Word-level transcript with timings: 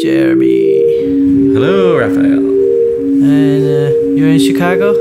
Jeremy. 0.00 1.52
Hello, 1.52 1.98
Raphael. 1.98 2.22
And 2.22 3.64
uh, 3.64 4.16
you're 4.16 4.30
in 4.30 4.38
Chicago? 4.38 4.92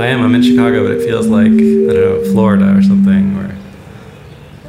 I 0.00 0.06
am. 0.06 0.22
I'm 0.22 0.34
in 0.34 0.42
Chicago, 0.42 0.82
but 0.82 0.96
it 0.96 1.04
feels 1.06 1.28
like 1.28 1.46
I 1.46 1.48
don't 1.48 1.86
know, 1.94 2.32
Florida 2.32 2.76
or 2.76 2.82
something. 2.82 3.36
Or 3.38 3.54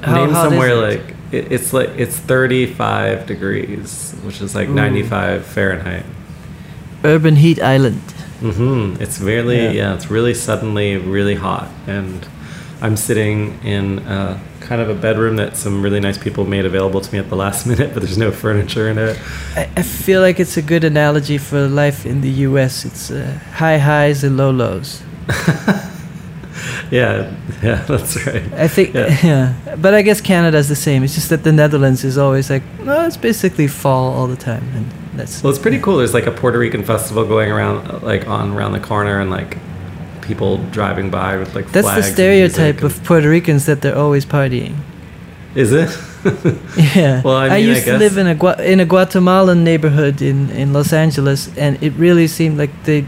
How 0.03 0.15
name 0.15 0.29
is 0.29 0.37
somewhere 0.37 0.75
like 0.75 1.15
it, 1.31 1.51
it's 1.51 1.73
like 1.73 1.89
it's 1.97 2.17
35 2.17 3.25
degrees, 3.25 4.13
which 4.23 4.39
is 4.39 4.53
like 4.53 4.69
Ooh. 4.69 4.75
95 4.75 5.45
Fahrenheit. 5.45 6.05
Urban 7.03 7.35
Heat 7.37 7.59
Island. 7.61 8.03
Mm-hmm. 8.39 9.01
It's 9.01 9.19
really 9.19 9.57
Yeah. 9.57 9.71
yeah. 9.71 9.95
It's 9.95 10.11
really 10.11 10.35
suddenly 10.35 10.97
really 10.97 11.35
hot, 11.35 11.69
and 11.87 12.27
I'm 12.81 12.95
sitting 12.97 13.59
in 13.63 13.99
uh, 13.99 14.37
kind 14.63 14.81
of 14.81 14.89
a 14.89 14.95
bedroom 14.95 15.35
that 15.37 15.55
some 15.57 15.81
really 15.81 15.99
nice 15.99 16.17
people 16.17 16.45
made 16.45 16.65
available 16.65 17.01
to 17.01 17.11
me 17.13 17.19
at 17.19 17.29
the 17.29 17.35
last 17.35 17.65
minute, 17.71 17.93
but 17.93 18.01
there's 18.01 18.17
no 18.17 18.31
furniture 18.31 18.89
in 18.89 18.97
it. 18.97 19.19
I, 19.55 19.69
I 19.77 19.81
feel 19.83 20.21
like 20.21 20.39
it's 20.39 20.57
a 20.57 20.61
good 20.61 20.83
analogy 20.83 21.37
for 21.37 21.67
life 21.67 22.05
in 22.05 22.21
the 22.21 22.29
US. 22.47 22.85
It's 22.85 23.11
uh, 23.11 23.39
high 23.53 23.77
highs 23.77 24.23
and 24.23 24.37
low 24.37 24.51
lows. 24.51 25.03
Yeah, 26.91 27.33
yeah, 27.63 27.75
that's 27.87 28.15
right. 28.27 28.43
I 28.53 28.67
think, 28.67 28.93
Yeah. 28.93 29.17
yeah. 29.23 29.75
But 29.77 29.95
I 29.95 30.03
guess 30.03 30.21
Canada's 30.21 30.69
the 30.69 30.75
same. 30.75 31.03
It's 31.03 31.15
just 31.15 31.29
that 31.29 31.43
the 31.43 31.51
Netherlands 31.51 32.03
is 32.03 32.17
always 32.17 32.49
like, 32.51 32.61
no, 32.81 33.07
it's 33.07 33.17
basically 33.17 33.67
fall 33.67 34.13
all 34.13 34.27
the 34.27 34.35
time, 34.35 34.63
and 34.75 34.85
that's. 35.19 35.41
Well, 35.41 35.49
it's 35.51 35.59
pretty 35.61 35.79
cool. 35.79 35.97
There's 35.97 36.13
like 36.13 36.27
a 36.27 36.31
Puerto 36.31 36.59
Rican 36.59 36.83
festival 36.83 37.25
going 37.25 37.51
around, 37.51 38.03
like 38.03 38.27
on 38.27 38.51
around 38.53 38.73
the 38.73 38.79
corner, 38.79 39.19
and 39.19 39.31
like 39.31 39.57
people 40.23 40.57
driving 40.71 41.09
by 41.09 41.37
with 41.37 41.53
like 41.55 41.71
That's 41.71 41.87
the 41.87 41.95
and 41.95 42.05
stereotype 42.05 42.81
of 42.83 43.03
Puerto 43.03 43.29
Ricans 43.29 43.65
that 43.65 43.81
they're 43.81 43.97
always 43.97 44.25
partying. 44.25 44.75
Is 45.55 45.71
it? 45.71 45.89
Yeah. 46.95 47.21
Well, 47.25 47.35
I 47.35 47.43
mean, 47.49 47.51
I 47.51 47.57
used 47.57 47.83
to 47.83 47.91
guess- 47.91 47.99
live 47.99 48.17
in 48.17 48.27
a 48.27 48.35
Gua- 48.35 48.61
in 48.63 48.79
a 48.79 48.85
Guatemalan 48.85 49.63
neighborhood 49.65 50.21
in, 50.21 50.49
in 50.51 50.71
Los 50.71 50.93
Angeles, 50.93 51.49
and 51.57 51.77
it 51.83 51.91
really 51.97 52.27
seemed 52.27 52.57
like 52.57 52.71
they, 52.85 53.05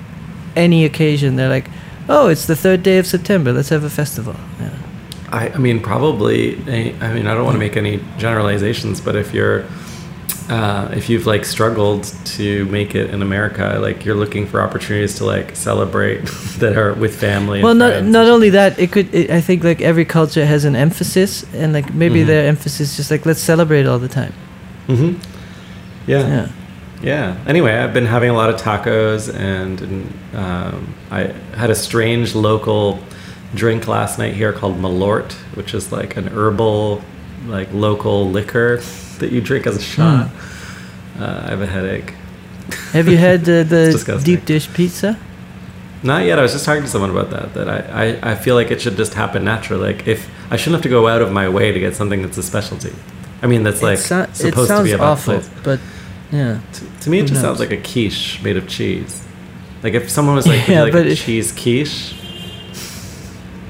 any 0.56 0.84
occasion, 0.84 1.38
they're 1.38 1.48
like, 1.58 1.70
"Oh, 2.10 2.28
it's 2.28 2.46
the 2.46 2.58
third 2.58 2.84
day 2.84 2.98
of 3.00 3.08
September. 3.08 3.54
Let's 3.54 3.70
have 3.70 3.86
a 3.86 3.90
festival." 3.90 4.36
Yeah. 4.60 4.70
I, 5.32 5.48
I 5.50 5.58
mean, 5.60 5.80
probably. 5.80 6.58
I 6.68 6.94
I 7.00 7.14
mean, 7.14 7.26
I 7.28 7.34
don't 7.34 7.46
want 7.46 7.56
to 7.56 7.60
make 7.68 7.78
any 7.78 8.00
generalizations, 8.18 9.00
but 9.00 9.16
if 9.16 9.34
you're, 9.34 9.64
uh, 10.50 10.90
if 10.96 11.10
you've 11.10 11.26
like 11.26 11.46
struggled 11.46 12.04
to 12.26 12.66
make 12.66 12.94
it 12.96 13.10
in 13.10 13.22
America, 13.22 13.78
like 13.82 14.06
you're 14.06 14.16
looking 14.16 14.46
for 14.48 14.62
opportunities 14.62 15.16
to 15.16 15.26
like 15.26 15.56
celebrate 15.56 16.20
that 16.60 16.78
are 16.78 16.94
with 16.94 17.16
family. 17.20 17.64
Well, 17.64 17.74
not 17.76 18.04
not 18.04 18.28
only 18.28 18.50
that, 18.52 18.78
it 18.80 18.92
could. 18.92 19.14
It, 19.14 19.30
I 19.32 19.42
think 19.42 19.64
like 19.64 19.82
every 19.82 20.06
culture 20.06 20.46
has 20.46 20.66
an 20.66 20.76
emphasis, 20.76 21.44
and 21.54 21.74
like 21.74 21.94
maybe 21.94 22.22
Mhm. 22.24 22.28
their 22.28 22.48
emphasis 22.48 22.92
is 22.92 22.98
just 22.98 23.12
like 23.12 23.26
let's 23.26 23.42
celebrate 23.42 23.86
all 23.88 24.00
the 24.00 24.08
time. 24.10 24.34
Mm-hmm. 24.88 25.20
Yeah. 26.08 26.28
Yeah. 26.28 26.48
Yeah. 27.02 27.38
Anyway, 27.48 27.74
I've 27.74 27.94
been 27.94 28.06
having 28.06 28.30
a 28.30 28.34
lot 28.34 28.50
of 28.50 28.56
tacos, 28.62 29.34
and, 29.34 29.82
and 29.82 30.14
um, 30.36 30.94
I 31.12 31.34
had 31.56 31.70
a 31.70 31.76
strange 31.76 32.36
local 32.36 33.00
drink 33.54 33.88
last 33.88 34.18
night 34.20 34.34
here 34.34 34.54
called 34.54 34.78
Malort, 34.80 35.34
which 35.56 35.74
is 35.74 35.92
like 35.92 36.18
an 36.18 36.28
herbal, 36.28 37.02
like 37.48 37.72
local 37.74 38.30
liquor 38.30 38.78
that 39.20 39.32
you 39.32 39.42
drink 39.42 39.68
as 39.68 39.76
a 39.78 39.82
shot. 39.82 40.30
Uh, 41.20 41.44
I 41.46 41.50
have 41.50 41.62
a 41.62 41.66
headache. 41.68 42.14
Have 42.92 43.08
you 43.08 43.18
had 43.18 43.42
uh, 43.44 43.64
the 43.64 44.22
deep 44.26 44.46
dish 44.46 44.72
pizza? 44.74 45.18
Not 46.04 46.26
yet. 46.26 46.38
I 46.38 46.42
was 46.42 46.52
just 46.52 46.66
talking 46.66 46.84
to 46.84 46.90
someone 46.90 47.10
about 47.10 47.30
that. 47.32 47.54
That 47.54 47.70
I, 47.70 48.06
I, 48.20 48.32
I 48.32 48.36
feel 48.36 48.56
like 48.56 48.70
it 48.72 48.82
should 48.82 48.98
just 48.98 49.14
happen 49.14 49.44
naturally. 49.44 49.94
Like 49.94 50.08
if 50.08 50.30
I 50.52 50.58
shouldn't 50.58 50.76
have 50.76 50.84
to 50.84 50.90
go 50.90 51.08
out 51.08 51.22
of 51.22 51.32
my 51.32 51.48
way 51.50 51.72
to 51.72 51.80
get 51.80 51.96
something 51.96 52.22
that's 52.22 52.38
a 52.38 52.44
specialty. 52.44 52.94
I 53.42 53.48
mean, 53.48 53.64
that's 53.64 53.82
like 53.82 53.98
so- 54.00 54.28
supposed 54.34 54.70
to 54.72 54.84
be 54.84 54.92
about 54.92 55.14
awful, 55.14 55.36
place. 55.36 55.50
but 55.64 55.80
yeah. 56.32 56.60
To, 56.74 57.00
to 57.02 57.10
me, 57.10 57.20
it 57.20 57.22
Who 57.22 57.28
just 57.28 57.34
knows? 57.36 57.42
sounds 57.44 57.60
like 57.60 57.72
a 57.72 57.78
quiche 57.82 58.42
made 58.44 58.58
of 58.58 58.68
cheese. 58.68 59.24
Like 59.84 59.94
if 59.94 60.10
someone 60.10 60.36
was 60.36 60.48
like, 60.48 60.62
"Would 60.68 60.74
Yeah, 60.74 60.84
like 60.84 60.94
but 60.94 61.06
a 61.08 61.16
cheese 61.16 61.52
quiche?" 61.52 62.14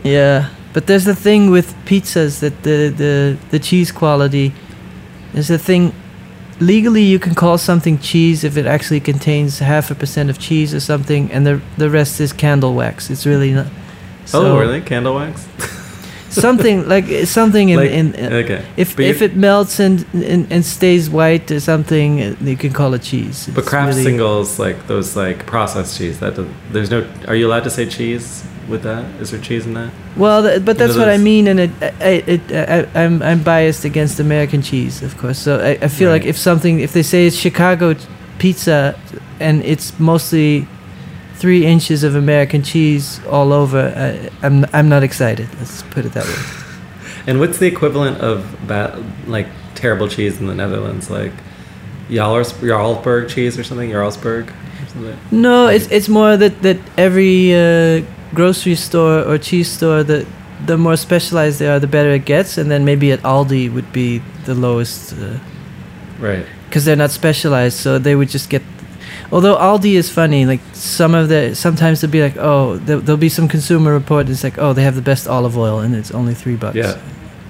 Yeah, 0.03 0.49
but 0.75 0.87
there's 0.87 1.05
the 1.05 1.15
thing 1.15 1.51
with 1.51 1.73
pizzas 1.85 2.41
that 2.41 2.63
the 2.63 2.89
the 2.89 3.37
the 3.49 3.59
cheese 3.59 3.93
quality. 3.93 4.51
is 5.33 5.47
the 5.47 5.57
thing. 5.57 5.93
Legally, 6.59 7.01
you 7.01 7.17
can 7.19 7.33
call 7.33 7.57
something 7.57 7.97
cheese 7.99 8.43
if 8.43 8.57
it 8.57 8.65
actually 8.65 8.99
contains 8.99 9.59
half 9.59 9.89
a 9.89 9.95
percent 9.95 10.29
of 10.29 10.37
cheese 10.37 10.73
or 10.73 10.81
something, 10.81 11.31
and 11.31 11.45
the 11.47 11.61
the 11.77 11.89
rest 11.89 12.19
is 12.19 12.33
candle 12.33 12.73
wax. 12.73 13.09
It's 13.09 13.25
really 13.25 13.53
not. 13.53 13.67
oh, 14.33 14.59
really? 14.59 14.81
Candle 14.81 15.15
wax? 15.15 15.47
Something 16.29 16.89
like 16.89 17.05
something 17.27 17.69
in 17.69 17.77
Like- 17.79 17.91
in. 17.91 18.13
uh, 18.15 18.43
okay. 18.43 18.61
If 18.75 18.95
But 18.97 19.05
if 19.05 19.21
it 19.21 19.37
melts 19.37 19.79
and, 19.79 20.05
and 20.13 20.51
and 20.51 20.65
stays 20.65 21.09
white 21.09 21.49
or 21.55 21.61
something, 21.61 22.35
you 22.41 22.57
can 22.57 22.73
call 22.73 22.93
it 22.93 23.03
cheese. 23.03 23.47
But 23.55 23.65
Kraft 23.65 23.87
really- 23.91 24.03
singles, 24.03 24.59
like 24.59 24.77
those, 24.87 25.15
like 25.15 25.45
processed 25.45 25.97
cheese. 25.97 26.19
That 26.19 26.35
there's 26.73 26.91
no. 26.91 26.99
Are 27.29 27.35
you 27.39 27.47
allowed 27.47 27.63
to 27.63 27.69
say 27.69 27.85
cheese 27.85 28.43
with 28.67 28.83
that? 28.83 29.05
Is 29.21 29.31
there 29.31 29.39
cheese 29.39 29.65
in 29.65 29.73
that? 29.73 29.91
Well, 30.17 30.43
th- 30.43 30.65
but 30.65 30.77
that's 30.77 30.95
what 30.95 31.09
I 31.09 31.17
mean, 31.17 31.47
and 31.47 31.59
it, 31.59 31.71
I, 31.81 32.23
it, 32.27 32.51
I, 32.51 33.03
I'm, 33.03 33.21
I'm 33.21 33.43
biased 33.43 33.85
against 33.85 34.19
American 34.19 34.61
cheese, 34.61 35.01
of 35.01 35.17
course. 35.17 35.39
So 35.39 35.59
I, 35.59 35.85
I 35.85 35.87
feel 35.87 36.09
like 36.09 36.25
if 36.25 36.37
something, 36.37 36.79
if 36.79 36.93
they 36.93 37.03
say 37.03 37.27
it's 37.27 37.35
Chicago 37.35 37.95
pizza, 38.39 38.99
and 39.39 39.63
it's 39.63 39.99
mostly 39.99 40.67
three 41.35 41.65
inches 41.65 42.03
of 42.03 42.15
American 42.15 42.63
cheese 42.63 43.19
all 43.27 43.53
over, 43.53 43.93
I, 43.95 44.45
I'm, 44.45 44.65
I'm 44.73 44.89
not 44.89 45.03
excited. 45.03 45.47
Let's 45.59 45.83
put 45.83 46.05
it 46.05 46.13
that 46.13 46.25
way. 46.25 46.61
And 47.27 47.39
what's 47.39 47.57
the 47.57 47.65
equivalent 47.65 48.19
of 48.19 48.55
bad, 48.67 49.03
like 49.27 49.47
terrible 49.73 50.07
cheese 50.07 50.39
in 50.39 50.45
the 50.45 50.53
Netherlands? 50.53 51.09
Like 51.09 51.31
Jarls, 52.09 52.53
Jarlsberg 52.53 53.29
cheese 53.29 53.57
or 53.57 53.63
something? 53.63 53.89
Jarlsberg 53.89 54.49
or 54.49 54.87
something? 54.87 55.17
No, 55.31 55.67
it's, 55.67 55.87
it's 55.87 56.07
more 56.07 56.37
that 56.37 56.61
that 56.61 56.77
every 56.97 57.51
uh, 57.51 58.05
grocery 58.35 58.75
store 58.75 59.19
or 59.29 59.37
cheese 59.39 59.71
store, 59.71 60.03
the 60.03 60.25
the 60.67 60.77
more 60.77 60.97
specialized 60.97 61.59
they 61.59 61.67
are, 61.67 61.79
the 61.79 61.87
better 61.87 62.11
it 62.13 62.25
gets, 62.25 62.57
and 62.57 62.69
then 62.71 62.83
maybe 62.85 63.11
at 63.11 63.21
Aldi 63.23 63.73
would 63.73 63.91
be 63.91 64.21
the 64.45 64.53
lowest. 64.55 65.13
Uh, 65.13 65.37
Right. 66.19 66.45
because 66.69 66.85
they're 66.85 66.95
not 67.05 67.11
specialized, 67.11 67.77
so 67.77 67.99
they 67.99 68.15
would 68.15 68.29
just 68.29 68.49
get. 68.49 68.61
Although 69.31 69.57
Aldi 69.57 69.93
is 69.95 70.09
funny, 70.09 70.45
like 70.45 70.61
some 70.73 71.13
of 71.13 71.27
the 71.29 71.53
sometimes 71.55 71.99
they'll 71.99 72.11
be 72.11 72.21
like, 72.21 72.37
oh, 72.39 72.77
there, 72.85 72.99
there'll 73.03 73.17
be 73.29 73.29
some 73.29 73.47
consumer 73.47 73.91
report. 73.93 74.25
And 74.27 74.31
It's 74.33 74.43
like, 74.43 74.57
oh, 74.57 74.73
they 74.73 74.83
have 74.83 74.95
the 74.95 75.01
best 75.11 75.27
olive 75.27 75.57
oil, 75.57 75.79
and 75.79 75.93
it's 75.95 76.11
only 76.11 76.33
three 76.33 76.55
bucks. 76.55 76.75
Yeah. 76.75 76.95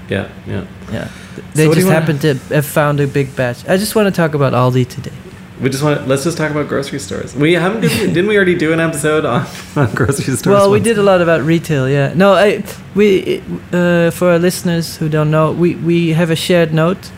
Yeah. 0.09 0.27
Yeah. 0.47 0.65
yeah. 0.91 1.07
They 1.53 1.67
what 1.67 1.75
do 1.75 1.81
just 1.81 1.87
you 1.87 1.93
happen 1.93 2.17
to 2.19 2.33
have 2.55 2.65
found 2.65 2.99
a 2.99 3.07
big 3.07 3.35
batch. 3.35 3.67
I 3.69 3.77
just 3.77 3.95
want 3.95 4.07
to 4.07 4.15
talk 4.21 4.33
about 4.35 4.53
Aldi 4.53 4.87
today. 4.87 5.11
We 5.61 5.69
just 5.69 5.83
want. 5.83 6.01
to, 6.01 6.05
Let's 6.05 6.23
just 6.23 6.37
talk 6.37 6.51
about 6.51 6.67
grocery 6.67 6.99
stores. 6.99 7.35
We 7.35 7.53
haven't. 7.53 7.81
Didn't 7.81 8.27
we 8.27 8.35
already 8.35 8.55
do 8.55 8.73
an 8.73 8.79
episode 8.79 9.25
on, 9.25 9.45
on 9.75 9.93
grocery 9.93 10.35
stores? 10.35 10.47
Well, 10.47 10.69
we 10.69 10.79
once? 10.79 10.83
did 10.83 10.97
a 10.97 11.03
lot 11.03 11.21
about 11.21 11.41
retail. 11.41 11.89
Yeah. 11.89 12.13
No, 12.13 12.33
I 12.33 12.63
we 12.93 13.41
uh, 13.71 14.11
for 14.11 14.31
our 14.31 14.39
listeners 14.39 14.97
who 14.97 15.07
don't 15.09 15.31
know, 15.31 15.51
we 15.51 15.75
we 15.75 16.09
have 16.13 16.29
a 16.29 16.35
shared 16.35 16.73
note, 16.73 17.11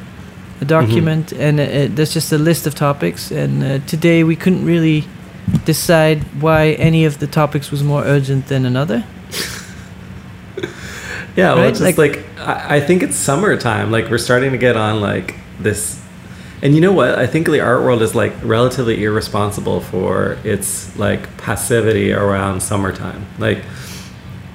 a 0.61 0.65
document, 0.65 1.31
and 1.33 1.59
uh, 1.59 1.63
uh, 1.63 1.87
there's 1.89 2.13
just 2.13 2.31
a 2.31 2.37
list 2.37 2.67
of 2.67 2.75
topics. 2.75 3.31
And 3.31 3.63
uh, 3.63 3.79
today 3.87 4.23
we 4.23 4.35
couldn't 4.35 4.65
really 4.65 5.05
decide 5.65 6.19
why 6.41 6.71
any 6.79 7.05
of 7.05 7.17
the 7.19 7.27
topics 7.27 7.71
was 7.71 7.81
more 7.83 8.03
urgent 8.03 8.47
than 8.47 8.65
another. 8.65 9.03
Yeah, 11.37 11.53
well, 11.53 11.65
it's 11.65 11.79
just 11.79 11.99
like, 11.99 12.25
I, 12.39 12.77
I 12.77 12.79
think 12.79 13.03
it's 13.03 13.15
summertime. 13.15 13.91
Like 13.91 14.09
we're 14.09 14.17
starting 14.17 14.53
to 14.53 14.57
get 14.57 14.75
on 14.75 15.01
like 15.01 15.35
this, 15.59 16.01
and 16.62 16.73
you 16.75 16.81
know 16.81 16.91
what? 16.91 17.18
I 17.19 17.28
think 17.28 17.47
the 17.47 17.59
art 17.59 17.84
world 17.84 18.01
is 18.01 18.16
like 18.16 18.34
relatively 18.44 19.03
irresponsible 19.03 19.81
for 19.81 20.38
its 20.44 20.97
like 20.97 21.38
passivity 21.38 22.12
around 22.12 22.62
summertime. 22.62 23.25
Like 23.38 23.63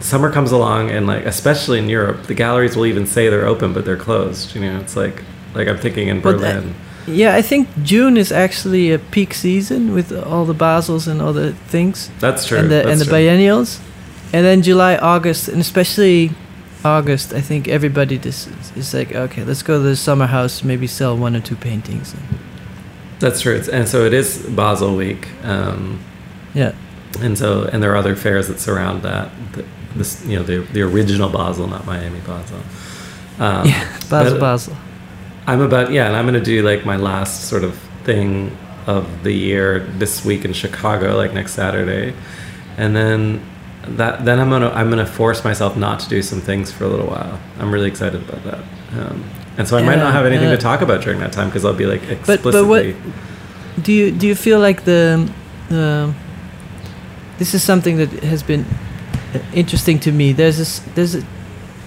summer 0.00 0.30
comes 0.30 0.52
along, 0.52 0.90
and 0.90 1.06
like 1.06 1.24
especially 1.26 1.78
in 1.78 1.88
Europe, 1.88 2.24
the 2.26 2.34
galleries 2.34 2.76
will 2.76 2.86
even 2.86 3.06
say 3.06 3.28
they're 3.28 3.46
open, 3.46 3.72
but 3.72 3.84
they're 3.84 3.96
closed. 3.96 4.54
You 4.54 4.62
know, 4.62 4.80
it's 4.80 4.96
like 4.96 5.22
like 5.54 5.68
I'm 5.68 5.78
thinking 5.78 6.08
in 6.08 6.20
But, 6.20 6.38
Berlin. 6.38 6.74
Yeah, 7.06 7.34
I 7.34 7.42
think 7.42 7.68
June 7.82 8.16
is 8.16 8.30
actually 8.30 8.92
a 8.92 8.98
peak 8.98 9.34
season 9.34 9.92
with 9.92 10.12
all 10.12 10.44
the 10.44 10.54
Basels 10.54 11.08
and 11.08 11.20
all 11.20 11.32
the 11.32 11.52
things. 11.68 12.10
That's 12.20 12.46
true. 12.46 12.58
and 12.58 12.70
the 12.70 12.76
that's 12.76 12.88
and 12.88 13.00
the 13.00 13.04
true. 13.04 13.12
biennials, 13.12 13.80
and 14.32 14.44
then 14.44 14.62
July, 14.62 14.96
August, 14.96 15.48
and 15.48 15.60
especially 15.60 16.30
August. 16.84 17.32
I 17.32 17.40
think 17.40 17.68
everybody 17.68 18.18
just 18.18 18.48
is 18.76 18.94
like, 18.94 19.12
okay, 19.14 19.44
let's 19.44 19.62
go 19.62 19.78
to 19.78 19.82
the 19.82 19.96
summer 19.96 20.26
house, 20.26 20.62
maybe 20.62 20.86
sell 20.86 21.16
one 21.16 21.36
or 21.36 21.40
two 21.40 21.56
paintings. 21.56 22.14
That's 23.18 23.40
true. 23.40 23.54
It's, 23.54 23.68
and 23.68 23.88
so 23.88 24.04
it 24.04 24.12
is 24.12 24.44
Basel 24.50 24.96
Week. 24.96 25.28
Um, 25.44 26.00
Yeah, 26.54 26.74
and 27.20 27.38
so 27.38 27.64
and 27.64 27.82
there 27.82 27.92
are 27.92 27.96
other 27.96 28.16
fairs 28.16 28.48
that 28.48 28.58
surround 28.60 29.02
that. 29.02 29.30
The, 29.52 29.64
this 29.94 30.24
you 30.26 30.36
know 30.36 30.42
the 30.42 30.58
the 30.72 30.82
original 30.82 31.28
Basel, 31.28 31.66
not 31.66 31.86
Miami 31.86 32.20
Basel. 32.20 32.58
Um, 33.38 33.66
yeah, 33.66 33.98
Basel, 34.10 34.38
Basel. 34.38 34.76
I'm 35.46 35.60
about 35.60 35.92
yeah, 35.92 36.06
and 36.06 36.16
I'm 36.16 36.26
gonna 36.26 36.40
do 36.40 36.62
like 36.62 36.84
my 36.84 36.96
last 36.96 37.48
sort 37.48 37.64
of 37.64 37.78
thing 38.04 38.56
of 38.86 39.22
the 39.22 39.32
year 39.32 39.80
this 39.98 40.24
week 40.24 40.44
in 40.44 40.52
Chicago, 40.52 41.16
like 41.16 41.32
next 41.32 41.52
Saturday, 41.52 42.14
and 42.76 42.96
then 42.96 43.40
that 43.88 44.24
then 44.24 44.38
I'm 44.38 44.48
gonna 44.50 44.70
I'm 44.70 44.88
gonna 44.90 45.06
force 45.06 45.44
myself 45.44 45.76
not 45.76 46.00
to 46.00 46.08
do 46.08 46.22
some 46.22 46.40
things 46.40 46.70
for 46.72 46.84
a 46.84 46.88
little 46.88 47.06
while. 47.06 47.38
I'm 47.58 47.72
really 47.72 47.88
excited 47.88 48.20
about 48.28 48.42
that. 48.44 48.58
Um, 48.98 49.24
and 49.58 49.66
so 49.68 49.76
I 49.76 49.82
might 49.82 49.96
not 49.96 50.12
have 50.12 50.24
anything 50.26 50.48
yeah. 50.48 50.56
to 50.56 50.62
talk 50.62 50.80
about 50.82 51.02
during 51.02 51.18
that 51.20 51.32
time 51.32 51.48
because 51.48 51.64
I'll 51.64 51.74
be 51.74 51.86
like 51.86 52.00
but 52.02 52.10
explicitly. 52.34 52.92
what- 52.94 53.84
Do 53.84 53.92
you 53.92 54.10
do 54.12 54.26
you 54.26 54.34
feel 54.34 54.60
like 54.60 54.84
the 54.84 55.28
um 55.70 56.14
this 57.38 57.54
is 57.54 57.62
something 57.64 57.96
that 57.96 58.10
has 58.24 58.42
been 58.42 58.64
uh, 59.34 59.38
interesting 59.54 59.98
to 60.00 60.12
me? 60.12 60.32
There's 60.32 60.58
this 60.58 60.80
there's 60.94 61.14
a, 61.16 61.22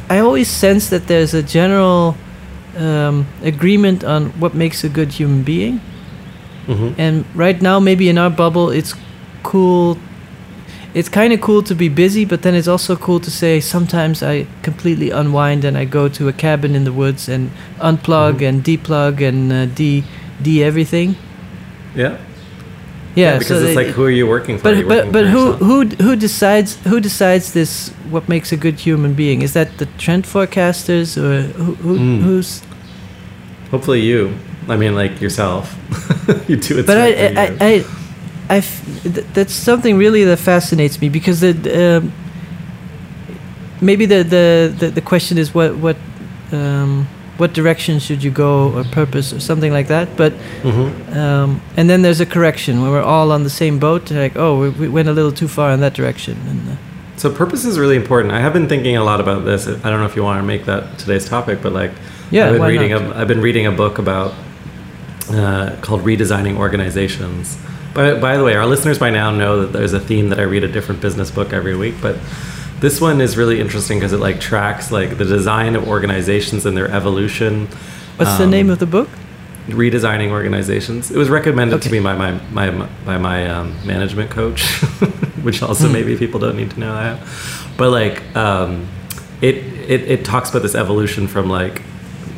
I 0.09 0.19
always 0.19 0.47
sense 0.49 0.89
that 0.89 1.07
there's 1.07 1.33
a 1.33 1.41
general 1.43 2.15
um, 2.77 3.25
agreement 3.43 4.03
on 4.03 4.31
what 4.39 4.53
makes 4.53 4.83
a 4.83 4.89
good 4.89 5.11
human 5.13 5.43
being, 5.43 5.79
Mhm. 6.67 6.93
and 6.97 7.25
right 7.35 7.61
now 7.61 7.79
maybe 7.79 8.09
in 8.09 8.17
our 8.17 8.29
bubble 8.29 8.69
it's 8.69 8.93
cool. 9.43 9.97
It's 10.95 11.09
kind 11.09 11.33
of 11.33 11.41
cool 11.41 11.61
to 11.63 11.75
be 11.75 11.89
busy, 11.89 12.23
but 12.25 12.41
then 12.41 12.55
it's 12.55 12.69
also 12.69 12.95
cool 12.95 13.19
to 13.19 13.29
say 13.29 13.59
sometimes 13.59 14.23
I 14.23 14.47
completely 14.63 15.09
unwind 15.11 15.65
and 15.65 15.77
I 15.77 15.83
go 15.85 16.07
to 16.07 16.29
a 16.29 16.33
cabin 16.33 16.73
in 16.75 16.85
the 16.85 16.93
woods 16.93 17.27
and 17.29 17.49
unplug 17.81 18.39
Mhm. 18.39 18.47
and 18.47 18.63
deplug 18.63 19.21
and 19.21 19.51
uh, 19.51 19.65
de 19.75 20.03
de 20.41 20.63
everything. 20.63 21.15
Yeah. 21.95 22.15
Yeah, 23.15 23.37
because 23.39 23.59
so 23.61 23.65
it's 23.67 23.75
like, 23.75 23.87
who 23.95 24.03
are 24.03 24.11
you 24.11 24.27
working 24.27 24.57
for? 24.57 24.63
But 24.63 24.87
but 24.87 25.11
but 25.11 25.25
who 25.25 25.53
who 25.67 25.85
who 26.03 26.15
decides 26.15 26.77
who 26.89 26.99
decides 26.99 27.51
this? 27.51 27.91
What 28.11 28.27
makes 28.27 28.51
a 28.51 28.57
good 28.57 28.79
human 28.79 29.13
being? 29.13 29.41
Is 29.41 29.51
that 29.53 29.67
the 29.77 29.87
trend 29.97 30.25
forecasters 30.25 31.17
or 31.17 31.41
who, 31.63 31.75
who 31.75 31.97
Mm. 31.99 32.21
who's? 32.23 32.61
Hopefully 33.71 34.01
you. 34.01 34.29
I 34.69 34.75
mean, 34.77 34.95
like 34.95 35.21
yourself. 35.21 35.75
you 36.49 36.55
do 36.57 36.79
it. 36.79 36.85
But 36.85 36.97
I 36.97 37.07
I, 37.07 37.47
you. 37.49 37.57
I, 37.61 37.85
I 38.49 38.57
f- 38.57 38.83
th- 39.03 39.25
that's 39.33 39.53
something 39.53 39.97
really 39.97 40.23
that 40.25 40.37
fascinates 40.39 41.01
me 41.01 41.09
because 41.09 41.39
the 41.41 41.97
um, 41.97 42.11
maybe 43.81 44.05
the, 44.05 44.23
the 44.23 44.73
the 44.79 44.89
the 44.91 45.01
question 45.01 45.37
is 45.37 45.53
what 45.53 45.75
what 45.77 45.97
um, 46.51 47.07
what 47.37 47.53
direction 47.53 47.99
should 47.99 48.23
you 48.23 48.31
go 48.31 48.71
or 48.73 48.83
purpose 48.85 49.33
or 49.33 49.39
something 49.39 49.73
like 49.73 49.87
that. 49.87 50.07
But 50.15 50.33
Mhm. 50.63 51.15
um, 51.15 51.61
and 51.77 51.89
then 51.89 52.01
there's 52.01 52.21
a 52.21 52.25
correction 52.25 52.81
when 52.81 52.91
we're 52.91 53.01
all 53.03 53.31
on 53.31 53.43
the 53.43 53.49
same 53.49 53.79
boat. 53.79 54.11
Like 54.11 54.35
oh 54.37 54.59
we, 54.61 54.69
we 54.69 54.87
went 54.89 55.09
a 55.09 55.11
little 55.13 55.31
too 55.31 55.47
far 55.47 55.71
in 55.71 55.79
that 55.81 55.93
direction. 55.93 56.37
And, 56.49 56.59
uh, 56.69 56.75
So 57.17 57.29
purpose 57.31 57.65
is 57.65 57.77
really 57.79 57.95
important. 57.95 58.33
I 58.33 58.39
have 58.41 58.53
been 58.53 58.67
thinking 58.67 58.97
a 58.97 59.03
lot 59.03 59.19
about 59.19 59.43
this. 59.45 59.67
I 59.67 59.89
don't 59.89 59.99
know 60.01 60.05
if 60.05 60.15
you 60.15 60.23
want 60.23 60.39
to 60.39 60.45
make 60.47 60.65
that 60.65 60.83
today's 60.99 61.25
topic, 61.29 61.59
but 61.61 61.73
like 61.73 61.91
Yeah, 62.31 62.47
I've 62.47 62.53
been 62.59 62.67
reading 62.67 62.91
not? 62.91 63.01
a, 63.01 63.19
I've 63.19 63.27
been 63.27 63.41
reading 63.41 63.65
a 63.67 63.71
book 63.71 63.97
about 63.99 64.33
uh, 65.31 65.75
called 65.81 66.03
redesigning 66.05 66.57
organizations. 66.57 67.57
By, 67.95 68.19
by 68.19 68.37
the 68.37 68.43
way, 68.43 68.55
our 68.55 68.65
listeners 68.67 68.99
by 68.99 69.09
now 69.09 69.31
know 69.31 69.61
that 69.61 69.71
there's 69.73 69.93
a 69.93 69.99
theme 69.99 70.29
that 70.29 70.39
I 70.39 70.43
read 70.43 70.63
a 70.63 70.67
different 70.67 71.01
business 71.01 71.31
book 71.31 71.53
every 71.53 71.75
week, 71.75 71.95
but 72.01 72.17
this 72.81 72.99
one 73.01 73.21
is 73.21 73.37
really 73.37 73.59
interesting 73.61 73.97
because 73.99 74.11
it 74.13 74.19
like 74.19 74.39
tracks 74.39 74.91
like 74.91 75.17
the 75.17 75.25
design 75.25 75.75
of 75.75 75.87
organizations 75.87 76.65
and 76.67 76.75
their 76.75 76.91
evolution. 76.91 77.67
what's 78.17 78.37
the 78.37 78.43
Um, 78.43 78.51
name 78.51 78.69
of 78.69 78.79
the 78.79 78.85
book? 78.85 79.09
redesigning 79.67 80.29
organizations. 80.29 81.09
It 81.09 81.17
was 81.17 81.27
recommended 81.27 81.81
to 81.81 81.91
me 81.91 81.99
by 81.99 82.13
my, 82.15 82.39
my 82.51 82.69
by 83.03 83.17
my 83.17 83.49
um, 83.49 83.73
management 83.83 84.29
coach, 84.29 84.61
which 85.41 85.63
also 85.63 85.87
Hmm. 85.87 85.93
maybe 85.93 86.15
people 86.17 86.39
don't 86.39 86.55
need 86.55 86.69
to 86.71 86.79
know 86.79 86.93
that. 86.93 87.19
But 87.75 87.89
like, 87.89 88.21
um, 88.35 88.85
it, 89.41 89.55
it 89.89 90.01
it 90.01 90.23
talks 90.25 90.51
about 90.51 90.61
this 90.61 90.75
evolution 90.75 91.27
from 91.27 91.49
like 91.49 91.81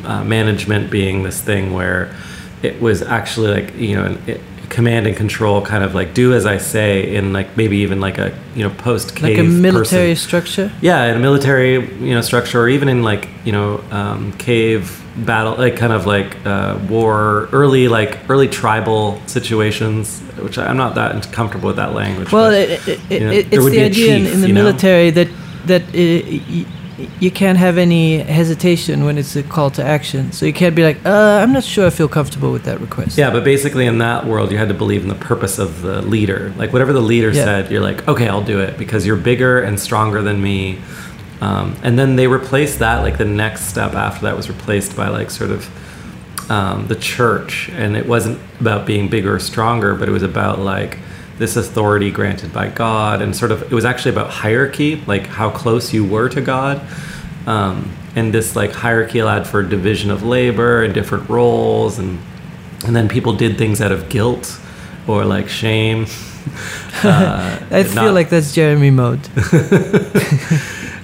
uh, 0.06 0.24
management 0.24 0.90
being 0.90 1.22
this 1.22 1.38
thing 1.42 1.74
where 1.74 2.14
it 2.62 2.80
was 2.80 3.02
actually 3.02 3.50
like 3.52 3.76
you 3.76 3.94
know 3.96 4.16
it, 4.26 4.40
command 4.68 5.06
and 5.06 5.16
control 5.16 5.62
kind 5.62 5.82
of 5.82 5.94
like 5.94 6.14
do 6.14 6.34
as 6.34 6.44
I 6.46 6.58
say 6.58 7.14
in 7.14 7.32
like 7.32 7.56
maybe 7.56 7.78
even 7.78 8.00
like 8.00 8.18
a 8.18 8.36
you 8.54 8.62
know 8.62 8.74
post 8.74 9.16
cave 9.16 9.36
Like 9.36 9.46
a 9.46 9.48
military 9.48 10.12
person. 10.12 10.28
structure? 10.28 10.72
Yeah, 10.80 11.04
in 11.06 11.16
a 11.16 11.20
military, 11.20 11.72
you 11.98 12.14
know, 12.14 12.20
structure, 12.20 12.60
or 12.60 12.68
even 12.68 12.88
in 12.88 13.02
like, 13.02 13.28
you 13.44 13.52
know, 13.52 13.82
um, 13.90 14.32
cave 14.32 15.02
battle, 15.16 15.54
like 15.56 15.76
kind 15.76 15.92
of 15.92 16.06
like 16.06 16.36
uh, 16.46 16.78
war, 16.88 17.48
early 17.52 17.88
like 17.88 18.18
early 18.28 18.48
tribal 18.48 19.20
situations, 19.26 20.20
which 20.38 20.58
I'm 20.58 20.76
not 20.76 20.94
that 20.94 21.32
comfortable 21.32 21.68
with 21.68 21.76
that 21.76 21.94
language. 21.94 22.30
Well, 22.32 22.50
but, 22.50 22.54
it, 22.54 22.88
it, 22.88 23.10
you 23.10 23.20
know, 23.20 23.32
it, 23.32 23.52
it's 23.52 23.64
the 23.64 23.80
idea 23.82 24.16
in, 24.16 24.24
chief, 24.24 24.34
in 24.34 24.40
the 24.40 24.48
you 24.48 24.54
know? 24.54 24.62
military 24.64 25.10
that 25.10 25.28
that 25.66 25.82
uh, 25.82 26.77
you 27.20 27.30
can't 27.30 27.58
have 27.58 27.78
any 27.78 28.18
hesitation 28.18 29.04
when 29.04 29.18
it's 29.18 29.36
a 29.36 29.42
call 29.42 29.70
to 29.70 29.84
action. 29.84 30.32
So 30.32 30.46
you 30.46 30.52
can't 30.52 30.74
be 30.74 30.82
like, 30.82 31.04
uh, 31.06 31.40
I'm 31.42 31.52
not 31.52 31.64
sure 31.64 31.86
I 31.86 31.90
feel 31.90 32.08
comfortable 32.08 32.52
with 32.52 32.64
that 32.64 32.80
request. 32.80 33.16
Yeah, 33.16 33.30
but 33.30 33.44
basically 33.44 33.86
in 33.86 33.98
that 33.98 34.26
world, 34.26 34.50
you 34.50 34.58
had 34.58 34.68
to 34.68 34.74
believe 34.74 35.02
in 35.02 35.08
the 35.08 35.14
purpose 35.14 35.58
of 35.58 35.82
the 35.82 36.02
leader. 36.02 36.52
Like 36.56 36.72
whatever 36.72 36.92
the 36.92 37.00
leader 37.00 37.28
Yeah. 37.30 37.44
said, 37.44 37.70
you're 37.70 37.82
like, 37.82 38.06
okay, 38.08 38.28
I'll 38.28 38.42
do 38.44 38.60
it 38.60 38.78
because 38.78 39.06
you're 39.06 39.16
bigger 39.16 39.60
and 39.60 39.78
stronger 39.78 40.22
than 40.22 40.42
me. 40.42 40.78
Um, 41.40 41.76
and 41.82 41.98
then 41.98 42.16
they 42.16 42.26
replaced 42.26 42.80
that. 42.80 43.02
Like 43.02 43.18
the 43.18 43.24
next 43.24 43.66
step 43.66 43.94
after 43.94 44.22
that 44.26 44.36
was 44.36 44.48
replaced 44.48 44.96
by 44.96 45.08
like 45.08 45.30
sort 45.30 45.50
of 45.50 46.50
um, 46.50 46.86
the 46.88 46.96
church, 46.96 47.68
and 47.74 47.96
it 47.96 48.06
wasn't 48.06 48.40
about 48.60 48.86
being 48.86 49.08
bigger 49.08 49.34
or 49.34 49.38
stronger, 49.38 49.94
but 49.94 50.08
it 50.08 50.12
was 50.12 50.22
about 50.22 50.58
like 50.58 50.98
this 51.38 51.56
authority 51.56 52.10
granted 52.10 52.52
by 52.52 52.68
God, 52.68 53.22
and 53.22 53.34
sort 53.34 53.52
of 53.52 53.62
it 53.62 53.72
was 53.72 53.84
actually 53.84 54.10
about 54.12 54.30
hierarchy, 54.30 55.02
like 55.06 55.26
how 55.26 55.50
close 55.50 55.92
you 55.92 56.04
were 56.04 56.28
to 56.28 56.40
God. 56.40 56.80
Um, 57.46 57.90
and 58.16 58.32
this 58.34 58.56
like 58.56 58.72
hierarchy 58.72 59.20
allowed 59.20 59.46
for 59.46 59.62
division 59.62 60.10
of 60.10 60.22
labor 60.22 60.82
and 60.82 60.92
different 60.92 61.28
roles 61.28 61.98
and 61.98 62.18
and 62.84 62.94
then 62.94 63.08
people 63.08 63.32
did 63.32 63.56
things 63.58 63.80
out 63.80 63.92
of 63.92 64.08
guilt 64.08 64.58
or 65.06 65.24
like 65.24 65.48
shame. 65.48 66.06
Uh, 67.04 67.58
I 67.70 67.84
feel 67.84 67.94
not- 68.04 68.14
like 68.14 68.30
that's 68.30 68.54
Jeremy 68.54 68.90
mode. 68.90 69.20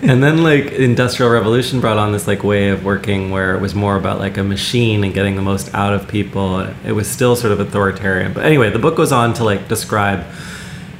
and 0.06 0.22
then 0.22 0.42
like 0.42 0.72
industrial 0.72 1.30
revolution 1.30 1.80
brought 1.80 1.96
on 1.96 2.12
this 2.12 2.26
like 2.26 2.44
way 2.44 2.68
of 2.68 2.84
working 2.84 3.30
where 3.30 3.54
it 3.54 3.60
was 3.60 3.74
more 3.74 3.96
about 3.96 4.18
like 4.18 4.36
a 4.36 4.44
machine 4.44 5.02
and 5.02 5.14
getting 5.14 5.34
the 5.34 5.42
most 5.42 5.72
out 5.72 5.94
of 5.94 6.06
people. 6.06 6.60
It 6.84 6.92
was 6.92 7.08
still 7.08 7.36
sort 7.36 7.52
of 7.52 7.60
authoritarian. 7.60 8.34
But 8.34 8.44
anyway 8.44 8.68
the 8.68 8.78
book 8.78 8.96
goes 8.96 9.12
on 9.12 9.32
to 9.34 9.44
like 9.44 9.66
describe 9.66 10.26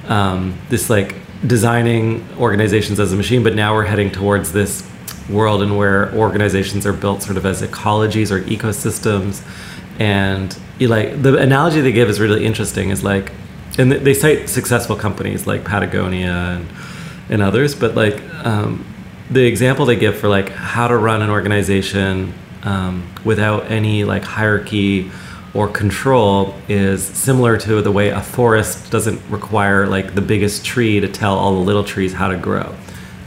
um, 0.09 0.59
this 0.71 0.89
like 0.89 1.17
designing 1.47 2.27
organizations 2.39 2.99
as 2.99 3.13
a 3.13 3.17
machine 3.17 3.43
but 3.43 3.55
now 3.55 3.75
we're 3.75 3.85
heading 3.85 4.11
towards 4.11 4.53
this 4.53 4.89
world 5.29 5.63
and 5.63 5.77
where 5.77 6.11
organizations 6.15 6.87
are 6.87 6.93
built 6.95 7.23
sort 7.23 7.37
of 7.37 7.45
as 7.45 7.61
ecologies 7.61 8.31
or 8.31 8.41
ecosystems. 8.41 9.47
And 9.99 10.57
you 10.79 10.89
like 10.89 11.23
the 11.23 11.37
analogy 11.37 11.83
they 11.83 11.93
give 11.93 12.09
is 12.09 12.21
really 12.21 12.47
interesting. 12.47 12.89
Is 12.89 13.05
like 13.05 13.33
and 13.77 13.93
they 13.93 14.15
cite 14.15 14.49
successful 14.49 14.97
companies 14.97 15.47
like 15.47 15.63
patagonia 15.63 16.31
and, 16.31 16.69
and 17.29 17.43
others 17.43 17.75
but 17.75 17.95
like 17.95 18.23
um, 18.47 18.87
the 19.31 19.45
example 19.45 19.87
they 19.87 19.97
give 19.97 20.17
for 20.17 20.29
like 20.29 20.51
how 20.51 20.89
to 20.89 20.97
run 20.97 21.23
an 21.23 21.31
organization 21.31 22.33
um, 22.63 23.09
without 23.25 23.71
any 23.71 24.05
like 24.05 24.23
hierarchy 24.23 25.11
or 25.55 25.69
control 25.69 26.55
is 26.69 27.03
similar 27.03 27.57
to 27.57 27.81
the 27.81 27.93
way 27.93 28.09
a 28.09 28.21
forest 28.21 28.91
doesn't 28.91 29.21
require 29.31 29.87
like 29.87 30.15
the 30.15 30.21
biggest 30.21 30.65
tree 30.65 31.01
to 31.01 31.09
tell 31.09 31.37
all 31.39 31.55
the 31.55 31.61
little 31.61 31.85
trees 31.85 32.13
how 32.13 32.29
to 32.29 32.37
grow 32.37 32.75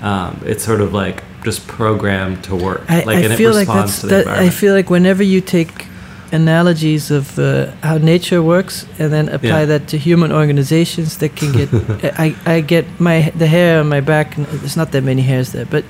um, 0.01 0.39
it's 0.45 0.63
sort 0.63 0.81
of 0.81 0.93
like 0.93 1.23
just 1.43 1.65
programmed 1.67 2.43
to 2.43 2.55
work 2.55 2.83
I, 2.89 3.03
like 3.03 3.17
I 3.17 3.21
and 3.21 3.33
feel 3.35 3.51
it 3.51 3.55
like 3.55 3.67
responds 3.67 3.91
that's 3.93 4.01
to 4.01 4.07
the 4.07 4.23
that. 4.25 4.27
I 4.27 4.49
feel 4.49 4.73
like 4.73 4.89
whenever 4.89 5.23
you 5.23 5.41
take 5.41 5.87
analogies 6.31 7.11
of 7.11 7.37
uh, 7.39 7.65
how 7.83 7.97
nature 7.97 8.41
works 8.41 8.85
and 8.99 9.11
then 9.11 9.29
apply 9.29 9.59
Yeah. 9.61 9.65
that 9.65 9.87
to 9.87 9.97
human 9.97 10.31
organizations, 10.31 11.17
that 11.17 11.35
can 11.35 11.51
get. 11.51 11.69
I 12.19 12.35
I 12.45 12.61
get 12.61 12.85
my 12.99 13.31
the 13.37 13.47
hair 13.47 13.79
on 13.79 13.87
my 13.89 14.01
back. 14.01 14.35
There's 14.35 14.75
not 14.77 14.91
that 14.91 15.03
many 15.03 15.21
hairs 15.21 15.51
there, 15.51 15.65
but 15.65 15.83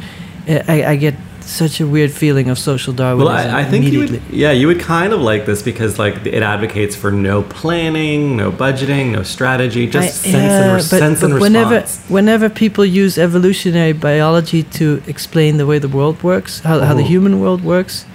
uh, 0.48 0.74
I 0.74 0.94
I 0.94 0.98
get 0.98 1.14
such 1.42 1.80
a 1.82 1.88
weird 1.88 2.12
feeling 2.12 2.50
of 2.50 2.58
social 2.58 2.94
Well, 2.94 3.16
Darwinism 3.16 3.56
I, 3.56 3.62
I 3.62 3.70
think 3.72 3.86
you 3.86 4.00
would, 4.00 4.22
yeah, 4.30 4.52
you 4.52 4.68
would 4.68 4.82
kind 4.82 5.14
of 5.14 5.22
like 5.22 5.46
this 5.46 5.62
because 5.64 5.98
like 5.98 6.16
it 6.26 6.44
advocates 6.44 6.94
for 6.96 7.10
no 7.12 7.42
planning, 7.44 8.36
no 8.36 8.52
budgeting, 8.52 9.12
no 9.12 9.24
strategy, 9.24 9.88
just 9.88 10.26
I- 10.26 10.32
sense 10.32 10.52
and, 10.64 10.74
re- 10.74 10.82
sense 11.00 11.24
and 11.24 11.34
whenever 11.40 11.76
response. 11.76 12.10
whenever 12.10 12.50
people 12.50 12.84
use 13.04 13.18
evolutionary 13.18 13.94
biology 13.94 14.64
to 14.80 15.02
explain 15.08 15.58
the 15.58 15.66
way 15.66 15.80
the 15.80 15.88
world 15.88 16.22
works, 16.22 16.60
how, 16.64 16.80
how 16.82 16.94
the 16.96 17.08
human 17.14 17.40
world 17.40 17.62
works, 17.64 18.06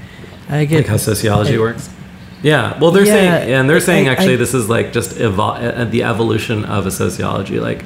I 0.51 0.67
get 0.67 0.77
like 0.77 0.89
how 0.89 0.99
sociology 0.99 1.55
I- 1.57 1.59
works. 1.61 1.89
Yeah, 2.43 2.77
well, 2.81 2.91
they're 2.91 3.05
Yeah, 3.07 3.13
saying, 3.13 3.49
yeah, 3.51 3.61
and 3.61 3.71
they're 3.71 3.77
I- 3.77 3.81
saying 3.81 4.09
I- 4.09 4.13
actually 4.13 4.35
I- 4.35 4.37
this 4.45 4.53
is 4.55 4.69
like 4.69 4.93
just 4.93 5.17
evol- 5.17 5.79
uh, 5.81 5.85
the 5.85 6.03
evolution 6.03 6.65
of 6.65 6.87
a 6.87 6.91
sociology. 6.91 7.61
Like 7.61 7.85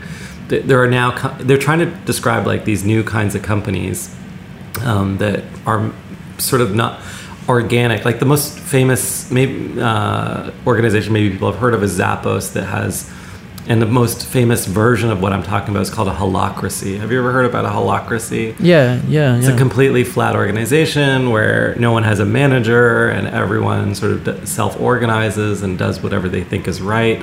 th- 0.48 0.64
there 0.64 0.82
are 0.82 0.86
now 0.88 1.10
co- 1.12 1.34
they're 1.40 1.58
trying 1.58 1.80
to 1.80 1.86
describe 2.06 2.46
like 2.46 2.64
these 2.64 2.82
new 2.84 3.02
kinds 3.04 3.34
of 3.34 3.42
companies 3.42 4.14
um, 4.84 5.18
that 5.18 5.42
are 5.66 5.90
sort 6.38 6.62
of 6.62 6.75
not 6.75 7.00
organic. 7.48 8.04
Like 8.04 8.18
the 8.18 8.26
most 8.26 8.58
famous 8.58 9.30
maybe 9.30 9.80
uh, 9.80 10.50
organization 10.66 11.12
maybe 11.12 11.30
people 11.30 11.50
have 11.50 11.60
heard 11.60 11.75
of 11.75 11.82
is 11.82 11.98
Zappos 11.98 12.52
that 12.54 12.64
has. 12.64 13.10
And 13.68 13.82
the 13.82 13.87
most 13.87 14.26
famous 14.26 14.64
version 14.66 15.11
of 15.11 15.20
what 15.20 15.32
I'm 15.32 15.42
talking 15.42 15.70
about 15.70 15.82
is 15.82 15.90
called 15.90 16.06
a 16.06 16.14
holacracy. 16.14 17.00
Have 17.00 17.11
you 17.11 17.18
ever 17.18 17.32
heard 17.32 17.46
about 17.46 17.64
a 17.64 17.68
holacracy? 17.68 18.54
yeah 18.61 19.00
yeah 19.08 19.37
It's 19.37 19.49
yeah. 19.49 19.54
a 19.54 19.58
completely 19.58 20.04
flat 20.04 20.37
organization 20.37 21.30
where 21.30 21.75
no 21.76 21.90
one 21.90 22.04
has 22.04 22.20
a 22.20 22.25
manager 22.25 23.08
and 23.08 23.26
everyone 23.26 23.94
sort 23.94 24.12
of 24.28 24.49
self 24.49 24.80
organizes 24.80 25.62
and 25.62 25.76
does 25.76 26.00
whatever 26.00 26.28
they 26.28 26.44
think 26.44 26.68
is 26.68 26.80
right. 26.80 27.23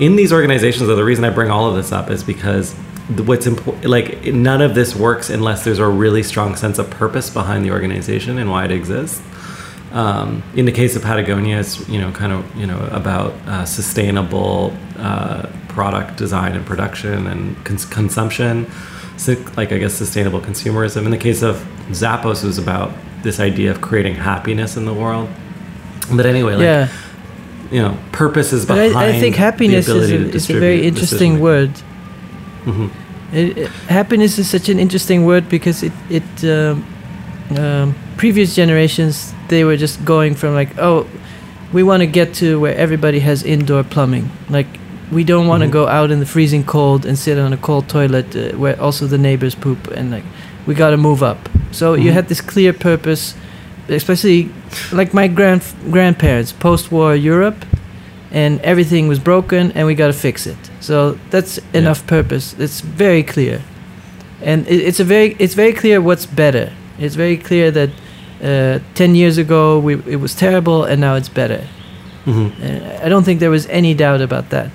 In 0.00 0.16
these 0.16 0.32
organizations, 0.32 0.88
though, 0.88 0.96
the 0.96 1.04
reason 1.04 1.24
I 1.24 1.30
bring 1.30 1.50
all 1.50 1.68
of 1.68 1.76
this 1.76 1.92
up 1.92 2.10
is 2.10 2.24
because 2.24 2.74
what's 3.26 3.46
important, 3.46 3.84
like, 3.84 4.24
none 4.24 4.60
of 4.62 4.74
this 4.74 4.96
works 4.96 5.30
unless 5.30 5.64
there's 5.64 5.78
a 5.78 5.86
really 5.86 6.22
strong 6.22 6.56
sense 6.56 6.78
of 6.78 6.90
purpose 6.90 7.30
behind 7.30 7.64
the 7.64 7.70
organization 7.70 8.38
and 8.38 8.50
why 8.50 8.64
it 8.64 8.72
exists. 8.72 9.20
Um, 9.94 10.42
in 10.56 10.64
the 10.64 10.72
case 10.72 10.96
of 10.96 11.02
Patagonia, 11.02 11.60
it's 11.60 11.88
you 11.88 12.00
know 12.00 12.10
kind 12.10 12.32
of 12.32 12.56
you 12.56 12.66
know 12.66 12.80
about 12.90 13.32
uh, 13.46 13.64
sustainable 13.64 14.76
uh, 14.98 15.46
product 15.68 16.16
design 16.16 16.56
and 16.56 16.66
production 16.66 17.28
and 17.28 17.64
cons- 17.64 17.86
consumption, 17.86 18.66
so, 19.16 19.36
like 19.56 19.70
I 19.70 19.78
guess 19.78 19.94
sustainable 19.94 20.40
consumerism. 20.40 21.04
In 21.04 21.12
the 21.12 21.16
case 21.28 21.42
of 21.42 21.64
Zappos, 21.90 22.42
it 22.42 22.46
was 22.48 22.58
about 22.58 22.92
this 23.22 23.38
idea 23.38 23.70
of 23.70 23.80
creating 23.80 24.16
happiness 24.16 24.76
in 24.76 24.84
the 24.84 24.92
world. 24.92 25.28
But 26.12 26.26
anyway, 26.26 26.54
like, 26.54 26.64
yeah. 26.64 26.88
you 27.70 27.80
know, 27.80 27.96
purpose 28.10 28.52
is 28.52 28.66
But 28.66 28.88
behind. 28.88 28.96
I, 28.96 29.16
I 29.16 29.20
think 29.20 29.36
happiness 29.36 29.88
is 29.88 30.10
a, 30.10 30.16
is 30.34 30.50
a 30.50 30.58
very 30.58 30.86
interesting 30.86 31.38
word. 31.38 31.70
Mhm. 32.64 32.90
It, 33.32 33.58
it- 33.58 33.70
happiness 33.88 34.38
is 34.38 34.50
such 34.50 34.68
an 34.68 34.80
interesting 34.80 35.24
word 35.24 35.48
because 35.48 35.84
it 35.84 35.92
it 36.10 36.44
um, 36.44 36.84
um, 37.56 37.94
previous 38.16 38.54
generations 38.54 39.32
they 39.48 39.64
were 39.64 39.76
just 39.76 40.04
going 40.04 40.34
from 40.34 40.54
like 40.54 40.70
oh 40.78 41.06
we 41.72 41.82
want 41.82 42.00
to 42.00 42.06
get 42.06 42.32
to 42.34 42.60
where 42.60 42.74
everybody 42.76 43.18
has 43.20 43.42
indoor 43.42 43.82
plumbing 43.82 44.30
like 44.48 44.66
we 45.12 45.24
don't 45.24 45.46
want 45.46 45.62
to 45.62 45.68
Mhm. 45.68 45.72
go 45.72 45.86
out 45.88 46.10
in 46.10 46.20
the 46.20 46.26
freezing 46.26 46.64
cold 46.64 47.04
and 47.06 47.18
sit 47.18 47.38
on 47.38 47.52
a 47.52 47.56
cold 47.56 47.88
toilet 47.88 48.34
uh, 48.36 48.56
where 48.56 48.80
also 48.80 49.06
the 49.06 49.18
neighbors 49.18 49.54
poop 49.54 49.88
and 49.96 50.10
like 50.10 50.24
we 50.66 50.74
got 50.74 50.90
to 50.90 50.96
move 50.96 51.22
up 51.22 51.48
so 51.72 51.94
you 51.94 52.10
Mhm. 52.10 52.14
had 52.14 52.28
this 52.28 52.40
clear 52.40 52.72
purpose 52.72 53.34
especially 53.88 54.48
like 54.92 55.12
my 55.12 55.28
grand 55.28 55.62
grandparents 55.90 56.52
post-war 56.52 57.14
Europe 57.16 57.64
and 58.32 58.60
everything 58.62 59.08
was 59.08 59.18
broken 59.18 59.72
and 59.74 59.86
we 59.86 59.94
got 59.94 60.06
to 60.06 60.12
fix 60.28 60.46
it 60.46 60.56
so 60.80 61.16
that's 61.30 61.58
Yeah. 61.58 61.80
enough 61.80 62.06
purpose 62.06 62.54
it's 62.58 62.80
very 62.80 63.22
clear 63.22 63.60
and 64.42 64.66
it, 64.68 64.80
it's 64.88 65.00
a 65.00 65.04
very 65.04 65.36
it's 65.38 65.54
very 65.54 65.72
clear 65.72 66.00
what's 66.00 66.26
better 66.26 66.70
it's 66.98 67.14
very 67.16 67.36
clear 67.36 67.70
that 67.72 67.90
uh, 68.44 68.78
10 68.94 69.14
years 69.14 69.38
ago 69.38 69.78
we, 69.78 69.94
it 70.06 70.20
was 70.20 70.34
terrible 70.34 70.84
and 70.84 71.00
now 71.00 71.14
it's 71.16 71.28
better 71.30 71.60
Mhm. 72.26 72.46
uh, 72.46 73.06
i 73.06 73.08
don't 73.08 73.24
think 73.24 73.40
there 73.40 73.50
was 73.50 73.66
any 73.70 73.94
doubt 73.94 74.20
about 74.20 74.48
that 74.50 74.70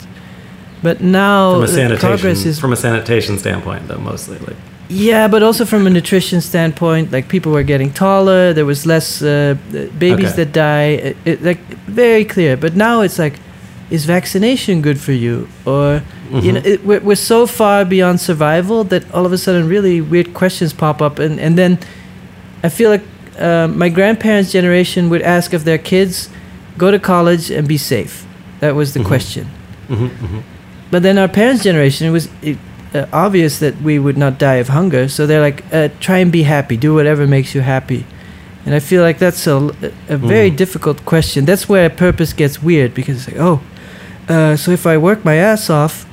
but 0.84 1.02
now 1.02 1.54
From 1.54 1.64
a 1.64 1.68
sanitation, 1.68 2.08
progress 2.10 2.46
is 2.46 2.60
from 2.60 2.72
a 2.74 2.76
sanitation 2.76 3.38
standpoint, 3.38 3.88
though, 3.90 3.98
mostly 4.00 4.38
like. 4.48 4.56
yeah, 4.88 5.28
but 5.28 5.44
also 5.44 5.66
from 5.66 5.86
a 5.88 5.90
nutrition 5.90 6.40
standpoint, 6.42 7.12
like 7.12 7.28
people 7.28 7.52
were 7.52 7.64
getting 7.64 7.92
taller. 7.92 8.54
There 8.54 8.66
was 8.66 8.86
less 8.86 9.22
uh, 9.22 9.56
babies 10.00 10.28
Okay. 10.32 10.36
that 10.46 10.54
die. 10.54 10.88
It, 11.10 11.18
it, 11.26 11.44
like 11.44 11.60
very 11.88 12.24
clear. 12.24 12.56
But 12.58 12.76
now 12.76 13.02
it's 13.02 13.20
like, 13.20 13.34
is 13.92 14.06
vaccination 14.06 14.82
good 14.82 14.98
for 15.00 15.12
you? 15.12 15.48
Or 15.66 16.02
you 16.32 16.42
Mhm. 16.42 16.54
know, 16.54 16.62
it, 16.64 16.86
we're, 16.86 17.02
we're 17.08 17.24
so 17.34 17.46
far 17.46 17.84
beyond 17.86 18.20
survival 18.22 18.86
that 18.86 19.04
all 19.14 19.26
of 19.26 19.34
a 19.34 19.38
sudden 19.38 19.68
really 19.68 20.00
weird 20.00 20.34
questions 20.34 20.72
pop 20.74 21.02
up, 21.02 21.20
and 21.20 21.40
and 21.42 21.58
then 21.58 21.78
I 22.64 22.70
feel 22.70 22.90
like 22.90 23.04
uh, 23.40 23.68
my 23.68 23.90
grandparents' 23.90 24.52
generation 24.52 25.10
would 25.10 25.22
ask 25.22 25.54
of 25.54 25.64
their 25.64 25.78
kids, 25.78 26.30
go 26.78 26.92
to 26.92 27.00
college 27.00 27.50
and 27.50 27.68
be 27.68 27.78
safe. 27.78 28.26
That 28.60 28.76
was 28.76 28.94
the 28.94 29.00
Mhm. 29.00 29.06
question. 29.06 29.48
Mhm, 29.90 30.10
mhm. 30.10 30.42
But 30.92 31.04
then 31.04 31.18
our 31.18 31.28
parents' 31.28 31.64
generation, 31.64 32.08
it 32.08 32.12
was 32.12 32.28
it, 32.42 32.58
uh, 32.94 33.06
obvious 33.14 33.60
that 33.60 33.74
we 33.82 34.00
would 34.00 34.18
not 34.18 34.40
die 34.40 34.56
of 34.62 34.70
hunger. 34.70 35.08
So 35.08 35.26
they're 35.28 35.42
like, 35.42 35.64
uh, 35.72 35.90
try 36.00 36.18
and 36.18 36.32
be 36.32 36.44
happy. 36.44 36.78
Do 36.78 36.94
whatever 36.96 37.28
makes 37.28 37.54
you 37.56 37.62
happy. 37.62 38.04
And 38.66 38.76
I 38.76 38.80
feel 38.80 39.04
like 39.04 39.20
that's 39.20 39.48
a, 39.48 39.56
a 40.10 40.18
very 40.18 40.52
Mhm. 40.52 40.56
difficult 40.58 41.06
question. 41.06 41.46
That's 41.46 41.70
where 41.70 41.90
purpose 41.90 42.34
gets 42.34 42.62
weird 42.62 42.94
because 42.94 43.16
it's 43.18 43.28
like, 43.32 43.40
oh, 43.40 43.60
uh, 44.28 44.56
so 44.56 44.72
if 44.72 44.86
I 44.86 44.98
work 44.98 45.24
my 45.24 45.36
ass 45.36 45.70
off, 45.70 46.06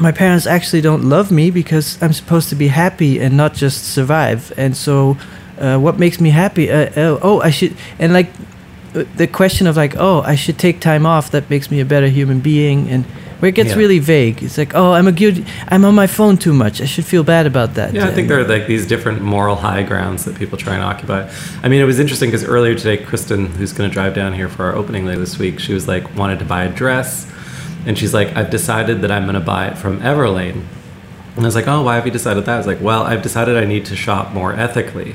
my 0.00 0.12
parents 0.12 0.46
actually 0.46 0.80
don't 0.80 1.04
love 1.04 1.30
me 1.30 1.50
because 1.50 1.98
I'm 2.00 2.12
supposed 2.12 2.48
to 2.50 2.54
be 2.56 2.68
happy 2.68 3.18
and 3.20 3.36
not 3.36 3.54
just 3.54 3.84
survive. 3.92 4.52
And 4.56 4.76
so, 4.76 5.16
uh, 5.60 5.78
what 5.78 5.98
makes 5.98 6.20
me 6.20 6.30
happy? 6.30 6.70
Uh, 6.70 6.90
oh, 6.96 7.18
oh, 7.22 7.40
I 7.40 7.50
should. 7.50 7.74
And 7.98 8.12
like, 8.12 8.28
uh, 8.94 9.04
the 9.16 9.26
question 9.26 9.66
of 9.66 9.76
like, 9.76 9.94
oh, 9.96 10.22
I 10.22 10.34
should 10.34 10.58
take 10.58 10.80
time 10.80 11.06
off. 11.06 11.30
That 11.30 11.48
makes 11.50 11.70
me 11.70 11.80
a 11.80 11.84
better 11.84 12.08
human 12.08 12.40
being. 12.40 12.88
And 12.88 13.04
where 13.40 13.50
it 13.50 13.54
gets 13.54 13.70
Yeah. 13.70 13.76
really 13.76 13.98
vague, 14.00 14.42
it's 14.42 14.58
like, 14.58 14.74
oh, 14.74 14.92
I'm 14.92 15.06
a 15.06 15.12
good. 15.12 15.44
I'm 15.68 15.84
on 15.84 15.94
my 15.94 16.08
phone 16.08 16.36
too 16.38 16.52
much. 16.52 16.80
I 16.80 16.86
should 16.86 17.04
feel 17.04 17.22
bad 17.22 17.46
about 17.46 17.74
that. 17.74 17.94
Yeah, 17.94 18.06
I 18.08 18.12
think 18.12 18.28
there 18.28 18.40
are 18.40 18.44
like 18.44 18.66
these 18.66 18.86
different 18.86 19.22
moral 19.22 19.54
high 19.56 19.82
grounds 19.84 20.24
that 20.24 20.34
people 20.36 20.58
try 20.58 20.74
and 20.74 20.82
occupy. 20.82 21.28
I 21.62 21.68
mean, 21.68 21.80
it 21.80 21.84
was 21.84 22.00
interesting 22.00 22.30
because 22.30 22.44
earlier 22.44 22.74
today, 22.74 22.96
Kristen, 22.96 23.46
who's 23.46 23.72
going 23.72 23.88
to 23.88 23.94
drive 23.94 24.14
down 24.14 24.32
here 24.32 24.48
for 24.48 24.64
our 24.64 24.74
opening 24.74 25.06
later 25.06 25.20
this 25.20 25.38
week, 25.38 25.60
she 25.60 25.72
was 25.72 25.86
like 25.86 26.16
wanted 26.16 26.40
to 26.40 26.44
buy 26.44 26.64
a 26.64 26.68
dress, 26.68 27.30
and 27.86 27.96
she's 27.96 28.12
like, 28.12 28.36
I've 28.36 28.50
decided 28.50 29.02
that 29.02 29.12
I'm 29.12 29.22
going 29.24 29.34
to 29.34 29.40
buy 29.40 29.68
it 29.68 29.78
from 29.78 30.00
Everlane. 30.00 30.64
And 31.36 31.44
I 31.44 31.48
was 31.48 31.54
like, 31.54 31.68
oh, 31.68 31.84
why 31.84 31.94
have 31.94 32.04
you 32.04 32.10
decided 32.10 32.44
that? 32.46 32.54
I 32.54 32.58
was 32.58 32.66
like, 32.66 32.80
well, 32.80 33.04
I've 33.04 33.22
decided 33.22 33.56
I 33.56 33.64
need 33.64 33.84
to 33.86 33.94
shop 33.94 34.32
more 34.34 34.52
ethically. 34.52 35.14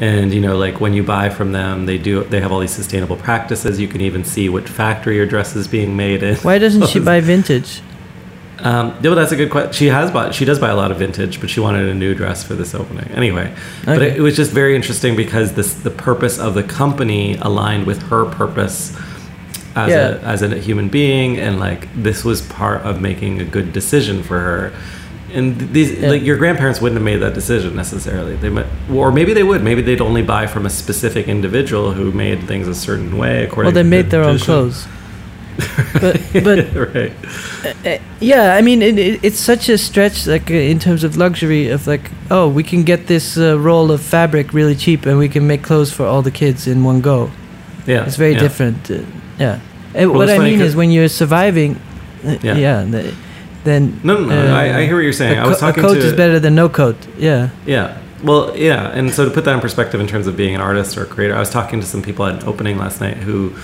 And 0.00 0.32
you 0.32 0.40
know, 0.40 0.56
like 0.56 0.80
when 0.80 0.94
you 0.94 1.02
buy 1.02 1.28
from 1.28 1.52
them, 1.52 1.84
they 1.84 1.98
do 1.98 2.24
they 2.24 2.40
have 2.40 2.50
all 2.52 2.58
these 2.60 2.70
sustainable 2.74 3.16
practices. 3.16 3.78
You 3.78 3.86
can 3.86 4.00
even 4.00 4.24
see 4.24 4.48
what 4.48 4.66
factory 4.66 5.16
your 5.16 5.26
dress 5.26 5.54
is 5.54 5.68
being 5.68 5.94
made 5.94 6.22
in. 6.22 6.36
Why 6.36 6.58
doesn't 6.58 6.86
she 6.88 6.98
buy 7.12 7.20
vintage? 7.20 7.82
Um, 8.60 8.88
yeah, 9.02 9.10
well, 9.10 9.14
that's 9.14 9.32
a 9.32 9.36
good 9.36 9.50
question. 9.50 9.72
She 9.72 9.86
has 9.86 10.10
bought, 10.10 10.34
she 10.34 10.44
does 10.44 10.58
buy 10.58 10.68
a 10.68 10.76
lot 10.76 10.90
of 10.90 10.98
vintage, 10.98 11.40
but 11.40 11.48
she 11.48 11.60
wanted 11.60 11.88
a 11.88 11.94
new 11.94 12.14
dress 12.14 12.44
for 12.44 12.54
this 12.54 12.74
opening. 12.74 13.10
Anyway, 13.12 13.54
but 13.86 14.02
it, 14.02 14.16
it 14.16 14.20
was 14.20 14.36
just 14.36 14.52
very 14.52 14.74
interesting 14.76 15.16
because 15.16 15.52
this 15.54 15.74
the 15.74 15.90
purpose 15.90 16.38
of 16.38 16.54
the 16.54 16.62
company 16.62 17.36
aligned 17.36 17.86
with 17.86 18.02
her 18.04 18.24
purpose 18.24 18.96
as 19.76 19.90
Yeah. 19.90 20.08
a 20.08 20.20
as 20.20 20.40
a 20.42 20.58
human 20.58 20.88
being, 20.88 21.38
and 21.38 21.60
like 21.60 21.88
this 21.94 22.24
was 22.24 22.40
part 22.42 22.80
of 22.82 23.02
making 23.02 23.40
a 23.40 23.44
good 23.44 23.72
decision 23.74 24.22
for 24.22 24.38
her. 24.38 24.72
And 25.34 25.72
these 25.72 25.90
Yeah. 25.92 26.10
like 26.10 26.22
your 26.22 26.36
grandparents 26.36 26.80
wouldn't 26.80 26.98
have 26.98 27.04
made 27.04 27.20
that 27.26 27.34
decision 27.34 27.76
necessarily. 27.76 28.36
They 28.36 28.48
might, 28.48 28.66
or 28.92 29.12
maybe 29.12 29.32
they 29.32 29.42
would. 29.42 29.62
Maybe 29.62 29.82
they'd 29.82 30.00
only 30.00 30.22
buy 30.22 30.46
from 30.46 30.66
a 30.66 30.70
specific 30.70 31.28
individual 31.28 31.92
who 31.92 32.10
made 32.12 32.46
things 32.48 32.66
a 32.68 32.74
certain 32.74 33.16
way 33.16 33.44
according. 33.44 33.72
Well, 33.74 33.82
they 33.82 33.88
made 33.88 34.10
their 34.10 34.24
own 34.24 34.38
clothes. 34.38 34.86
but 36.00 36.20
but 36.44 36.58
right. 36.94 37.12
Uh, 37.84 37.98
yeah, 38.20 38.54
I 38.56 38.62
mean, 38.62 38.82
it, 38.82 38.98
it, 38.98 39.20
it's 39.22 39.38
such 39.38 39.68
a 39.68 39.76
stretch, 39.76 40.26
like 40.26 40.50
uh, 40.50 40.54
in 40.54 40.78
terms 40.78 41.04
of 41.04 41.16
luxury, 41.16 41.68
of 41.68 41.86
like, 41.86 42.10
oh, 42.30 42.48
we 42.48 42.62
can 42.62 42.82
get 42.82 43.06
this 43.06 43.36
uh, 43.36 43.58
roll 43.58 43.90
of 43.90 44.00
fabric 44.00 44.52
really 44.54 44.74
cheap, 44.74 45.06
and 45.06 45.18
we 45.18 45.28
can 45.28 45.46
make 45.46 45.62
clothes 45.62 45.92
for 45.92 46.06
all 46.06 46.22
the 46.22 46.30
kids 46.30 46.66
in 46.66 46.82
one 46.84 47.00
go. 47.00 47.30
Yeah, 47.86 48.04
It's 48.06 48.16
very 48.16 48.32
yeah. 48.32 48.40
different. 48.40 48.90
Uh, 48.90 48.98
yeah. 49.38 49.58
Uh, 49.94 50.08
Well, 50.08 50.12
what 50.14 50.30
I 50.30 50.38
mean 50.38 50.60
is 50.60 50.74
when 50.74 50.90
you're 50.90 51.08
surviving, 51.08 51.76
uh, 52.24 52.36
Yeah. 52.42 52.56
yeah, 52.56 52.84
the, 52.84 53.12
then 53.64 54.00
No, 54.04 54.18
no, 54.18 54.26
no. 54.26 54.52
uh, 54.52 54.56
I, 54.56 54.78
I 54.80 54.86
hear 54.86 54.94
what 54.96 55.02
you're 55.02 55.12
saying. 55.12 55.38
a, 55.38 55.42
I 55.42 55.46
was 55.48 55.58
co- 55.58 55.66
talking 55.68 55.84
a 55.84 55.86
coat 55.88 55.94
to 55.94 56.00
is 56.00 56.12
better 56.14 56.38
than 56.40 56.54
no 56.54 56.68
coat. 56.68 56.96
Yeah. 57.18 57.50
Yeah. 57.66 57.98
Well, 58.22 58.54
yeah, 58.56 58.88
and 58.90 59.10
so 59.10 59.24
to 59.24 59.30
put 59.30 59.44
that 59.46 59.54
in 59.54 59.60
perspective 59.60 59.98
in 60.00 60.06
terms 60.06 60.26
of 60.26 60.36
being 60.36 60.54
an 60.54 60.60
artist 60.60 60.98
or 60.98 61.04
a 61.04 61.06
creator, 61.06 61.34
I 61.34 61.38
was 61.40 61.48
talking 61.48 61.80
to 61.80 61.86
some 61.86 62.02
people 62.02 62.26
at 62.26 62.42
an 62.42 62.48
opening 62.48 62.76
last 62.76 63.00
night 63.00 63.16
who 63.16 63.54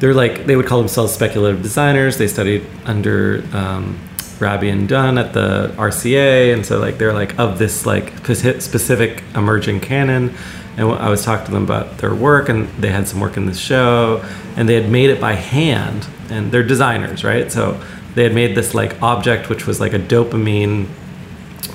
they're 0.00 0.14
like 0.14 0.46
they 0.46 0.56
would 0.56 0.66
call 0.66 0.80
themselves 0.80 1.12
speculative 1.12 1.62
designers. 1.62 2.18
They 2.18 2.26
studied 2.26 2.66
under 2.84 3.44
um, 3.52 3.96
Raby 4.40 4.68
and 4.70 4.88
Dunne 4.88 5.16
at 5.16 5.32
the 5.32 5.72
RCA, 5.76 6.52
and 6.52 6.66
so 6.66 6.80
like 6.80 6.98
they're 6.98 7.12
like 7.12 7.38
of 7.38 7.58
this 7.60 7.86
like 7.86 8.12
specific 8.26 9.22
emerging 9.36 9.78
canon. 9.80 10.34
And 10.76 10.88
I 10.90 11.08
was 11.08 11.24
talking 11.24 11.46
to 11.46 11.52
them 11.52 11.62
about 11.62 11.98
their 11.98 12.12
work, 12.16 12.48
and 12.48 12.66
they 12.80 12.90
had 12.90 13.06
some 13.06 13.20
work 13.20 13.36
in 13.36 13.46
this 13.46 13.58
show, 13.60 14.24
and 14.56 14.68
they 14.68 14.74
had 14.74 14.90
made 14.90 15.10
it 15.10 15.20
by 15.20 15.34
hand, 15.34 16.08
and 16.30 16.50
they're 16.50 16.64
designers, 16.64 17.22
right? 17.22 17.50
So 17.52 17.80
they 18.14 18.22
had 18.22 18.34
made 18.34 18.54
this 18.54 18.74
like 18.74 19.00
object 19.02 19.48
which 19.48 19.66
was 19.66 19.80
like 19.80 19.92
a 19.92 19.98
dopamine 19.98 20.88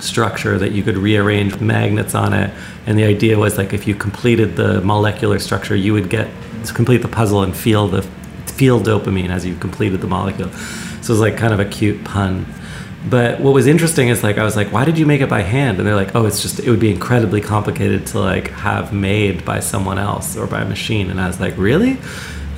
structure 0.01 0.58
that 0.58 0.72
you 0.72 0.84
could 0.84 0.98
rearrange 0.98 1.60
magnets 1.60 2.15
on 2.15 2.34
it. 2.34 2.51
And 2.86 2.98
the 2.98 3.03
idea 3.03 3.38
was 3.38 3.58
like 3.58 3.74
if 3.74 3.88
you 3.88 3.96
completed 3.96 4.55
the 4.55 4.81
molecular 4.81 5.39
structure, 5.39 5.75
you 5.75 5.93
would 5.93 6.10
get 6.10 6.29
complete 6.74 6.98
the 6.98 7.08
puzzle 7.08 7.43
and 7.43 7.55
feel 7.55 7.88
the 7.88 8.01
feel 8.46 8.79
dopamine 8.79 9.29
as 9.29 9.46
you 9.46 9.55
completed 9.55 10.01
the 10.01 10.08
molecule. 10.08 10.50
So 11.01 11.13
it 11.13 11.17
was 11.17 11.19
like 11.19 11.38
kind 11.38 11.53
of 11.53 11.60
a 11.60 11.65
cute 11.65 12.03
pun. 12.03 12.46
But 13.10 13.39
what 13.39 13.53
was 13.53 13.65
interesting 13.65 14.10
is 14.10 14.24
like 14.24 14.38
I 14.38 14.43
was 14.43 14.55
like, 14.55 14.72
why 14.74 14.84
did 14.84 14.98
you 14.98 15.05
make 15.05 15.22
it 15.22 15.29
by 15.29 15.41
hand? 15.41 15.77
And 15.77 15.88
they're 15.88 15.96
like, 15.96 16.15
oh, 16.15 16.25
it's 16.25 16.41
just 16.41 16.60
it 16.60 16.69
would 16.69 16.79
be 16.79 16.91
incredibly 16.91 17.41
complicated 17.41 18.08
to 18.08 18.19
like 18.19 18.50
have 18.51 18.91
made 18.91 19.46
by 19.46 19.62
someone 19.62 19.98
else 19.98 20.36
or 20.36 20.48
by 20.48 20.62
a 20.62 20.65
machine. 20.65 21.10
And 21.10 21.19
I 21.22 21.27
was 21.27 21.39
like, 21.39 21.58
really? 21.58 21.98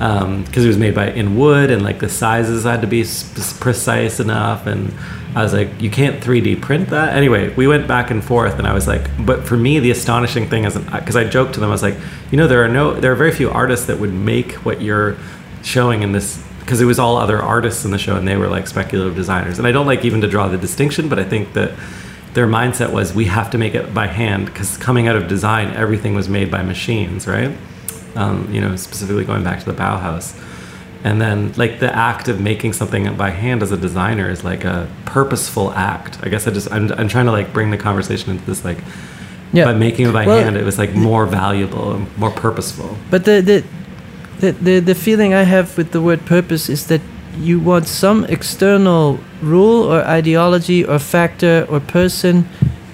Um, 0.02 0.42
because 0.42 0.64
it 0.64 0.66
was 0.66 0.78
made 0.78 0.96
by 0.96 1.12
in 1.12 1.36
wood 1.36 1.70
and 1.70 1.84
like 1.84 2.00
the 2.00 2.08
sizes 2.08 2.64
had 2.64 2.80
to 2.80 2.88
be 2.88 3.04
sp- 3.06 3.60
precise 3.60 4.18
enough. 4.18 4.66
And 4.66 4.92
I 5.36 5.44
was 5.44 5.52
like, 5.52 5.80
you 5.80 5.90
can't 5.90 6.20
3D 6.20 6.60
print 6.60 6.88
that. 6.88 7.14
Anyway, 7.14 7.54
we 7.54 7.68
went 7.68 7.86
back 7.86 8.10
and 8.10 8.22
forth, 8.22 8.58
and 8.58 8.66
I 8.66 8.74
was 8.74 8.88
like, 8.88 9.08
but 9.24 9.44
for 9.44 9.56
me, 9.56 9.78
the 9.78 9.92
astonishing 9.92 10.48
thing 10.48 10.64
is 10.64 10.76
because 10.76 11.14
I 11.14 11.22
joked 11.22 11.54
to 11.54 11.60
them, 11.60 11.68
I 11.68 11.72
was 11.72 11.84
like, 11.84 11.94
you 12.32 12.36
know, 12.36 12.48
there 12.48 12.64
are 12.64 12.68
no, 12.68 12.98
there 12.98 13.12
are 13.12 13.14
very 13.14 13.30
few 13.30 13.48
artists 13.48 13.86
that 13.86 14.00
would 14.00 14.12
make 14.12 14.54
what 14.64 14.82
you're 14.82 15.16
showing 15.62 16.02
in 16.02 16.10
this 16.10 16.42
because 16.60 16.80
it 16.80 16.84
was 16.84 16.98
all 16.98 17.16
other 17.16 17.40
artists 17.40 17.84
in 17.84 17.90
the 17.90 17.98
show 17.98 18.16
and 18.16 18.26
they 18.26 18.36
were 18.36 18.48
like 18.48 18.66
speculative 18.66 19.14
designers 19.14 19.58
and 19.58 19.66
i 19.66 19.72
don't 19.72 19.86
like 19.86 20.04
even 20.04 20.20
to 20.20 20.28
draw 20.28 20.48
the 20.48 20.58
distinction 20.58 21.08
but 21.08 21.18
i 21.18 21.24
think 21.24 21.52
that 21.52 21.72
their 22.34 22.46
mindset 22.46 22.92
was 22.92 23.12
we 23.12 23.26
have 23.26 23.50
to 23.50 23.58
make 23.58 23.74
it 23.74 23.92
by 23.92 24.06
hand 24.06 24.46
because 24.46 24.76
coming 24.76 25.08
out 25.08 25.16
of 25.16 25.28
design 25.28 25.68
everything 25.74 26.14
was 26.14 26.28
made 26.28 26.50
by 26.50 26.62
machines 26.62 27.26
right 27.26 27.56
um, 28.16 28.48
you 28.52 28.60
know 28.60 28.76
specifically 28.76 29.24
going 29.24 29.44
back 29.44 29.58
to 29.60 29.66
the 29.66 29.72
bauhaus 29.82 30.34
and 31.04 31.20
then 31.20 31.52
like 31.56 31.80
the 31.80 31.92
act 31.94 32.28
of 32.28 32.40
making 32.40 32.72
something 32.72 33.16
by 33.16 33.30
hand 33.30 33.62
as 33.62 33.72
a 33.72 33.76
designer 33.76 34.30
is 34.30 34.44
like 34.44 34.64
a 34.64 34.86
purposeful 35.04 35.72
act 35.72 36.18
i 36.22 36.28
guess 36.28 36.46
i 36.46 36.50
just 36.50 36.70
i'm, 36.72 36.92
I'm 36.92 37.08
trying 37.08 37.26
to 37.26 37.32
like 37.32 37.52
bring 37.52 37.70
the 37.70 37.78
conversation 37.78 38.30
into 38.30 38.44
this 38.44 38.64
like 38.64 38.78
Yeah. 39.52 39.64
by 39.66 39.74
making 39.74 40.06
it 40.08 40.12
by 40.12 40.26
Well, 40.26 40.42
hand 40.44 40.56
it 40.56 40.64
was 40.64 40.78
like 40.78 40.94
more 40.94 41.26
valuable 41.26 41.94
and 41.94 42.06
more 42.18 42.30
purposeful 42.30 42.96
But 43.10 43.24
the, 43.24 43.40
the 43.42 43.64
the, 44.40 44.52
the 44.52 44.80
the 44.80 44.94
feeling 44.94 45.34
I 45.34 45.44
have 45.44 45.76
with 45.76 45.90
the 45.92 46.00
word 46.00 46.20
purpose 46.26 46.72
is 46.72 46.86
that 46.86 47.00
you 47.38 47.60
want 47.60 47.86
some 47.88 48.24
external 48.28 49.18
rule 49.42 49.82
or 49.92 50.00
ideology 50.18 50.84
or 50.84 50.98
factor 50.98 51.66
or 51.70 51.80
person 51.80 52.44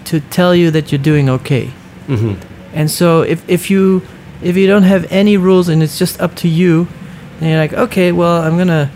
to 0.04 0.20
tell 0.30 0.54
you 0.54 0.70
that 0.70 0.90
you're 0.92 1.04
doing 1.12 1.28
okay. 1.30 1.70
hmm 2.06 2.34
And 2.74 2.90
so 2.90 3.22
if, 3.22 3.40
if 3.48 3.70
you 3.70 4.02
if 4.42 4.56
you 4.56 4.66
don't 4.66 4.84
have 4.84 5.06
any 5.10 5.36
rules 5.36 5.68
and 5.68 5.82
it's 5.82 5.98
just 5.98 6.20
up 6.20 6.34
to 6.36 6.48
you, 6.48 6.86
and 7.40 7.50
you're 7.50 7.58
like, 7.58 7.72
okay, 7.72 8.12
well, 8.12 8.42
I'm 8.42 8.56
gonna 8.56 8.90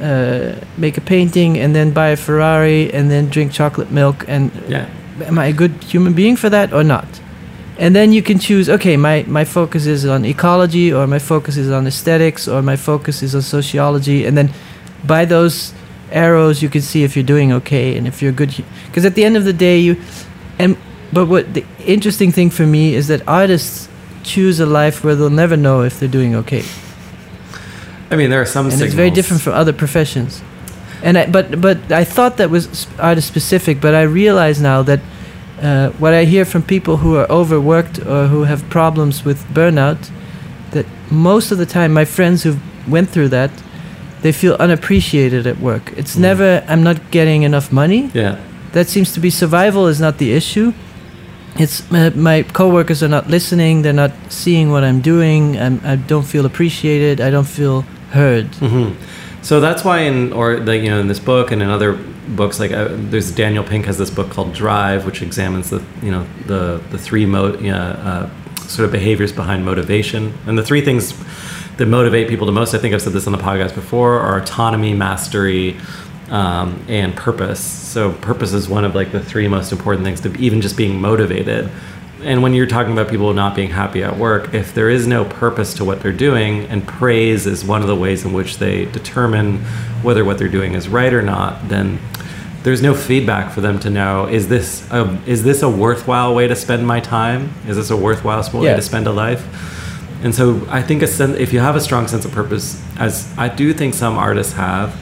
uh, 0.00 0.54
make 0.76 0.96
a 0.96 1.00
painting 1.00 1.58
and 1.58 1.74
then 1.74 1.92
buy 1.92 2.08
a 2.08 2.16
Ferrari 2.16 2.92
and 2.92 3.10
then 3.10 3.28
drink 3.28 3.52
chocolate 3.52 3.90
milk, 3.90 4.24
and 4.28 4.50
Yeah. 4.68 4.86
am 5.24 5.38
I 5.38 5.46
a 5.46 5.52
good 5.52 5.72
human 5.84 6.12
being 6.12 6.36
for 6.36 6.50
that 6.50 6.72
or 6.72 6.84
not? 6.84 7.06
And 7.78 7.96
then 7.96 8.12
you 8.12 8.22
can 8.22 8.38
choose, 8.38 8.68
okay, 8.68 8.96
my, 8.96 9.24
my 9.26 9.44
focus 9.44 9.86
is 9.86 10.04
on 10.04 10.24
ecology, 10.24 10.92
or 10.92 11.06
my 11.06 11.18
focus 11.18 11.56
is 11.56 11.70
on 11.70 11.86
aesthetics, 11.86 12.46
or 12.46 12.62
my 12.62 12.76
focus 12.76 13.22
is 13.22 13.34
on 13.34 13.42
sociology, 13.42 14.26
and 14.26 14.36
then 14.36 14.50
by 15.04 15.24
those 15.24 15.72
arrows 16.12 16.62
you 16.62 16.68
can 16.68 16.82
see 16.82 17.04
if 17.04 17.16
you're 17.16 17.24
doing 17.24 17.52
okay 17.52 17.96
and 17.96 18.06
if 18.06 18.20
you're 18.22 18.32
good. 18.32 18.54
Because 18.86 19.06
at 19.06 19.14
the 19.14 19.24
end 19.24 19.36
of 19.36 19.44
the 19.44 19.52
day, 19.52 19.78
you 19.78 19.96
and 20.58 20.76
but 21.12 21.26
what 21.26 21.54
the 21.54 21.64
interesting 21.86 22.30
thing 22.32 22.50
for 22.50 22.66
me 22.66 22.94
is 22.94 23.08
that 23.08 23.26
artists 23.26 23.88
choose 24.22 24.60
a 24.60 24.66
life 24.66 25.04
where 25.04 25.14
they'll 25.16 25.30
never 25.30 25.56
know 25.56 25.82
if 25.82 25.98
they're 25.98 26.08
doing 26.08 26.34
okay, 26.34 26.62
I 28.10 28.16
mean, 28.16 28.30
there 28.30 28.40
are 28.40 28.46
some 28.46 28.66
and 28.66 28.72
signals. 28.72 28.88
it's 28.88 28.94
very 28.94 29.10
different 29.10 29.42
from 29.42 29.54
other 29.54 29.72
professions. 29.72 30.42
And 31.02 31.16
I, 31.18 31.26
but 31.26 31.60
but 31.60 31.78
I 31.90 32.04
thought 32.04 32.36
that 32.36 32.50
was 32.50 32.86
artist 32.98 33.26
specific, 33.28 33.80
but 33.80 33.94
I 33.94 34.02
realize 34.02 34.60
now 34.60 34.82
that 34.82 35.00
uh, 35.62 35.90
what 35.98 36.12
I 36.14 36.24
hear 36.24 36.44
from 36.44 36.62
people 36.62 36.98
who 36.98 37.16
are 37.16 37.26
overworked 37.30 37.98
or 38.06 38.26
who 38.28 38.44
have 38.44 38.68
problems 38.70 39.24
with 39.24 39.44
burnout, 39.54 40.10
that 40.70 40.86
most 41.10 41.50
of 41.52 41.58
the 41.58 41.66
time 41.66 41.92
my 41.92 42.04
friends 42.04 42.42
who 42.44 42.56
went 42.88 43.08
through 43.10 43.28
that, 43.30 43.50
they 44.22 44.32
feel 44.32 44.54
unappreciated 44.60 45.46
at 45.46 45.58
work. 45.58 45.92
It's 45.96 46.14
Mm. 46.16 46.20
never 46.20 46.62
I'm 46.68 46.82
not 46.82 46.98
getting 47.10 47.42
enough 47.44 47.72
money. 47.72 48.10
Yeah. 48.14 48.36
That 48.72 48.88
seems 48.88 49.12
to 49.14 49.20
be 49.20 49.30
survival 49.30 49.88
is 49.88 49.98
not 50.00 50.18
the 50.18 50.32
issue. 50.32 50.72
It's 51.56 51.90
uh, 51.92 52.10
my 52.14 52.42
coworkers 52.44 53.02
are 53.02 53.08
not 53.08 53.28
listening. 53.28 53.82
They're 53.82 53.92
not 53.92 54.12
seeing 54.28 54.70
what 54.70 54.84
I'm 54.84 55.00
doing. 55.00 55.58
I'm, 55.58 55.80
I 55.84 55.96
don't 55.96 56.24
feel 56.26 56.46
appreciated. 56.46 57.20
I 57.20 57.30
don't 57.30 57.46
feel 57.46 57.82
heard. 58.10 58.46
hmm 58.56 58.92
So 59.42 59.60
that's 59.60 59.84
why 59.84 60.00
in 60.00 60.32
or 60.32 60.60
the 60.60 60.76
you 60.76 60.88
know 60.90 61.00
in 61.00 61.08
this 61.08 61.20
book 61.20 61.50
and 61.52 61.62
in 61.62 61.68
other 61.68 61.92
books 62.36 62.58
like 62.60 62.72
uh, 62.72 62.88
there's 63.10 63.30
Daniel 63.32 63.64
Pink 63.64 63.86
has 63.86 63.98
this 63.98 64.10
book 64.10 64.30
called 64.30 64.54
Drive, 64.54 65.04
which 65.04 65.20
examines 65.22 65.68
the 65.70 65.82
you 66.02 66.10
know 66.10 66.26
the 66.46 66.80
the 66.90 66.98
three 66.98 67.26
mo- 67.26 67.58
you 67.58 67.72
know, 67.72 67.78
uh, 67.78 68.30
sort 68.66 68.86
of 68.86 68.92
behaviors 68.92 69.32
behind 69.32 69.64
motivation 69.64 70.32
and 70.46 70.56
the 70.56 70.62
three 70.62 70.80
things 70.80 71.12
that 71.76 71.86
motivate 71.86 72.28
people 72.28 72.46
the 72.46 72.52
most. 72.52 72.74
I 72.74 72.78
think 72.78 72.94
I've 72.94 73.02
said 73.02 73.12
this 73.12 73.26
on 73.26 73.32
the 73.32 73.38
podcast 73.42 73.74
before: 73.74 74.20
are 74.20 74.38
autonomy, 74.40 74.94
mastery, 74.94 75.76
um, 76.32 76.82
and 76.88 77.14
purpose. 77.14 77.60
So 77.60 78.12
purpose 78.14 78.52
is 78.54 78.68
one 78.68 78.84
of 78.84 78.94
like 78.94 79.12
the 79.12 79.20
three 79.22 79.46
most 79.46 79.70
important 79.70 80.04
things 80.04 80.20
to 80.22 80.34
even 80.38 80.60
just 80.60 80.76
being 80.76 81.00
motivated. 81.00 81.70
And 82.22 82.42
when 82.42 82.54
you're 82.54 82.66
talking 82.66 82.92
about 82.92 83.08
people 83.08 83.32
not 83.34 83.54
being 83.54 83.68
happy 83.70 84.02
at 84.02 84.16
work, 84.16 84.54
if 84.54 84.74
there 84.74 84.88
is 84.88 85.06
no 85.06 85.24
purpose 85.24 85.74
to 85.74 85.84
what 85.84 86.00
they're 86.00 86.12
doing, 86.12 86.64
and 86.66 86.86
praise 86.86 87.46
is 87.46 87.64
one 87.64 87.82
of 87.82 87.88
the 87.88 87.96
ways 87.96 88.24
in 88.24 88.32
which 88.32 88.58
they 88.58 88.86
determine 88.86 89.58
whether 90.02 90.24
what 90.24 90.38
they're 90.38 90.48
doing 90.48 90.72
is 90.74 90.88
right 90.88 91.12
or 91.12 91.20
not, 91.22 91.68
then 91.68 91.98
there's 92.62 92.80
no 92.80 92.94
feedback 92.94 93.52
for 93.52 93.60
them 93.60 93.78
to 93.80 93.90
know 93.90 94.26
is 94.26 94.46
this 94.48 94.88
a, 94.92 95.18
is 95.26 95.42
this 95.42 95.62
a 95.62 95.68
worthwhile 95.68 96.32
way 96.34 96.46
to 96.48 96.54
spend 96.56 96.86
my 96.86 97.00
time? 97.00 97.52
Is 97.66 97.76
this 97.76 97.90
a 97.90 97.96
worthwhile 97.96 98.42
way 98.54 98.66
Yeah. 98.66 98.76
to 98.76 98.82
spend 98.82 99.06
a 99.06 99.12
life? 99.12 99.44
And 100.22 100.32
so 100.32 100.64
I 100.70 100.80
think 100.80 101.02
a 101.02 101.08
sen- 101.08 101.34
if 101.34 101.52
you 101.52 101.58
have 101.58 101.74
a 101.74 101.80
strong 101.80 102.06
sense 102.06 102.24
of 102.24 102.30
purpose, 102.30 102.80
as 102.96 103.28
I 103.36 103.48
do 103.48 103.74
think 103.74 103.94
some 103.94 104.16
artists 104.16 104.52
have, 104.52 104.94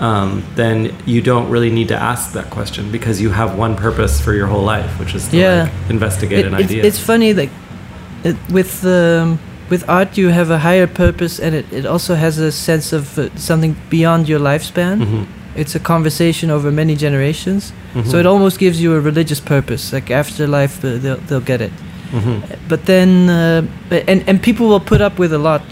um, 0.00 0.42
then 0.54 0.92
you 1.06 1.20
don't 1.22 1.48
really 1.50 1.70
need 1.70 1.88
to 1.88 1.96
ask 1.96 2.32
that 2.32 2.50
question 2.50 2.90
because 2.92 3.20
you 3.20 3.30
have 3.30 3.58
one 3.58 3.74
purpose 3.76 4.20
for 4.20 4.32
your 4.34 4.46
whole 4.46 4.62
life, 4.64 4.98
which 5.00 5.14
is 5.14 5.28
to 5.28 5.36
Yeah. 5.36 5.62
like, 5.62 5.72
investigate 5.90 6.40
It- 6.40 6.46
an 6.46 6.54
it's, 6.54 6.64
idea. 6.70 6.84
it's 6.84 6.98
funny 6.98 7.32
that 7.32 7.48
it, 8.24 8.36
with 8.50 8.84
um, 8.84 9.38
with 9.70 9.84
art 9.88 10.16
you 10.18 10.28
have 10.30 10.50
a 10.50 10.58
higher 10.58 10.86
purpose, 10.86 11.40
and 11.40 11.54
it, 11.54 11.64
it 11.72 11.86
also 11.86 12.14
has 12.14 12.38
a 12.38 12.50
sense 12.52 12.92
of 12.92 13.18
uh, 13.18 13.28
something 13.36 13.74
beyond 13.90 14.28
your 14.28 14.38
lifespan. 14.40 14.98
Mhm. 15.00 15.24
It's 15.56 15.74
a 15.74 15.80
conversation 15.80 16.50
over 16.50 16.70
many 16.70 16.94
generations, 16.96 17.72
so 17.94 18.00
Mhm. 18.00 18.20
it 18.20 18.26
almost 18.26 18.58
gives 18.58 18.78
you 18.80 18.94
a 18.94 19.00
religious 19.00 19.40
purpose. 19.40 19.92
Like 19.96 20.10
afterlife, 20.14 20.84
uh, 20.84 20.98
they'll 21.02 21.20
they'll 21.26 21.46
get 21.46 21.60
it. 21.60 21.72
Mhm. 22.12 22.42
But 22.68 22.84
then, 22.84 23.28
uh, 23.28 23.62
and 24.08 24.22
and 24.28 24.40
people 24.42 24.66
will 24.68 24.80
put 24.92 25.00
up 25.00 25.18
with 25.18 25.32
a 25.32 25.38
lot 25.38 25.62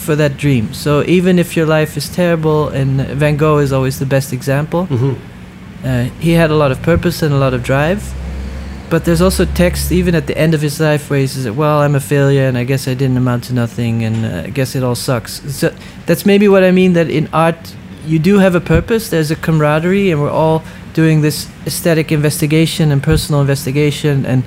for 0.00 0.16
that 0.16 0.36
dream. 0.36 0.72
So 0.72 1.02
even 1.06 1.38
if 1.38 1.56
your 1.56 1.66
life 1.66 1.96
is 1.96 2.08
terrible, 2.08 2.68
and 2.68 3.00
Van 3.18 3.36
Gogh 3.36 3.58
is 3.58 3.72
always 3.72 3.98
the 3.98 4.06
best 4.06 4.32
example. 4.32 4.86
Mhm. 4.90 5.14
Uh, 5.84 6.04
he 6.20 6.32
had 6.32 6.50
a 6.50 6.54
lot 6.56 6.70
of 6.72 6.78
purpose 6.82 7.22
and 7.26 7.32
a 7.34 7.38
lot 7.38 7.54
of 7.54 7.62
drive. 7.62 8.02
But 8.90 9.04
there's 9.04 9.20
also 9.22 9.44
text, 9.44 9.92
even 9.92 10.14
at 10.14 10.26
the 10.26 10.36
end 10.36 10.52
of 10.54 10.60
his 10.62 10.80
life, 10.80 11.02
where 11.10 11.20
he 11.20 11.26
says, 11.28 11.46
"Well, 11.48 11.78
I'm 11.84 11.94
a 11.94 12.00
failure, 12.00 12.48
and 12.48 12.58
I 12.58 12.64
guess 12.64 12.88
I 12.88 12.94
didn't 12.94 13.16
amount 13.16 13.44
to 13.44 13.54
nothing, 13.54 14.04
and 14.04 14.16
uh, 14.26 14.48
I 14.48 14.50
guess 14.50 14.74
it 14.74 14.82
all 14.82 14.96
sucks." 14.96 15.40
So 15.48 15.70
that's 16.06 16.24
maybe 16.26 16.48
what 16.48 16.64
I 16.64 16.72
mean. 16.72 16.94
That 16.94 17.08
in 17.08 17.28
art, 17.32 17.74
you 18.12 18.18
do 18.18 18.40
have 18.40 18.56
a 18.56 18.60
purpose. 18.60 19.08
There's 19.08 19.30
a 19.30 19.36
camaraderie, 19.36 20.10
and 20.12 20.20
we're 20.20 20.36
all 20.42 20.62
doing 20.94 21.22
this 21.22 21.46
aesthetic 21.66 22.10
investigation 22.10 22.90
and 22.92 23.00
personal 23.02 23.40
investigation, 23.40 24.26
and 24.26 24.42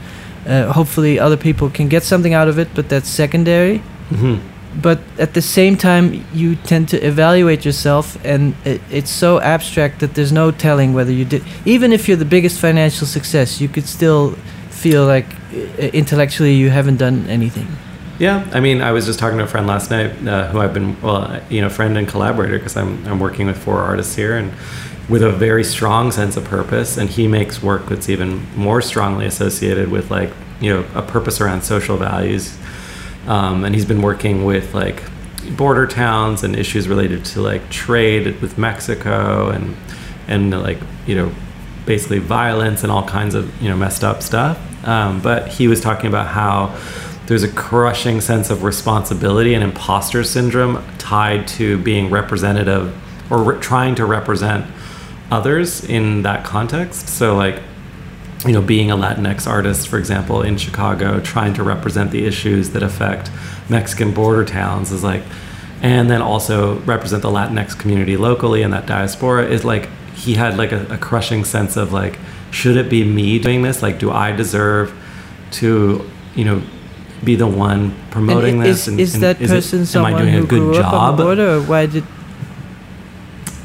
uh, 0.45 0.73
hopefully 0.73 1.17
other 1.19 1.37
people 1.37 1.69
can 1.69 1.87
get 1.87 2.03
something 2.03 2.33
out 2.33 2.49
of 2.49 2.57
it. 2.59 2.67
But 2.75 2.89
that's 2.89 3.07
secondary 3.09 3.81
Mhm. 4.11 4.37
But 4.81 4.99
at 5.19 5.33
the 5.33 5.41
same 5.41 5.77
time 5.77 6.25
you 6.33 6.55
tend 6.55 6.89
to 6.89 6.97
evaluate 7.05 7.63
yourself 7.65 8.17
and 8.25 8.55
it, 8.65 8.81
it's 8.89 9.11
so 9.11 9.39
abstract 9.41 9.99
that 9.99 10.15
there's 10.15 10.31
no 10.31 10.51
telling 10.51 10.93
whether 10.93 11.11
you 11.11 11.25
did 11.25 11.43
even 11.65 11.93
if 11.93 12.07
you're 12.07 12.17
the 12.17 12.25
biggest 12.25 12.59
financial 12.59 13.05
success 13.05 13.61
you 13.61 13.67
could 13.67 13.87
still 13.87 14.31
feel 14.69 15.05
like 15.05 15.27
intellectually 15.77 16.53
you 16.53 16.69
haven't 16.69 16.97
done 16.97 17.27
anything 17.29 17.67
Yeah, 18.19 18.47
I 18.53 18.59
mean, 18.59 18.81
I 18.81 18.91
was 18.91 19.05
just 19.07 19.17
talking 19.17 19.39
to 19.39 19.43
a 19.43 19.47
friend 19.47 19.65
last 19.65 19.89
night 19.89 20.11
uh, 20.27 20.47
who 20.49 20.59
I've 20.59 20.73
been, 20.73 21.01
well, 21.01 21.23
uh, 21.23 21.41
you 21.49 21.61
know, 21.61 21.69
friend 21.69 21.97
and 21.97 22.07
collaborator 22.07 22.59
because 22.59 22.77
I'm, 22.77 23.03
I'm 23.07 23.19
working 23.19 23.47
with 23.47 23.57
four 23.57 23.79
artists 23.79 24.15
here 24.15 24.37
and 24.37 24.53
with 25.09 25.23
a 25.23 25.31
very 25.31 25.63
strong 25.63 26.11
sense 26.11 26.37
of 26.37 26.45
purpose. 26.45 26.95
And 26.97 27.09
he 27.09 27.27
makes 27.27 27.63
work 27.63 27.87
that's 27.87 28.09
even 28.09 28.45
more 28.55 28.81
strongly 28.81 29.25
associated 29.25 29.89
with 29.89 30.11
like, 30.11 30.31
you 30.61 30.71
know, 30.71 30.85
a 30.93 31.01
purpose 31.01 31.41
around 31.41 31.63
social 31.63 31.97
values. 31.97 32.55
Um, 33.27 33.63
and 33.63 33.73
he's 33.73 33.85
been 33.85 34.01
working 34.01 34.45
with 34.45 34.73
like 34.73 35.03
border 35.57 35.87
towns 35.87 36.43
and 36.43 36.55
issues 36.55 36.87
related 36.87 37.25
to 37.25 37.41
like 37.41 37.69
trade 37.69 38.41
with 38.41 38.57
Mexico 38.57 39.49
and, 39.49 39.75
and 40.27 40.51
like, 40.51 40.79
you 41.05 41.15
know, 41.15 41.31
basically 41.85 42.19
violence 42.19 42.83
and 42.83 42.91
all 42.91 43.03
kinds 43.03 43.35
of 43.35 43.61
you 43.61 43.69
know 43.69 43.75
messed 43.75 44.03
up 44.03 44.21
stuff. 44.21 44.59
Um, 44.87 45.21
but 45.21 45.47
he 45.47 45.67
was 45.67 45.81
talking 45.81 46.07
about 46.07 46.27
how 46.27 46.77
there's 47.27 47.43
a 47.43 47.51
crushing 47.51 48.19
sense 48.19 48.49
of 48.49 48.63
responsibility 48.63 49.53
and 49.53 49.63
imposter 49.63 50.23
syndrome 50.23 50.83
tied 50.97 51.47
to 51.47 51.77
being 51.79 52.09
representative 52.09 52.93
or 53.31 53.43
re- 53.43 53.59
trying 53.61 53.95
to 53.95 54.05
represent 54.05 54.65
others 55.31 55.83
in 55.85 56.23
that 56.23 56.43
context. 56.43 57.07
So 57.07 57.35
like 57.35 57.61
you 58.45 58.51
know, 58.51 58.61
being 58.61 58.91
a 58.91 58.97
Latinx 58.97 59.47
artist, 59.47 59.87
for 59.87 59.97
example, 59.97 60.41
in 60.41 60.57
Chicago, 60.57 61.19
trying 61.21 61.53
to 61.55 61.63
represent 61.63 62.11
the 62.11 62.25
issues 62.25 62.71
that 62.71 62.83
affect 62.83 63.31
Mexican 63.69 64.11
border 64.13 64.43
towns 64.43 64.91
is 64.91 65.03
like, 65.03 65.23
and 65.81 66.09
then 66.09 66.21
also 66.21 66.79
represent 66.81 67.21
the 67.21 67.29
Latinx 67.29 67.77
community 67.77 68.17
locally 68.17 68.61
and 68.63 68.73
that 68.73 68.85
diaspora 68.85 69.45
is 69.45 69.63
like, 69.63 69.89
he 70.15 70.33
had 70.33 70.57
like 70.57 70.71
a, 70.71 70.85
a 70.93 70.97
crushing 70.97 71.43
sense 71.45 71.77
of 71.77 71.93
like, 71.93 72.17
should 72.51 72.77
it 72.77 72.89
be 72.89 73.03
me 73.03 73.39
doing 73.39 73.61
this? 73.61 73.81
Like, 73.81 73.97
do 73.99 74.11
I 74.11 74.31
deserve 74.31 74.93
to, 75.51 76.09
you 76.35 76.45
know, 76.45 76.61
be 77.23 77.35
the 77.35 77.47
one 77.47 77.95
promoting 78.11 78.55
and 78.55 78.63
i- 78.63 78.67
this? 78.67 78.87
is, 78.87 79.13
is 79.13 79.19
that 79.21 79.39
is 79.41 79.51
it- 79.51 79.55
person 79.55 79.79
am 79.79 79.83
I 79.83 79.85
someone 79.85 80.17
doing 80.21 80.33
who 80.33 80.43
a 80.43 80.47
good 80.47 80.59
grew 80.59 80.77
up 80.77 80.93
on 80.93 81.15
the 81.17 81.23
border 81.23 81.55
or 81.55 81.61
why 81.61 81.85
did 81.85 82.03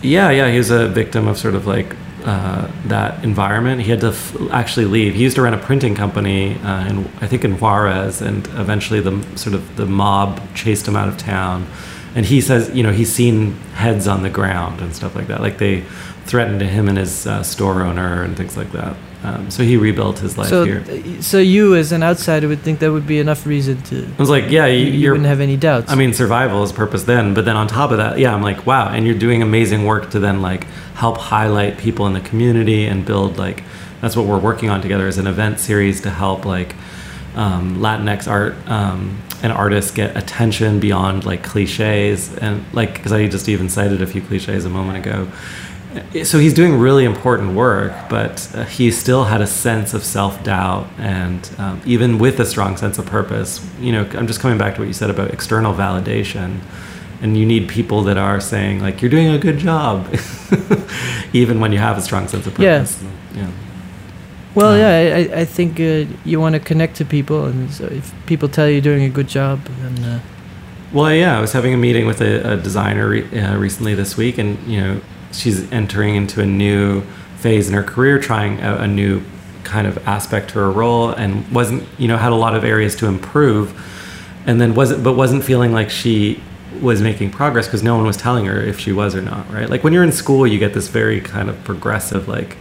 Yeah, 0.02 0.30
yeah, 0.30 0.50
he 0.50 0.58
was 0.58 0.70
a 0.70 0.86
victim 0.88 1.26
of 1.26 1.36
sort 1.36 1.54
of 1.56 1.66
like 1.66 1.96
uh, 2.24 2.70
that 2.86 3.22
environment. 3.24 3.82
He 3.82 3.90
had 3.90 4.00
to 4.00 4.08
f- 4.08 4.36
actually 4.50 4.86
leave. 4.86 5.14
He 5.14 5.22
used 5.22 5.36
to 5.36 5.42
run 5.42 5.54
a 5.54 5.58
printing 5.58 5.94
company, 5.94 6.56
uh, 6.58 6.88
in, 6.88 7.04
I 7.20 7.26
think 7.26 7.44
in 7.44 7.58
Juarez, 7.58 8.20
and 8.20 8.46
eventually 8.48 9.00
the 9.00 9.22
sort 9.36 9.54
of 9.54 9.76
the 9.76 9.86
mob 9.86 10.40
chased 10.54 10.86
him 10.86 10.96
out 10.96 11.08
of 11.08 11.16
town. 11.16 11.66
And 12.14 12.26
he 12.26 12.40
says, 12.40 12.70
you 12.74 12.82
know, 12.82 12.92
he's 12.92 13.12
seen 13.12 13.52
heads 13.74 14.08
on 14.08 14.22
the 14.22 14.30
ground 14.30 14.80
and 14.80 14.94
stuff 14.94 15.14
like 15.14 15.28
that. 15.28 15.40
Like 15.40 15.58
they 15.58 15.82
threatened 16.24 16.60
him 16.60 16.88
and 16.88 16.98
his 16.98 17.26
uh, 17.26 17.42
store 17.42 17.82
owner 17.82 18.22
and 18.22 18.36
things 18.36 18.56
like 18.56 18.72
that. 18.72 18.96
Um, 19.24 19.50
so 19.50 19.64
he 19.64 19.76
rebuilt 19.76 20.20
his 20.20 20.38
life 20.38 20.48
so 20.48 20.64
here. 20.64 21.22
so 21.22 21.38
you 21.38 21.74
as 21.74 21.90
an 21.90 22.04
outsider 22.04 22.46
would 22.46 22.60
think 22.60 22.78
that 22.78 22.92
would 22.92 23.06
be 23.06 23.18
enough 23.18 23.46
reason 23.46 23.82
to 23.82 24.06
I 24.06 24.16
was 24.16 24.30
like, 24.30 24.48
yeah, 24.48 24.66
you, 24.66 24.86
you, 24.86 25.10
wouldn't 25.10 25.26
have 25.26 25.40
any 25.40 25.56
doubts 25.56 25.90
I 25.90 25.96
mean, 25.96 26.14
survival 26.14 26.62
is 26.62 26.70
purpose 26.70 27.02
then, 27.02 27.34
but 27.34 27.44
then 27.44 27.56
on 27.56 27.66
top 27.66 27.90
of 27.90 27.96
that, 27.96 28.20
yeah, 28.20 28.32
I'm 28.32 28.42
like, 28.42 28.64
wow, 28.64 28.88
and 28.88 29.04
you're 29.04 29.18
doing 29.18 29.42
amazing 29.42 29.84
work 29.84 30.10
to 30.10 30.20
then 30.20 30.40
like 30.40 30.64
help 30.94 31.18
highlight 31.18 31.78
people 31.78 32.06
in 32.06 32.12
the 32.12 32.20
community 32.20 32.86
and 32.86 33.04
build 33.04 33.38
like 33.38 33.64
that's 34.00 34.16
what 34.16 34.26
we're 34.26 34.38
working 34.38 34.70
on 34.70 34.80
together 34.80 35.08
as 35.08 35.18
an 35.18 35.26
event 35.26 35.58
series 35.58 36.00
to 36.02 36.10
help 36.10 36.44
like 36.44 36.76
um, 37.34 37.78
Latinx 37.78 38.28
art 38.28 38.54
um, 38.68 39.20
and 39.42 39.52
artists 39.52 39.90
get 39.90 40.16
attention 40.16 40.80
beyond 40.80 41.24
like 41.24 41.42
cliches 41.42 42.36
and 42.38 42.64
like 42.72 42.94
because 42.94 43.12
I 43.12 43.26
just 43.28 43.48
even 43.48 43.68
cited 43.68 44.02
a 44.02 44.06
few 44.06 44.22
cliches 44.22 44.64
a 44.64 44.68
moment 44.68 44.98
ago. 44.98 45.28
So 46.24 46.38
he's 46.38 46.54
doing 46.54 46.78
really 46.78 47.04
important 47.04 47.54
work, 47.54 47.92
but 48.08 48.50
uh, 48.54 48.64
he 48.64 48.90
still 48.90 49.24
had 49.24 49.40
a 49.40 49.46
sense 49.46 49.94
of 49.94 50.04
self 50.04 50.42
doubt, 50.44 50.86
and 50.98 51.48
um, 51.58 51.80
even 51.86 52.18
with 52.18 52.40
a 52.40 52.44
strong 52.44 52.76
sense 52.76 52.98
of 52.98 53.06
purpose, 53.06 53.66
you 53.80 53.92
know, 53.92 54.08
I'm 54.12 54.26
just 54.26 54.40
coming 54.40 54.58
back 54.58 54.74
to 54.74 54.80
what 54.80 54.88
you 54.88 54.94
said 54.94 55.10
about 55.10 55.32
external 55.32 55.74
validation. 55.74 56.60
And 57.20 57.36
you 57.36 57.44
need 57.44 57.68
people 57.68 58.02
that 58.04 58.16
are 58.16 58.40
saying 58.40 58.80
like 58.80 59.02
you're 59.02 59.10
doing 59.10 59.26
a 59.26 59.38
good 59.38 59.58
job 59.58 60.06
even 61.32 61.58
when 61.58 61.72
you 61.72 61.78
have 61.78 61.98
a 61.98 62.00
strong 62.00 62.28
sense 62.28 62.46
of 62.46 62.54
purpose. 62.54 63.02
Yeah, 63.34 63.40
yeah. 63.40 63.50
well 64.54 64.72
um, 64.72 64.78
yeah 64.78 65.16
I, 65.16 65.40
I 65.40 65.44
think 65.44 65.80
uh, 65.80 66.04
you 66.24 66.38
want 66.38 66.54
to 66.54 66.60
connect 66.60 66.94
to 66.98 67.04
people 67.04 67.46
and 67.46 67.72
so 67.72 67.86
if 67.86 68.14
people 68.26 68.48
tell 68.48 68.68
you 68.68 68.74
you're 68.74 68.82
doing 68.82 69.02
a 69.02 69.08
good 69.08 69.26
job 69.26 69.64
then 69.80 70.04
uh, 70.04 70.20
well 70.92 71.12
yeah 71.12 71.36
i 71.36 71.40
was 71.40 71.52
having 71.52 71.74
a 71.74 71.76
meeting 71.76 72.06
with 72.06 72.20
a, 72.20 72.52
a 72.52 72.56
designer 72.56 73.08
re- 73.08 73.40
uh, 73.40 73.58
recently 73.58 73.96
this 73.96 74.16
week 74.16 74.38
and 74.38 74.56
you 74.68 74.80
know 74.80 75.00
she's 75.32 75.70
entering 75.72 76.16
into 76.16 76.40
a 76.40 76.46
new 76.46 77.02
phase 77.36 77.68
in 77.68 77.74
her 77.74 77.82
career 77.82 78.18
trying 78.18 78.60
a, 78.60 78.76
a 78.78 78.86
new 78.86 79.22
kind 79.64 79.86
of 79.86 79.98
aspect 80.08 80.50
to 80.50 80.58
her 80.58 80.70
role 80.70 81.10
and 81.10 81.46
wasn't 81.52 81.86
you 81.98 82.08
know 82.08 82.16
had 82.16 82.32
a 82.32 82.36
lot 82.36 82.54
of 82.54 82.64
areas 82.64 82.96
to 82.96 83.06
improve 83.06 83.78
and 84.46 84.60
then 84.60 84.74
wasn't 84.74 85.02
but 85.04 85.14
wasn't 85.14 85.44
feeling 85.44 85.72
like 85.72 85.90
she 85.90 86.40
was 86.80 87.02
making 87.02 87.30
progress 87.30 87.66
because 87.66 87.82
no 87.82 87.96
one 87.96 88.06
was 88.06 88.16
telling 88.16 88.44
her 88.46 88.60
if 88.60 88.78
she 88.78 88.92
was 88.92 89.14
or 89.14 89.22
not, 89.22 89.50
right? 89.52 89.68
Like 89.68 89.84
when 89.84 89.92
you're 89.92 90.04
in 90.04 90.12
school, 90.12 90.46
you 90.46 90.58
get 90.58 90.74
this 90.74 90.88
very 90.88 91.20
kind 91.20 91.48
of 91.48 91.62
progressive, 91.64 92.28
like, 92.28 92.56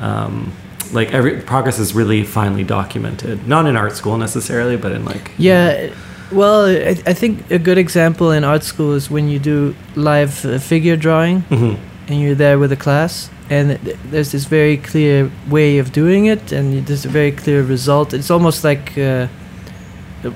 um, 0.00 0.52
like 0.92 1.12
every 1.12 1.40
progress 1.40 1.78
is 1.78 1.94
really 1.94 2.24
finely 2.24 2.64
documented. 2.64 3.46
Not 3.46 3.66
in 3.66 3.76
art 3.76 3.96
school 3.96 4.16
necessarily, 4.16 4.76
but 4.76 4.92
in 4.92 5.04
like 5.04 5.32
yeah. 5.38 5.92
Well, 6.30 6.66
I, 6.66 6.90
I 7.06 7.14
think 7.14 7.50
a 7.50 7.58
good 7.58 7.78
example 7.78 8.32
in 8.32 8.44
art 8.44 8.62
school 8.62 8.92
is 8.92 9.10
when 9.10 9.28
you 9.28 9.38
do 9.38 9.74
live 9.96 10.44
uh, 10.44 10.58
figure 10.58 10.96
drawing, 10.96 11.40
mm-hmm. 11.42 11.82
And 12.08 12.20
you're 12.20 12.34
there 12.34 12.58
with 12.58 12.72
a 12.72 12.76
class, 12.76 13.30
and 13.50 13.70
there's 14.10 14.32
this 14.32 14.44
very 14.44 14.76
clear 14.76 15.30
way 15.48 15.78
of 15.78 15.92
doing 15.92 16.26
it, 16.26 16.52
and 16.52 16.86
there's 16.86 17.04
a 17.04 17.08
very 17.08 17.32
clear 17.32 17.62
result. 17.62 18.12
It's 18.12 18.30
almost 18.30 18.64
like. 18.64 18.96
Uh, 18.98 19.28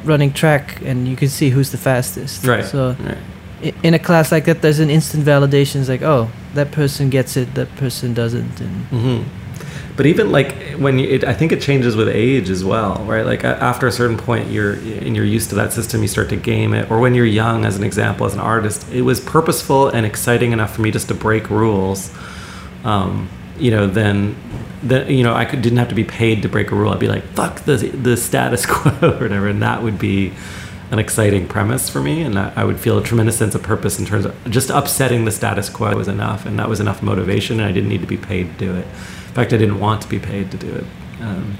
running 0.04 0.32
track 0.32 0.80
and 0.82 1.08
you 1.08 1.16
can 1.16 1.28
see 1.28 1.50
who's 1.50 1.70
the 1.70 1.78
fastest. 1.78 2.44
Right. 2.44 2.64
So 2.64 2.96
right. 3.00 3.74
in 3.82 3.94
a 3.94 3.98
class 3.98 4.30
like 4.32 4.44
that, 4.44 4.62
there's 4.62 4.78
an 4.78 4.90
instant 4.90 5.24
validation. 5.24 5.80
It's 5.80 5.88
like, 5.88 6.02
oh, 6.02 6.30
that 6.54 6.70
person 6.70 7.10
gets 7.10 7.36
it, 7.36 7.54
that 7.54 7.74
person 7.76 8.14
doesn't. 8.14 8.60
And 8.60 8.86
mm-hmm. 8.90 9.41
But 9.96 10.06
even 10.06 10.32
like 10.32 10.54
when 10.78 10.98
it, 10.98 11.22
I 11.24 11.34
think 11.34 11.52
it 11.52 11.60
changes 11.60 11.96
with 11.96 12.08
age 12.08 12.48
as 12.48 12.64
well, 12.64 13.04
right? 13.04 13.26
Like 13.26 13.44
after 13.44 13.86
a 13.86 13.92
certain 13.92 14.16
point, 14.16 14.50
you're 14.50 14.72
and 14.72 15.14
you're 15.14 15.24
used 15.24 15.50
to 15.50 15.54
that 15.56 15.72
system, 15.72 16.00
you 16.00 16.08
start 16.08 16.30
to 16.30 16.36
game 16.36 16.72
it. 16.72 16.90
Or 16.90 16.98
when 16.98 17.14
you're 17.14 17.26
young, 17.26 17.66
as 17.66 17.76
an 17.76 17.84
example, 17.84 18.24
as 18.24 18.32
an 18.32 18.40
artist, 18.40 18.90
it 18.90 19.02
was 19.02 19.20
purposeful 19.20 19.88
and 19.88 20.06
exciting 20.06 20.52
enough 20.52 20.74
for 20.74 20.80
me 20.80 20.90
just 20.90 21.08
to 21.08 21.14
break 21.14 21.50
rules. 21.50 22.10
Um, 22.84 23.28
you 23.58 23.70
know, 23.70 23.86
then 23.86 24.34
that 24.84 25.10
you 25.10 25.22
know 25.22 25.34
I 25.34 25.44
could, 25.44 25.60
didn't 25.60 25.78
have 25.78 25.90
to 25.90 25.94
be 25.94 26.04
paid 26.04 26.42
to 26.42 26.48
break 26.48 26.70
a 26.70 26.74
rule. 26.74 26.90
I'd 26.90 26.98
be 26.98 27.08
like, 27.08 27.24
fuck 27.24 27.60
the 27.60 27.76
the 27.76 28.16
status 28.16 28.64
quo 28.68 28.92
or 29.02 29.20
whatever, 29.20 29.46
and 29.48 29.62
that 29.62 29.82
would 29.82 29.98
be 29.98 30.32
an 30.90 30.98
exciting 30.98 31.48
premise 31.48 31.88
for 31.88 32.02
me, 32.02 32.20
and 32.20 32.38
I 32.38 32.64
would 32.64 32.78
feel 32.78 32.98
a 32.98 33.02
tremendous 33.02 33.38
sense 33.38 33.54
of 33.54 33.62
purpose 33.62 33.98
in 33.98 34.04
terms 34.04 34.26
of 34.26 34.50
just 34.50 34.68
upsetting 34.68 35.24
the 35.24 35.30
status 35.30 35.70
quo 35.70 35.96
was 35.96 36.06
enough, 36.06 36.44
and 36.44 36.58
that 36.58 36.68
was 36.68 36.80
enough 36.80 37.02
motivation, 37.02 37.60
and 37.60 37.68
I 37.68 37.72
didn't 37.72 37.88
need 37.88 38.02
to 38.02 38.06
be 38.06 38.18
paid 38.18 38.52
to 38.52 38.58
do 38.58 38.74
it. 38.76 38.86
In 39.32 39.36
fact, 39.36 39.54
I 39.54 39.56
didn't 39.56 39.80
want 39.80 40.02
to 40.02 40.08
be 40.08 40.18
paid 40.18 40.50
to 40.50 40.58
do 40.58 40.70
it. 40.74 40.84
Um, 41.22 41.56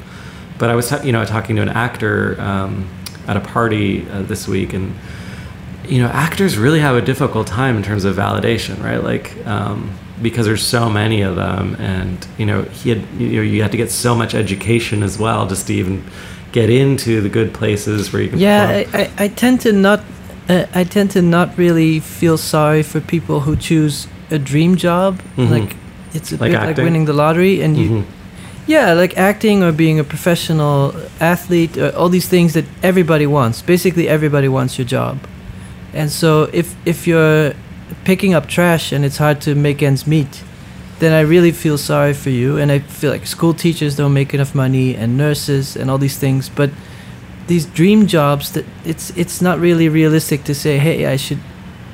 but 0.59 0.69
I 0.69 0.75
was, 0.75 0.93
you 1.03 1.11
know, 1.11 1.25
talking 1.25 1.57
to 1.57 1.63
an 1.63 1.71
actor 1.71 2.39
um, 2.39 2.87
at 3.27 3.39
a 3.39 3.41
party 3.41 4.07
uh, 4.11 4.23
this 4.23 4.47
week, 4.47 4.75
and 4.75 4.95
you 5.87 6.03
know, 6.03 6.09
actors 6.09 6.59
really 6.59 6.81
have 6.81 6.97
a 6.97 7.01
difficult 7.01 7.47
time 7.47 7.77
in 7.77 7.83
terms 7.83 8.05
of 8.05 8.17
validation, 8.17 8.83
right? 8.83 9.03
Like. 9.03 9.47
Um, 9.47 9.99
because 10.21 10.47
there's 10.47 10.65
so 10.65 10.89
many 10.89 11.23
of 11.23 11.35
them 11.35 11.75
and 11.81 12.27
you 12.39 12.47
know 12.47 12.63
he 12.63 12.91
had 12.91 13.03
you 13.19 13.37
know 13.37 13.43
you 13.43 13.61
had 13.61 13.73
to 13.73 13.77
get 13.77 13.91
so 13.91 14.15
much 14.15 14.35
education 14.35 15.03
as 15.03 15.19
well 15.19 15.49
just 15.49 15.67
to 15.67 15.75
even 15.75 16.05
get 16.53 16.71
into 16.71 17.21
the 17.21 17.29
good 17.29 17.53
places 17.53 18.13
where 18.13 18.23
you 18.23 18.29
can 18.29 18.39
yeah 18.39 18.85
I, 18.93 19.01
I, 19.01 19.25
I, 19.25 19.29
tend 19.29 19.63
to 19.63 19.73
not 19.73 20.05
uh, 20.49 20.67
I 20.75 20.85
tend 20.85 21.11
to 21.13 21.23
not 21.23 21.59
really 21.59 21.99
feel 21.99 22.39
sorry 22.39 22.85
for 22.85 23.01
people 23.01 23.41
who 23.41 23.57
choose 23.57 24.07
a 24.31 24.39
dream 24.39 24.77
job 24.77 25.21
mm-hmm. 25.37 25.51
like 25.51 25.77
it's 26.15 26.33
a 26.33 26.37
like 26.37 26.51
bit 26.51 26.55
acting? 26.55 26.69
like 26.69 26.85
winning 26.85 27.05
the 27.05 27.13
lottery 27.13 27.63
and 27.63 27.77
you 27.77 27.89
mm-hmm. 27.89 28.11
yeah 28.67 28.93
like 28.93 29.17
acting 29.17 29.63
or 29.63 29.73
being 29.73 29.99
a 29.99 30.05
professional 30.05 30.95
athlete 31.21 31.77
uh, 31.79 31.93
all 31.97 32.09
these 32.09 32.29
things 32.29 32.53
that 32.55 32.65
everybody 32.83 33.27
wants 33.27 33.63
basically 33.63 34.09
everybody 34.09 34.49
wants 34.49 34.79
your 34.79 34.87
job 34.87 35.19
and 35.93 36.11
so 36.11 36.49
if 36.53 36.75
if 36.87 37.07
you're 37.07 37.53
picking 38.05 38.35
up 38.35 38.47
trash 38.47 38.93
and 38.93 39.05
it's 39.05 39.19
hard 39.19 39.41
to 39.43 39.55
make 39.55 39.83
ends 39.83 40.07
meet, 40.07 40.43
then 40.99 41.13
I 41.13 41.21
really 41.21 41.53
feel 41.53 41.79
sorry 41.79 42.15
for 42.15 42.31
you. 42.31 42.59
And 42.59 42.71
I 42.73 42.81
feel 42.81 43.11
like 43.11 43.27
school 43.27 43.55
teachers 43.55 43.97
don't 43.97 44.13
make 44.13 44.35
enough 44.35 44.55
money 44.55 44.95
and 44.95 45.17
nurses 45.17 45.77
and 45.77 45.91
all 45.91 45.99
these 45.99 46.19
things. 46.19 46.49
But 46.49 46.71
these 47.47 47.67
dream 47.67 48.07
jobs 48.07 48.53
that 48.53 48.65
it's 48.85 49.11
it's 49.17 49.43
not 49.43 49.59
really 49.59 49.89
realistic 49.89 50.45
to 50.45 50.55
say, 50.55 50.79
hey, 50.79 51.07
I 51.07 51.17
should 51.17 51.41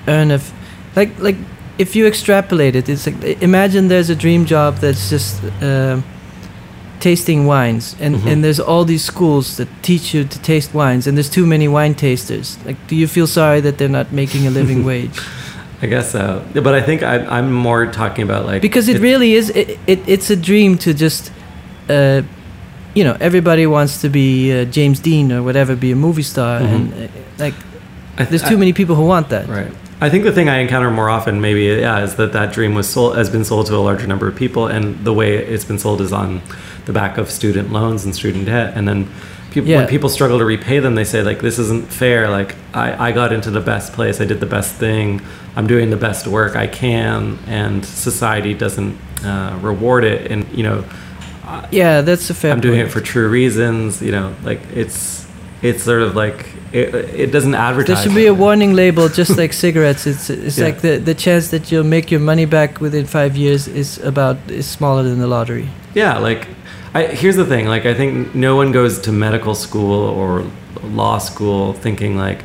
earn 0.06 0.30
a 0.30 0.34
f-. 0.34 0.52
like 0.94 1.18
like 1.18 1.36
if 1.78 1.94
you 1.96 2.06
extrapolate 2.06 2.74
it, 2.76 2.88
it's 2.88 3.06
like 3.06 3.42
imagine 3.42 3.88
there's 3.88 4.10
a 4.10 4.16
dream 4.16 4.44
job 4.44 4.76
that's 4.76 5.10
just. 5.10 5.42
Uh, 5.62 6.00
tasting 7.00 7.46
wines 7.46 7.94
and, 8.00 8.16
mm-hmm. 8.16 8.26
and 8.26 8.42
there's 8.42 8.58
all 8.58 8.84
these 8.84 9.04
schools 9.04 9.56
that 9.56 9.68
teach 9.82 10.12
you 10.12 10.24
to 10.24 10.36
taste 10.42 10.74
wines 10.74 11.06
and 11.06 11.16
there's 11.16 11.30
too 11.30 11.46
many 11.46 11.68
wine 11.68 11.94
tasters 11.94 12.58
like 12.64 12.76
do 12.88 12.96
you 12.96 13.06
feel 13.06 13.28
sorry 13.28 13.60
that 13.60 13.78
they're 13.78 13.88
not 13.88 14.10
making 14.10 14.48
a 14.48 14.50
living 14.50 14.84
wage 14.90 15.16
I 15.80 15.86
guess 15.86 16.10
so, 16.10 16.44
but 16.54 16.74
I 16.74 16.82
think 16.82 17.02
I, 17.04 17.38
am 17.38 17.52
more 17.52 17.86
talking 17.86 18.24
about 18.24 18.46
like 18.46 18.62
because 18.62 18.88
it 18.88 19.00
really 19.00 19.34
is. 19.34 19.50
It, 19.50 19.78
it, 19.86 20.00
it's 20.08 20.28
a 20.28 20.34
dream 20.34 20.76
to 20.78 20.92
just, 20.92 21.30
uh, 21.88 22.22
you 22.94 23.04
know, 23.04 23.16
everybody 23.20 23.64
wants 23.64 24.00
to 24.00 24.08
be 24.08 24.52
uh, 24.52 24.64
James 24.64 24.98
Dean 24.98 25.30
or 25.30 25.42
whatever, 25.44 25.76
be 25.76 25.92
a 25.92 25.96
movie 25.96 26.24
star, 26.24 26.60
mm-hmm. 26.60 26.74
and 26.74 26.92
uh, 26.94 27.12
like, 27.38 27.54
th- 28.16 28.28
there's 28.28 28.42
too 28.42 28.56
I, 28.56 28.58
many 28.58 28.72
people 28.72 28.96
who 28.96 29.04
want 29.04 29.28
that. 29.28 29.48
Right. 29.48 29.72
I 30.00 30.10
think 30.10 30.24
the 30.24 30.32
thing 30.32 30.48
I 30.48 30.58
encounter 30.58 30.90
more 30.90 31.10
often, 31.10 31.40
maybe, 31.40 31.64
yeah, 31.64 32.04
is 32.04 32.14
that 32.16 32.32
that 32.32 32.52
dream 32.52 32.74
was 32.74 32.88
sold, 32.88 33.16
has 33.16 33.28
been 33.28 33.44
sold 33.44 33.66
to 33.66 33.76
a 33.76 33.78
larger 33.78 34.06
number 34.06 34.28
of 34.28 34.36
people, 34.36 34.66
and 34.66 35.04
the 35.04 35.12
way 35.12 35.36
it's 35.36 35.64
been 35.64 35.78
sold 35.78 36.00
is 36.00 36.12
on 36.12 36.40
the 36.86 36.92
back 36.92 37.18
of 37.18 37.30
student 37.30 37.72
loans 37.72 38.04
and 38.04 38.14
student 38.14 38.46
debt, 38.46 38.74
and 38.76 38.86
then 38.86 39.08
people, 39.50 39.68
yeah. 39.68 39.78
when 39.78 39.88
people 39.88 40.08
struggle 40.08 40.38
to 40.38 40.44
repay 40.44 40.78
them, 40.78 40.94
they 40.94 41.04
say 41.04 41.22
like, 41.22 41.40
"This 41.40 41.58
isn't 41.58 41.92
fair. 41.92 42.30
Like, 42.30 42.54
I, 42.72 43.08
I 43.08 43.12
got 43.12 43.32
into 43.32 43.50
the 43.50 43.60
best 43.60 43.92
place. 43.92 44.20
I 44.20 44.24
did 44.24 44.38
the 44.38 44.46
best 44.46 44.74
thing. 44.74 45.20
I'm 45.56 45.66
doing 45.66 45.90
the 45.90 45.96
best 45.96 46.28
work 46.28 46.54
I 46.54 46.68
can, 46.68 47.38
and 47.46 47.84
society 47.84 48.54
doesn't 48.54 48.96
uh, 49.24 49.58
reward 49.60 50.04
it." 50.04 50.30
And 50.30 50.46
you 50.56 50.62
know, 50.62 50.84
yeah, 51.70 52.02
that's 52.02 52.30
a 52.30 52.34
fair. 52.34 52.52
I'm 52.52 52.60
doing 52.60 52.80
it 52.80 52.90
for 52.90 53.00
true 53.00 53.28
reasons. 53.28 54.00
You 54.00 54.12
know, 54.12 54.34
like 54.44 54.60
it's 54.72 55.26
it's 55.62 55.82
sort 55.82 56.02
of 56.02 56.14
like 56.14 56.46
it, 56.72 56.94
it 56.94 57.32
doesn't 57.32 57.54
advertise. 57.54 57.96
There 57.96 58.04
should 58.04 58.14
be 58.14 58.26
a 58.26 58.34
warning 58.34 58.74
label, 58.74 59.08
just 59.08 59.36
like 59.36 59.52
cigarettes. 59.64 60.06
It's 60.06 60.30
it's 60.30 60.58
yeah. 60.58 60.64
like 60.64 60.80
the 60.80 60.98
the 60.98 61.14
chance 61.14 61.48
that 61.50 61.72
you'll 61.72 61.84
make 61.84 62.10
your 62.10 62.20
money 62.20 62.46
back 62.46 62.80
within 62.80 63.06
five 63.06 63.36
years 63.36 63.68
is 63.68 63.98
about 63.98 64.36
is 64.48 64.66
smaller 64.66 65.02
than 65.02 65.18
the 65.18 65.26
lottery. 65.26 65.68
Yeah, 65.94 66.18
like 66.18 66.48
I, 66.94 67.06
here's 67.06 67.36
the 67.36 67.44
thing 67.44 67.66
like 67.66 67.84
i 67.84 67.94
think 67.94 68.34
no 68.34 68.56
one 68.56 68.72
goes 68.72 68.98
to 69.00 69.12
medical 69.12 69.54
school 69.54 70.08
or 70.08 70.44
law 70.82 71.18
school 71.18 71.74
thinking 71.74 72.16
like 72.16 72.42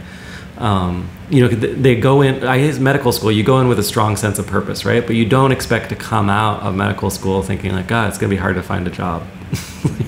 um, 0.57 1.09
you 1.29 1.41
know 1.41 1.47
they 1.47 1.95
go 1.95 2.21
in 2.21 2.43
i 2.45 2.59
guess 2.59 2.77
medical 2.77 3.11
school 3.11 3.31
you 3.31 3.43
go 3.43 3.59
in 3.59 3.67
with 3.67 3.79
a 3.79 3.83
strong 3.83 4.15
sense 4.15 4.37
of 4.37 4.45
purpose 4.45 4.85
right? 4.85 5.05
But 5.05 5.15
you 5.15 5.25
don't 5.25 5.51
expect 5.51 5.89
to 5.89 5.95
come 5.95 6.29
out 6.29 6.61
of 6.61 6.75
medical 6.75 7.09
school 7.09 7.41
thinking 7.41 7.71
like 7.71 7.87
god 7.87 8.09
it's 8.09 8.17
going 8.17 8.29
to 8.29 8.35
be 8.35 8.39
hard 8.39 8.55
to 8.55 8.63
find 8.63 8.87
a 8.87 8.91
job. 8.91 9.25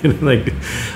You 0.02 0.12
know, 0.12 0.34
like 0.34 0.52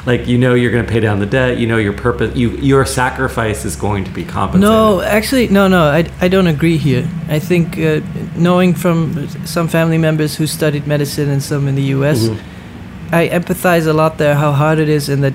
like 0.06 0.26
you 0.26 0.38
know 0.38 0.54
you're 0.54 0.70
going 0.70 0.84
to 0.84 0.90
pay 0.90 1.00
down 1.00 1.18
the 1.18 1.26
debt 1.26 1.58
you 1.58 1.66
know 1.66 1.78
your 1.78 1.92
purpose 1.92 2.36
you 2.36 2.50
your 2.58 2.84
sacrifice 2.86 3.64
is 3.64 3.76
going 3.76 4.04
to 4.04 4.10
be 4.10 4.24
compensated. 4.24 4.62
No 4.62 5.00
actually 5.00 5.48
no 5.48 5.68
no 5.68 5.84
i, 5.84 6.08
I 6.20 6.28
don't 6.28 6.46
agree 6.46 6.76
here. 6.76 7.08
I 7.28 7.38
think 7.38 7.78
uh, 7.78 8.00
knowing 8.36 8.74
from 8.74 9.28
some 9.46 9.68
family 9.68 9.98
members 9.98 10.36
who 10.36 10.46
studied 10.46 10.86
medicine 10.86 11.28
and 11.28 11.42
some 11.42 11.68
in 11.68 11.74
the 11.74 11.82
us 11.82 12.28
mm-hmm. 12.28 13.14
I 13.14 13.28
empathize 13.28 13.86
a 13.86 13.92
lot 13.92 14.18
there 14.18 14.36
how 14.36 14.52
hard 14.52 14.78
it 14.78 14.88
is 14.88 15.08
and 15.08 15.24
that 15.24 15.34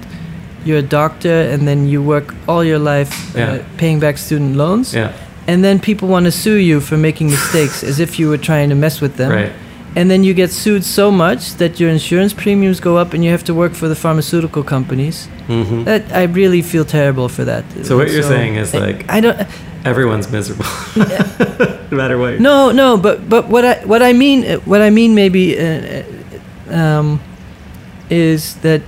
you're 0.66 0.80
a 0.80 0.90
doctor 1.00 1.30
and 1.30 1.68
then 1.68 1.88
you 1.88 2.02
work 2.02 2.34
all 2.48 2.64
your 2.64 2.80
life 2.80 3.36
uh, 3.36 3.40
yeah. 3.40 3.52
uh, 3.52 3.64
paying 3.78 4.00
back 4.00 4.18
student 4.18 4.56
loans. 4.56 4.94
Yeah. 4.94 5.16
And 5.48 5.64
then 5.64 5.80
people 5.80 6.08
want 6.08 6.26
to 6.26 6.32
sue 6.32 6.56
you 6.56 6.82
for 6.82 6.98
making 6.98 7.28
mistakes 7.30 7.84
as 7.84 8.00
if 8.00 8.18
you 8.18 8.30
were 8.30 8.38
trying 8.38 8.70
to 8.70 8.76
mess 8.76 9.00
with 9.00 9.16
them. 9.16 9.32
Right. 9.32 9.52
And 9.96 10.12
then 10.12 10.24
you 10.26 10.34
get 10.34 10.52
sued 10.52 10.84
so 10.84 11.10
much 11.10 11.54
that 11.54 11.80
your 11.80 11.90
insurance 11.90 12.34
premiums 12.34 12.82
go 12.82 12.98
up 12.98 13.14
and 13.14 13.24
you 13.24 13.32
have 13.32 13.46
to 13.46 13.54
work 13.54 13.74
for 13.74 13.88
the 13.88 13.96
pharmaceutical 13.96 14.64
companies. 14.64 15.30
Mm-hmm. 15.48 15.84
That 15.86 16.12
I 16.12 16.24
really 16.24 16.62
feel 16.62 16.84
terrible 16.84 17.30
for 17.30 17.46
that. 17.46 17.64
So 17.86 17.96
what 17.96 18.12
you're 18.12 18.24
saying 18.24 18.56
is 18.56 18.74
like 18.74 19.10
I, 19.10 19.18
I 19.18 19.22
don't 19.22 19.48
everyone's 19.86 20.30
miserable 20.30 20.66
no 20.98 21.98
matter 21.98 22.18
what. 22.18 22.42
No, 22.42 22.72
no, 22.72 22.98
but 22.98 23.30
but 23.30 23.48
what 23.48 23.64
I 23.64 23.86
what 23.86 24.02
I 24.02 24.12
mean 24.12 24.60
what 24.66 24.82
I 24.82 24.90
mean 24.90 25.16
maybe 25.16 25.58
uh, 25.58 26.04
uh 26.72 26.76
um, 26.76 27.22
is 28.10 28.56
that 28.56 28.82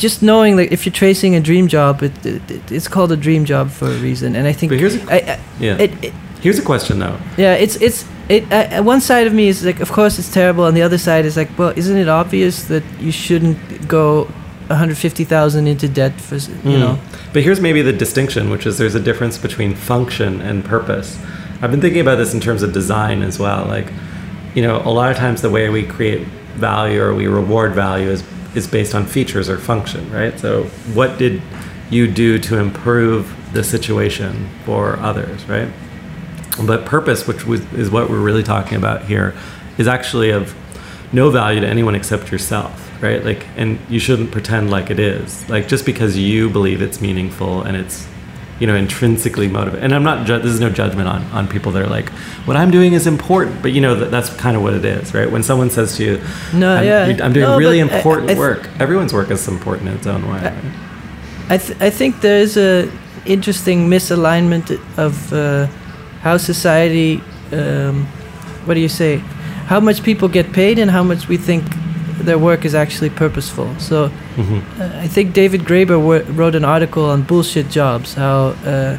just 0.00 0.22
knowing 0.22 0.56
like 0.56 0.72
if 0.72 0.84
you're 0.86 0.98
tracing 1.04 1.36
a 1.36 1.40
dream 1.40 1.68
job, 1.68 2.02
it, 2.02 2.12
it, 2.26 2.42
it- 2.50 2.72
it's 2.72 2.88
called 2.88 3.12
a 3.12 3.16
dream 3.16 3.44
job 3.44 3.70
for 3.70 3.86
a 3.86 3.98
reason. 4.08 4.34
And 4.36 4.46
I 4.48 4.52
think 4.52 4.70
But 4.72 4.78
here's 4.80 4.96
a- 4.96 5.12
I, 5.12 5.18
I, 5.34 5.38
Yeah. 5.60 5.76
it, 5.84 5.90
it, 6.04 6.12
Here's 6.42 6.58
a 6.58 6.62
question 6.72 6.98
though. 7.00 7.16
yeah, 7.36 7.54
it's 7.64 7.76
it's 7.86 8.04
it. 8.28 8.42
Uh, 8.50 8.78
uh, 8.80 8.82
one 8.92 9.00
side 9.00 9.26
of 9.26 9.34
me 9.34 9.48
is 9.48 9.62
like, 9.64 9.80
of 9.82 9.90
course, 9.92 10.18
it's 10.18 10.32
terrible, 10.32 10.64
and 10.66 10.74
the 10.76 10.82
other 10.88 10.98
side 10.98 11.26
is 11.26 11.36
like, 11.36 11.50
well, 11.58 11.72
isn't 11.76 11.98
it 12.04 12.08
obvious 12.08 12.64
that 12.68 12.82
you 12.98 13.12
shouldn't 13.12 13.58
go 13.88 14.24
150,000 14.68 15.66
into 15.66 15.86
debt 15.88 16.12
for 16.20 16.36
you 16.36 16.76
Mm. 16.76 16.78
know? 16.78 16.98
But 17.34 17.42
here's 17.42 17.60
maybe 17.60 17.82
the 17.82 17.92
distinction, 17.92 18.48
which 18.50 18.66
is 18.66 18.78
there's 18.78 18.94
a 18.94 19.00
difference 19.00 19.36
between 19.38 19.74
function 19.74 20.40
and 20.40 20.64
purpose. 20.64 21.18
I've 21.60 21.70
been 21.70 21.80
thinking 21.82 22.00
about 22.00 22.16
this 22.16 22.32
in 22.32 22.40
terms 22.40 22.62
of 22.62 22.72
design 22.72 23.22
as 23.22 23.38
well. 23.38 23.66
Like, 23.66 23.88
you 24.54 24.62
know, 24.62 24.76
a 24.84 24.90
lot 24.90 25.10
of 25.10 25.16
times 25.18 25.42
the 25.42 25.50
way 25.50 25.68
we 25.68 25.82
create 25.82 26.26
value 26.56 27.02
or 27.02 27.14
we 27.14 27.26
reward 27.26 27.74
value 27.74 28.08
is 28.08 28.22
is 28.54 28.66
based 28.66 28.94
on 28.94 29.06
features 29.06 29.48
or 29.48 29.58
function, 29.58 30.10
right? 30.12 30.38
So, 30.38 30.64
what 30.94 31.18
did 31.18 31.40
you 31.90 32.06
do 32.06 32.38
to 32.38 32.58
improve 32.58 33.36
the 33.52 33.64
situation 33.64 34.48
for 34.64 34.98
others, 34.98 35.44
right? 35.46 35.68
But 36.64 36.84
purpose, 36.84 37.26
which 37.26 37.44
is 37.72 37.90
what 37.90 38.10
we're 38.10 38.20
really 38.20 38.42
talking 38.42 38.76
about 38.76 39.04
here, 39.04 39.34
is 39.78 39.88
actually 39.88 40.30
of 40.30 40.54
no 41.12 41.30
value 41.30 41.60
to 41.60 41.66
anyone 41.66 41.94
except 41.94 42.30
yourself, 42.30 43.02
right? 43.02 43.24
Like, 43.24 43.46
and 43.56 43.78
you 43.88 43.98
shouldn't 43.98 44.30
pretend 44.30 44.70
like 44.70 44.90
it 44.90 44.98
is. 44.98 45.48
Like, 45.48 45.68
just 45.68 45.86
because 45.86 46.16
you 46.16 46.50
believe 46.50 46.82
it's 46.82 47.00
meaningful 47.00 47.62
and 47.62 47.76
it's, 47.76 48.06
you 48.60 48.66
know, 48.66 48.76
intrinsically 48.76 49.48
motivated. 49.48 49.82
And 49.84 49.94
I'm 49.94 50.04
not. 50.04 50.26
Ju- 50.26 50.38
this 50.38 50.52
is 50.52 50.60
no 50.60 50.70
judgment 50.70 51.08
on 51.08 51.22
on 51.32 51.48
people 51.48 51.72
that 51.72 51.82
are 51.82 51.88
like, 51.88 52.10
what 52.46 52.56
I'm 52.56 52.70
doing 52.70 52.92
is 52.92 53.06
important, 53.06 53.62
but 53.62 53.72
you 53.72 53.80
know 53.80 53.94
that 53.96 54.10
that's 54.10 54.30
kind 54.36 54.56
of 54.56 54.62
what 54.62 54.74
it 54.74 54.84
is, 54.84 55.12
right? 55.14 55.30
When 55.30 55.42
someone 55.42 55.70
says 55.70 55.96
to 55.96 56.04
you, 56.04 56.20
No, 56.52 56.76
I'm, 56.76 56.84
yeah. 56.84 57.06
you- 57.06 57.22
I'm 57.24 57.32
doing 57.32 57.48
No, 57.48 57.56
really 57.58 57.82
but 57.82 57.92
I- 57.92 57.96
important 57.96 58.30
I 58.30 58.34
th- 58.34 58.38
work. 58.38 58.68
Everyone's 58.78 59.12
work 59.12 59.30
is 59.30 59.48
important 59.48 59.88
in 59.88 59.94
its 59.96 60.06
own 60.06 60.22
way. 60.30 60.40
right? 60.40 60.54
I 61.48 61.58
th- 61.58 61.78
I 61.80 61.90
think 61.90 62.20
there 62.20 62.38
is 62.40 62.56
a 62.56 62.88
interesting 63.26 63.88
misalignment 63.88 64.70
of 64.98 65.32
uh, 65.32 65.66
how 66.22 66.36
society. 66.38 67.20
Um, 67.52 68.06
what 68.66 68.74
do 68.74 68.80
you 68.80 68.88
say? 68.88 69.16
How 69.66 69.80
much 69.80 70.02
people 70.02 70.28
get 70.28 70.52
paid 70.52 70.78
and 70.78 70.90
how 70.90 71.02
much 71.02 71.28
we 71.28 71.36
think 71.38 71.64
their 72.24 72.38
work 72.38 72.64
is 72.64 72.74
actually 72.74 73.10
purposeful. 73.10 73.68
So 73.78 74.10
Mhm. 74.36 74.60
uh, 74.80 75.04
I 75.04 75.08
think 75.08 75.32
David 75.34 75.60
Graeber 75.64 75.98
wo- 75.98 76.24
wrote 76.36 76.54
an 76.56 76.64
article 76.64 77.04
on 77.04 77.22
bullshit 77.22 77.70
jobs. 77.70 78.14
How 78.14 78.54
uh, 78.66 78.96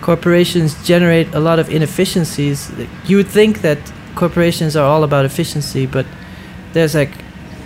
corporations 0.00 0.74
generate 0.88 1.28
a 1.34 1.40
lot 1.40 1.58
of 1.58 1.68
inefficiencies. 1.68 2.70
You 3.06 3.16
would 3.16 3.28
think 3.32 3.60
that 3.62 3.78
corporations 4.14 4.76
are 4.76 4.84
all 4.84 5.02
about 5.02 5.24
efficiency, 5.24 5.86
but 5.86 6.06
there's 6.72 6.94
like 6.94 7.10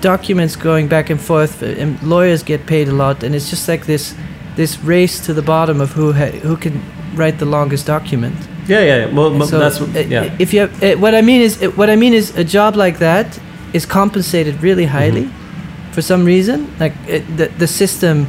documents 0.01 0.57
going 0.57 0.89
back 0.89 1.11
and 1.11 1.21
forth, 1.21 1.63
uh, 1.63 1.67
and 1.83 1.99
lawyers 2.03 2.43
get 2.43 2.67
paid 2.67 2.89
a 2.89 2.93
lot, 2.93 3.23
and 3.25 3.35
it's 3.35 3.51
just 3.51 3.69
like 3.69 3.85
this 3.87 4.15
this 4.57 4.79
race 4.85 5.21
to 5.27 5.33
the 5.35 5.43
bottom 5.43 5.81
of 5.81 5.93
who 5.93 6.13
ha- 6.13 6.39
who 6.43 6.57
can 6.57 6.73
write 7.17 7.39
the 7.39 7.45
longest 7.47 7.87
document. 7.87 8.35
Yeah, 8.69 8.81
yeah. 8.81 8.97
yeah. 9.07 9.15
Well, 9.15 9.47
So, 9.47 9.59
that's 9.59 9.81
uh, 9.81 9.87
yeah. 10.11 10.31
If 10.39 10.53
you 10.53 10.61
have, 10.61 10.83
uh, 10.83 10.97
what 11.01 11.15
I 11.15 11.23
mean 11.23 11.41
is 11.43 11.57
what 11.77 11.89
I 11.91 11.97
mean 11.97 12.13
is 12.15 12.37
a 12.37 12.45
job 12.45 12.77
like 12.77 12.99
that 12.99 13.27
is 13.72 13.87
compensated 13.87 14.62
really 14.62 14.87
highly 14.87 15.22
Mm-hmm. 15.24 15.92
for 15.92 16.02
some 16.02 16.24
reason. 16.24 16.66
Like 16.81 16.92
it, 17.09 17.22
the 17.37 17.46
the 17.59 17.66
system 17.66 18.26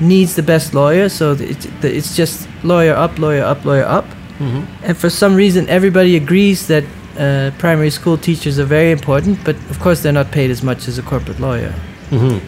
needs 0.00 0.34
the 0.34 0.42
best 0.42 0.74
lawyer, 0.74 1.08
so 1.08 1.32
it, 1.32 1.60
the, 1.80 1.88
it's 1.96 2.16
just 2.16 2.48
lawyer 2.64 2.94
up, 2.94 3.18
lawyer 3.18 3.44
up, 3.44 3.64
lawyer 3.64 3.84
up. 3.98 4.04
Mhm. 4.38 4.64
And 4.82 4.96
for 4.96 5.10
some 5.10 5.36
reason, 5.36 5.68
everybody 5.68 6.16
agrees 6.16 6.66
that 6.66 6.84
uh, 7.18 7.50
primary 7.58 7.90
school 7.90 8.16
teachers 8.16 8.58
are 8.58 8.68
very 8.68 8.90
important, 8.90 9.38
but 9.44 9.54
of 9.70 9.78
course 9.78 10.00
they're 10.02 10.12
not 10.22 10.30
paid 10.30 10.50
as 10.50 10.62
much 10.62 10.88
as 10.88 10.98
a 10.98 11.02
corporate 11.02 11.38
lawyer. 11.40 11.72
Mhm. 12.10 12.40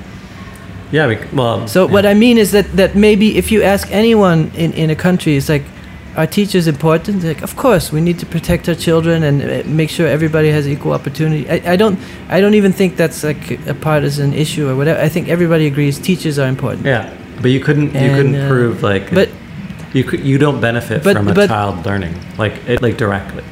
Yeah. 0.93 1.15
Well. 1.33 1.67
So 1.69 1.87
yeah. 1.87 1.93
what 1.93 2.05
I 2.07 2.15
mean 2.15 2.39
is 2.39 2.51
that 2.51 2.67
that 2.77 2.95
maybe 2.95 3.27
if 3.39 3.51
you 3.53 3.63
ask 3.63 3.89
anyone 3.93 4.51
in, 4.57 4.73
in 4.73 4.91
a 4.91 4.95
country, 4.97 5.37
it's 5.37 5.49
like, 5.49 5.65
are 6.17 6.27
teachers 6.27 6.67
important? 6.67 7.25
Like, 7.25 7.43
of 7.43 7.57
course, 7.57 7.93
we 7.93 8.01
need 8.01 8.19
to 8.21 8.27
protect 8.27 8.69
our 8.69 8.75
children 8.77 9.23
and 9.23 9.43
uh, 9.43 9.63
make 9.69 9.91
sure 9.91 10.07
everybody 10.07 10.51
has 10.51 10.67
equal 10.69 10.93
opportunity. 10.93 11.49
I, 11.51 11.73
I 11.73 11.77
don't 11.77 11.99
I 12.29 12.41
don't 12.41 12.55
even 12.55 12.73
think 12.73 12.97
that's 12.97 13.25
like 13.25 13.51
a 13.67 13.75
partisan 13.75 14.33
issue 14.33 14.69
or 14.69 14.77
whatever. 14.77 15.01
I 15.01 15.09
think 15.09 15.29
everybody 15.29 15.67
agrees 15.67 15.99
teachers 15.99 16.39
are 16.39 16.49
important. 16.49 16.87
Yeah, 16.87 17.13
but 17.43 17.51
you 17.51 17.61
couldn't. 17.61 17.93
you 17.95 18.01
And, 18.01 18.17
couldn't 18.17 18.35
uh, 18.41 18.49
prove 18.49 18.83
like. 18.83 19.15
but- 19.15 19.29
you 19.95 20.03
could. 20.03 20.21
You 20.27 20.39
don't 20.39 20.61
benefit 20.61 21.05
But- 21.05 21.17
from 21.17 21.29
a 21.29 21.35
but- 21.35 21.49
child 21.49 21.87
learning 21.87 22.15
like 22.39 22.55
it 22.69 22.83
like 22.83 22.97
directly. 22.99 23.45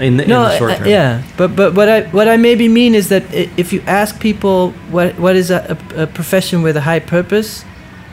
In 0.00 0.16
the, 0.16 0.26
No, 0.26 0.42
in 0.44 0.48
the 0.50 0.58
short 0.58 0.70
uh, 0.72 0.76
term. 0.78 0.86
yeah, 0.86 1.22
but 1.36 1.56
but 1.56 1.74
what 1.74 1.88
I 1.88 2.02
what 2.12 2.28
I 2.28 2.36
maybe 2.36 2.68
mean 2.68 2.94
is 2.94 3.08
that 3.08 3.22
if 3.56 3.72
you 3.72 3.82
ask 3.86 4.20
people 4.20 4.70
what 4.92 5.18
what 5.18 5.34
is 5.34 5.50
a, 5.50 5.76
a, 5.96 6.02
a 6.02 6.06
profession 6.06 6.62
with 6.62 6.76
a 6.76 6.80
high 6.82 7.00
purpose, 7.00 7.64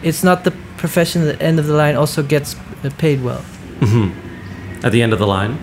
it's 0.01 0.23
not 0.23 0.43
the 0.43 0.51
profession 0.77 1.21
at 1.27 1.37
the 1.37 1.45
end 1.45 1.59
of 1.59 1.67
the 1.67 1.73
line 1.73 1.95
also 1.95 2.23
gets 2.23 2.55
uh, 2.83 2.89
paid 2.97 3.21
well. 3.23 3.41
Mhm. 3.81 4.11
At 4.83 4.91
the 4.91 5.01
end 5.01 5.13
of 5.13 5.19
the 5.19 5.27
line. 5.27 5.57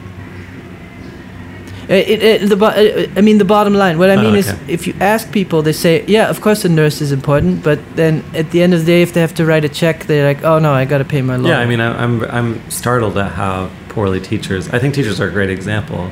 Uh, 1.91 1.95
It, 1.95 2.23
it, 2.23 2.49
the, 2.49 2.57
bo- 2.57 2.67
uh, 2.67 3.07
I 3.17 3.21
mean, 3.21 3.39
the 3.39 3.45
bottom 3.45 3.75
line. 3.75 3.99
What 3.99 4.09
I 4.11 4.15
Oh, 4.17 4.23
mean 4.23 4.37
is, 4.37 4.55
if 4.69 4.87
you 4.87 4.95
ask 5.01 5.31
people, 5.33 5.63
they 5.63 5.73
say, 5.73 6.05
"Yeah, 6.07 6.31
of 6.31 6.41
course, 6.41 6.65
a 6.65 6.69
nurse 6.69 7.01
is 7.05 7.11
important." 7.13 7.63
But 7.63 7.79
then, 7.97 8.23
at 8.35 8.51
the 8.53 8.63
end 8.63 8.73
of 8.75 8.81
the 8.81 8.87
day, 8.87 9.03
if 9.03 9.13
they 9.13 9.21
have 9.21 9.35
to 9.35 9.45
write 9.45 9.65
a 9.65 9.69
check, 9.69 10.07
they're 10.07 10.27
like, 10.27 10.45
"Oh 10.45 10.59
no, 10.61 10.73
I 10.73 10.85
got 10.87 10.99
to 10.99 11.05
pay 11.05 11.23
my 11.23 11.37
lawyer." 11.37 11.53
Yeah, 11.55 11.61
I 11.65 11.67
mean, 11.67 11.81
I- 11.81 12.03
I'm 12.03 12.23
I'm 12.39 12.71
startled 12.71 13.19
at 13.19 13.33
how 13.33 13.69
poorly 13.89 14.21
teachers. 14.21 14.69
I 14.73 14.79
think 14.79 14.95
teachers 14.95 15.21
are 15.21 15.29
a 15.29 15.33
great 15.33 15.51
example. 15.51 16.11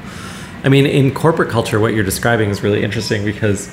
I 0.64 0.68
mean, 0.68 0.86
in 0.86 1.14
corporate 1.14 1.50
culture, 1.50 1.78
what 1.80 1.94
you're 1.94 2.04
describing 2.04 2.50
is 2.50 2.62
really 2.62 2.82
interesting 2.82 3.24
because 3.24 3.68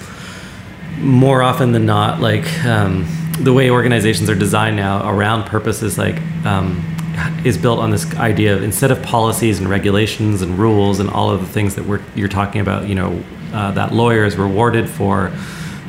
more 1.02 1.42
often 1.44 1.72
than 1.74 1.86
not, 1.86 2.22
like 2.22 2.46
um, 2.66 3.06
the 3.44 3.52
way 3.54 3.70
organizations 3.70 4.30
are 4.30 4.36
designed 4.40 4.78
now 4.78 5.10
around 5.10 5.46
purpose 5.46 5.82
is 5.84 5.98
like 5.98 6.22
um, 6.46 6.82
is 7.44 7.58
built 7.58 7.80
on 7.80 7.92
this 7.92 8.14
idea 8.16 8.56
of 8.56 8.64
instead 8.64 8.92
of 8.92 9.02
policies 9.02 9.60
and 9.60 9.70
regulations 9.70 10.42
and 10.42 10.58
rules 10.58 11.00
and 11.00 11.10
all 11.10 11.30
of 11.30 11.42
the 11.42 11.48
things 11.48 11.76
that 11.76 11.86
we're 11.86 12.02
you're 12.16 12.28
talking 12.28 12.62
about, 12.62 12.88
you 12.88 12.96
know, 12.96 13.24
uh, 13.54 13.72
that 13.72 13.94
lawyer 13.94 14.26
is 14.26 14.38
rewarded 14.38 14.90
for, 14.90 15.32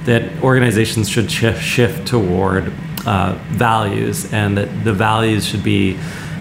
that 0.04 0.42
organizations 0.42 1.08
should 1.08 1.30
shift, 1.30 1.62
shift 1.62 2.06
toward 2.06 2.72
uh, 3.06 3.38
values 3.48 4.32
and 4.32 4.56
that 4.56 4.84
the 4.84 4.92
values 4.92 5.46
should 5.46 5.62
be 5.62 5.98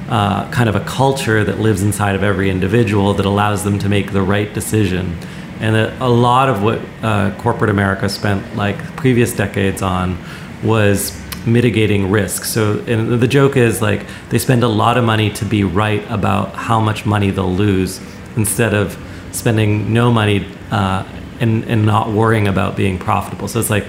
uh, 0.10 0.50
kind 0.52 0.69
of 0.69 0.76
a 0.76 0.80
culture 0.82 1.43
that 1.43 1.60
lives 1.60 1.82
inside 1.82 2.15
of 2.15 2.23
every 2.23 2.50
individual 2.50 3.13
that 3.13 3.26
allows 3.26 3.63
them 3.63 3.78
to 3.80 3.89
make 3.89 4.13
the 4.13 4.21
right 4.21 4.54
decision. 4.54 5.17
And 5.60 5.76
that 5.76 6.02
a 6.02 6.08
lot 6.08 6.50
of 6.50 6.63
what 6.63 6.80
uh, 7.02 7.36
corporate 7.39 7.69
America 7.69 8.08
spent 8.08 8.56
like 8.56 8.78
previous 8.95 9.34
decades 9.34 9.82
on 9.82 10.17
was 10.63 11.21
mitigating 11.45 12.10
risk. 12.10 12.43
So, 12.45 12.80
and 12.88 13.19
the 13.19 13.28
joke 13.28 13.58
is 13.58 13.82
like 13.82 14.06
they 14.30 14.38
spend 14.38 14.63
a 14.63 14.67
lot 14.67 14.97
of 14.97 15.04
money 15.04 15.30
to 15.32 15.45
be 15.45 15.63
right 15.63 16.04
about 16.10 16.56
how 16.56 16.80
much 16.80 17.06
money 17.06 17.32
they'll 17.32 17.54
lose 17.54 18.00
instead 18.36 18.73
of 18.73 18.97
spending 19.32 19.93
no 19.93 20.12
money 20.12 20.47
uh, 20.71 21.04
and, 21.39 21.63
and 21.65 21.86
not 21.86 22.10
worrying 22.10 22.47
about 22.47 22.76
being 22.76 22.97
profitable. 22.97 23.47
So 23.47 23.60
it's 23.60 23.69
like, 23.69 23.86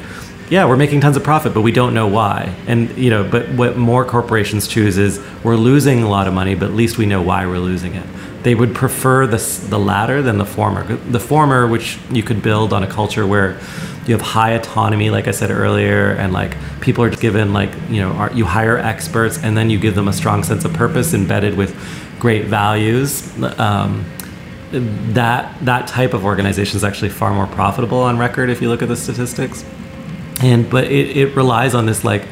yeah, 0.51 0.65
we're 0.67 0.77
making 0.77 1.01
tons 1.01 1.17
of 1.17 1.25
profit, 1.25 1.53
but 1.53 1.61
we 1.61 1.73
don't 1.73 1.95
know 1.95 2.07
why. 2.07 2.55
And 2.67 2.97
you 2.97 3.11
know, 3.11 3.29
but 3.29 3.49
what 3.51 3.77
more 3.77 4.05
corporations 4.05 4.67
choose 4.67 4.97
is 4.97 5.23
we're 5.45 5.57
losing 5.57 6.03
a 6.03 6.09
lot 6.09 6.27
of 6.27 6.35
money, 6.35 6.55
but 6.55 6.67
at 6.67 6.75
least 6.75 6.99
we 6.99 7.07
know 7.07 7.21
why 7.23 7.47
we're 7.47 7.59
losing 7.59 7.95
it. 7.95 8.07
They 8.43 8.55
would 8.55 8.75
prefer 8.75 9.27
the 9.27 9.39
the 9.69 9.79
latter 9.79 10.23
than 10.23 10.39
the 10.39 10.47
former. 10.47 10.85
The 10.97 11.21
former, 11.21 11.67
which 11.67 11.99
you 12.11 12.23
could 12.23 12.43
build 12.43 12.73
on 12.73 12.83
a 12.83 12.87
culture 12.87 13.27
where 13.27 13.59
you 14.07 14.17
have 14.17 14.23
high 14.23 14.53
autonomy, 14.53 15.11
like 15.11 15.29
I 15.29 15.33
said 15.33 15.51
earlier, 15.51 16.13
and 16.13 16.33
like 16.33 16.57
people 16.81 17.05
are 17.05 17.11
given 17.11 17.53
like 17.53 17.71
you 17.91 18.01
know 18.01 18.13
are, 18.13 18.33
you 18.33 18.45
hire 18.45 18.79
experts 18.79 19.39
and 19.43 19.57
then 19.57 19.71
you 19.71 19.79
give 19.79 19.95
them 19.95 20.09
a 20.09 20.13
strong 20.13 20.43
sense 20.43 20.65
of 20.65 20.73
purpose 20.73 21.15
embedded 21.15 21.57
with 21.57 21.75
great 22.19 22.45
values. 22.47 23.33
Um, 23.59 24.05
that 24.71 25.65
that 25.65 25.89
type 25.89 26.15
of 26.15 26.25
organization 26.25 26.77
is 26.77 26.85
actually 26.85 27.09
far 27.09 27.33
more 27.33 27.47
profitable 27.47 28.01
on 28.01 28.19
record 28.19 28.51
if 28.51 28.61
you 28.61 28.69
look 28.69 28.83
at 28.83 28.89
the 28.89 28.97
statistics 28.97 29.65
and 30.41 30.69
but 30.71 30.85
it, 30.85 31.17
it 31.17 31.35
relies 31.35 31.75
on 31.75 31.87
this 31.87 32.05
like 32.05 32.27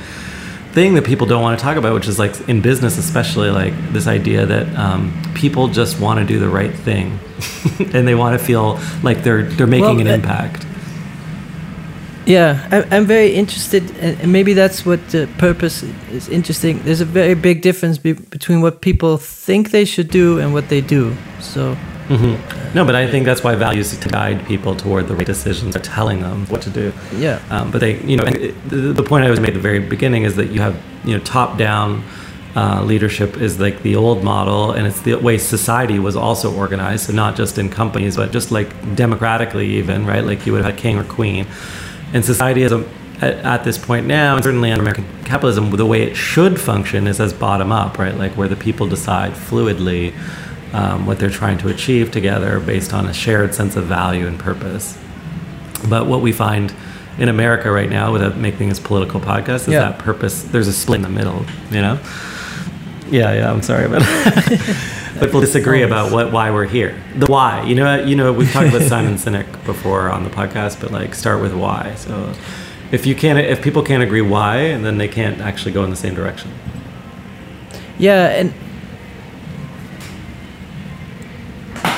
thing 0.76 0.92
that 0.92 1.06
people 1.06 1.26
don't 1.26 1.40
want 1.40 1.58
to 1.58 1.62
talk 1.64 1.78
about 1.78 1.94
which 1.94 2.06
is 2.06 2.18
like 2.18 2.34
in 2.50 2.60
business 2.60 2.98
especially 2.98 3.50
like 3.50 3.74
this 3.94 4.06
idea 4.06 4.44
that 4.44 4.66
um, 4.76 5.00
people 5.34 5.68
just 5.68 5.98
want 5.98 6.20
to 6.20 6.26
do 6.26 6.38
the 6.38 6.50
right 6.50 6.74
thing 6.88 7.18
and 7.94 8.06
they 8.06 8.14
want 8.14 8.38
to 8.38 8.44
feel 8.44 8.78
like 9.02 9.22
they're 9.24 9.44
they're 9.56 9.66
making 9.66 9.96
Well, 9.96 10.00
an 10.00 10.08
uh, 10.08 10.20
impact 10.20 10.66
Yeah, 12.26 12.68
I, 12.72 12.96
I'm 12.96 13.06
very 13.06 13.30
interested, 13.42 13.82
and 14.02 14.20
and 14.20 14.32
maybe 14.32 14.52
that's 14.52 14.84
what 14.84 15.00
the 15.14 15.28
purpose 15.38 15.84
is 16.10 16.28
interesting. 16.28 16.82
There's 16.84 17.00
a 17.00 17.10
very 17.20 17.36
big 17.36 17.62
difference 17.62 17.98
be, 18.02 18.14
between 18.14 18.62
what 18.62 18.80
people 18.80 19.16
think 19.16 19.70
they 19.70 19.84
should 19.84 20.10
do 20.10 20.40
and 20.40 20.52
what 20.52 20.66
they 20.68 20.80
do. 20.80 21.14
So, 21.40 21.76
hmm 22.08 22.34
no 22.74 22.84
but 22.84 22.94
i 22.94 23.06
think 23.10 23.24
that's 23.24 23.42
why 23.42 23.54
values 23.54 23.96
to 23.96 24.08
guide 24.08 24.44
people 24.46 24.74
toward 24.76 25.08
the 25.08 25.14
right 25.14 25.26
decisions 25.26 25.74
are 25.74 25.80
telling 25.80 26.20
them 26.20 26.46
what 26.46 26.62
to 26.62 26.70
do 26.70 26.92
yeah, 27.16 27.40
Um, 27.50 27.70
but 27.70 27.80
they, 27.80 27.98
you 28.02 28.16
know, 28.16 28.24
and 28.24 28.36
it- 28.36 28.68
the, 28.68 28.76
the 28.92 29.02
point 29.02 29.24
I 29.24 29.30
was 29.30 29.40
made 29.40 29.48
at 29.50 29.54
the 29.54 29.60
very 29.70 29.80
beginning 29.80 30.22
is 30.24 30.36
that 30.36 30.50
you 30.50 30.60
have, 30.60 30.76
you 31.04 31.16
know, 31.16 31.22
top-down 31.24 32.02
uh, 32.54 32.82
leadership 32.82 33.36
is 33.36 33.58
like 33.60 33.82
the 33.82 33.96
old 33.96 34.22
model, 34.24 34.72
and 34.72 34.86
it's 34.86 35.00
the 35.02 35.14
way 35.16 35.36
society 35.38 35.98
was 35.98 36.16
also 36.16 36.54
organized. 36.54 37.06
So 37.06 37.12
not 37.12 37.36
just 37.36 37.58
in 37.58 37.68
companies, 37.70 38.16
but 38.16 38.32
just 38.32 38.50
like 38.50 38.68
democratically, 38.96 39.68
even 39.76 40.06
right, 40.06 40.24
like 40.24 40.46
you 40.46 40.52
would 40.52 40.64
have 40.64 40.74
a 40.74 40.76
king 40.76 40.98
or 40.98 41.04
queen, 41.04 41.46
and 42.14 42.24
society 42.24 42.62
is 42.62 42.72
a 42.72 42.84
at, 43.20 43.34
at 43.54 43.64
this 43.64 43.78
point 43.78 44.06
now, 44.06 44.34
and 44.36 44.44
certainly 44.44 44.70
under 44.70 44.82
American 44.82 45.06
capitalism, 45.24 45.70
the 45.70 45.86
way 45.86 46.02
it 46.02 46.14
should 46.16 46.60
function 46.60 47.06
is 47.06 47.18
as 47.20 47.32
bottom 47.32 47.72
up, 47.72 47.98
right? 47.98 48.14
Like 48.16 48.32
where 48.36 48.48
the 48.48 48.56
people 48.56 48.86
decide 48.88 49.32
fluidly 49.32 50.12
um, 50.72 51.06
what 51.06 51.18
they're 51.18 51.30
trying 51.30 51.58
to 51.58 51.68
achieve 51.68 52.10
together 52.10 52.60
based 52.60 52.92
on 52.92 53.06
a 53.06 53.12
shared 53.12 53.54
sense 53.54 53.76
of 53.76 53.84
value 53.84 54.26
and 54.26 54.38
purpose. 54.38 54.98
But 55.88 56.06
what 56.06 56.20
we 56.20 56.32
find 56.32 56.74
in 57.18 57.28
America 57.28 57.70
right 57.70 57.88
now, 57.88 58.12
without 58.12 58.36
making 58.36 58.68
this 58.68 58.80
political 58.80 59.20
podcast, 59.20 59.62
is 59.62 59.68
Yeah. 59.68 59.80
that 59.90 59.98
purpose. 59.98 60.42
There's 60.42 60.68
a 60.68 60.72
split 60.72 60.96
in 60.96 61.02
the 61.02 61.08
middle, 61.08 61.44
you 61.70 61.80
know. 61.80 61.98
Yeah, 63.10 63.32
yeah. 63.34 63.50
I'm 63.52 63.62
sorry, 63.62 63.88
but 63.94 64.02
but 65.20 65.32
we'll 65.32 65.40
disagree 65.40 65.82
about 65.82 66.10
what 66.12 66.32
why 66.32 66.50
we're 66.50 66.66
here. 66.66 67.00
The 67.16 67.26
why, 67.26 67.62
you 67.62 67.74
know, 67.76 68.02
you 68.04 68.16
know, 68.16 68.32
we've 68.32 68.50
talked 68.52 68.68
about 68.68 68.82
Simon 68.82 69.14
Sinek 69.24 69.46
before 69.64 70.10
on 70.10 70.24
the 70.24 70.30
podcast, 70.30 70.80
but 70.80 70.90
like 70.90 71.14
start 71.14 71.40
with 71.40 71.54
why. 71.54 71.94
So 71.96 72.32
if 72.90 73.06
you 73.06 73.14
can't, 73.14 73.38
if 73.38 73.62
people 73.62 73.82
can't 73.82 74.02
agree 74.02 74.22
why, 74.22 74.56
and 74.58 74.84
then 74.84 74.98
they 74.98 75.08
can't 75.08 75.40
actually 75.40 75.72
go 75.72 75.84
in 75.84 75.90
the 75.90 75.96
same 75.96 76.14
direction. 76.14 76.50
Yeah, 77.98 78.26
and 78.28 78.52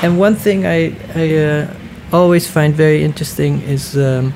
and 0.03 0.19
one 0.19 0.35
thing 0.37 0.67
I 0.67 0.95
I 1.15 1.37
uh, 1.37 1.75
always 2.13 2.47
find 2.47 2.75
very 2.75 3.03
interesting 3.05 3.61
is 3.63 3.97
um, 3.97 4.33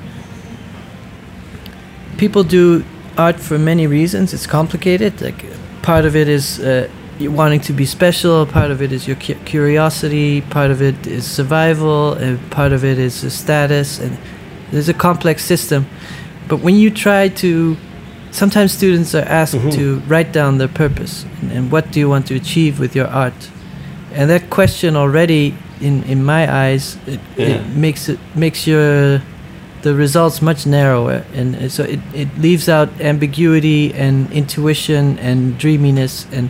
people 2.17 2.43
do 2.43 2.83
art 3.17 3.39
for 3.39 3.57
many 3.57 3.87
reasons. 3.87 4.33
It's 4.33 4.47
complicated. 4.47 5.21
Like 5.21 5.45
part 5.81 6.05
of 6.05 6.15
it 6.15 6.27
is 6.27 6.59
uh, 6.59 6.87
wanting 7.19 7.61
to 7.61 7.73
be 7.73 7.85
special. 7.85 8.45
Part 8.45 8.71
of 8.71 8.81
it 8.81 8.91
is 8.91 9.07
your 9.07 9.15
cu- 9.17 9.35
curiosity. 9.45 10.41
Part 10.41 10.71
of 10.71 10.81
it 10.81 11.07
is 11.07 11.25
survival. 11.25 12.13
And 12.13 12.39
part 12.51 12.71
of 12.73 12.83
it 12.83 12.97
is 12.97 13.13
status. 13.33 13.99
And 13.99 14.17
there's 14.71 14.89
a 14.89 14.93
complex 14.93 15.45
system. 15.45 15.85
But 16.47 16.57
when 16.61 16.75
you 16.75 16.89
try 16.89 17.29
to, 17.29 17.77
sometimes 18.31 18.71
students 18.73 19.15
are 19.15 19.25
asked 19.27 19.55
Mhm. 19.55 19.71
to 19.75 20.01
write 20.07 20.31
down 20.33 20.57
their 20.57 20.67
purpose 20.67 21.25
and, 21.41 21.51
and 21.51 21.71
what 21.71 21.91
do 21.91 21.99
you 21.99 22.09
want 22.09 22.27
to 22.27 22.35
achieve 22.35 22.79
with 22.79 22.95
your 22.95 23.07
art. 23.07 23.49
And 24.15 24.29
that 24.29 24.49
question 24.49 24.95
already, 24.95 25.53
in 25.81 26.03
in 26.03 26.23
my 26.23 26.47
eyes, 26.47 26.97
it, 27.07 27.19
Yeah. 27.37 27.47
it 27.47 27.67
makes 27.75 28.09
it 28.09 28.19
makes 28.35 28.67
your 28.67 29.21
the 29.81 29.93
results 29.93 30.41
much 30.41 30.65
narrower, 30.65 31.23
and 31.35 31.71
so 31.71 31.83
it, 31.83 31.99
it 32.13 32.27
leaves 32.37 32.69
out 32.69 32.89
ambiguity 33.01 33.93
and 33.93 34.31
intuition 34.31 35.19
and 35.19 35.57
dreaminess. 35.57 36.25
And 36.31 36.49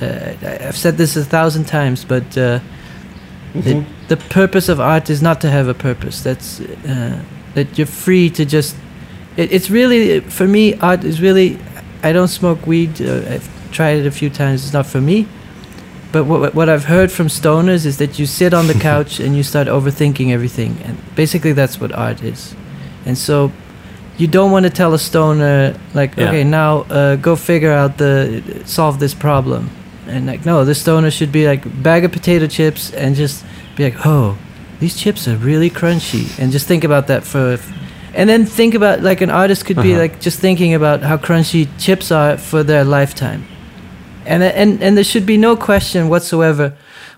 uh, 0.00 0.66
I've 0.68 0.76
said 0.76 0.96
this 0.96 1.16
a 1.16 1.24
thousand 1.24 1.64
times, 1.66 2.04
but 2.04 2.36
uh, 2.38 2.60
it, 3.54 3.84
the 4.08 4.16
purpose 4.16 4.68
of 4.72 4.80
art 4.80 5.10
is 5.10 5.20
not 5.20 5.40
to 5.40 5.50
have 5.50 5.68
a 5.68 5.74
purpose. 5.74 6.22
That's 6.22 6.60
uh, 6.60 7.18
that 7.54 7.76
you're 7.76 7.86
free 7.86 8.30
to 8.30 8.44
just. 8.44 8.76
It, 9.36 9.52
it's 9.52 9.68
really 9.70 10.20
for 10.20 10.46
me. 10.46 10.74
Art 10.80 11.04
is 11.04 11.20
really. 11.20 11.58
I 12.02 12.12
don't 12.12 12.28
smoke 12.28 12.66
weed. 12.66 13.00
Uh, 13.02 13.34
I've 13.34 13.48
tried 13.72 13.98
it 13.98 14.06
a 14.06 14.10
few 14.10 14.30
times. 14.30 14.64
It's 14.64 14.72
not 14.72 14.86
for 14.86 15.00
me. 15.00 15.26
But 16.12 16.24
what, 16.24 16.54
what 16.54 16.68
I've 16.68 16.84
heard 16.84 17.12
from 17.12 17.28
stoners 17.28 17.86
is 17.86 17.96
that 17.98 18.18
you 18.18 18.26
sit 18.26 18.52
on 18.52 18.66
the 18.66 18.74
couch 18.90 19.20
and 19.20 19.36
you 19.36 19.42
start 19.42 19.68
overthinking 19.68 20.30
everything, 20.32 20.76
and 20.84 20.96
basically 21.14 21.52
that's 21.52 21.80
what 21.80 21.92
art 21.92 22.22
is. 22.22 22.54
And 23.06 23.16
so, 23.16 23.52
you 24.18 24.26
don't 24.26 24.50
want 24.50 24.64
to 24.64 24.70
tell 24.70 24.92
a 24.92 24.98
stoner 24.98 25.74
like, 25.94 26.16
Yeah. 26.16 26.28
okay, 26.28 26.44
now 26.44 26.80
uh, 26.90 27.16
go 27.16 27.36
figure 27.36 27.72
out 27.72 27.96
the 27.98 28.42
solve 28.64 28.98
this 28.98 29.14
problem, 29.14 29.70
and 30.06 30.26
like, 30.26 30.44
no, 30.44 30.64
the 30.64 30.74
stoner 30.74 31.10
should 31.10 31.30
be 31.32 31.46
like 31.46 31.62
bag 31.82 32.04
of 32.04 32.12
potato 32.12 32.46
chips 32.46 32.92
and 32.92 33.14
just 33.16 33.44
be 33.76 33.84
like, 33.84 34.04
oh, 34.04 34.36
these 34.80 34.96
chips 34.96 35.28
are 35.28 35.36
really 35.36 35.70
crunchy, 35.70 36.26
and 36.40 36.52
just 36.52 36.66
think 36.66 36.84
about 36.84 37.06
that 37.06 37.24
for. 37.24 37.58
And 38.12 38.28
then 38.28 38.44
think 38.44 38.74
about 38.74 39.02
like 39.02 39.20
an 39.20 39.30
artist 39.30 39.64
could 39.64 39.76
be 39.76 39.92
Uh-huh. 39.92 40.00
like 40.02 40.20
just 40.20 40.40
thinking 40.40 40.74
about 40.74 41.02
how 41.02 41.16
crunchy 41.16 41.68
chips 41.78 42.10
are 42.10 42.36
for 42.36 42.64
their 42.64 42.82
lifetime 42.84 43.44
and 44.30 44.42
and 44.42 44.82
and 44.82 44.96
there 44.96 45.04
should 45.12 45.26
be 45.26 45.36
no 45.36 45.56
question 45.56 46.08
whatsoever 46.08 46.72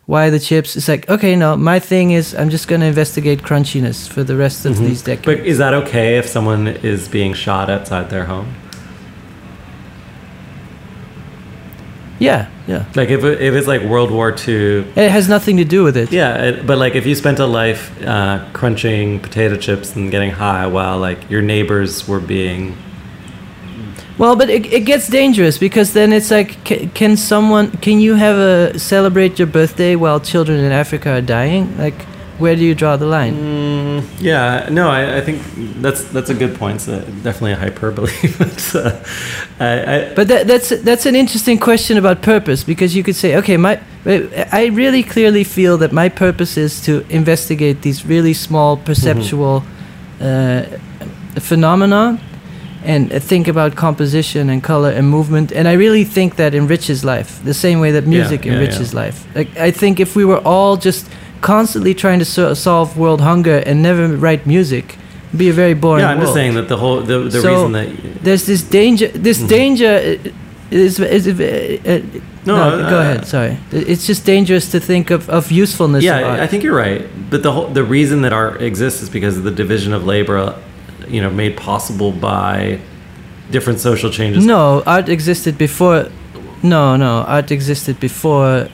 why 0.06 0.30
the 0.30 0.40
chips 0.40 0.76
it's 0.76 0.88
like 0.88 1.08
okay 1.14 1.36
no 1.36 1.56
my 1.56 1.78
thing 1.78 2.10
is 2.10 2.34
i'm 2.34 2.50
just 2.50 2.66
going 2.68 2.80
to 2.80 2.86
investigate 2.94 3.38
crunchiness 3.42 4.08
for 4.08 4.22
the 4.24 4.36
rest 4.44 4.66
of 4.66 4.72
Mhm. 4.76 4.86
these 4.88 5.02
decades 5.02 5.26
But 5.30 5.46
is 5.46 5.58
that 5.58 5.74
okay 5.82 6.18
if 6.18 6.26
someone 6.26 6.66
is 6.92 7.08
being 7.08 7.34
shot 7.34 7.66
outside 7.70 8.06
their 8.10 8.24
home? 8.24 8.48
yeah 12.18 12.46
yeah 12.68 12.84
Like 12.94 13.10
if 13.10 13.24
if 13.24 13.54
it's 13.54 13.66
like 13.66 13.82
World 13.82 14.10
War 14.10 14.30
II, 14.48 14.84
it 14.96 15.10
has 15.10 15.28
nothing 15.28 15.56
to 15.56 15.64
do 15.64 15.82
with 15.82 15.96
it 15.96 16.12
yeah. 16.12 16.44
It, 16.46 16.66
but 16.66 16.78
like 16.78 16.94
if 16.94 17.04
you 17.06 17.14
spent 17.14 17.38
a 17.40 17.46
life 17.46 17.82
uh, 18.06 18.38
crunching 18.52 19.18
potato 19.20 19.56
chips 19.56 19.96
and 19.96 20.10
getting 20.10 20.30
high 20.30 20.66
while 20.66 20.98
like 21.08 21.18
your 21.30 21.42
neighbors 21.42 22.06
were 22.08 22.20
being 22.20 22.76
well 24.18 24.36
but 24.36 24.48
it, 24.50 24.66
it 24.72 24.84
gets 24.84 25.08
dangerous 25.08 25.58
because 25.58 25.92
then 25.92 26.12
it's 26.12 26.30
like 26.30 26.64
ca- 26.64 26.88
can 26.94 27.16
someone 27.16 27.70
can 27.78 28.00
you 28.00 28.14
have 28.14 28.36
a 28.36 28.78
celebrate 28.78 29.38
your 29.38 29.48
birthday 29.48 29.96
while 29.96 30.20
children 30.20 30.58
in 30.58 30.72
africa 30.72 31.10
are 31.10 31.20
dying? 31.20 31.76
Like 31.78 32.06
where 32.42 32.56
do 32.56 32.64
you 32.64 32.74
draw 32.74 32.96
the 32.96 33.06
line? 33.06 33.34
Mm, 33.34 34.02
yeah, 34.20 34.68
no, 34.70 34.88
I, 34.90 35.18
I 35.18 35.20
think 35.20 35.42
that's 35.80 36.04
that's 36.04 36.30
a 36.30 36.34
good 36.34 36.54
point. 36.56 36.80
So 36.80 37.00
definitely 37.22 37.52
a 37.52 37.56
hyperbole, 37.56 38.10
but 38.38 38.74
uh, 38.74 39.02
I, 39.60 39.94
I, 39.94 40.14
But 40.14 40.28
that, 40.28 40.46
that's 40.46 40.70
that's 40.82 41.06
an 41.06 41.14
interesting 41.14 41.58
question 41.58 41.96
about 41.98 42.22
purpose 42.22 42.64
because 42.64 42.96
you 42.96 43.02
could 43.04 43.16
say, 43.16 43.36
okay, 43.36 43.56
my 43.56 43.80
I 44.52 44.70
really 44.72 45.02
clearly 45.02 45.44
feel 45.44 45.78
that 45.78 45.92
my 45.92 46.08
purpose 46.08 46.56
is 46.56 46.80
to 46.82 47.04
investigate 47.08 47.82
these 47.82 48.04
really 48.04 48.34
small 48.34 48.76
perceptual 48.76 49.62
uh, 50.20 50.62
phenomena 51.38 52.18
and 52.84 53.10
think 53.22 53.48
about 53.48 53.74
composition 53.76 54.50
and 54.50 54.62
color 54.62 54.90
and 54.90 55.08
movement. 55.08 55.52
And 55.52 55.68
I 55.68 55.72
really 55.74 56.04
think 56.04 56.34
that 56.36 56.54
enriches 56.54 57.04
life 57.04 57.40
the 57.44 57.54
same 57.54 57.80
way 57.80 57.92
that 57.92 58.04
Yeah, 58.04 58.10
music 58.18 58.44
yeah, 58.44 58.52
enriches 58.54 58.92
life. 58.94 59.24
Like 59.34 59.48
I 59.68 59.70
think 59.70 60.00
if 60.00 60.16
we 60.16 60.24
were 60.24 60.40
all 60.44 60.76
just 60.76 61.06
constantly 61.40 61.94
trying 61.94 62.18
to 62.18 62.24
so- 62.24 62.54
solve 62.54 62.96
world 62.96 63.20
hunger 63.20 63.62
and 63.66 63.82
never 63.82 64.08
write 64.16 64.46
music, 64.46 64.96
it'd 65.28 65.38
be 65.38 65.48
a 65.48 65.52
very 65.52 65.74
boring. 65.74 66.02
yeah, 66.04 66.10
I'm 66.14 66.20
just 66.20 66.34
saying 66.34 66.54
that 66.54 66.68
the 66.68 66.76
whole 66.76 67.00
the, 67.00 67.18
the 67.30 67.40
So, 67.40 67.48
reason 67.48 67.72
that 67.72 67.88
there's 68.24 68.44
this 68.46 68.62
danger 68.62 69.08
this 69.08 69.38
Mhm. 69.38 69.48
danger 69.48 69.92
uh, 70.24 70.30
is, 70.70 70.98
is 70.98 71.26
uh, 71.26 71.32
uh, 71.32 72.00
No, 72.46 72.56
no, 72.56 72.62
uh, 72.84 72.90
go 72.90 72.98
ahead 73.00 73.26
sorry 73.26 73.56
it's 73.72 74.06
just 74.06 74.24
dangerous 74.26 74.70
to 74.70 74.80
think 74.80 75.10
of, 75.10 75.28
of 75.28 75.50
usefulness 75.52 76.00
of 76.00 76.04
yeah, 76.04 76.22
art. 76.30 76.40
I 76.40 76.46
think 76.46 76.62
you're 76.64 76.80
right. 76.88 77.02
But 77.30 77.42
the 77.42 77.52
whole 77.52 77.68
the 77.80 77.84
reason 77.84 78.22
that 78.22 78.32
art 78.32 78.60
exists 78.62 79.02
is 79.02 79.08
because 79.10 79.36
of 79.38 79.44
the 79.44 79.50
division 79.62 79.92
of 79.94 80.04
labor, 80.04 80.54
you 81.12 81.20
know, 81.22 81.30
made 81.30 81.54
possible 81.56 82.10
by 82.10 82.78
different 83.50 83.78
social 83.80 84.10
changes. 84.10 84.44
no 84.46 84.82
art 84.86 85.08
existed 85.08 85.54
before 85.58 85.98
no 86.62 86.96
no 86.96 87.12
art 87.36 87.50
existed 87.50 87.94
before 88.00 88.68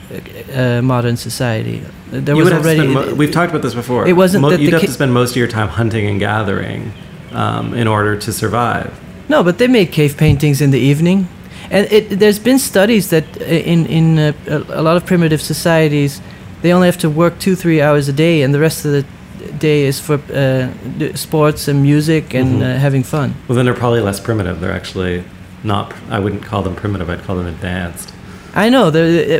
uh, 0.55 0.81
modern 0.93 1.17
society 1.17 1.77
there 2.11 2.35
you 2.35 2.43
was 2.43 2.45
would 2.45 2.53
have 2.53 2.63
to 2.63 2.69
already 2.69 2.93
mo- 2.93 3.13
we've 3.21 3.31
talked 3.39 3.51
about 3.53 3.61
this 3.67 3.75
before. 3.83 4.01
It 4.07 4.15
wasn't 4.23 4.41
Mo- 4.43 4.49
that 4.51 4.59
you'd 4.61 4.73
have 4.73 4.81
ki- 4.81 4.87
to 4.87 4.93
spend 4.99 5.11
most 5.13 5.31
of 5.31 5.37
your 5.43 5.47
time 5.57 5.67
hunting 5.67 6.05
and 6.11 6.17
gathering 6.19 6.81
um, 7.41 7.65
in 7.81 7.87
order 7.87 8.13
to 8.25 8.29
survive. 8.41 8.89
no 9.33 9.43
but 9.43 9.55
they 9.59 9.67
made 9.79 9.87
cave 9.91 10.13
paintings 10.25 10.57
in 10.61 10.69
the 10.71 10.79
evening 10.91 11.27
and 11.75 11.83
it, 11.97 12.03
there's 12.21 12.39
been 12.49 12.59
studies 12.59 13.05
that 13.13 13.25
uh, 13.41 13.71
in 13.73 13.79
in 13.97 14.05
uh, 14.17 14.33
a, 14.55 14.79
a 14.79 14.83
lot 14.87 14.95
of 14.99 15.03
primitive 15.11 15.41
societies 15.53 16.11
they 16.61 16.71
only 16.75 16.87
have 16.91 16.97
to 17.05 17.09
work 17.21 17.33
two 17.45 17.55
three 17.63 17.79
hours 17.85 18.05
a 18.13 18.13
day 18.25 18.35
and 18.43 18.49
the 18.53 18.59
rest 18.67 18.85
of 18.85 18.91
the 18.95 19.03
day 19.59 19.85
is 19.87 19.99
for 19.99 20.15
uh, 20.33 20.67
sports 21.15 21.67
and 21.67 21.81
music 21.81 22.33
and 22.33 22.61
Mhm. 22.61 22.61
uh, 22.75 22.79
having 22.79 23.03
fun 23.03 23.33
Well, 23.47 23.55
then 23.55 23.65
they're 23.65 23.81
probably 23.85 24.01
less 24.01 24.19
primitive. 24.19 24.59
They're 24.61 24.75
actually 24.81 25.23
not. 25.63 25.93
I 26.09 26.19
wouldn't 26.19 26.43
call 26.49 26.61
them 26.63 26.75
primitive. 26.75 27.09
I'd 27.09 27.23
call 27.27 27.35
them 27.37 27.47
advanced. 27.47 28.09
I 28.55 28.69
know, 28.69 28.85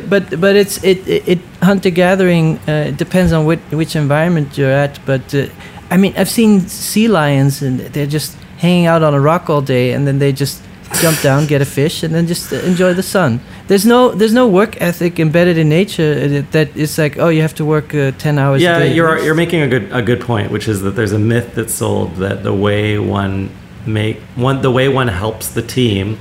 but 0.10 0.24
but 0.40 0.56
it's 0.56 0.76
it 0.84 0.98
it, 1.08 1.24
it 1.34 1.40
hunter 1.64 1.90
gathering 1.92 2.60
uh, 2.68 2.92
depends 2.98 3.32
on 3.34 3.46
which 3.46 3.60
which 3.72 3.96
environment 3.96 4.58
you're 4.58 4.84
at. 4.86 5.00
But 5.06 5.34
uh, 5.34 5.46
I 5.94 5.98
mean, 5.98 6.14
I've 6.18 6.30
seen 6.30 6.68
sea 6.68 7.08
lions 7.08 7.62
and 7.64 7.80
they're 7.94 8.14
just 8.14 8.38
hanging 8.62 8.88
out 8.88 9.02
on 9.02 9.14
a 9.14 9.20
rock 9.20 9.50
all 9.50 9.62
day, 9.62 9.94
and 9.96 10.06
then 10.06 10.20
they 10.20 10.32
just 10.32 10.62
jump 11.02 11.22
down, 11.22 11.46
get 11.48 11.62
a 11.62 11.66
fish, 11.66 12.04
and 12.04 12.14
then 12.14 12.28
just 12.28 12.52
enjoy 12.52 12.94
the 12.94 13.04
sun. 13.04 13.40
There's 13.68 13.86
no 13.86 14.12
there's 14.12 14.34
no 14.34 14.48
work 14.48 14.82
ethic 14.82 15.20
embedded 15.20 15.58
in 15.58 15.70
nature 15.70 16.42
that- 16.52 16.76
is 16.76 16.98
like 16.98 17.18
oh 17.20 17.30
you 17.30 17.42
have 17.42 17.54
to 17.56 17.66
work 17.66 17.94
uh, 17.96 18.12
ten 18.18 18.38
hours. 18.40 18.62
a 18.62 18.66
day. 18.66 18.88
Yeah, 18.88 18.94
you're 18.96 19.18
you're 19.24 19.36
making 19.36 19.62
a 19.62 19.68
good 19.68 19.88
a 19.92 20.02
good 20.02 20.22
point, 20.22 20.52
which 20.52 20.68
is 20.68 20.82
that 20.82 20.96
there's 20.96 21.14
a 21.14 21.20
myth 21.20 21.56
that's 21.56 21.74
sold 21.74 22.16
that 22.18 22.44
the 22.44 22.54
way 22.54 22.98
one 23.00 23.50
make 23.86 24.18
one 24.36 24.62
the 24.62 24.72
way 24.72 24.88
one 24.90 25.08
helps 25.08 25.48
the 25.50 25.62
team. 25.62 26.18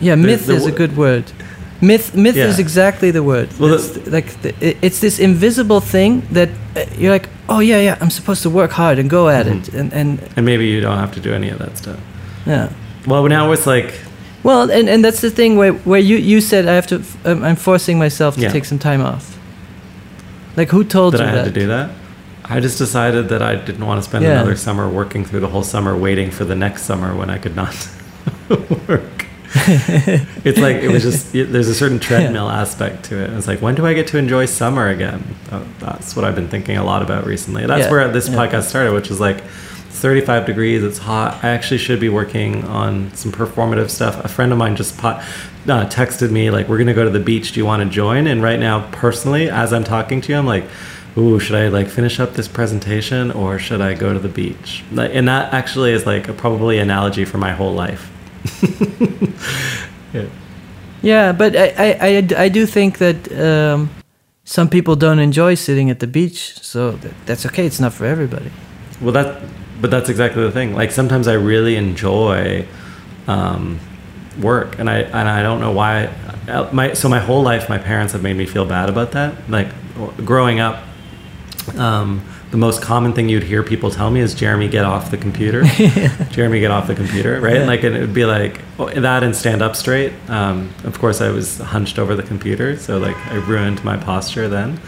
Yeah, 0.00 0.16
myth 0.16 0.46
the 0.46 0.54
is 0.54 0.66
a 0.66 0.72
good 0.72 0.96
word. 0.96 1.24
Myth, 1.80 2.14
myth 2.14 2.36
is 2.36 2.58
exactly 2.60 3.10
the 3.10 3.22
word. 3.24 3.48
Well, 3.58 3.70
That's 3.70 3.90
th- 3.94 4.06
like 4.06 4.28
the, 4.42 4.50
it's 4.86 5.00
this 5.00 5.18
invisible 5.18 5.80
thing 5.80 6.22
that 6.30 6.48
uh, 6.76 6.84
you're 6.96 7.10
like, 7.12 7.28
oh 7.48 7.58
yeah, 7.60 7.80
yeah, 7.80 7.96
I'm 8.00 8.10
supposed 8.10 8.42
to 8.44 8.50
work 8.50 8.70
hard 8.70 8.98
and 9.00 9.10
go 9.10 9.28
at 9.28 9.46
it, 9.46 9.52
Mhm. 9.64 9.80
and 9.80 9.92
and 9.92 10.18
And 10.36 10.46
maybe 10.46 10.64
you 10.68 10.80
don't 10.80 10.98
have 10.98 11.10
to 11.14 11.20
do 11.20 11.34
any 11.34 11.50
of 11.52 11.58
that 11.58 11.76
stuff. 11.78 11.98
yeah. 12.46 12.68
Well, 13.06 13.26
now 13.28 13.52
it's 13.52 13.66
like 13.66 13.94
Well, 14.42 14.70
and, 14.70 14.88
and 14.88 15.04
that's 15.04 15.20
the 15.20 15.30
thing 15.30 15.56
where 15.56 15.72
where 15.84 16.00
you 16.00 16.16
you 16.16 16.40
said 16.40 16.66
I 16.68 16.74
have 16.74 16.86
to, 16.88 17.02
um, 17.24 17.42
I'm 17.44 17.56
forcing 17.56 17.98
myself 17.98 18.34
to 18.36 18.40
Yeah. 18.42 18.52
take 18.52 18.64
some 18.64 18.78
time 18.78 19.00
off. 19.02 19.38
Like 20.56 20.68
who 20.70 20.84
told 20.84 21.14
that 21.14 21.20
you 21.20 21.26
I 21.26 21.30
had 21.30 21.38
that? 21.46 21.54
to 21.54 21.60
do 21.60 21.66
that. 21.68 21.90
I 22.44 22.60
just 22.60 22.76
decided 22.78 23.28
that 23.28 23.40
I 23.40 23.54
didn't 23.54 23.86
want 23.86 24.02
to 24.02 24.08
spend 24.08 24.24
Yeah. 24.24 24.32
another 24.32 24.56
summer 24.56 24.88
working 24.88 25.24
through 25.24 25.40
the 25.40 25.48
whole 25.48 25.62
summer 25.62 25.96
waiting 25.96 26.30
for 26.30 26.44
the 26.44 26.56
next 26.56 26.82
summer 26.82 27.14
when 27.14 27.30
I 27.30 27.38
could 27.38 27.54
not 27.56 27.74
work. 28.88 29.26
it's 30.44 30.58
like 30.58 30.76
it 30.76 30.90
was 30.90 31.02
just 31.02 31.34
it- 31.34 31.52
there's 31.52 31.68
a 31.68 31.74
certain 31.74 31.98
treadmill 31.98 32.48
aspect 32.48 33.04
to 33.04 33.16
it. 33.22 33.30
It's 33.30 33.46
like 33.46 33.60
when 33.60 33.74
do 33.74 33.86
I 33.86 33.92
get 33.94 34.06
to 34.08 34.18
enjoy 34.18 34.46
summer 34.46 34.88
again? 34.88 35.22
That's 35.78 36.16
what 36.16 36.24
I've 36.24 36.34
been 36.34 36.48
thinking 36.48 36.76
a 36.78 36.84
lot 36.84 37.02
about 37.02 37.26
recently. 37.26 37.66
That's 37.66 37.84
Yeah, 37.84 37.90
where 37.90 38.08
this 38.08 38.28
yeah. 38.28 38.34
podcast 38.36 38.64
started, 38.64 38.92
which 38.94 39.10
is 39.10 39.20
like 39.20 39.38
it's 39.38 39.71
35 39.92 40.46
degrees. 40.46 40.82
It's 40.82 40.98
hot. 40.98 41.42
I 41.44 41.50
actually 41.50 41.78
should 41.78 42.00
be 42.00 42.08
working 42.08 42.64
on 42.64 43.14
some 43.14 43.30
performative 43.30 43.90
stuff. 43.90 44.24
A 44.24 44.28
friend 44.28 44.52
of 44.52 44.58
mine 44.58 44.76
just 44.76 44.98
pot, 44.98 45.22
uh, 45.66 45.86
texted 45.88 46.30
me 46.30 46.50
like, 46.50 46.68
"We're 46.68 46.78
gonna 46.78 46.94
go 46.94 47.04
to 47.04 47.10
the 47.10 47.20
beach. 47.20 47.52
Do 47.52 47.60
you 47.60 47.66
want 47.66 47.82
to 47.82 47.88
join?" 47.88 48.26
And 48.26 48.42
right 48.42 48.58
now, 48.58 48.88
personally, 48.92 49.48
as 49.48 49.72
I'm 49.72 49.84
talking 49.84 50.20
to 50.22 50.32
you, 50.32 50.38
I'm 50.38 50.46
like. 50.46 50.64
Ooh, 51.14 51.38
should 51.38 51.56
I 51.56 51.68
like 51.68 51.88
finish 51.88 52.18
up 52.18 52.32
this 52.32 52.48
presentation 52.48 53.32
or 53.32 53.58
should 53.58 53.82
I 53.82 53.92
go 53.92 54.14
to 54.14 54.18
the 54.18 54.30
beach? 54.30 54.82
Like, 54.92 55.10
and 55.12 55.28
that 55.28 55.52
actually 55.52 55.92
is 55.92 56.06
like 56.06 56.26
a 56.26 56.32
probably 56.32 56.78
analogy 56.78 57.26
for 57.26 57.36
my 57.36 57.52
whole 57.52 57.74
life. 57.74 58.10
yeah. 60.14 60.24
Yeah, 61.02 61.32
but 61.32 61.56
I, 61.56 61.68
I, 61.76 61.98
I, 62.00 62.44
I 62.44 62.48
do 62.48 62.64
think 62.64 62.98
that 62.98 63.30
um, 63.38 63.90
some 64.44 64.68
people 64.68 64.94
don't 64.96 65.18
enjoy 65.18 65.54
sitting 65.54 65.90
at 65.90 65.98
the 65.98 66.06
beach, 66.06 66.58
so 66.62 66.92
that, 66.92 67.12
that's 67.26 67.46
okay. 67.46 67.66
It's 67.66 67.80
not 67.80 67.92
for 67.92 68.06
everybody. 68.06 68.50
Well, 69.00 69.12
that, 69.12 69.42
but 69.82 69.90
that's 69.90 70.08
exactly 70.08 70.42
the 70.44 70.52
thing. 70.52 70.74
Like 70.74 70.92
sometimes 70.92 71.26
I 71.28 71.34
really 71.34 71.76
enjoy 71.76 72.66
um, 73.26 73.80
work, 74.40 74.78
and 74.78 74.88
I 74.88 75.00
and 75.00 75.28
I 75.28 75.42
don't 75.42 75.60
know 75.60 75.72
why. 75.72 76.06
Uh, 76.48 76.70
My 76.72 76.94
so 76.94 77.08
my 77.08 77.18
whole 77.18 77.42
life, 77.42 77.68
my 77.68 77.78
parents 77.78 78.12
have 78.14 78.22
made 78.22 78.36
me 78.36 78.46
feel 78.46 78.64
bad 78.64 78.88
about 78.88 79.12
that. 79.12 79.34
Like 79.50 79.68
growing 80.24 80.60
up, 80.60 80.82
um, 81.76 82.22
the 82.52 82.56
most 82.56 82.80
common 82.80 83.12
thing 83.12 83.28
you'd 83.28 83.42
hear 83.42 83.62
people 83.64 83.90
tell 83.90 84.10
me 84.10 84.20
is, 84.20 84.34
"Jeremy, 84.34 84.68
get 84.68 84.84
off 84.84 85.10
the 85.10 85.18
computer." 85.18 85.64
Jeremy, 86.30 86.60
get 86.60 86.70
off 86.70 86.86
the 86.86 86.94
computer, 86.94 87.40
right? 87.40 87.56
Yeah. 87.56 87.66
Like, 87.66 87.82
and 87.82 87.96
it 87.96 88.00
would 88.00 88.14
be 88.14 88.24
like 88.24 88.60
oh, 88.78 88.88
that 88.88 89.24
and 89.24 89.34
stand 89.34 89.62
up 89.62 89.74
straight. 89.74 90.12
Um, 90.28 90.72
of 90.84 90.98
course, 91.00 91.20
I 91.20 91.30
was 91.30 91.58
hunched 91.58 91.98
over 91.98 92.14
the 92.14 92.22
computer, 92.22 92.76
so 92.76 92.98
like 92.98 93.16
I 93.26 93.34
ruined 93.34 93.82
my 93.84 93.96
posture 93.96 94.48
then. 94.48 94.80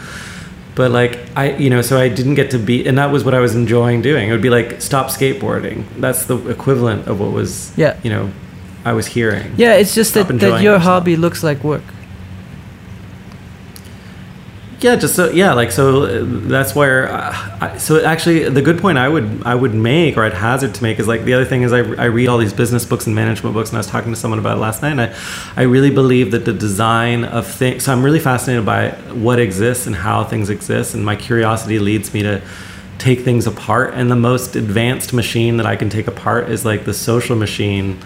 But 0.75 0.91
like 0.91 1.19
I, 1.35 1.55
you 1.55 1.69
know, 1.69 1.81
so 1.81 1.97
I 1.97 2.09
didn't 2.09 2.35
get 2.35 2.51
to 2.51 2.59
be, 2.59 2.85
and 2.85 2.97
that 2.97 3.11
was 3.11 3.23
what 3.23 3.33
I 3.33 3.39
was 3.39 3.55
enjoying 3.55 4.01
doing. 4.01 4.27
It 4.29 4.31
would 4.33 4.41
be 4.41 4.49
like 4.49 4.81
stop 4.81 5.07
skateboarding. 5.07 5.85
That's 5.97 6.25
the 6.25 6.37
equivalent 6.49 7.07
of 7.07 7.19
what 7.19 7.31
was, 7.31 7.71
Yeah. 7.77 7.97
you 8.03 8.09
know, 8.09 8.29
I 8.83 8.91
was 8.93 9.07
hearing. 9.07 9.53
Yeah, 9.57 9.75
it's 9.75 9.95
just 9.95 10.11
Stop 10.11 10.27
that, 10.27 10.39
that 10.39 10.61
your 10.61 10.77
hobby 10.79 11.15
looks 11.15 11.43
like 11.43 11.63
work. 11.63 11.81
Yeah, 14.85 14.95
just 14.97 15.15
so 15.15 15.31
yeah, 15.31 15.53
like 15.53 15.71
so 15.71 16.03
uh, 16.03 16.19
that's 16.47 16.75
where 16.75 17.11
uh, 17.11 17.57
I, 17.59 17.77
so 17.79 18.05
actually 18.05 18.49
the 18.49 18.61
good 18.61 18.77
point 18.77 18.99
I 18.99 19.09
would 19.09 19.41
I 19.43 19.55
would 19.55 19.73
make 19.73 20.15
or 20.15 20.23
I'd 20.23 20.35
hazard 20.35 20.75
to 20.75 20.83
make 20.83 20.99
is 20.99 21.07
like 21.07 21.23
the 21.23 21.33
other 21.33 21.43
thing 21.43 21.63
is 21.63 21.73
I, 21.73 21.79
I 21.79 22.05
read 22.05 22.27
all 22.27 22.37
these 22.37 22.53
business 22.53 22.85
books 22.85 23.07
and 23.07 23.15
management 23.15 23.55
books 23.55 23.69
and 23.71 23.77
I 23.77 23.79
was 23.79 23.87
talking 23.87 24.13
to 24.13 24.15
someone 24.15 24.37
about 24.37 24.57
it 24.57 24.61
last 24.61 24.83
night 24.83 24.91
and 24.91 25.01
I 25.01 25.15
I 25.55 25.63
really 25.63 25.89
believe 25.89 26.29
that 26.33 26.45
the 26.45 26.53
design 26.53 27.23
of 27.23 27.47
things 27.47 27.85
so 27.85 27.93
I'm 27.93 28.03
really 28.03 28.19
fascinated 28.19 28.63
by 28.63 28.91
what 29.11 29.39
exists 29.39 29.87
and 29.87 29.95
how 29.95 30.23
things 30.23 30.51
exist 30.51 30.93
and 30.93 31.03
my 31.03 31.15
curiosity 31.15 31.79
leads 31.79 32.13
me 32.13 32.21
to 32.21 32.43
take 32.99 33.21
things 33.21 33.47
apart 33.47 33.95
and 33.95 34.11
the 34.11 34.15
most 34.15 34.55
advanced 34.55 35.13
machine 35.13 35.57
that 35.57 35.65
I 35.65 35.77
can 35.77 35.89
take 35.89 36.05
apart 36.05 36.51
is 36.51 36.63
like 36.63 36.85
the 36.85 36.93
social 36.93 37.35
machine 37.35 37.97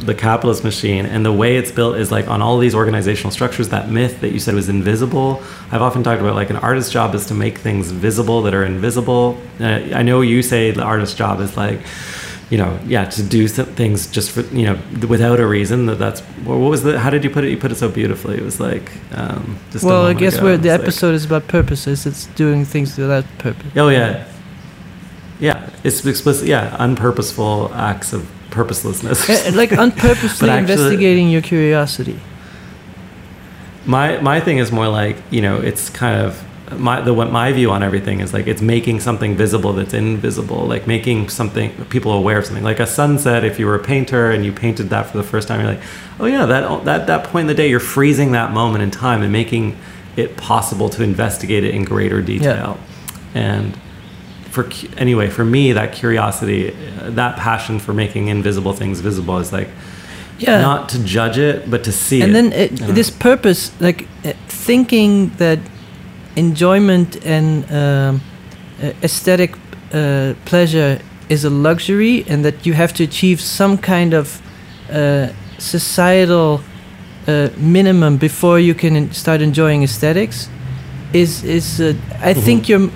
the 0.00 0.14
capitalist 0.14 0.64
machine 0.64 1.06
and 1.06 1.24
the 1.24 1.32
way 1.32 1.56
it's 1.56 1.70
built 1.70 1.96
is 1.96 2.10
like 2.10 2.26
on 2.28 2.40
all 2.42 2.58
these 2.58 2.74
organizational 2.74 3.30
structures 3.30 3.68
that 3.68 3.90
myth 3.90 4.20
that 4.20 4.32
you 4.32 4.38
said 4.40 4.54
was 4.54 4.68
invisible. 4.68 5.42
I've 5.70 5.82
often 5.82 6.02
talked 6.02 6.20
about 6.20 6.34
like 6.34 6.50
an 6.50 6.56
artist's 6.56 6.92
job 6.92 7.14
is 7.14 7.26
to 7.26 7.34
make 7.34 7.58
things 7.58 7.90
visible 7.90 8.42
that 8.42 8.54
are 8.54 8.64
invisible. 8.64 9.38
Uh, 9.60 9.64
i 10.00 10.02
know 10.02 10.20
you 10.22 10.42
say 10.42 10.70
the 10.70 10.82
artist's 10.82 11.14
job 11.14 11.40
is 11.40 11.56
like 11.56 11.80
you 12.50 12.58
know 12.58 12.78
yeah 12.86 13.04
to 13.04 13.22
do 13.22 13.46
some 13.46 13.66
things 13.66 14.10
just 14.10 14.30
for 14.32 14.40
you 14.54 14.66
know 14.66 14.76
without 15.08 15.38
a 15.38 15.46
reason 15.46 15.86
that 15.86 15.98
that's 15.98 16.20
what 16.44 16.56
was 16.56 16.82
the 16.82 16.98
how 16.98 17.10
did 17.10 17.22
you 17.24 17.30
put 17.30 17.44
it? 17.44 17.50
You 17.50 17.56
put 17.58 17.70
it 17.72 17.76
so 17.76 17.88
beautifully. 17.88 18.36
It 18.36 18.42
was 18.42 18.58
like 18.58 18.90
um 19.12 19.58
just 19.70 19.84
well, 19.84 20.06
I 20.06 20.14
guess 20.14 20.34
ago, 20.36 20.44
where 20.44 20.58
the 20.58 20.70
like- 20.70 20.80
episode 20.80 21.14
is 21.14 21.24
about 21.24 21.46
purposes, 21.46 22.06
it's 22.06 22.26
doing 22.42 22.64
things 22.64 22.96
without 22.98 23.24
purpose. 23.38 23.72
oh 23.76 23.88
yeah. 23.88 24.26
Yeah 25.38 25.70
it's 25.84 26.04
explicit 26.04 26.46
yeah 26.48 26.76
unpurposeful 26.78 27.70
acts 27.74 28.12
of 28.12 28.28
purposelessness 28.50 29.28
Uh, 29.28 29.52
like 29.54 29.72
unpurposely 29.86 30.50
actually- 30.50 30.72
investigating 30.72 31.30
your 31.30 31.42
curiosity. 31.42 32.18
My 33.86 34.18
my 34.20 34.40
thing 34.40 34.58
is 34.58 34.70
more 34.70 34.88
like 34.88 35.16
you 35.30 35.40
know 35.40 35.56
it's 35.60 35.88
kind 35.88 36.20
of 36.20 36.44
my 36.78 37.00
the 37.00 37.12
what 37.12 37.32
my 37.32 37.50
view 37.52 37.70
on 37.70 37.82
everything 37.82 38.20
is 38.20 38.32
like 38.32 38.46
it's 38.46 38.62
making 38.62 39.00
something 39.00 39.34
visible 39.36 39.72
that's 39.72 39.94
invisible, 39.94 40.66
like 40.66 40.86
making 40.86 41.28
something 41.28 41.70
people 41.86 42.12
aware 42.12 42.38
of 42.38 42.46
something. 42.46 42.62
Like 42.62 42.78
a 42.78 42.86
sunset, 42.86 43.42
if 43.44 43.58
you 43.58 43.66
were 43.66 43.74
a 43.74 43.82
painter 43.82 44.30
and 44.30 44.44
you 44.44 44.52
painted 44.52 44.90
that 44.90 45.06
for 45.06 45.16
the 45.16 45.24
first 45.24 45.48
time, 45.48 45.60
you're 45.60 45.70
like, 45.70 45.82
oh 46.20 46.26
yeah, 46.26 46.46
that 46.46 46.84
that 46.84 47.06
that 47.06 47.24
point 47.24 47.44
in 47.44 47.46
the 47.48 47.54
day, 47.54 47.68
you're 47.68 47.80
freezing 47.80 48.32
that 48.32 48.52
moment 48.52 48.82
in 48.84 48.90
time 48.90 49.22
and 49.22 49.32
making 49.32 49.76
it 50.16 50.36
possible 50.36 50.88
to 50.90 51.02
investigate 51.02 51.64
it 51.64 51.74
in 51.74 51.84
greater 51.84 52.20
detail. 52.22 52.78
And 53.34 53.76
for 54.50 54.68
anyway, 54.96 55.28
for 55.30 55.44
me, 55.44 55.72
that 55.72 55.92
curiosity, 55.92 56.72
uh, 56.72 57.10
that 57.10 57.36
passion 57.36 57.78
for 57.78 57.94
making 57.94 58.28
invisible 58.28 58.72
things 58.72 59.00
visible 59.00 59.38
is 59.38 59.52
like 59.52 59.68
Yeah. 60.38 60.60
not 60.60 60.88
to 60.88 60.98
judge 61.04 61.38
it, 61.38 61.70
but 61.70 61.84
to 61.84 61.92
see 61.92 62.22
and 62.22 62.30
it. 62.30 62.34
then 62.34 62.52
it, 62.52 62.80
you 62.80 62.86
know? 62.86 62.92
this 62.94 63.10
purpose 63.10 63.70
like 63.80 64.06
uh, 64.24 64.32
thinking 64.48 65.30
that 65.36 65.58
enjoyment 66.36 67.24
and 67.24 67.64
um, 67.70 68.20
uh, 68.82 68.92
aesthetic 69.02 69.54
uh, 69.92 70.34
pleasure 70.44 70.98
is 71.28 71.44
a 71.44 71.50
luxury 71.50 72.24
and 72.28 72.44
that 72.44 72.66
you 72.66 72.74
have 72.74 72.92
to 72.92 73.04
achieve 73.04 73.40
some 73.40 73.76
kind 73.78 74.14
of 74.14 74.40
uh, 74.92 75.28
societal 75.58 76.60
uh, 77.26 77.48
minimum 77.58 78.16
before 78.16 78.58
you 78.58 78.74
can 78.74 79.12
start 79.12 79.40
enjoying 79.40 79.82
aesthetics 79.82 80.48
is 81.12 81.44
is 81.44 81.80
uh, 81.80 81.94
I 82.22 82.34
think 82.34 82.68
you're 82.68 82.90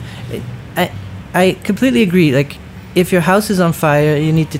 I 1.34 1.56
completely 1.64 2.02
agree 2.02 2.32
like 2.34 2.56
if 2.94 3.12
your 3.12 3.20
house 3.22 3.50
is 3.50 3.60
on 3.60 3.72
fire 3.72 4.16
you 4.16 4.32
need 4.32 4.50
to 4.52 4.58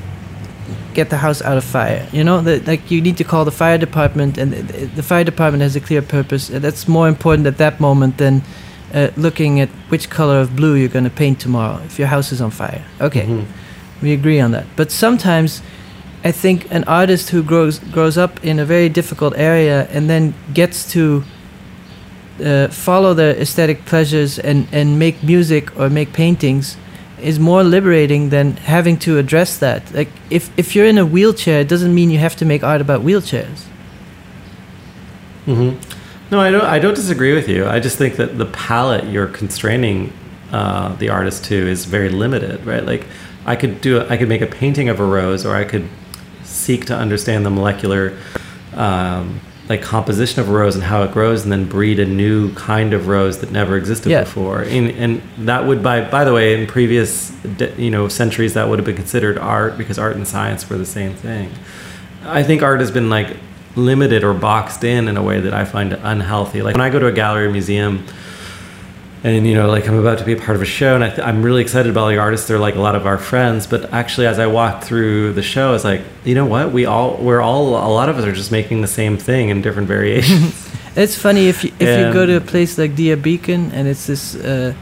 get 0.95 1.11
the 1.11 1.17
house 1.19 1.43
out 1.43 1.57
of 1.57 1.65
fire. 1.65 2.07
You 2.13 2.25
know, 2.25 2.41
that 2.43 2.67
like 2.67 2.91
you 2.91 3.01
need 3.01 3.17
to 3.19 3.25
call 3.25 3.45
the 3.45 3.51
fire 3.51 3.79
department, 3.79 4.39
and 4.39 4.53
the, 4.53 4.87
the 4.87 5.03
fire 5.03 5.25
department 5.25 5.63
has 5.63 5.77
a 5.77 5.81
clear 5.81 6.03
purpose. 6.03 6.49
That's 6.49 6.87
more 6.89 7.09
important 7.09 7.47
at 7.47 7.59
that 7.59 7.81
moment 7.81 8.19
than 8.19 8.43
uh, 8.95 9.11
looking 9.17 9.61
at 9.61 9.69
which 9.91 10.09
color 10.09 10.41
of 10.41 10.55
blue 10.57 10.75
you're 10.75 10.89
going 10.89 11.05
to 11.05 11.11
paint 11.11 11.41
tomorrow 11.41 11.81
if 11.85 11.99
your 11.99 12.09
house 12.09 12.33
is 12.33 12.41
on 12.41 12.51
fire. 12.51 12.83
Okay, 13.01 13.27
Mhm. 13.27 13.45
we 14.03 14.13
agree 14.13 14.41
on 14.41 14.53
that. 14.53 14.67
But 14.77 14.91
sometimes, 14.93 15.63
I 16.25 16.33
think 16.33 16.67
an 16.71 16.85
artist 16.87 17.31
who 17.31 17.43
grows 17.43 17.79
grows 17.93 18.17
up 18.17 18.33
in 18.45 18.59
a 18.59 18.65
very 18.65 18.89
difficult 18.89 19.35
area 19.37 19.89
and 19.93 20.09
then 20.09 20.35
gets 20.55 20.91
to 20.93 21.25
uh, 22.43 22.69
follow 22.69 23.15
their 23.15 23.37
aesthetic 23.37 23.85
pleasures 23.85 24.39
and 24.39 24.67
and 24.73 24.99
make 24.99 25.23
music 25.23 25.77
or 25.79 25.89
make 25.91 26.13
paintings 26.13 26.77
is 27.21 27.39
more 27.39 27.65
liberating 27.65 28.31
than 28.31 28.57
having 28.57 28.99
to 28.99 29.19
address 29.19 29.59
that. 29.59 29.93
Like 29.95 30.09
if 30.31 30.51
if 30.57 30.75
you're 30.75 30.87
in 30.87 30.99
a 30.99 31.07
wheelchair, 31.07 31.61
it 31.61 31.69
doesn't 31.69 31.95
mean 31.95 32.11
you 32.11 32.19
have 32.19 32.37
to 32.37 32.45
make 32.45 32.63
art 32.63 32.81
about 32.81 33.03
wheelchairs. 33.03 33.65
hmm 35.45 35.73
No, 36.31 36.41
I 36.41 36.51
don't. 36.51 36.65
I 36.65 36.79
don't 36.79 36.95
disagree 36.97 37.35
with 37.35 37.49
you. 37.49 37.67
I 37.67 37.81
just 37.81 37.97
think 37.99 38.17
that 38.17 38.39
the 38.39 38.47
palette 38.47 39.05
you're 39.13 39.27
constraining 39.29 40.13
uh, 40.53 40.95
the 40.97 41.09
artist 41.11 41.45
to 41.45 41.55
is 41.55 41.85
very 41.85 42.09
limited, 42.09 42.65
right? 42.67 42.85
Like, 42.85 43.07
I 43.47 43.57
could 43.57 43.81
do. 43.81 43.99
A, 44.01 44.09
I 44.09 44.17
could 44.17 44.29
make 44.29 44.41
a 44.41 44.47
painting 44.47 44.89
of 44.89 45.01
a 45.01 45.05
rose, 45.05 45.45
or 45.47 45.55
I 45.55 45.65
could 45.65 45.89
seek 46.45 46.87
to 46.87 46.97
understand 46.97 47.45
the 47.45 47.51
molecular, 47.51 48.17
um, 48.75 49.41
like 49.69 49.81
composition 49.81 50.41
of 50.41 50.49
a 50.49 50.53
rose 50.53 50.75
and 50.75 50.85
how 50.85 51.03
it 51.05 51.13
grows, 51.13 51.43
and 51.43 51.51
then 51.51 51.65
breed 51.67 51.99
a 51.99 52.05
new 52.05 52.53
kind 52.55 52.93
of 52.93 53.09
rose 53.09 53.39
that 53.39 53.51
never 53.51 53.77
existed 53.77 54.11
Yeah. 54.11 54.21
before. 54.25 54.61
And, 54.63 54.91
and 54.91 55.23
that 55.39 55.67
would, 55.67 55.83
by 55.83 56.03
by 56.03 56.25
the 56.25 56.33
way, 56.35 56.61
in 56.61 56.67
previous, 56.67 57.33
you 57.79 57.91
know, 57.91 58.09
centuries, 58.09 58.55
that 58.55 58.69
would 58.69 58.79
have 58.79 58.85
been 58.87 58.97
considered 58.97 59.39
art 59.39 59.79
because 59.79 59.99
art 59.99 60.17
and 60.17 60.29
science 60.29 60.69
were 60.69 60.77
the 60.77 60.85
same 60.87 61.15
thing. 61.15 61.51
I 62.27 62.43
think 62.43 62.63
art 62.63 62.81
has 62.81 62.91
been 62.91 63.09
like 63.09 63.37
limited 63.77 64.23
or 64.23 64.35
boxed 64.35 64.85
in 64.85 65.09
in 65.09 65.17
a 65.17 65.23
way 65.23 65.41
that 65.41 65.53
I 65.55 65.65
find 65.65 65.93
unhealthy. 65.95 66.63
Like 66.63 66.75
when 66.77 66.83
I 66.83 66.91
go 66.91 66.99
to 66.99 67.07
a 67.07 67.13
gallery 67.13 67.47
or 67.47 67.51
museum, 67.51 68.05
and 69.25 69.47
you 69.47 69.55
know, 69.55 69.69
like 69.69 69.89
I'm 69.89 69.99
about 69.99 70.19
to 70.19 70.25
be 70.25 70.35
a 70.35 70.37
part 70.37 70.55
of 70.55 70.61
a 70.61 70.67
show, 70.67 70.95
and 70.95 71.03
I 71.03 71.09
th- 71.09 71.27
I'm 71.27 71.43
really 71.43 71.63
excited 71.63 71.91
about 71.91 72.03
all 72.03 72.09
the 72.11 72.19
artists. 72.19 72.47
They're 72.47 72.59
like 72.59 72.75
a 72.77 72.81
lot 72.81 72.95
of 72.95 73.07
our 73.07 73.17
friends, 73.17 73.67
but 73.67 73.91
actually, 73.91 74.27
as 74.27 74.39
I 74.39 74.47
walk 74.47 74.85
through 74.85 75.33
the 75.33 75.43
show, 75.43 75.75
it's 75.75 75.83
like, 75.83 76.03
you 76.25 76.35
know 76.35 76.45
what? 76.45 76.73
We 76.73 76.85
all, 76.85 77.17
we're 77.17 77.41
all, 77.41 77.69
a 77.69 77.93
lot 77.93 78.11
of 78.11 78.19
us 78.19 78.25
are 78.27 78.33
just 78.33 78.53
making 78.53 78.83
the 78.83 78.87
same 78.87 79.17
thing 79.17 79.49
in 79.49 79.63
different 79.63 79.89
variations. 79.89 80.71
It's 80.97 81.17
funny 81.17 81.49
if 81.49 81.65
you, 81.65 81.73
if 81.81 81.89
you 81.99 82.13
go 82.13 82.25
to 82.25 82.37
a 82.37 82.41
place 82.41 82.79
like 82.79 82.95
Dia 82.95 83.17
Beacon 83.17 83.73
and 83.73 83.89
it's 83.89 84.07
this 84.07 84.37
uh, 84.37 84.75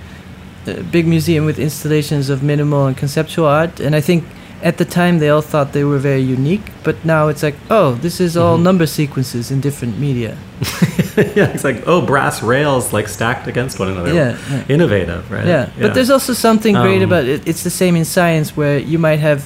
uh, 0.66 0.82
big 0.90 1.06
museum 1.06 1.46
with 1.46 1.58
installations 1.58 2.28
of 2.28 2.42
minimal 2.42 2.86
and 2.86 2.94
conceptual 2.94 3.46
art, 3.46 3.80
and 3.80 3.96
I 3.96 4.02
think 4.02 4.24
at 4.62 4.76
the 4.78 4.84
time 4.84 5.18
they 5.18 5.28
all 5.28 5.42
thought 5.42 5.72
they 5.72 5.84
were 5.84 5.98
very 5.98 6.20
unique, 6.20 6.62
but 6.84 6.96
now 7.04 7.28
it's 7.28 7.42
like, 7.42 7.56
oh, 7.70 7.94
this 8.02 8.20
is 8.20 8.36
all 8.36 8.56
Mhm. 8.58 8.62
number 8.62 8.86
sequences 8.86 9.50
in 9.50 9.60
different 9.60 9.98
media. 9.98 10.36
yeah, 11.36 11.52
it's 11.54 11.64
like 11.64 11.82
oh, 11.86 12.00
brass 12.00 12.42
rails 12.42 12.92
like 12.92 13.08
stacked 13.08 13.46
against 13.48 13.78
one 13.78 13.88
another. 13.88 14.12
Yeah, 14.14 14.36
yeah. 14.50 14.74
innovative, 14.74 15.30
right? 15.30 15.46
Yeah, 15.46 15.68
but 15.80 15.94
there's 15.94 16.10
also 16.10 16.32
something 16.32 16.74
great 16.76 17.02
Um, 17.02 17.08
about 17.12 17.24
it. 17.24 17.42
It's 17.46 17.62
the 17.64 17.70
same 17.70 17.96
in 17.96 18.04
science 18.04 18.56
where 18.56 18.78
you 18.78 18.98
might 18.98 19.18
have, 19.20 19.40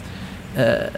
uh, 0.57 0.91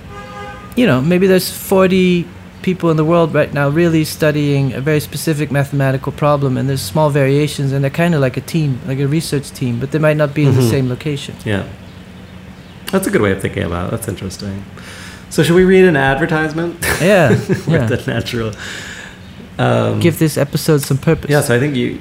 you 0.76 0.86
know, 0.86 1.00
maybe 1.00 1.26
there's 1.26 1.50
40 1.50 2.24
people 2.62 2.90
in 2.90 2.96
the 2.96 3.04
world 3.04 3.32
right 3.34 3.54
now 3.54 3.68
really 3.68 4.04
studying 4.04 4.72
a 4.74 4.80
very 4.80 5.00
specific 5.00 5.50
mathematical 5.50 6.12
problem, 6.12 6.56
and 6.58 6.68
there's 6.68 6.82
small 6.82 7.08
variations, 7.10 7.72
and 7.72 7.82
they're 7.82 7.98
kind 8.04 8.14
of 8.14 8.20
like 8.20 8.36
a 8.36 8.40
team, 8.42 8.78
like 8.88 8.98
a 8.98 9.06
research 9.06 9.50
team, 9.52 9.78
but 9.78 9.90
they 9.92 9.98
might 10.00 10.16
not 10.16 10.34
be 10.34 10.42
in 10.42 10.54
the 10.56 10.62
Mhm. 10.62 10.70
same 10.70 10.88
location. 10.88 11.34
yeah. 11.44 11.62
That's 12.90 13.06
a 13.06 13.10
good 13.10 13.20
way 13.20 13.32
of 13.32 13.40
thinking 13.42 13.62
about 13.64 13.88
it. 13.88 13.90
That's 13.92 14.08
interesting. 14.08 14.64
So 15.30 15.42
should 15.42 15.56
we 15.56 15.64
read 15.64 15.84
an 15.84 15.96
advertisement? 15.96 16.76
Yeah, 17.00 17.30
With 17.48 17.68
yeah. 17.68 17.86
the 17.86 18.02
natural. 18.06 18.52
Um, 19.58 20.00
Give 20.00 20.18
this 20.18 20.36
episode 20.38 20.82
some 20.82 20.98
purpose. 20.98 21.30
Yeah, 21.30 21.40
so 21.42 21.54
I 21.54 21.58
think 21.58 21.74
you. 21.76 22.00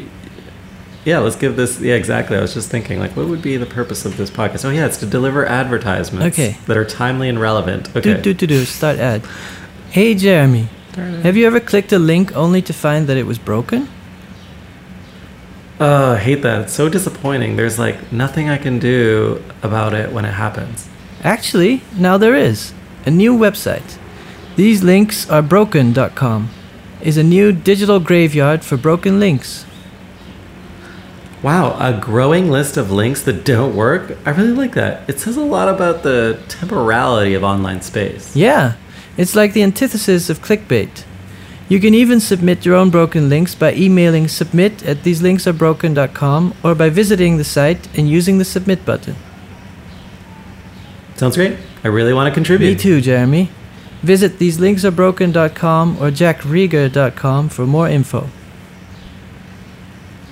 Yeah, 1.05 1.19
let's 1.19 1.35
give 1.37 1.55
this. 1.55 1.79
Yeah, 1.79 1.95
exactly. 1.95 2.37
I 2.37 2.41
was 2.41 2.53
just 2.53 2.69
thinking, 2.69 2.99
like, 2.99 3.15
what 3.15 3.27
would 3.27 3.41
be 3.41 3.57
the 3.57 3.65
purpose 3.65 4.05
of 4.05 4.17
this 4.17 4.29
podcast? 4.29 4.65
Oh, 4.65 4.69
yeah, 4.69 4.85
it's 4.85 4.97
to 4.97 5.05
deliver 5.05 5.45
advertisements 5.45 6.37
Okay. 6.37 6.57
that 6.67 6.75
are 6.77 6.85
timely 6.85 7.29
and 7.29 7.39
relevant. 7.39 7.89
Okay. 7.95 8.15
Do, 8.15 8.21
do, 8.21 8.33
do, 8.33 8.47
do. 8.47 8.65
Start 8.65 8.97
ad. 8.99 9.23
Hey, 9.89 10.15
Jeremy. 10.15 10.67
Have 10.95 11.37
you 11.37 11.45
ever 11.47 11.59
clicked 11.59 11.91
a 11.93 11.99
link 11.99 12.35
only 12.35 12.61
to 12.63 12.73
find 12.73 13.07
that 13.07 13.17
it 13.17 13.25
was 13.25 13.37
broken? 13.37 13.87
Oh, 15.79 16.13
I 16.13 16.17
hate 16.17 16.41
that. 16.41 16.61
It's 16.61 16.73
so 16.73 16.89
disappointing. 16.89 17.55
There's 17.55 17.77
like 17.77 18.11
nothing 18.11 18.49
I 18.49 18.57
can 18.57 18.79
do 18.79 19.43
about 19.61 19.93
it 19.93 20.11
when 20.11 20.25
it 20.25 20.33
happens. 20.33 20.89
Actually, 21.23 21.83
now 21.95 22.17
there 22.17 22.35
is. 22.35 22.73
A 23.05 23.11
new 23.11 23.37
website. 23.37 23.97
These 24.55 24.83
links 24.83 25.29
are 25.29 25.41
broken.com 25.43 26.49
is 27.01 27.17
a 27.17 27.23
new 27.23 27.51
digital 27.51 27.99
graveyard 27.99 28.63
for 28.63 28.75
broken 28.75 29.19
links. 29.19 29.65
Wow, 31.43 31.77
a 31.79 31.97
growing 31.99 32.49
list 32.49 32.77
of 32.77 32.91
links 32.91 33.21
that 33.23 33.45
don't 33.45 33.75
work. 33.75 34.17
I 34.25 34.31
really 34.31 34.53
like 34.53 34.73
that. 34.73 35.07
It 35.07 35.19
says 35.19 35.37
a 35.37 35.43
lot 35.43 35.69
about 35.69 36.01
the 36.01 36.41
temporality 36.47 37.35
of 37.35 37.43
online 37.43 37.81
space. 37.81 38.35
Yeah, 38.35 38.73
it's 39.15 39.35
like 39.35 39.53
the 39.53 39.61
antithesis 39.61 40.29
of 40.29 40.41
clickbait. 40.41 41.03
You 41.69 41.81
can 41.81 41.93
even 41.93 42.19
submit 42.19 42.65
your 42.65 42.75
own 42.75 42.89
broken 42.89 43.27
links 43.27 43.53
by 43.53 43.73
emailing 43.73 44.29
submit 44.29 44.85
at 44.85 44.97
theselinksarebroken.com 44.97 46.53
or 46.63 46.75
by 46.75 46.89
visiting 46.89 47.37
the 47.37 47.43
site 47.43 47.89
and 47.97 48.09
using 48.09 48.37
the 48.37 48.45
submit 48.45 48.85
button. 48.85 49.15
Sounds 51.15 51.35
great. 51.35 51.57
I 51.83 51.89
really 51.89 52.13
want 52.13 52.29
to 52.29 52.33
contribute. 52.33 52.69
Me 52.69 52.75
too, 52.75 53.01
Jeremy. 53.01 53.49
Visit 54.01 54.39
theselinksarebroken.com 54.39 55.97
or 55.97 56.11
jackrieger.com 56.11 57.49
for 57.49 57.65
more 57.65 57.89
info. 57.89 58.29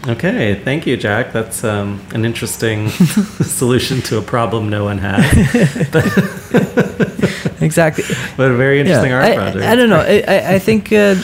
Okay, 0.07 0.55
thank 0.63 0.85
you, 0.85 0.97
Jack. 0.97 1.33
That's 1.33 1.63
um, 1.63 2.05
an 2.13 2.25
interesting 2.25 2.89
solution 2.89 4.01
to 4.03 4.17
a 4.17 4.21
problem 4.21 4.69
no 4.69 4.83
one 4.83 4.99
had, 4.99 5.21
Exactly. 7.61 8.03
but 8.37 8.51
a 8.51 8.55
very 8.55 8.79
interesting 8.79 9.11
art 9.11 9.25
I, 9.25 9.35
project. 9.35 9.65
I 9.65 9.75
don't 9.75 9.89
know. 9.89 10.01
I, 10.01 10.55
I, 10.55 10.59
think 10.59 10.91
uh, 10.91 11.15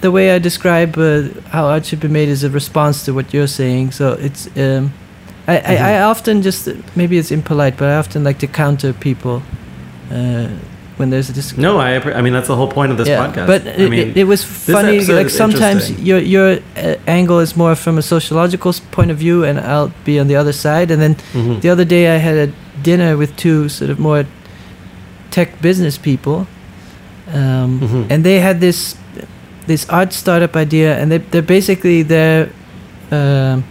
the 0.00 0.10
way 0.10 0.34
I 0.34 0.38
describe 0.38 0.96
uh, 0.96 1.28
how 1.50 1.66
art 1.66 1.84
should 1.84 2.00
be 2.00 2.08
made 2.08 2.28
is 2.28 2.44
a 2.44 2.50
response 2.50 3.04
to 3.04 3.12
what 3.12 3.34
you're 3.34 3.48
saying. 3.48 3.92
So 3.92 4.14
it's. 4.14 4.48
Um, 4.56 4.92
I, 5.48 5.58
I, 5.58 5.76
I 5.76 6.02
often 6.02 6.42
just 6.42 6.68
maybe 6.96 7.18
it's 7.18 7.30
impolite, 7.30 7.76
but 7.76 7.88
I 7.88 7.96
often 7.96 8.24
like 8.24 8.40
to 8.40 8.48
counter 8.48 8.92
people 8.92 9.42
uh, 10.10 10.48
when 10.96 11.10
there's 11.10 11.28
a 11.28 11.32
dis- 11.32 11.56
No, 11.56 11.78
I. 11.78 11.96
I 12.18 12.22
mean, 12.22 12.32
that's 12.32 12.48
the 12.48 12.56
whole 12.56 12.68
point 12.68 12.90
of 12.92 12.98
this 12.98 13.08
yeah, 13.08 13.26
podcast. 13.26 13.46
But 13.46 13.66
I 13.66 13.70
it, 13.84 13.90
mean, 13.90 14.08
it, 14.10 14.16
it 14.16 14.24
was 14.24 14.42
funny. 14.42 15.00
Like 15.04 15.30
sometimes 15.30 15.90
your 16.00 16.18
your 16.18 16.58
uh, 16.76 16.96
angle 17.06 17.38
is 17.40 17.56
more 17.56 17.74
from 17.76 17.98
a 17.98 18.02
sociological 18.02 18.72
point 18.90 19.10
of 19.10 19.18
view, 19.18 19.44
and 19.44 19.60
I'll 19.60 19.92
be 20.04 20.18
on 20.18 20.26
the 20.28 20.36
other 20.36 20.52
side. 20.52 20.90
And 20.90 21.00
then 21.00 21.14
mhm. 21.32 21.60
the 21.60 21.68
other 21.68 21.84
day 21.84 22.14
I 22.14 22.18
had 22.18 22.48
a 22.48 22.52
dinner 22.82 23.16
with 23.16 23.36
two 23.36 23.68
sort 23.68 23.90
of 23.90 23.98
more 23.98 24.24
tech 25.30 25.60
business 25.60 25.98
people, 25.98 26.46
um, 27.32 27.80
Mhm. 27.80 28.10
and 28.10 28.24
they 28.24 28.40
had 28.40 28.60
this 28.60 28.96
this 29.66 29.86
art 29.90 30.12
startup 30.12 30.56
idea, 30.56 30.96
and 30.98 31.10
they 31.10 31.18
they're 31.18 31.42
basically 31.42 32.02
their 32.02 32.48
um 33.10 33.64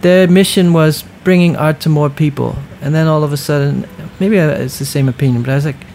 their 0.00 0.26
mission 0.26 0.72
was 0.72 1.04
bringing 1.24 1.56
art 1.56 1.80
to 1.80 1.90
more 1.90 2.08
people. 2.08 2.56
And 2.82 2.94
then 2.94 3.06
all 3.06 3.22
of 3.24 3.32
a 3.32 3.36
sudden, 3.36 3.84
maybe 4.18 4.36
it's 4.38 4.78
the 4.78 4.86
same 4.86 5.06
opinion, 5.10 5.42
but 5.42 5.50
I 5.52 5.54
was 5.56 5.66
like. 5.66 5.89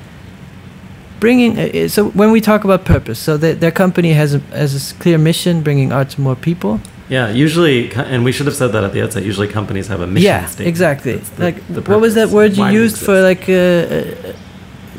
Bringing 1.19 1.57
uh, 1.57 1.61
uh, 1.63 1.87
so 1.87 2.09
when 2.09 2.31
we 2.31 2.41
talk 2.41 2.63
about 2.65 2.83
purpose, 2.85 3.19
so 3.19 3.37
their 3.37 3.55
their 3.55 3.71
company 3.71 4.13
has 4.13 4.33
a 4.33 4.39
has 4.51 4.91
a 4.91 4.95
clear 4.95 5.17
mission, 5.17 5.61
bringing 5.63 5.91
art 5.93 6.09
to 6.11 6.21
more 6.21 6.35
people. 6.35 6.79
yeah, 7.09 7.29
usually, 7.29 7.91
and 7.93 8.23
we 8.25 8.31
should 8.31 8.47
have 8.47 8.55
said 8.55 8.71
that 8.71 8.83
at 8.83 8.91
the 8.93 9.01
outset. 9.03 9.23
Usually, 9.23 9.47
companies 9.47 9.87
have 9.87 10.01
a 10.01 10.07
mission 10.07 10.25
yeah, 10.25 10.45
statement. 10.47 10.67
exactly. 10.67 11.15
The- 11.17 11.43
like 11.43 11.67
the 11.67 11.81
what 11.81 12.01
was 12.01 12.13
that 12.15 12.29
word 12.29 12.57
you 12.57 12.65
used 12.65 12.97
for 12.97 13.21
like 13.21 13.47
uh, 13.47 13.53
uh, 13.53 14.33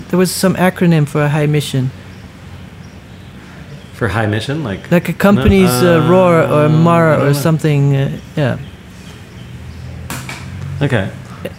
there 0.09 0.19
was 0.19 0.31
some 0.31 0.55
acronym 0.55 1.07
for 1.07 1.21
a 1.23 1.29
high 1.29 1.47
mission, 1.47 1.91
for 3.93 4.09
high 4.09 4.27
mission, 4.27 4.62
like 4.64 4.91
like 4.91 5.09
a 5.09 5.12
company's 5.12 5.71
uh, 5.83 6.01
uh, 6.05 6.09
roar 6.11 6.43
or 6.43 6.69
Mara 6.69 7.19
or 7.29 7.35
something. 7.35 7.95
Uh, 7.97 8.19
yeah, 8.37 8.59
okay, 10.81 11.11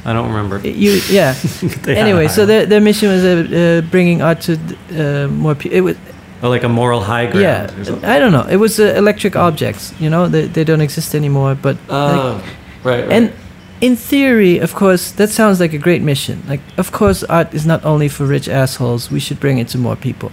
I 0.05 0.13
don't 0.13 0.27
remember. 0.27 0.59
you 0.83 1.01
yeah. 1.09 1.35
Anyway, 1.87 2.27
so 2.27 2.45
their 2.45 2.65
their 2.65 2.81
mission 2.81 3.09
was 3.09 3.23
uh, 3.23 3.29
uh, 3.29 3.89
bringing 3.89 4.21
art 4.21 4.41
to 4.41 4.53
uh, 4.55 5.27
more 5.27 5.55
people. 5.55 5.77
It 5.77 5.81
was 5.81 5.97
oh, 6.43 6.49
like 6.49 6.63
a 6.63 6.69
moral 6.69 7.01
high 7.01 7.27
ground. 7.27 7.41
yeah. 7.41 7.93
or. 7.93 8.05
I 8.05 8.19
don't 8.19 8.31
know. 8.31 8.45
It 8.49 8.57
was 8.57 8.79
uh, 8.79 8.93
electric 8.95 9.35
objects. 9.35 9.93
You 9.99 10.09
know, 10.09 10.27
they 10.27 10.47
they 10.47 10.63
don't 10.63 10.81
exist 10.81 11.15
anymore. 11.15 11.55
But 11.55 11.75
like, 11.75 11.87
Oh, 11.89 12.43
right, 12.83 13.01
right. 13.01 13.11
And 13.11 13.33
in 13.81 13.95
theory, 13.95 14.59
of 14.59 14.73
course, 14.73 15.11
that 15.11 15.29
sounds 15.29 15.59
like 15.59 15.73
a 15.73 15.77
great 15.77 16.01
mission. 16.01 16.41
Like, 16.47 16.61
of 16.77 16.91
course, 16.91 17.23
art 17.23 17.53
is 17.53 17.65
not 17.65 17.85
only 17.85 18.09
for 18.09 18.25
rich 18.25 18.47
assholes. 18.49 19.11
We 19.11 19.19
should 19.19 19.39
bring 19.39 19.59
it 19.59 19.67
to 19.69 19.77
more 19.77 19.95
people. 19.95 20.31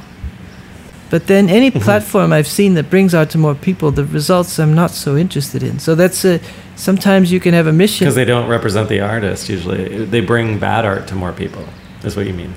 But 1.11 1.26
then, 1.26 1.48
any 1.48 1.70
platform 1.86 2.32
I've 2.32 2.48
seen 2.48 2.74
that 2.74 2.88
brings 2.90 3.14
art 3.14 3.30
to 3.30 3.38
more 3.38 3.55
people, 3.55 3.90
the 3.90 4.05
results 4.05 4.59
I'm 4.59 4.74
not 4.74 4.90
so 4.90 5.16
interested 5.16 5.62
in. 5.62 5.78
So 5.78 5.94
that's 5.94 6.24
a. 6.24 6.40
Sometimes 6.77 7.31
you 7.33 7.41
can 7.41 7.55
have 7.55 7.66
a 7.66 7.72
mission. 7.72 8.05
because 8.05 8.14
they 8.16 8.25
don't 8.25 8.49
represent 8.49 8.89
the 8.89 9.01
artist 9.01 9.49
usually 9.49 10.05
they 10.07 10.20
bring 10.20 10.59
bad 10.59 10.85
art 10.85 11.07
to 11.09 11.14
more 11.14 11.33
people 11.33 11.64
is 12.03 12.16
what 12.16 12.27
you 12.27 12.35
mean 12.35 12.53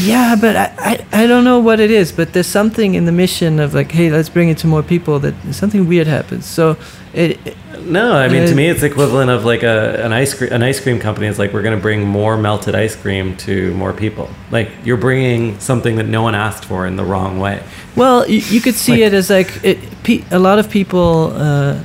Yeah, 0.00 0.36
but 0.40 0.54
I, 0.56 0.72
I, 0.78 1.22
I 1.24 1.26
don't 1.26 1.42
know 1.44 1.58
what 1.58 1.80
it 1.80 1.90
is, 1.90 2.12
but 2.12 2.32
there's 2.32 2.46
something 2.46 2.94
in 2.94 3.06
the 3.06 3.12
mission 3.12 3.58
of 3.58 3.74
like, 3.74 3.90
hey, 3.90 4.08
let's 4.10 4.28
bring 4.28 4.48
it 4.48 4.58
to 4.58 4.66
more 4.68 4.82
people 4.84 5.18
that 5.20 5.34
something 5.52 5.88
weird 5.88 6.06
happens. 6.06 6.46
So 6.46 6.76
it, 7.12 7.44
it- 7.46 7.56
no 7.80 8.12
i 8.12 8.28
mean 8.28 8.46
to 8.46 8.54
me 8.54 8.66
it's 8.68 8.82
equivalent 8.82 9.30
of 9.30 9.46
like 9.46 9.62
a 9.62 10.04
an 10.04 10.12
ice 10.12 10.34
cream 10.34 10.52
an 10.52 10.62
ice 10.62 10.78
cream 10.78 10.98
company 11.00 11.26
is 11.26 11.38
like 11.38 11.50
we're 11.54 11.62
going 11.62 11.74
to 11.74 11.80
bring 11.80 12.06
more 12.06 12.36
melted 12.36 12.74
ice 12.74 12.94
cream 12.94 13.34
to 13.38 13.72
more 13.74 13.94
people 13.94 14.28
like 14.50 14.68
you're 14.84 14.98
bringing 14.98 15.58
something 15.60 15.96
that 15.96 16.06
no 16.06 16.20
one 16.22 16.34
asked 16.34 16.66
for 16.66 16.86
in 16.86 16.96
the 16.96 17.04
wrong 17.04 17.40
way 17.40 17.62
well, 17.96 18.28
you, 18.28 18.40
you 18.54 18.60
could 18.60 18.74
see 18.74 18.92
Like- 18.92 19.00
it 19.00 19.14
as 19.14 19.30
like 19.30 19.64
it, 19.64 19.78
pe- 20.04 20.24
a 20.30 20.38
lot 20.38 20.58
of 20.58 20.68
people, 20.68 21.32
uh, 21.34 21.80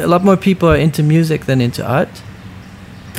a 0.00 0.06
lot 0.06 0.22
more 0.24 0.36
people 0.36 0.68
are 0.68 0.76
into 0.80 1.02
music 1.02 1.44
than 1.46 1.60
into 1.60 1.82
art. 1.86 2.08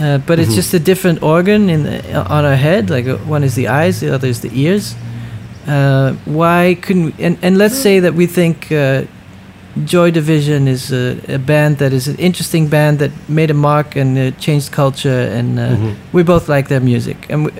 Uh, 0.02 0.18
but 0.28 0.40
it's 0.40 0.52
Mhm. 0.52 0.56
just 0.56 0.74
a 0.74 0.80
different 0.80 1.22
organ 1.22 1.70
in 1.70 1.84
the, 1.84 2.14
on 2.16 2.46
our 2.46 2.56
head. 2.56 2.90
Like 2.90 3.08
uh, 3.12 3.18
one 3.32 3.44
is 3.46 3.54
the 3.56 3.68
eyes, 3.68 4.00
the 4.00 4.14
other 4.16 4.30
is 4.30 4.40
the 4.40 4.50
ears. 4.54 4.96
Uh, 5.68 6.14
why 6.26 6.78
couldn't 6.82 7.06
we, 7.06 7.26
and 7.26 7.38
and 7.42 7.58
let's 7.58 7.76
say 7.82 8.00
that 8.02 8.14
we 8.16 8.26
think 8.28 8.72
uh, 8.72 9.02
Joy 9.86 10.12
Division 10.12 10.68
is 10.68 10.92
a, 10.92 11.18
a 11.28 11.38
band 11.38 11.78
that 11.78 11.92
is 11.94 12.08
an 12.08 12.16
interesting 12.18 12.70
band 12.70 13.00
that 13.00 13.12
made 13.28 13.52
a 13.52 13.54
mark 13.54 13.96
and 13.96 14.18
uh, 14.18 14.32
changed 14.40 14.72
culture, 14.72 15.30
and 15.40 15.60
uh, 15.60 15.64
Mhm. 15.76 15.94
we 16.14 16.24
both 16.24 16.50
like 16.50 16.68
their 16.70 16.82
music. 16.82 17.18
And 17.30 17.46
we, 17.46 17.52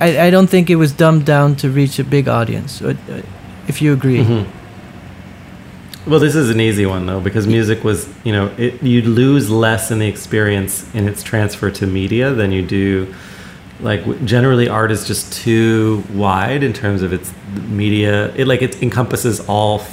I, 0.00 0.28
I 0.28 0.30
don't 0.30 0.48
think 0.50 0.70
it 0.70 0.76
was 0.76 0.92
dumbed 0.92 1.24
down 1.24 1.54
to 1.56 1.68
reach 1.68 1.98
a 2.00 2.04
big 2.04 2.28
audience. 2.28 2.80
Or, 2.84 2.90
uh, 2.90 3.22
if 3.68 3.82
you 3.82 3.92
agree, 3.92 4.22
Mhm. 4.24 4.44
Well, 6.08 6.20
this 6.20 6.36
is 6.36 6.48
an 6.48 6.58
easy 6.58 6.86
one 6.86 7.04
though 7.04 7.20
because 7.20 7.46
music 7.46 7.84
was, 7.84 8.08
you 8.24 8.32
know, 8.32 8.46
it, 8.56 8.82
you 8.82 9.02
lose 9.02 9.50
less 9.50 9.90
in 9.90 9.98
the 9.98 10.08
experience 10.08 10.88
in 10.94 11.06
its 11.06 11.22
transfer 11.22 11.70
to 11.72 11.86
media 11.86 12.32
than 12.32 12.50
you 12.50 12.66
do. 12.66 13.14
Like 13.80 14.24
generally, 14.24 14.70
art 14.70 14.90
is 14.90 15.06
just 15.06 15.30
too 15.34 16.02
wide 16.14 16.62
in 16.62 16.72
terms 16.72 17.02
of 17.02 17.12
its 17.12 17.30
media. 17.68 18.34
It 18.36 18.46
like 18.46 18.62
it 18.62 18.82
encompasses 18.82 19.40
all, 19.40 19.84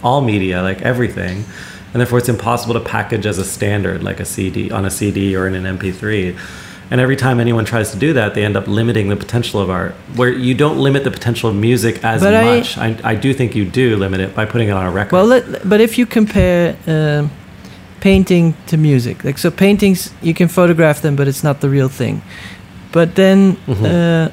all 0.00 0.20
media, 0.20 0.62
like 0.62 0.82
everything, 0.82 1.44
and 1.92 2.00
therefore 2.00 2.18
it's 2.18 2.28
impossible 2.28 2.74
to 2.74 2.80
package 2.80 3.26
as 3.26 3.38
a 3.38 3.44
standard, 3.44 4.04
like 4.04 4.20
a 4.20 4.24
CD 4.24 4.70
on 4.70 4.84
a 4.84 4.90
CD 4.90 5.34
or 5.34 5.48
in 5.48 5.56
an 5.56 5.76
MP3. 5.76 6.38
And 6.90 7.00
every 7.02 7.16
time 7.16 7.38
anyone 7.38 7.64
tries 7.66 7.90
to 7.90 7.98
do 7.98 8.14
that, 8.14 8.34
they 8.34 8.44
end 8.44 8.56
up 8.56 8.66
limiting 8.66 9.08
the 9.08 9.16
potential 9.16 9.60
of 9.60 9.68
art. 9.68 9.92
Where 10.16 10.30
you 10.32 10.54
don't 10.54 10.78
limit 10.78 11.04
the 11.04 11.10
potential 11.10 11.50
of 11.50 11.56
music 11.56 12.02
as 12.02 12.22
But 12.22 12.32
much. 12.44 12.78
I, 12.78 12.96
I 13.04 13.14
do 13.14 13.34
think 13.34 13.54
you 13.54 13.64
do 13.66 13.96
limit 13.96 14.20
it 14.20 14.34
by 14.34 14.46
putting 14.46 14.68
it 14.68 14.72
on 14.72 14.86
a 14.86 14.90
record. 14.90 15.12
well, 15.12 15.26
let, 15.26 15.68
but 15.68 15.80
if 15.80 15.98
you 15.98 16.06
compare 16.06 16.76
um, 16.86 17.30
painting 18.00 18.54
to 18.68 18.76
music, 18.78 19.22
like 19.24 19.36
so, 19.38 19.50
paintings 19.50 20.12
you 20.22 20.32
can 20.32 20.48
photograph 20.48 21.02
them, 21.02 21.14
but 21.16 21.28
it's 21.28 21.44
not 21.44 21.60
the 21.60 21.68
real 21.68 21.88
thing. 21.90 22.22
But 22.92 23.16
then, 23.16 23.56
Mhm. 23.66 23.84
uh, 23.84 24.30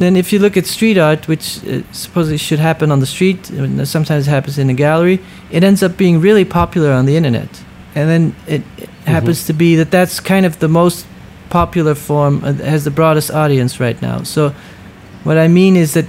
then 0.00 0.16
if 0.16 0.32
you 0.32 0.40
look 0.40 0.56
at 0.56 0.66
street 0.66 0.98
art, 0.98 1.28
which 1.28 1.58
uh, 1.64 1.82
supposedly 1.92 2.38
should 2.38 2.58
happen 2.58 2.90
on 2.90 2.98
the 2.98 3.06
street, 3.06 3.50
uh, 3.52 3.84
sometimes 3.84 4.26
it 4.26 4.30
happens 4.30 4.58
in 4.58 4.68
a 4.68 4.74
gallery, 4.74 5.20
it 5.52 5.62
ends 5.62 5.80
up 5.82 5.96
being 5.96 6.20
really 6.20 6.44
popular 6.44 6.90
on 6.90 7.06
the 7.06 7.16
internet. 7.16 7.62
And 7.94 8.08
then 8.10 8.34
it, 8.48 8.62
it 8.78 8.88
happens 9.06 9.46
to 9.46 9.52
be 9.52 9.76
that 9.76 9.92
that's 9.92 10.18
kind 10.18 10.44
of 10.44 10.58
the 10.58 10.66
most 10.68 11.06
popular 11.54 11.94
form, 11.94 12.34
uh, 12.42 12.52
has 12.72 12.82
the 12.82 12.90
broadest 12.90 13.30
audience 13.30 13.72
right 13.86 13.98
now. 14.02 14.24
So 14.24 14.52
what 15.26 15.36
I 15.46 15.48
mean 15.48 15.74
is 15.76 15.92
that 15.92 16.06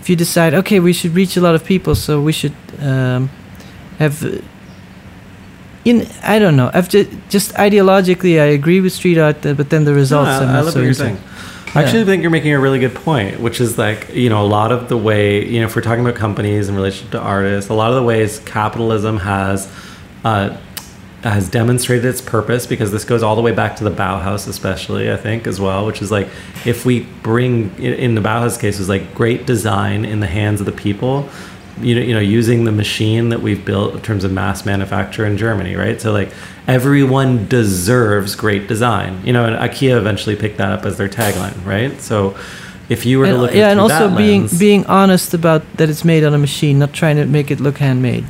if 0.00 0.08
you 0.10 0.16
decide, 0.16 0.54
okay, 0.60 0.78
we 0.80 0.92
should 0.92 1.14
reach 1.20 1.36
a 1.36 1.40
lot 1.40 1.54
of 1.58 1.62
people, 1.72 1.94
so 1.94 2.12
we 2.28 2.32
should 2.32 2.56
um, 2.90 3.28
have. 3.98 4.14
uh, 4.24 4.28
In 5.86 5.96
I 6.34 6.38
don't 6.42 6.56
know. 6.60 6.68
I've 6.76 6.88
just, 6.94 7.08
just 7.34 7.48
ideologically, 7.68 8.34
I 8.46 8.48
agree 8.60 8.80
with 8.84 8.92
street 8.92 9.18
art, 9.26 9.38
uh, 9.46 9.54
but 9.54 9.66
then 9.70 9.84
the 9.84 9.94
results. 9.94 10.34
No, 10.40 10.46
I, 10.46 10.60
love 10.60 10.72
so 10.72 10.80
what 10.80 10.84
you're 10.84 10.94
saying. 10.94 11.18
I 11.74 11.82
actually 11.82 12.04
think 12.08 12.22
you're 12.22 12.36
making 12.38 12.54
a 12.54 12.60
really 12.66 12.80
good 12.86 12.94
point, 12.94 13.38
which 13.46 13.60
is 13.60 13.76
like, 13.86 14.00
you 14.22 14.28
know, 14.32 14.40
a 14.46 14.50
lot 14.58 14.70
of 14.76 14.80
the 14.88 14.96
way, 15.08 15.46
you 15.52 15.58
know, 15.60 15.66
if 15.68 15.76
we're 15.76 15.86
talking 15.88 16.04
about 16.06 16.18
companies 16.18 16.68
in 16.70 16.74
relation 16.80 17.10
to 17.10 17.18
artists, 17.20 17.70
a 17.70 17.74
lot 17.74 17.90
of 17.92 17.96
the 18.00 18.06
ways 18.12 18.40
capitalism 18.58 19.18
has 19.18 19.68
uh, 20.24 20.48
has 21.22 21.48
demonstrated 21.48 22.04
its 22.04 22.20
purpose 22.20 22.66
because 22.66 22.92
this 22.92 23.04
goes 23.04 23.22
all 23.22 23.34
the 23.34 23.42
way 23.42 23.52
back 23.52 23.76
to 23.76 23.84
the 23.84 23.90
Bauhaus, 23.90 24.46
especially 24.46 25.10
I 25.10 25.16
think 25.16 25.46
as 25.46 25.60
well, 25.60 25.84
which 25.86 26.00
is 26.02 26.10
like 26.10 26.28
if 26.64 26.84
we 26.86 27.00
bring 27.22 27.74
in- 27.78 28.14
the 28.14 28.20
Bauhaus 28.20 28.60
case 28.60 28.78
was 28.78 28.88
like 28.88 29.14
great 29.14 29.46
design 29.46 30.04
in 30.04 30.20
the 30.20 30.26
hands 30.26 30.60
of 30.60 30.66
the 30.66 30.72
people, 30.72 31.28
you 31.80 31.94
know, 31.94 32.00
you 32.00 32.14
know, 32.14 32.20
using 32.20 32.64
the 32.64 32.72
machine 32.72 33.30
that 33.30 33.42
we've 33.42 33.64
built 33.64 33.94
in 33.94 34.00
terms 34.02 34.24
of 34.24 34.32
mass 34.32 34.64
manufacture 34.64 35.26
in 35.26 35.36
Germany, 35.36 35.74
right? 35.74 36.00
So 36.00 36.12
like 36.12 36.30
everyone 36.68 37.46
deserves 37.48 38.34
great 38.34 38.68
design, 38.68 39.20
you 39.24 39.32
know, 39.32 39.44
and 39.46 39.56
IKEA 39.56 39.96
eventually 39.96 40.36
picked 40.36 40.58
that 40.58 40.70
up 40.72 40.84
as 40.84 40.96
their 40.96 41.08
tagline, 41.08 41.64
right? 41.64 42.00
So 42.00 42.36
if 42.88 43.04
you 43.04 43.18
were 43.18 43.26
to 43.26 43.32
And, 43.32 43.40
look 43.42 43.50
at 43.50 43.56
yeah, 43.56 43.70
and 43.70 43.80
also 43.80 44.14
being 44.16 44.42
lens- 44.42 44.58
being 44.58 44.86
honest 44.86 45.34
about 45.34 45.62
that 45.76 45.90
it's 45.90 46.04
made 46.04 46.24
on 46.24 46.34
a 46.34 46.38
machine, 46.38 46.78
not 46.78 46.92
trying 46.92 47.16
to 47.16 47.26
make 47.26 47.50
it 47.50 47.58
look 47.58 47.78
handmade. 47.78 48.26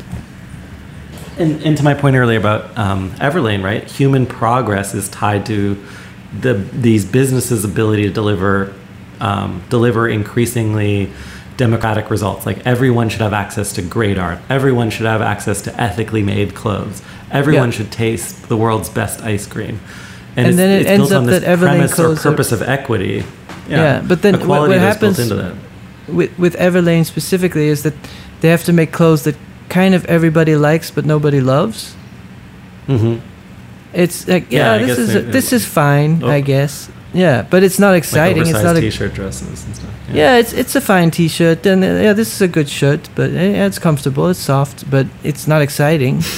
And, 1.38 1.62
and 1.62 1.76
to 1.76 1.82
my 1.82 1.94
point 1.94 2.16
earlier 2.16 2.38
about 2.38 2.76
um, 2.78 3.10
Everlane, 3.12 3.62
right? 3.62 3.84
Human 3.90 4.26
progress 4.26 4.94
is 4.94 5.08
tied 5.10 5.44
to 5.46 5.82
the 6.40 6.54
these 6.54 7.04
businesses' 7.04 7.64
ability 7.64 8.04
to 8.04 8.10
deliver 8.10 8.72
um, 9.20 9.62
deliver 9.70 10.08
increasingly 10.08 11.10
democratic 11.56 12.10
results. 12.10 12.44
Like 12.46 12.66
everyone 12.66 13.08
should 13.08 13.20
have 13.22 13.32
access 13.32 13.72
to 13.74 13.82
great 13.82 14.18
art. 14.18 14.38
Everyone 14.50 14.90
should 14.90 15.06
have 15.06 15.22
access 15.22 15.62
to 15.62 15.80
ethically 15.80 16.22
made 16.22 16.54
clothes. 16.54 17.02
Everyone 17.30 17.70
Yeah. 17.70 17.76
should 17.78 17.92
taste 17.92 18.48
the 18.48 18.56
world's 18.56 18.88
best 18.88 19.22
ice 19.22 19.46
cream. 19.46 19.80
And 20.36 20.48
it's, 20.48 20.56
then 20.56 20.68
it 20.70 20.80
it's 20.82 20.90
ends 20.90 21.08
built 21.08 21.22
on 21.22 21.24
up 21.28 21.30
this 21.30 21.42
that 21.44 21.58
Everlane 21.58 21.68
premise 21.68 21.92
or 21.92 21.94
clothes 21.94 22.26
are- 22.26 22.30
purpose 22.30 22.52
of 22.52 22.62
equity. 22.62 23.24
Yeah, 23.68 24.02
but 24.06 24.20
then 24.22 24.34
what- 24.46 24.68
what 24.68 24.78
happens- 24.78 25.18
into 25.18 25.34
that. 25.36 25.54
With 26.08 26.38
with 26.38 26.54
Everlane 26.56 27.04
specifically, 27.04 27.68
is 27.68 27.82
that 27.82 27.94
they 28.40 28.48
have 28.48 28.62
to 28.64 28.72
make 28.72 28.92
clothes 28.92 29.22
that 29.24 29.34
kind 29.68 29.94
of 29.94 30.04
everybody 30.06 30.56
likes 30.56 30.90
but 30.90 31.04
nobody 31.04 31.40
loves. 31.40 31.94
hmm 32.86 33.16
It's 33.92 34.26
like 34.28 34.52
Yeah, 34.52 34.76
yeah, 34.78 34.86
this 34.86 34.98
is 34.98 35.12
they- 35.12 35.30
this 35.32 35.52
is 35.52 35.64
fine, 35.64 36.20
Oh. 36.22 36.36
I 36.38 36.40
guess. 36.42 36.88
Yeah, 37.14 37.46
but 37.50 37.62
it's 37.62 37.78
not 37.78 37.90
Like 37.92 38.02
exciting. 38.04 38.42
it's 38.42 38.50
oversized 38.50 38.64
not 38.74 38.76
a 38.76 38.80
t-shirt 38.80 39.14
dresses 39.14 39.64
and 39.64 39.74
stuff. 39.76 39.90
yeah. 40.12 40.38
It's 40.40 40.52
it's 40.52 40.76
a 40.76 40.80
fine 40.80 41.10
T-shirt, 41.10 41.66
and 41.66 41.82
uh, 41.84 41.86
yeah, 42.02 42.14
this 42.16 42.28
is 42.34 42.40
a 42.42 42.48
good 42.48 42.68
shirt, 42.68 43.08
but 43.14 43.30
uh, 43.30 43.34
yeah, 43.56 43.66
it's 43.66 43.78
comfortable, 43.78 44.28
it's 44.30 44.40
soft, 44.44 44.84
but 44.90 45.06
it's 45.22 45.46
not 45.46 45.62
exciting. 45.62 46.22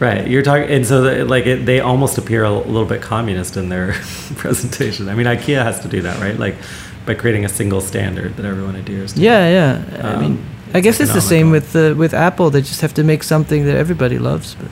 Right, 0.00 0.28
you're 0.28 0.42
talking, 0.42 0.70
and 0.70 0.86
so 0.86 1.00
the, 1.02 1.24
like 1.24 1.46
it, 1.46 1.66
they 1.66 1.80
almost 1.80 2.18
appear 2.18 2.44
a 2.44 2.50
little 2.52 2.84
bit 2.84 3.02
communist 3.02 3.56
in 3.56 3.68
their 3.68 3.92
presentation. 4.36 5.08
I 5.08 5.14
mean, 5.16 5.26
IKEA 5.26 5.60
has 5.64 5.80
to 5.80 5.88
do 5.88 6.02
that, 6.02 6.20
right? 6.20 6.38
Like 6.38 6.54
by 7.04 7.14
creating 7.14 7.44
a 7.44 7.48
single 7.48 7.80
standard 7.80 8.36
that 8.36 8.46
everyone 8.46 8.76
adheres 8.76 9.14
to. 9.14 9.20
Yeah, 9.20 9.48
yeah. 9.50 9.98
I 10.04 10.14
Um, 10.14 10.20
mean, 10.20 10.44
I 10.74 10.80
guess 10.80 11.00
it's 11.00 11.14
the 11.14 11.20
same 11.20 11.50
with 11.50 11.74
uh, 11.74 11.94
with 11.96 12.14
Apple. 12.14 12.50
They 12.50 12.60
just 12.60 12.80
have 12.80 12.94
to 12.94 13.04
make 13.04 13.22
something 13.22 13.64
that 13.64 13.76
everybody 13.76 14.18
loves. 14.18 14.54
But 14.54 14.70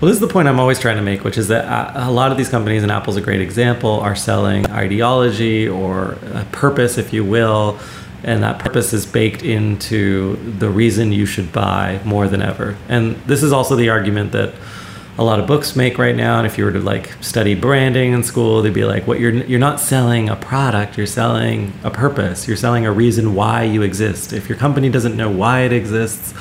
Well, 0.00 0.08
this 0.08 0.14
is 0.14 0.20
the 0.20 0.32
point 0.32 0.48
I'm 0.48 0.60
always 0.60 0.78
trying 0.78 0.96
to 0.96 1.02
make, 1.02 1.24
which 1.24 1.36
is 1.36 1.48
that 1.48 1.64
uh, 1.64 2.08
a 2.08 2.10
lot 2.10 2.30
of 2.32 2.38
these 2.38 2.48
companies, 2.48 2.82
and 2.82 2.92
Apple's 2.92 3.16
a 3.16 3.20
great 3.20 3.40
example, 3.40 4.00
are 4.00 4.16
selling 4.16 4.66
ideology 4.70 5.68
or 5.68 6.18
a 6.34 6.46
purpose, 6.52 6.98
if 6.98 7.12
you 7.12 7.24
will, 7.24 7.78
and 8.22 8.42
that 8.42 8.58
purpose 8.58 8.92
is 8.92 9.06
baked 9.06 9.42
into 9.42 10.36
the 10.58 10.70
reason 10.70 11.12
you 11.12 11.26
should 11.26 11.52
buy 11.52 12.00
more 12.04 12.28
than 12.28 12.42
ever. 12.42 12.76
And 12.88 13.16
this 13.26 13.42
is 13.42 13.52
also 13.52 13.76
the 13.76 13.90
argument 13.90 14.32
that 14.32 14.54
a 15.18 15.24
lot 15.24 15.40
of 15.40 15.46
books 15.46 15.74
make 15.74 15.98
right 15.98 16.14
now. 16.14 16.38
And 16.38 16.46
if 16.46 16.56
you 16.56 16.64
were 16.64 16.72
to 16.72 16.80
like 16.80 17.12
study 17.20 17.54
branding 17.54 18.12
in 18.12 18.22
school, 18.22 18.62
they'd 18.62 18.72
be 18.72 18.84
like, 18.84 19.06
"What 19.06 19.20
you're 19.20 19.32
you're 19.32 19.58
not 19.58 19.80
selling 19.80 20.28
a 20.28 20.36
product, 20.36 20.96
you're 20.96 21.06
selling 21.06 21.72
a 21.82 21.90
purpose. 21.90 22.46
You're 22.46 22.56
selling 22.56 22.86
a 22.86 22.92
reason 22.92 23.34
why 23.34 23.64
you 23.64 23.82
exist. 23.82 24.32
If 24.32 24.48
your 24.48 24.56
company 24.56 24.88
doesn't 24.88 25.16
know 25.16 25.30
why 25.30 25.62
it 25.62 25.72
exists." 25.72 26.34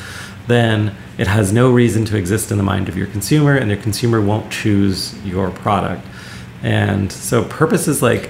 then 0.48 0.96
it 1.18 1.28
has 1.28 1.52
no 1.52 1.72
reason 1.72 2.06
to 2.06 2.18
exist 2.18 2.52
in 2.52 2.58
the 2.58 2.64
mind 2.64 2.90
of 2.90 2.98
your 2.98 3.08
consumer, 3.08 3.56
and 3.56 3.70
your 3.70 3.80
consumer 3.82 4.22
won't 4.22 4.50
choose 4.52 5.14
your 5.26 5.52
product. 5.52 6.06
And 6.64 7.12
so, 7.12 7.44
purpose 7.44 7.88
is 7.88 8.02
like 8.02 8.30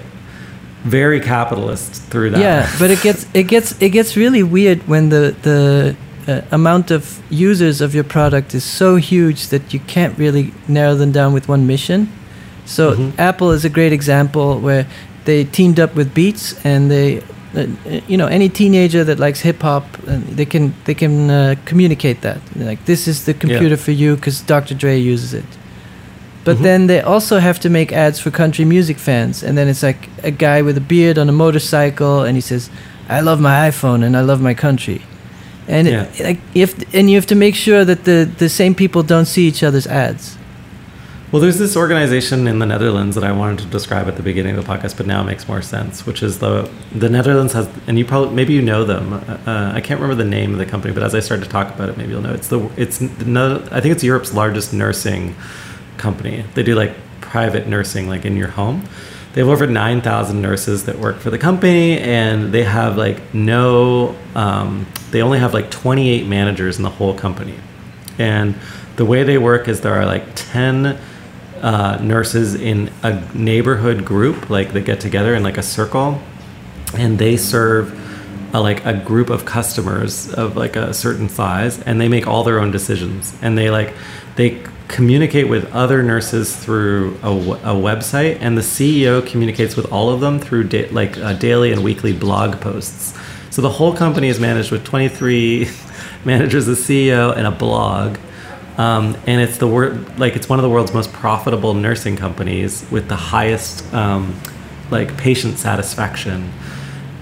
very 0.84 1.20
capitalist 1.20 2.02
through 2.04 2.32
that. 2.32 2.40
yeah, 2.40 2.72
but 2.80 2.92
it 2.92 3.02
gets 3.02 3.26
it 3.34 3.44
gets 3.44 3.80
it 3.82 3.90
gets 3.90 4.18
really 4.18 4.44
weird 4.44 4.88
when 4.88 5.10
the 5.10 5.36
the 5.44 5.96
uh, 6.28 6.42
amount 6.52 6.92
of 6.92 7.20
users 7.30 7.82
of 7.82 7.94
your 7.96 8.04
product 8.04 8.54
is 8.54 8.64
so 8.64 8.96
huge 8.98 9.48
that 9.48 9.74
you 9.74 9.80
can't 9.88 10.18
really 10.18 10.52
narrow 10.68 10.96
them 10.96 11.12
down 11.12 11.34
with 11.34 11.48
one 11.50 11.66
mission. 11.66 12.08
So 12.66 12.92
Mhm. 12.92 13.12
Apple 13.18 13.52
is 13.56 13.66
a 13.66 13.70
great 13.70 13.94
example 13.94 14.60
where 14.60 14.86
they 15.26 15.44
teamed 15.46 15.80
up 15.80 15.96
with 15.96 16.14
Beats 16.14 16.56
and 16.64 16.90
they. 16.92 17.22
Uh, 17.56 17.66
you 18.08 18.18
know, 18.18 18.28
any 18.28 18.50
teenager 18.50 19.04
that 19.06 19.18
likes 19.20 19.40
hip 19.42 19.62
hop, 19.62 19.84
uh, 20.08 20.20
they 20.36 20.46
can 20.46 20.74
they 20.86 20.94
can 20.94 21.30
uh, 21.30 21.56
communicate 21.66 22.22
that. 22.22 22.38
Like 22.56 22.80
this 22.86 23.08
is 23.08 23.24
the 23.24 23.34
computer 23.34 23.78
for 23.78 23.92
you 23.94 24.16
because 24.16 24.42
Dr. 24.46 24.76
Dre 24.76 24.98
uses 25.14 25.34
it. 25.34 25.46
But 26.44 26.58
Mhm. 26.58 26.64
then 26.64 26.88
they 26.88 27.02
also 27.02 27.40
have 27.40 27.60
to 27.62 27.70
make 27.70 27.92
ads 27.94 28.20
for 28.20 28.32
country 28.32 28.66
music 28.66 29.00
fans, 29.00 29.44
and 29.44 29.58
then 29.58 29.68
it's 29.70 29.82
like 29.82 30.10
a 30.24 30.32
guy 30.32 30.62
with 30.62 30.78
a 30.78 30.82
beard 30.82 31.18
on 31.18 31.30
a 31.30 31.32
motorcycle, 31.32 32.22
and 32.28 32.36
he 32.36 32.42
says, 32.42 32.70
"I 33.10 33.22
love 33.22 33.42
my 33.42 33.70
iPhone 33.70 34.06
and 34.06 34.16
I 34.16 34.22
love 34.22 34.42
my 34.42 34.54
country," 34.54 35.00
and 35.68 35.88
Yeah. 35.88 36.04
it, 36.04 36.24
like 36.24 36.40
if 36.54 36.74
and 36.94 37.10
you 37.10 37.16
have 37.16 37.28
to 37.28 37.36
make 37.36 37.56
sure 37.56 37.86
that 37.86 38.04
the 38.06 38.28
the 38.38 38.50
same 38.50 38.74
people 38.76 39.04
don't 39.04 39.26
see 39.26 39.48
each 39.48 39.64
other's 39.64 39.88
ads. 39.88 40.38
Well, 41.30 41.42
there's 41.42 41.58
this 41.58 41.76
organization 41.76 42.48
in 42.48 42.60
the 42.60 42.66
Netherlands 42.66 43.14
that 43.16 43.26
I 43.26 43.34
wanted 43.34 43.60
to 43.60 43.66
describe 43.66 44.08
at 44.08 44.16
the 44.16 44.24
beginning 44.24 44.56
of 44.56 44.66
the 44.66 44.72
podcast, 44.74 44.96
but 44.96 45.06
now 45.06 45.20
it 45.22 45.26
makes 45.26 45.46
more 45.46 45.62
sense. 45.62 46.06
Which 46.06 46.24
is 46.24 46.40
the 46.40 46.70
the 46.96 47.10
Netherlands 47.10 47.52
has, 47.52 47.68
and 47.86 48.00
you 48.00 48.06
probably 48.06 48.34
maybe 48.34 48.54
you 48.54 48.62
know 48.62 48.86
them. 48.86 49.12
Uh, 49.14 49.72
I 49.76 49.82
can't 49.82 50.00
remember 50.00 50.16
the 50.24 50.30
name 50.30 50.54
of 50.54 50.58
the 50.58 50.66
company, 50.66 50.94
but 50.94 51.04
as 51.04 51.14
I 51.14 51.20
start 51.20 51.44
to 51.44 51.50
talk 51.50 51.68
about 51.76 51.90
it, 51.90 51.98
maybe 51.98 52.12
you'll 52.14 52.22
know. 52.22 52.34
It's 52.34 52.48
the 52.48 52.70
it's 52.78 53.02
no, 53.02 53.62
I 53.72 53.82
think 53.82 53.92
it's 53.94 54.04
Europe's 54.06 54.34
largest 54.34 54.74
nursing 54.74 55.36
company. 55.98 56.46
They 56.54 56.64
do 56.64 56.76
like 56.76 56.94
private 57.20 57.68
nursing, 57.68 58.08
like 58.08 58.24
in 58.24 58.38
your 58.38 58.48
home. 58.48 58.84
They 59.34 59.42
have 59.42 59.50
over 59.50 59.68
nine 59.68 60.02
thousand 60.02 60.42
nurses 60.42 60.86
that 60.86 60.98
work 60.98 61.18
for 61.18 61.30
the 61.30 61.38
company, 61.38 62.00
and 62.00 62.52
they 62.52 62.64
have 62.64 62.98
like 62.98 63.34
no. 63.34 64.16
Um, 64.36 64.88
they 65.12 65.22
only 65.22 65.40
have 65.40 65.54
like 65.54 65.70
twenty 65.70 66.10
eight 66.10 66.26
managers 66.26 66.78
in 66.78 66.84
the 66.84 66.90
whole 66.90 67.14
company, 67.14 67.56
and 68.18 68.56
the 68.96 69.06
way 69.06 69.24
they 69.24 69.38
work 69.38 69.68
is 69.68 69.82
there 69.82 69.94
are 69.94 70.06
like 70.06 70.24
ten 70.36 70.98
uh, 71.62 72.00
nurses 72.02 72.56
in 72.56 72.92
a 73.04 73.22
neighborhood 73.36 74.06
group, 74.06 74.50
like 74.50 74.74
they 74.74 74.82
get 74.82 75.00
together 75.00 75.36
in 75.36 75.44
like 75.44 75.58
a 75.58 75.64
circle, 75.64 76.20
and 76.96 77.20
they 77.20 77.38
serve 77.38 77.94
a, 78.56 78.62
like 78.62 78.86
a 78.86 78.94
group 78.94 79.30
of 79.30 79.46
customers 79.46 80.34
of 80.34 80.56
like 80.56 80.76
a 80.76 80.94
certain 80.94 81.30
size, 81.30 81.80
and 81.82 82.02
they 82.02 82.08
make 82.08 82.26
all 82.28 82.44
their 82.44 82.60
own 82.60 82.72
decisions, 82.72 83.36
and 83.42 83.58
they 83.58 83.70
like 83.70 83.94
they 84.36 84.64
communicate 84.88 85.50
with 85.50 85.72
other 85.74 86.02
nurses 86.02 86.56
through 86.56 87.16
a 87.24 87.74
website, 87.74 88.38
and 88.40 88.58
the 88.58 88.62
CEO 88.62 89.26
communicates 89.26 89.76
with 89.76 89.92
all 89.92 90.10
of 90.10 90.22
them 90.22 90.40
through 90.40 90.66
da- 90.66 90.90
like 90.90 91.18
uh, 91.18 91.34
daily 91.34 91.72
and 91.72 91.84
weekly 91.84 92.14
blog 92.14 92.60
posts. 92.62 93.18
So 93.50 93.62
the 93.62 93.70
whole 93.70 93.96
company 93.96 94.28
is 94.28 94.40
managed 94.40 94.72
with 94.72 94.84
23 94.86 95.70
managers, 96.26 96.68
a 96.68 96.72
CEO, 96.72 97.36
and 97.36 97.48
a 97.48 97.52
blog. 97.52 98.18
Um, 98.78 99.18
and 99.26 99.42
it's 99.42 99.58
the 99.58 99.68
word 99.68 100.20
like 100.20 100.36
it's 100.36 100.48
one 100.48 100.60
of 100.60 100.64
the 100.64 100.70
world's 100.70 100.94
most 100.94 101.12
profitable 101.12 101.74
nursing 101.74 102.16
companies 102.16 102.86
with 102.92 103.08
the 103.08 103.16
highest 103.16 103.92
um, 103.94 104.40
like 104.92 105.18
patient 105.18 105.58
satisfaction 105.58 106.52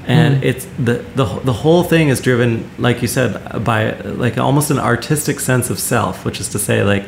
and 0.08 0.44
it's 0.44 0.66
the, 0.78 1.04
the 1.16 1.26
the 1.26 1.54
whole 1.54 1.84
thing 1.84 2.10
is 2.10 2.22
driven 2.22 2.70
like 2.78 3.02
you 3.02 3.08
said 3.08 3.64
by 3.64 3.92
like 4.02 4.38
almost 4.38 4.70
an 4.70 4.78
artistic 4.78 5.40
sense 5.40 5.70
of 5.70 5.80
self 5.80 6.26
which 6.26 6.40
is 6.40 6.50
to 6.50 6.60
say 6.60 6.84
like 6.84 7.06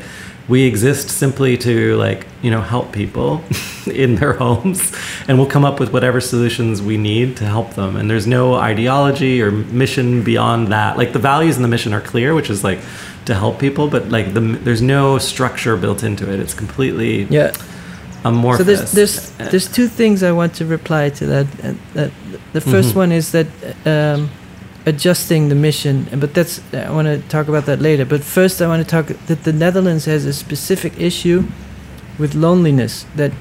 we 0.48 0.64
exist 0.64 1.10
simply 1.10 1.58
to 1.58 1.96
like 1.98 2.26
you 2.42 2.50
know 2.52 2.62
help 2.62 2.92
people 2.94 3.44
in 4.04 4.16
their 4.16 4.34
homes 4.34 4.92
and 5.28 5.38
we'll 5.38 5.48
come 5.50 5.66
up 5.66 5.80
with 5.80 5.92
whatever 5.92 6.22
solutions 6.22 6.82
we 6.82 6.98
need 6.98 7.36
to 7.38 7.46
help 7.46 7.74
them 7.74 7.96
and 7.96 8.10
there's 8.10 8.28
no 8.28 8.54
ideology 8.56 9.42
or 9.42 9.52
mission 9.52 10.24
beyond 10.24 10.68
that 10.70 10.98
like 10.98 11.12
the 11.14 11.20
values 11.20 11.56
and 11.58 11.64
the 11.66 11.70
mission 11.70 11.94
are 11.94 12.02
clear 12.02 12.34
which 12.34 12.50
is 12.50 12.64
like 12.64 12.80
to 13.26 13.34
help 13.36 13.60
people 13.60 13.88
but 13.90 14.08
like 14.10 14.34
the 14.34 14.40
there's 14.40 14.82
no 14.82 15.18
structure 15.18 15.76
built 15.78 16.02
into 16.04 16.32
it 16.32 16.40
it's 16.40 16.54
completely 16.54 17.24
Yeah, 17.24 17.52
amorphous. 18.24 18.58
So 18.60 18.64
there's 18.64 18.92
there's 19.38 19.52
there's 19.52 19.68
two 19.72 19.88
things 19.88 20.24
I 20.24 20.32
want 20.32 20.54
to 20.56 20.66
reply 20.66 21.10
to 21.12 21.26
that. 21.26 21.48
That 21.94 22.12
the 22.54 22.62
1st 22.62 22.92
Mhm. 22.92 22.96
one 22.96 23.12
is 23.12 23.32
that 23.32 23.48
um, 23.86 24.30
adjusting 24.88 25.50
the 25.50 25.56
mission, 25.56 26.08
but 26.16 26.34
that's 26.34 26.62
I 26.74 26.90
want 26.92 27.08
to 27.08 27.20
talk 27.28 27.50
about 27.50 27.66
that 27.66 27.80
later. 27.82 28.06
But 28.06 28.24
first, 28.24 28.62
I 28.62 28.68
want 28.68 28.82
to 28.84 28.90
talk 28.90 29.08
that 29.28 29.44
the 29.44 29.54
Netherlands 29.54 30.06
has 30.06 30.26
a 30.26 30.34
specific 30.34 30.94
issue 31.00 31.44
with 32.18 32.34
loneliness. 32.34 33.06
That 33.16 33.32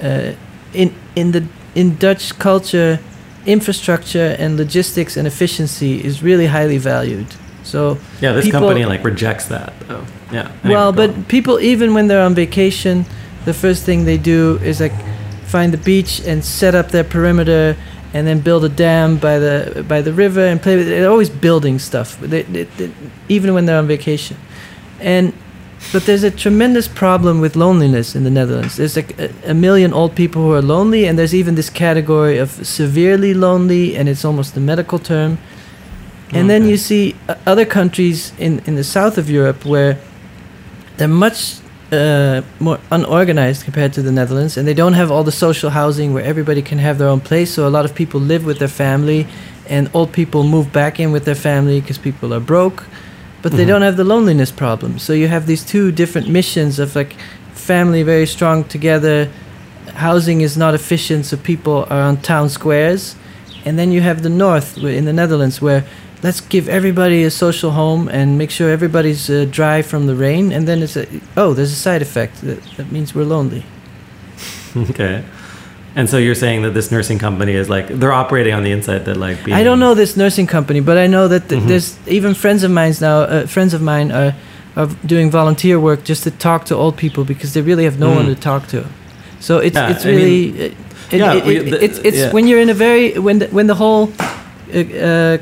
uh, 0.00 0.32
in 0.72 0.94
in 1.16 1.32
the 1.32 1.44
in 1.74 1.96
Dutch 1.96 2.38
culture, 2.38 3.00
infrastructure 3.46 4.36
and 4.38 4.56
logistics 4.56 5.16
and 5.16 5.26
efficiency 5.26 6.02
is 6.04 6.22
really 6.22 6.46
highly 6.46 6.78
valued. 6.78 7.26
So 7.64 7.98
yeah, 8.20 8.32
this 8.32 8.44
people- 8.44 8.60
company 8.60 8.84
like 8.84 9.04
rejects 9.04 9.46
that 9.46 9.72
though. 9.88 10.04
Yeah. 10.32 10.50
anyway, 10.62 10.74
well, 10.74 10.92
but 10.92 11.10
on. 11.10 11.24
people, 11.24 11.60
even 11.60 11.94
when 11.94 12.06
they're 12.08 12.24
on 12.24 12.34
vacation, 12.34 13.04
the 13.44 13.52
first 13.52 13.84
thing 13.84 14.04
they 14.04 14.18
do 14.18 14.58
is 14.62 14.80
like 14.80 14.94
find 15.46 15.72
the 15.72 15.78
beach 15.78 16.22
and 16.26 16.44
set 16.44 16.74
up 16.74 16.90
their 16.90 17.04
perimeter, 17.04 17.76
and 18.14 18.26
then 18.26 18.40
build 18.40 18.64
a 18.64 18.68
dam 18.68 19.16
by 19.16 19.38
the 19.38 19.84
by 19.88 20.02
the 20.02 20.12
river 20.12 20.46
and 20.46 20.60
play. 20.60 20.76
with 20.76 20.86
They're 20.88 21.10
always 21.10 21.30
building 21.30 21.78
stuff, 21.78 22.18
they, 22.20 22.42
they, 22.42 22.64
they- 22.64 22.92
even 23.28 23.54
when 23.54 23.66
they're 23.66 23.78
on 23.78 23.86
vacation. 23.88 24.36
And 25.00 25.32
but 25.92 26.04
there's 26.06 26.22
a 26.22 26.30
tremendous 26.30 26.86
problem 26.88 27.40
with 27.40 27.56
loneliness 27.56 28.14
in 28.14 28.22
the 28.24 28.30
Netherlands. 28.30 28.76
There's 28.76 28.94
like 28.96 29.18
a, 29.18 29.30
a 29.50 29.54
million 29.54 29.92
old 29.92 30.14
people 30.14 30.42
who 30.42 30.52
are 30.52 30.62
lonely, 30.62 31.06
and 31.06 31.18
there's 31.18 31.34
even 31.34 31.54
this 31.56 31.70
category 31.70 32.38
of 32.38 32.50
severely 32.66 33.34
lonely, 33.34 33.96
and 33.96 34.08
it's 34.08 34.24
almost 34.24 34.56
a 34.56 34.60
medical 34.60 34.98
term. 34.98 35.38
And 36.34 36.48
then 36.48 36.66
you 36.66 36.76
see 36.78 37.14
uh, 37.28 37.34
other 37.46 37.66
countries 37.66 38.32
in, 38.38 38.60
in 38.66 38.74
the 38.74 38.84
south 38.84 39.18
of 39.18 39.28
Europe 39.28 39.66
where 39.66 39.98
they're 40.96 41.06
much 41.08 41.56
uh, 41.92 42.42
more 42.58 42.78
unorganized 42.90 43.64
compared 43.64 43.92
to 43.92 44.02
the 44.02 44.10
Netherlands, 44.10 44.56
and 44.56 44.66
they 44.66 44.74
don't 44.74 44.94
have 44.94 45.10
all 45.10 45.24
the 45.24 45.32
social 45.32 45.70
housing 45.70 46.14
where 46.14 46.24
everybody 46.24 46.62
can 46.62 46.78
have 46.78 46.98
their 46.98 47.08
own 47.08 47.20
place. 47.20 47.52
So 47.52 47.68
a 47.68 47.70
lot 47.70 47.84
of 47.84 47.94
people 47.94 48.18
live 48.18 48.44
with 48.44 48.58
their 48.58 48.68
family, 48.68 49.26
and 49.68 49.90
old 49.94 50.12
people 50.12 50.42
move 50.42 50.72
back 50.72 50.98
in 50.98 51.12
with 51.12 51.24
their 51.24 51.34
family 51.34 51.80
because 51.80 51.98
people 51.98 52.32
are 52.32 52.40
broke, 52.40 52.84
but 53.42 53.52
they 53.52 53.64
Mhm. 53.64 53.68
don't 53.68 53.82
have 53.82 53.96
the 53.96 54.04
loneliness 54.04 54.50
problem. 54.50 54.98
So 54.98 55.12
you 55.12 55.28
have 55.28 55.46
these 55.46 55.62
two 55.62 55.92
different 55.92 56.28
missions 56.28 56.78
of 56.78 56.96
like 56.96 57.14
family 57.54 58.02
very 58.02 58.26
strong 58.26 58.64
together, 58.64 59.28
housing 59.94 60.40
is 60.40 60.56
not 60.56 60.74
efficient, 60.74 61.26
so 61.26 61.36
people 61.36 61.86
are 61.90 62.00
on 62.00 62.16
town 62.16 62.48
squares, 62.48 63.16
and 63.64 63.78
then 63.78 63.92
you 63.92 64.00
have 64.00 64.22
the 64.22 64.28
north 64.30 64.78
in 64.78 65.04
the 65.04 65.12
Netherlands 65.12 65.60
where 65.60 65.84
let's 66.22 66.40
give 66.40 66.68
everybody 66.68 67.24
a 67.24 67.30
social 67.30 67.70
home 67.72 68.08
and 68.08 68.38
make 68.38 68.50
sure 68.50 68.70
everybody's 68.70 69.28
uh, 69.28 69.44
dry 69.50 69.82
from 69.82 70.06
the 70.06 70.14
rain 70.14 70.52
and 70.52 70.66
then 70.66 70.82
it's 70.82 70.96
a 70.96 71.06
oh 71.36 71.52
there's 71.54 71.72
a 71.72 71.76
side 71.76 72.02
effect 72.02 72.40
that, 72.42 72.62
that 72.76 72.90
means 72.92 73.14
we're 73.14 73.24
lonely 73.24 73.64
okay. 74.76 75.22
And 75.94 76.08
so 76.08 76.16
you're 76.16 76.34
saying 76.34 76.62
that 76.62 76.70
this 76.72 76.90
nursing 76.90 77.18
company 77.18 77.52
is 77.52 77.68
like 77.68 77.86
they're 77.88 78.12
operating 78.14 78.54
on 78.54 78.62
the 78.62 78.70
inside 78.72 79.04
that 79.04 79.16
like 79.16 79.44
being, 79.44 79.56
i 79.60 79.62
don't 79.62 79.78
know 79.78 79.94
this 79.94 80.16
nursing 80.16 80.46
company 80.46 80.80
but 80.80 80.96
i 80.96 81.06
know 81.06 81.28
that 81.28 81.48
th- 81.48 81.60
Mhm. 81.62 81.68
there's 81.68 81.96
even 82.08 82.34
friends 82.34 82.62
of 82.64 82.70
mine 82.70 82.94
now 83.00 83.18
uh, 83.20 83.46
friends 83.46 83.74
of 83.74 83.82
mine 83.82 84.10
are, 84.10 84.32
are 84.76 84.88
doing 85.04 85.30
volunteer 85.30 85.78
work 85.78 86.02
just 86.08 86.22
to 86.22 86.30
talk 86.30 86.64
to 86.64 86.74
old 86.74 86.96
people 86.96 87.24
because 87.24 87.52
they 87.52 87.60
really 87.62 87.84
have 87.84 87.98
no 87.98 88.08
Mm. 88.10 88.16
one 88.16 88.26
to 88.26 88.34
talk 88.34 88.66
to 88.68 88.84
so 89.40 89.58
it's 89.58 89.76
Yeah, 89.76 89.90
it's 89.92 90.04
I 90.06 90.08
mean- 90.08 90.16
really 90.16 90.48
it, 90.66 90.72
it, 91.10 91.18
Yeah, 91.18 91.34
it- 91.34 91.44
we- 91.46 91.70
the- 91.70 91.84
it's 91.84 91.98
it's 92.08 92.16
yeah. 92.16 92.32
when 92.32 92.46
you're 92.48 92.62
in 92.62 92.70
a 92.70 92.74
very 92.86 93.18
when 93.18 93.38
the, 93.40 93.46
when 93.56 93.66
the 93.66 93.74
whole 93.74 94.04
uh, 94.74 94.78
uh, 94.78 95.36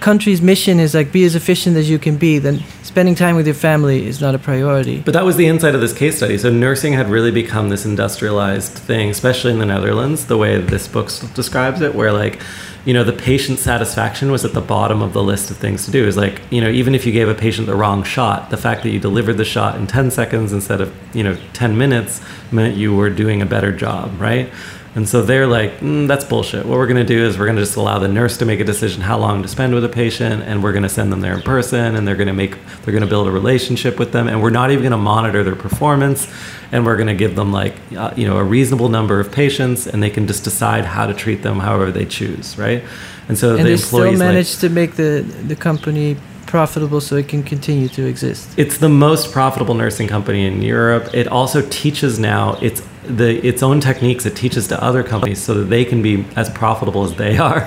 country's 0.00 0.42
mission 0.42 0.78
is 0.78 0.94
like 0.94 1.12
be 1.12 1.24
as 1.24 1.34
efficient 1.34 1.76
as 1.76 1.88
you 1.88 1.98
can 1.98 2.16
be 2.16 2.38
then 2.38 2.62
spending 2.82 3.14
time 3.14 3.36
with 3.36 3.46
your 3.46 3.54
family 3.54 4.06
is 4.06 4.20
not 4.20 4.34
a 4.34 4.38
priority 4.38 4.96
But 5.04 5.14
that 5.14 5.24
was 5.24 5.36
the 5.36 5.46
inside 5.46 5.74
of 5.74 5.80
this 5.80 5.92
case 5.92 6.16
study. 6.16 6.38
So 6.38 6.50
nursing 6.50 6.92
had 6.92 7.08
really 7.08 7.30
become 7.30 7.68
this 7.68 7.84
industrialized 7.84 8.72
thing, 8.72 9.10
especially 9.10 9.52
in 9.52 9.58
the 9.58 9.66
Netherlands, 9.66 10.26
the 10.26 10.36
way 10.36 10.60
this 10.60 10.88
book 10.88 11.10
describes 11.34 11.80
it, 11.80 11.94
where 11.94 12.12
like, 12.12 12.40
you 12.84 12.94
know, 12.94 13.04
the 13.04 13.12
patient 13.12 13.58
satisfaction 13.58 14.30
was 14.30 14.44
at 14.44 14.52
the 14.52 14.60
bottom 14.60 15.02
of 15.02 15.12
the 15.12 15.22
list 15.22 15.50
of 15.50 15.56
things 15.56 15.84
to 15.86 15.90
do. 15.90 16.06
Is 16.06 16.16
like, 16.16 16.40
you 16.50 16.60
know, 16.60 16.68
even 16.68 16.94
if 16.94 17.06
you 17.06 17.12
gave 17.12 17.28
a 17.28 17.34
patient 17.34 17.66
the 17.66 17.74
wrong 17.74 18.02
shot, 18.02 18.50
the 18.50 18.56
fact 18.56 18.82
that 18.82 18.90
you 18.90 19.00
delivered 19.00 19.34
the 19.34 19.44
shot 19.44 19.76
in 19.76 19.86
10 19.86 20.10
seconds 20.10 20.52
instead 20.52 20.80
of, 20.80 20.94
you 21.14 21.22
know, 21.22 21.36
10 21.52 21.76
minutes 21.76 22.20
meant 22.50 22.76
you 22.76 22.94
were 22.94 23.10
doing 23.10 23.42
a 23.42 23.46
better 23.46 23.72
job, 23.72 24.20
right? 24.20 24.50
And 24.96 25.06
so 25.06 25.20
they're 25.20 25.46
like, 25.46 25.80
mm, 25.80 26.08
that's 26.08 26.24
bullshit. 26.24 26.64
What 26.64 26.78
we're 26.78 26.86
going 26.86 26.96
to 26.96 27.04
do 27.04 27.22
is 27.22 27.38
we're 27.38 27.44
going 27.44 27.56
to 27.56 27.62
just 27.62 27.76
allow 27.76 27.98
the 27.98 28.08
nurse 28.08 28.38
to 28.38 28.46
make 28.46 28.60
a 28.60 28.64
decision 28.64 29.02
how 29.02 29.18
long 29.18 29.42
to 29.42 29.48
spend 29.48 29.74
with 29.74 29.84
a 29.84 29.90
patient, 29.90 30.42
and 30.44 30.62
we're 30.62 30.72
going 30.72 30.84
to 30.84 30.88
send 30.88 31.12
them 31.12 31.20
there 31.20 31.34
in 31.34 31.42
person, 31.42 31.96
and 31.96 32.08
they're 32.08 32.16
going 32.16 32.28
to 32.28 32.32
make, 32.32 32.52
they're 32.82 32.92
going 32.92 33.02
to 33.02 33.06
build 33.06 33.28
a 33.28 33.30
relationship 33.30 33.98
with 33.98 34.12
them, 34.12 34.26
and 34.26 34.42
we're 34.42 34.48
not 34.48 34.70
even 34.70 34.82
going 34.82 34.92
to 34.92 34.96
monitor 34.96 35.44
their 35.44 35.54
performance, 35.54 36.32
and 36.72 36.86
we're 36.86 36.96
going 36.96 37.08
to 37.08 37.14
give 37.14 37.36
them 37.36 37.52
like, 37.52 37.74
uh, 37.94 38.14
you 38.16 38.26
know, 38.26 38.38
a 38.38 38.44
reasonable 38.44 38.88
number 38.88 39.20
of 39.20 39.30
patients, 39.30 39.86
and 39.86 40.02
they 40.02 40.08
can 40.08 40.26
just 40.26 40.44
decide 40.44 40.86
how 40.86 41.06
to 41.06 41.12
treat 41.12 41.42
them 41.42 41.58
however 41.58 41.92
they 41.92 42.06
choose, 42.06 42.56
right? 42.56 42.82
And 43.28 43.36
so 43.36 43.50
and 43.50 43.66
the 43.66 43.72
they 43.72 43.76
still 43.76 43.98
employees 43.98 44.18
like, 44.18 44.28
manage 44.28 44.56
to 44.58 44.70
make 44.70 44.94
the 44.94 45.20
the 45.46 45.56
company 45.56 46.16
profitable 46.46 47.00
so 47.00 47.16
it 47.16 47.28
can 47.28 47.42
continue 47.42 47.88
to 47.88 48.06
exist. 48.06 48.48
It's 48.56 48.78
the 48.78 48.88
most 48.88 49.32
profitable 49.32 49.74
nursing 49.74 50.08
company 50.08 50.46
in 50.46 50.62
Europe. 50.62 51.10
It 51.14 51.26
also 51.28 51.62
teaches 51.68 52.18
now 52.18 52.54
its 52.62 52.82
the 53.04 53.44
its 53.46 53.62
own 53.62 53.80
techniques. 53.80 54.26
It 54.26 54.36
teaches 54.36 54.66
to 54.68 54.82
other 54.82 55.02
companies 55.02 55.40
so 55.42 55.54
that 55.54 55.64
they 55.64 55.84
can 55.84 56.02
be 56.02 56.24
as 56.36 56.48
profitable 56.50 57.04
as 57.04 57.14
they 57.16 57.38
are. 57.38 57.62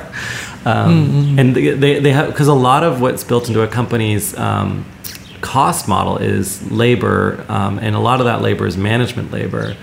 Um, 0.66 0.90
Mm-hmm. 1.10 1.40
And 1.40 1.56
they 1.56 1.70
they, 1.72 2.00
they 2.00 2.12
have 2.12 2.28
because 2.28 2.48
a 2.48 2.54
lot 2.54 2.84
of 2.84 3.00
what's 3.02 3.24
built 3.24 3.48
into 3.48 3.62
a 3.62 3.68
company's 3.68 4.38
um, 4.38 4.86
cost 5.42 5.88
model 5.88 6.18
is 6.18 6.70
labor, 6.72 7.46
um, 7.48 7.80
and 7.80 7.96
a 7.96 8.00
lot 8.00 8.20
of 8.20 8.26
that 8.26 8.42
labor 8.42 8.68
is 8.68 8.76
management 8.78 9.32
labor. 9.32 9.76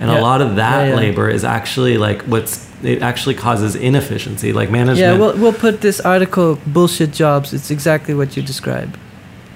And 0.00 0.10
Yeah. 0.10 0.20
a 0.20 0.22
lot 0.22 0.40
of 0.40 0.56
that 0.56 0.82
Yeah, 0.82 0.88
yeah. 0.90 0.96
labor 0.96 1.28
is 1.28 1.44
actually 1.44 1.98
like 1.98 2.22
what's 2.22 2.69
it 2.82 3.02
actually 3.02 3.34
causes 3.34 3.74
inefficiency, 3.74 4.52
like 4.52 4.70
management. 4.70 4.98
Yeah, 4.98 5.18
we'll 5.18 5.36
we'll 5.36 5.52
put 5.52 5.80
this 5.80 6.00
article 6.00 6.58
bullshit 6.66 7.12
jobs. 7.12 7.52
It's 7.52 7.70
exactly 7.70 8.14
what 8.14 8.36
you 8.36 8.42
describe. 8.42 8.96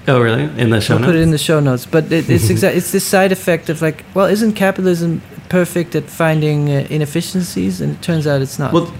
oh, 0.07 0.21
really? 0.21 0.43
In 0.59 0.69
the 0.69 0.81
show 0.81 0.97
We'll 0.97 1.05
put 1.05 1.15
it 1.15 1.21
in 1.21 1.31
the 1.31 1.37
show 1.37 1.59
notes. 1.59 1.85
But 1.85 2.11
it, 2.11 2.29
it's 2.29 2.49
exact. 2.49 2.75
It's 2.77 2.91
this 2.91 3.05
side 3.05 3.31
effect 3.31 3.69
of 3.69 3.81
like, 3.81 4.05
well, 4.13 4.27
isn't 4.27 4.53
capitalism 4.53 5.21
perfect 5.49 5.95
at 5.95 6.03
finding 6.03 6.69
uh, 6.69 6.87
inefficiencies? 6.89 7.81
And 7.81 7.93
it 7.95 8.01
turns 8.01 8.27
out 8.27 8.41
it's 8.41 8.59
not. 8.59 8.73
Well, 8.73 8.93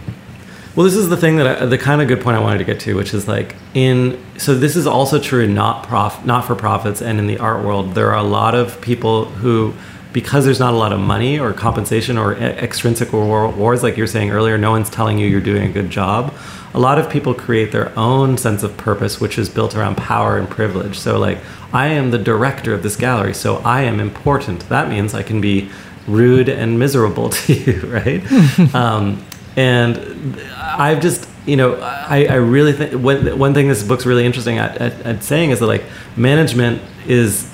well, 0.76 0.84
this 0.84 0.95
is 0.95 1.07
the 1.07 1.15
thing 1.15 1.38
that 1.38 1.61
I, 1.61 1.65
the 1.65 1.78
kind 1.78 2.01
of 2.01 2.09
good 2.09 2.21
point 2.21 2.36
I 2.36 2.41
wanted 2.41 2.57
to 2.57 2.65
get 2.65 2.82
to, 2.82 2.95
which 2.95 3.13
is 3.13 3.28
like 3.28 3.55
in 3.73 4.21
so 4.38 4.53
this 4.53 4.76
is 4.76 4.86
also 4.86 5.19
true 5.19 5.43
in 5.43 5.53
not 5.53 5.88
prof 5.88 6.26
not 6.26 6.45
for 6.45 6.53
profits 6.55 7.01
and 7.01 7.17
in 7.17 7.28
the 7.28 7.38
art 7.38 7.63
world. 7.63 7.95
There 7.95 8.11
are 8.11 8.17
a 8.17 8.23
lot 8.23 8.55
of 8.55 8.82
people 8.82 9.26
who, 9.26 9.73
because 10.16 10.45
there's 10.45 10.61
not 10.61 10.74
a 10.74 10.78
lot 10.78 10.93
of 10.93 10.99
money 11.01 11.38
or 11.38 11.51
compensation 11.51 12.18
or 12.18 12.36
extrinsic 12.36 13.11
rewards, 13.11 13.84
like 13.84 13.97
you're 13.97 14.07
saying 14.07 14.32
earlier, 14.32 14.57
no 14.57 14.72
one's 14.72 14.89
telling 14.89 15.18
you 15.18 15.28
you're 15.28 15.41
doing 15.41 15.70
a 15.70 15.74
good 15.74 15.89
job. 15.89 16.34
A 16.74 16.80
lot 16.80 16.97
of 16.97 17.09
people 17.09 17.34
create 17.34 17.74
their 17.74 17.91
own 17.99 18.38
sense 18.38 18.63
of 18.63 18.78
purpose, 18.78 19.20
which 19.20 19.38
is 19.38 19.49
built 19.49 19.76
around 19.76 19.97
power 19.97 20.38
and 20.38 20.49
privilege. 20.49 20.97
So, 20.97 21.20
like, 21.20 21.39
I 21.74 21.88
am 21.88 22.11
the 22.11 22.18
director 22.18 22.74
of 22.74 22.82
this 22.82 22.95
gallery, 22.95 23.34
so 23.34 23.57
I 23.57 23.82
am 23.82 23.99
important. 23.99 24.70
That 24.70 24.88
means 24.88 25.13
I 25.13 25.22
can 25.22 25.41
be 25.41 25.70
rude 26.07 26.47
and 26.47 26.80
miserable 26.80 27.30
to 27.41 27.53
you, 27.53 27.82
right? 27.82 28.74
um, 28.74 29.22
and 29.57 30.39
I've 30.55 31.01
just, 31.01 31.28
you 31.45 31.57
know, 31.57 31.76
I, 31.82 32.26
I 32.30 32.36
really 32.36 32.72
think 32.72 32.93
one, 32.93 33.38
one 33.38 33.53
thing 33.53 33.68
this 33.68 33.84
book's 33.84 34.05
really 34.05 34.26
interesting 34.26 34.59
at, 34.59 34.78
at, 34.78 34.93
at 35.01 35.24
saying 35.24 35.49
is 35.49 35.59
that 35.59 35.68
like 35.68 35.84
management 36.16 36.82
is, 37.05 37.53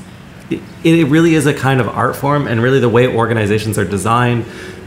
it, 0.52 0.62
it 0.84 1.06
really 1.06 1.36
is 1.36 1.46
a 1.46 1.54
kind 1.54 1.80
of 1.80 1.88
art 1.88 2.16
form, 2.16 2.48
and 2.48 2.62
really 2.62 2.80
the 2.80 2.90
way 2.90 3.08
organizations 3.08 3.78
are 3.78 3.86
designed 3.86 4.46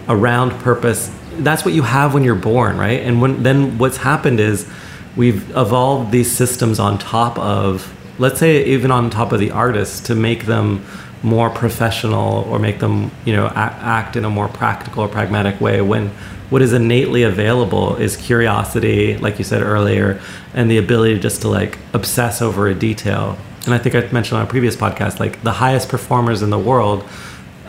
around 0.09 0.51
purpose. 0.61 1.11
That's 1.39 1.65
what 1.65 1.75
you 1.75 1.83
have 1.83 2.15
when 2.15 2.23
you're 2.23 2.35
born, 2.35 2.77
right? 2.79 3.01
And 3.01 3.21
when 3.21 3.43
then 3.43 3.79
what's 3.79 3.97
happened 3.97 4.41
is 4.41 4.69
we've 5.17 5.49
evolved 5.57 6.13
these 6.13 6.31
systems 6.31 6.79
on 6.79 6.99
top 6.99 7.39
of, 7.39 7.93
let's 8.19 8.39
say, 8.39 8.65
even 8.65 8.91
on 8.91 9.11
top 9.11 9.33
of 9.33 9.41
the 9.41 9.51
artists 9.51 10.01
to 10.09 10.15
make 10.15 10.47
them 10.47 10.85
more 11.23 11.49
professional 11.49 12.45
or 12.51 12.59
make 12.59 12.81
them, 12.81 13.11
you 13.25 13.33
know, 13.33 13.47
act, 13.47 13.83
act 13.83 14.17
in 14.17 14.25
a 14.25 14.31
more 14.31 14.49
practical 14.49 15.05
or 15.05 15.09
pragmatic 15.09 15.61
way. 15.61 15.81
When 15.81 16.11
what 16.51 16.61
is 16.61 16.73
innately 16.73 17.23
available 17.23 17.97
is 17.97 18.17
curiosity, 18.17 19.17
like 19.17 19.39
you 19.39 19.45
said 19.45 19.63
earlier, 19.63 20.21
and 20.53 20.71
the 20.71 20.77
ability 20.77 21.19
just 21.19 21.41
to 21.43 21.49
like 21.49 21.79
obsess 21.95 22.43
over 22.43 22.69
a 22.69 22.75
detail. 22.75 23.39
And 23.67 23.75
I 23.75 23.79
think 23.79 23.95
I 23.95 24.01
mentioned 24.13 24.39
on 24.39 24.47
a 24.47 24.49
previous 24.49 24.77
podcast, 24.77 25.21
like 25.21 25.43
the 25.43 25.53
highest 25.53 25.89
performers 25.89 26.43
in 26.43 26.51
the 26.51 26.59
world 26.59 27.09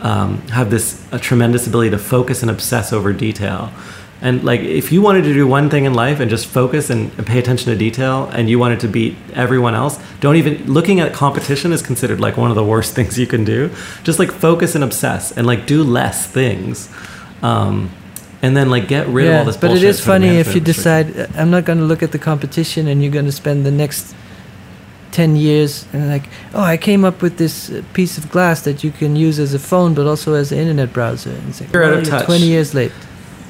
um, 0.00 0.40
have 0.48 0.70
this 0.70 1.06
a 1.12 1.18
tremendous 1.18 1.66
ability 1.66 1.90
to 1.90 1.98
focus 1.98 2.42
and 2.42 2.50
obsess 2.50 2.92
over 2.92 3.12
detail. 3.12 3.72
And 4.22 4.44
like, 4.44 4.60
if 4.60 4.92
you 4.92 5.02
wanted 5.02 5.24
to 5.24 5.34
do 5.34 5.46
one 5.46 5.68
thing 5.68 5.84
in 5.84 5.92
life 5.92 6.20
and 6.20 6.30
just 6.30 6.46
focus 6.46 6.88
and, 6.88 7.12
and 7.18 7.26
pay 7.26 7.38
attention 7.38 7.70
to 7.70 7.76
detail, 7.76 8.24
and 8.32 8.48
you 8.48 8.58
wanted 8.58 8.80
to 8.80 8.88
beat 8.88 9.14
everyone 9.34 9.74
else, 9.74 9.98
don't 10.20 10.36
even 10.36 10.72
looking 10.72 11.00
at 11.00 11.12
competition 11.12 11.70
is 11.70 11.82
considered 11.82 12.18
like 12.18 12.36
one 12.36 12.50
of 12.50 12.56
the 12.56 12.64
worst 12.64 12.94
things 12.96 13.18
you 13.18 13.26
can 13.26 13.44
do. 13.44 13.70
Just 14.04 14.18
like 14.18 14.30
focus 14.32 14.74
and 14.74 14.82
obsess, 14.82 15.32
and 15.32 15.46
like 15.46 15.66
do 15.66 15.82
less 15.84 16.26
things, 16.26 16.88
um, 17.42 17.90
and 18.40 18.56
then 18.56 18.70
like 18.70 18.88
get 18.88 19.06
rid 19.08 19.26
of 19.28 19.34
all 19.34 19.44
this. 19.44 19.56
but 19.56 19.70
it 19.72 19.82
is 19.82 20.00
funny 20.00 20.38
if 20.38 20.54
you 20.54 20.60
decide 20.60 21.14
I'm 21.36 21.50
not 21.50 21.64
going 21.64 21.78
to 21.78 21.84
look 21.84 22.02
at 22.02 22.12
the 22.12 22.18
competition, 22.18 22.86
and 22.88 23.02
you're 23.02 23.12
going 23.12 23.26
to 23.26 23.32
spend 23.32 23.66
the 23.66 23.70
next 23.70 24.14
10 25.12 25.36
years 25.36 25.86
and 25.92 26.08
like 26.08 26.24
oh 26.54 26.60
i 26.62 26.76
came 26.76 27.04
up 27.04 27.22
with 27.22 27.36
this 27.38 27.70
uh, 27.70 27.82
piece 27.94 28.18
of 28.18 28.30
glass 28.30 28.62
that 28.62 28.82
you 28.84 28.90
can 28.90 29.16
use 29.16 29.38
as 29.38 29.54
a 29.54 29.58
phone 29.58 29.94
but 29.94 30.06
also 30.06 30.34
as 30.34 30.52
an 30.52 30.58
internet 30.58 30.92
browser 30.92 31.30
and 31.30 31.48
it's 31.48 31.60
like 31.60 31.72
You're 31.72 31.84
out 31.84 31.94
of 31.94 32.04
touch. 32.08 32.26
20 32.26 32.46
years 32.46 32.74
late 32.74 32.92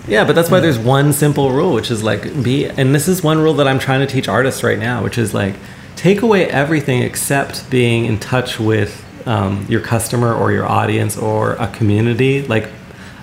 Yeah, 0.09 0.25
but 0.25 0.35
that's 0.37 0.51
why 0.51 0.59
Yeah. 0.59 0.63
there's 0.63 0.79
one 0.79 1.13
simple 1.13 1.51
rule, 1.51 1.73
which 1.75 1.91
is 1.91 2.03
like 2.05 2.23
be, 2.43 2.67
and 2.67 2.95
this 2.95 3.09
is 3.09 3.25
one 3.25 3.39
rule 3.41 3.55
that 3.55 3.67
I'm 3.67 3.81
trying 3.81 4.07
to 4.07 4.13
teach 4.15 4.29
artists 4.29 4.63
right 4.63 4.79
now, 4.79 5.03
which 5.03 5.19
is 5.19 5.35
like 5.35 5.55
take 5.97 6.23
away 6.23 6.47
everything 6.49 7.03
except 7.03 7.69
being 7.71 8.05
in 8.05 8.19
touch 8.21 8.61
with 8.61 9.03
um, 9.27 9.67
your 9.69 9.81
customer 9.81 10.33
or 10.33 10.53
your 10.53 10.65
audience 10.65 11.17
or 11.19 11.55
a 11.55 11.67
community. 11.79 12.43
Like, 12.47 12.69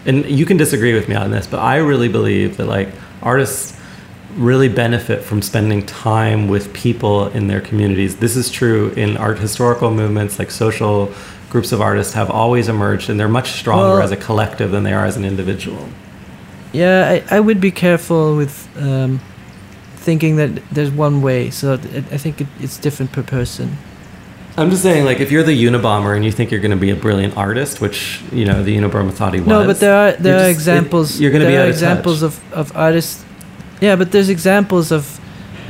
and 0.06 0.26
you 0.26 0.46
can 0.46 0.58
disagree 0.58 0.94
with 0.94 1.08
me 1.08 1.16
on 1.16 1.32
this, 1.32 1.48
but 1.48 1.60
I 1.62 1.78
really 1.78 2.10
believe 2.10 2.58
that 2.58 2.66
like 2.68 2.90
artists 3.22 3.73
really 4.36 4.70
benefit 4.70 5.24
from 5.24 5.42
spending 5.42 5.86
time 5.86 6.48
with 6.48 6.74
people 6.74 7.28
in 7.30 7.48
their 7.48 7.62
communities. 7.62 8.18
This 8.18 8.36
is 8.36 8.50
true 8.50 8.90
in 8.92 9.18
art 9.18 9.40
historical 9.40 9.92
movements, 9.92 10.40
like 10.40 10.52
social 10.52 11.12
groups 11.50 11.72
of 11.72 11.82
artists 11.82 12.14
have 12.14 12.32
always 12.32 12.68
emerged, 12.68 13.10
and 13.10 13.20
they're 13.20 13.28
much 13.30 13.52
stronger 13.52 13.96
Well- 13.96 14.02
as 14.02 14.12
a 14.12 14.18
collective 14.18 14.72
than 14.72 14.84
they 14.84 14.94
are 14.94 15.06
as 15.06 15.18
an 15.18 15.26
individual. 15.26 15.88
yeah 16.72 17.22
i, 17.30 17.36
I 17.38 17.40
would 17.40 17.62
be 17.62 17.70
careful 17.72 18.36
with 18.36 18.68
um, 18.82 19.20
thinking 19.98 20.38
that 20.38 20.50
there's 20.72 20.90
one 20.90 21.22
way 21.22 21.52
so 21.52 21.74
i 21.74 22.18
think 22.18 22.42
it, 22.42 22.48
it's 22.60 22.78
different 22.80 23.12
per 23.12 23.24
person 23.24 23.78
I'm 24.56 24.70
just 24.70 24.84
saying, 24.84 25.04
like, 25.06 25.20
if 25.20 25.32
you're 25.32 25.42
the 25.42 25.58
Unabomber 25.66 26.16
and 26.16 26.24
you 26.24 26.32
think 26.32 26.52
you're 26.52 26.62
going 26.62 26.78
to 26.80 26.84
be 26.88 26.92
a 26.92 26.96
brilliant 26.96 27.36
artist, 27.36 27.82
which 27.82 28.22
you 28.32 28.46
know 28.46 28.62
the 28.64 28.78
Unabomber 28.78 29.12
thought 29.12 29.34
he 29.34 29.40
was. 29.40 29.48
No, 29.48 29.66
but 29.66 29.80
there 29.80 29.96
are 29.96 30.12
there 30.12 30.36
are 30.36 30.40
just- 30.42 30.50
it- 30.50 30.52
examples. 30.60 31.20
you're 31.20 31.32
gonna 31.32 31.46
there 31.46 31.54
be 31.54 31.58
are 31.58 31.62
out 31.62 31.70
of 31.70 31.74
examples 31.74 32.20
touch. 32.22 32.34
of, 32.52 32.54
of 32.54 32.78
artists. 32.78 33.26
Yeah, 33.84 33.98
but 33.98 34.14
there's 34.14 34.30
examples 34.30 34.92
of 34.94 35.20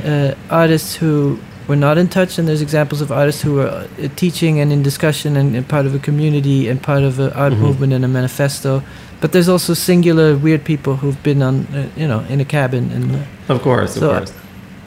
uh, 0.04 0.34
artists 0.48 0.94
who 0.94 1.36
were 1.66 1.74
not 1.74 1.98
in 1.98 2.06
touch, 2.06 2.38
and 2.38 2.46
there's 2.46 2.62
examples 2.62 3.00
of 3.00 3.10
artists 3.10 3.42
who 3.42 3.54
were 3.54 3.66
uh, 3.66 4.08
teaching 4.14 4.60
and 4.60 4.72
in 4.72 4.84
discussion 4.84 5.36
and, 5.36 5.56
and 5.56 5.66
part 5.68 5.84
of 5.84 5.94
a 5.96 5.98
community 5.98 6.68
and 6.68 6.80
part 6.80 7.02
of 7.02 7.18
an 7.18 7.32
art 7.32 7.52
Mhm. 7.54 7.58
movement 7.66 7.92
and 7.92 8.04
a 8.04 8.08
manifesto. 8.08 8.82
But 9.20 9.32
there's 9.32 9.48
also 9.48 9.74
singular 9.74 10.36
weird 10.36 10.62
people 10.62 10.94
who've 10.96 11.20
been 11.24 11.42
on, 11.42 11.66
uh, 11.74 11.86
you 11.96 12.06
know, 12.06 12.20
in 12.28 12.38
a 12.40 12.44
cabin 12.44 12.90
and. 12.94 13.16
Uh, 13.16 13.54
Of 13.54 13.62
course, 13.62 13.96
of 13.96 14.00
So, 14.00 14.10
course. 14.12 14.32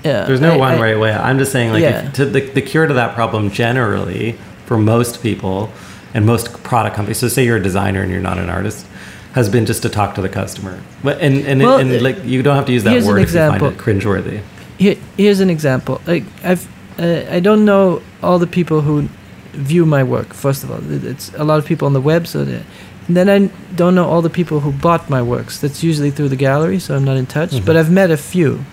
yeah, 0.05 0.23
There's 0.25 0.39
no 0.41 0.53
I- 0.53 0.57
one 0.57 0.73
I- 0.75 0.81
right 0.81 0.99
way. 0.99 1.11
I'm 1.11 1.37
just 1.37 1.51
saying, 1.51 1.73
like, 1.73 1.81
Yeah. 1.83 2.05
if, 2.05 2.13
to 2.13 2.25
the 2.25 2.39
the 2.57 2.61
cure 2.61 2.87
to 2.87 2.93
that 2.93 3.13
problem 3.13 3.51
generally 3.51 4.35
for 4.67 4.77
most 4.77 5.21
people 5.21 5.69
and 6.13 6.25
most 6.25 6.63
product 6.63 6.95
companies. 6.95 7.17
So, 7.17 7.27
say 7.27 7.43
you're 7.43 7.57
a 7.57 7.63
designer 7.71 8.01
and 8.03 8.09
you're 8.11 8.27
not 8.31 8.37
an 8.37 8.49
artist. 8.49 8.85
Has 9.33 9.49
been 9.49 9.65
just 9.65 9.81
to 9.83 9.89
talk 9.89 10.15
to 10.15 10.21
the 10.21 10.29
customer, 10.29 10.79
and 11.03 11.45
and, 11.45 11.61
Well, 11.61 11.77
and 11.77 12.01
like 12.01 12.23
you 12.25 12.41
don't 12.41 12.55
have 12.55 12.65
to 12.65 12.71
use 12.73 12.83
that 12.83 13.03
word 13.03 13.19
if 13.19 13.33
you 13.33 13.39
find 13.39 13.61
it 13.61 13.77
cringeworthy. 13.77 14.41
Here, 14.77 14.95
here's 15.17 15.39
an 15.39 15.49
example. 15.49 16.01
Like 16.07 16.23
I've, 16.43 16.67
uh, 16.99 17.25
I 17.29 17.39
don't 17.39 17.63
know 17.65 18.01
all 18.23 18.39
the 18.39 18.47
people 18.47 18.81
who 18.81 19.09
view 19.53 19.85
my 19.85 20.03
work. 20.03 20.33
First 20.33 20.63
of 20.63 20.71
all, 20.71 20.79
it's 21.05 21.31
a 21.35 21.43
lot 21.43 21.59
of 21.59 21.65
people 21.65 21.85
on 21.85 21.93
the 21.93 22.01
web. 22.01 22.25
So, 22.25 22.45
that, 22.45 22.63
and 23.07 23.15
then 23.17 23.29
I 23.29 23.49
don't 23.75 23.95
know 23.95 24.05
all 24.05 24.21
the 24.21 24.29
people 24.29 24.61
who 24.61 24.71
bought 24.71 25.09
my 25.09 25.21
works. 25.21 25.59
That's 25.59 25.83
usually 25.83 26.11
through 26.11 26.29
the 26.29 26.35
gallery, 26.35 26.79
so 26.79 26.95
I'm 26.95 27.05
not 27.05 27.17
in 27.17 27.25
touch. 27.25 27.51
Mhm. 27.51 27.65
But 27.65 27.75
I've 27.77 27.91
met 27.91 28.09
a 28.11 28.17
few, 28.17 28.65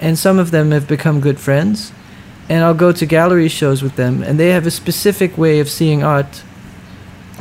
and 0.00 0.18
some 0.18 0.38
of 0.38 0.50
them 0.50 0.70
have 0.72 0.86
become 0.86 1.20
good 1.20 1.38
friends. 1.40 1.92
And 2.48 2.62
I'll 2.62 2.74
go 2.74 2.92
to 2.92 3.06
gallery 3.06 3.48
shows 3.48 3.82
with 3.82 3.96
them, 3.96 4.22
and 4.22 4.38
they 4.38 4.50
have 4.50 4.66
a 4.66 4.70
specific 4.70 5.36
way 5.36 5.58
of 5.58 5.68
seeing 5.68 6.04
art. 6.04 6.42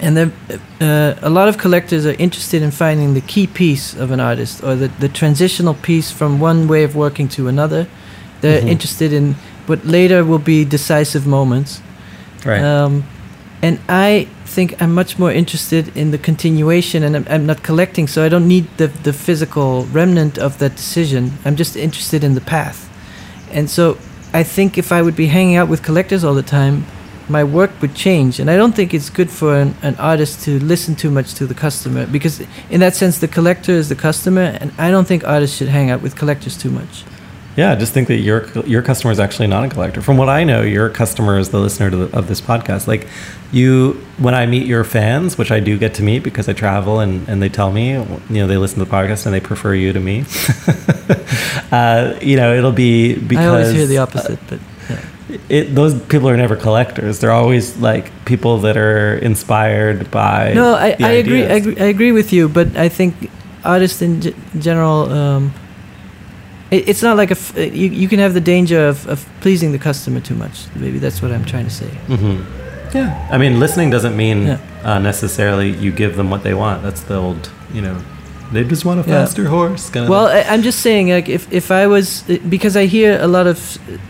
And 0.01 0.17
then 0.17 0.33
uh, 0.81 1.15
a 1.21 1.29
lot 1.29 1.47
of 1.47 1.57
collectors 1.57 2.05
are 2.05 2.15
interested 2.19 2.61
in 2.61 2.71
finding 2.71 3.13
the 3.13 3.21
key 3.21 3.47
piece 3.47 3.93
of 3.93 4.11
an 4.11 4.19
artist 4.19 4.61
or 4.63 4.75
the, 4.75 4.89
the 4.99 5.07
transitional 5.07 5.73
piece 5.73 6.11
from 6.11 6.39
one 6.41 6.67
way 6.67 6.83
of 6.83 6.95
working 6.95 7.29
to 7.29 7.47
another. 7.47 7.87
They're 8.41 8.61
Mhm. 8.61 8.69
interested 8.69 9.13
in 9.13 9.35
what 9.67 9.85
later 9.85 10.23
will 10.25 10.39
be 10.43 10.65
decisive 10.65 11.25
moments. 11.25 11.81
Right. 12.45 12.61
Um, 12.61 13.03
and 13.61 13.79
I 13.87 14.27
think 14.45 14.79
I'm 14.81 14.93
much 14.93 15.17
more 15.17 15.31
interested 15.31 15.95
in 15.97 16.11
the 16.11 16.17
continuation, 16.17 17.01
and 17.03 17.15
I'm, 17.15 17.25
I'm 17.29 17.45
not 17.45 17.63
collecting, 17.63 18.07
so 18.07 18.23
I 18.23 18.29
don't 18.29 18.47
need 18.47 18.65
the, 18.77 18.87
the 19.03 19.13
physical 19.13 19.85
remnant 19.93 20.37
of 20.37 20.57
that 20.59 20.75
decision. 20.75 21.31
I'm 21.45 21.55
just 21.55 21.75
interested 21.75 22.23
in 22.23 22.35
the 22.35 22.41
path. 22.41 22.89
And 23.51 23.69
so 23.69 23.97
I 24.33 24.43
think 24.43 24.77
if 24.77 24.91
I 24.91 25.01
would 25.01 25.15
be 25.15 25.27
hanging 25.27 25.55
out 25.55 25.69
with 25.69 25.81
collectors 25.81 26.23
all 26.23 26.35
the 26.35 26.43
time, 26.43 26.85
my 27.29 27.43
work 27.43 27.71
would 27.81 27.95
change. 27.95 28.39
And 28.39 28.49
I 28.49 28.57
don't 28.57 28.75
think 28.75 28.93
it's 28.93 29.09
good 29.09 29.29
for 29.29 29.55
an, 29.55 29.75
an 29.81 29.95
artist 29.95 30.43
to 30.45 30.59
listen 30.59 30.95
too 30.95 31.11
much 31.11 31.33
to 31.35 31.45
the 31.45 31.53
customer, 31.53 32.05
because 32.05 32.41
in 32.69 32.79
that 32.79 32.95
sense, 32.95 33.19
the 33.19 33.27
collector 33.27 33.71
is 33.71 33.89
the 33.89 33.95
customer, 33.95 34.57
and 34.61 34.71
I 34.77 34.91
don't 34.91 35.07
think 35.07 35.23
artists 35.23 35.57
should 35.57 35.69
hang 35.69 35.89
out 35.89 36.01
with 36.01 36.15
collectors 36.15 36.57
too 36.57 36.69
much. 36.69 37.03
Yeah, 37.55 37.71
I 37.71 37.75
just 37.75 37.93
think 37.93 38.09
that 38.09 38.17
your 38.17 38.49
your 38.65 38.81
customer 38.81 39.13
is 39.13 39.19
actually 39.19 39.47
not 39.47 39.63
a 39.63 39.69
collector. 39.69 40.01
From 40.01 40.17
what 40.17 40.27
I 40.27 40.43
know, 40.43 40.61
your 40.61 40.89
customer 40.89 41.39
is 41.39 41.49
the 41.51 41.59
listener 41.59 41.89
to 41.89 41.95
the, 41.95 42.17
of 42.17 42.27
this 42.27 42.41
podcast. 42.41 42.85
Like 42.85 43.07
you, 43.53 43.93
when 44.17 44.35
I 44.35 44.45
meet 44.45 44.67
your 44.67 44.83
fans, 44.83 45.37
which 45.37 45.51
I 45.51 45.61
do 45.61 45.77
get 45.77 45.93
to 45.95 46.03
meet 46.03 46.19
because 46.19 46.49
I 46.49 46.53
travel 46.53 46.99
and, 46.99 47.25
and 47.29 47.41
they 47.41 47.47
tell 47.47 47.71
me, 47.71 47.91
you 47.91 48.19
know, 48.29 48.47
they 48.47 48.57
listen 48.57 48.79
to 48.79 48.85
the 48.85 48.91
podcast 48.91 49.25
and 49.25 49.33
they 49.33 49.39
prefer 49.39 49.73
you 49.73 49.93
to 49.93 49.99
me. 50.01 50.25
uh, 51.71 52.19
you 52.21 52.35
know, 52.35 52.53
it'll 52.53 52.73
be 52.73 53.15
because 53.15 53.45
I 53.45 53.47
always 53.47 53.71
hear 53.71 53.87
the 53.87 53.99
opposite, 53.99 54.39
but 54.49 54.59
yeah. 54.59 54.74
It, 55.49 55.73
those 55.75 55.93
people 56.05 56.29
are 56.29 56.37
never 56.37 56.55
collectors. 56.55 57.19
They're 57.19 57.31
always 57.31 57.77
like 57.77 58.11
people 58.25 58.59
that 58.59 58.77
are 58.77 59.15
inspired 59.15 60.09
by. 60.11 60.53
No, 60.53 60.75
I, 60.75 60.95
the 60.95 61.05
I 61.05 61.11
agree, 61.11 61.43
I 61.43 61.55
agree. 61.55 61.77
I 61.77 61.85
agree 61.85 62.11
with 62.11 62.31
you, 62.31 62.47
but 62.49 62.75
I 62.77 62.89
think 62.89 63.13
artists 63.63 64.01
in 64.01 64.21
g- 64.21 64.35
general, 64.59 65.11
um, 65.11 65.53
it, 66.71 66.87
it's 66.89 67.01
not 67.01 67.17
like 67.17 67.31
a. 67.31 67.37
F- 67.37 67.57
you, 67.57 67.89
you 67.89 68.07
can 68.07 68.19
have 68.19 68.33
the 68.33 68.41
danger 68.41 68.87
of, 68.87 69.07
of 69.07 69.25
pleasing 69.41 69.71
the 69.71 69.79
customer 69.79 70.19
too 70.19 70.35
much. 70.35 70.67
Maybe 70.75 70.99
that's 70.99 71.21
what 71.21 71.31
I'm 71.31 71.45
trying 71.45 71.65
to 71.65 71.73
say. 71.73 71.89
hmm 72.07 72.41
Yeah, 72.93 73.27
I 73.31 73.37
mean, 73.37 73.59
listening 73.59 73.89
doesn't 73.91 74.15
mean 74.15 74.45
Yeah. 74.47 74.57
uh, 74.83 74.99
necessarily 74.99 75.69
you 75.71 75.91
give 75.91 76.15
them 76.15 76.29
what 76.29 76.43
they 76.43 76.53
want. 76.53 76.83
That's 76.83 77.01
the 77.01 77.15
old, 77.15 77.49
you 77.73 77.81
know, 77.81 77.97
they 78.53 78.63
just 78.63 78.85
want 78.85 78.99
a 78.99 79.09
Yeah. 79.09 79.25
faster 79.25 79.45
horse. 79.47 79.89
Kind 79.89 80.03
of 80.05 80.09
Well, 80.09 80.27
I, 80.27 80.41
I'm 80.53 80.61
just 80.61 80.79
saying, 80.81 81.09
like, 81.09 81.27
if, 81.29 81.51
if 81.51 81.71
I 81.71 81.87
was 81.87 82.21
because 82.49 82.77
I 82.77 82.85
hear 82.85 83.17
a 83.19 83.27
lot 83.27 83.47
of 83.47 83.57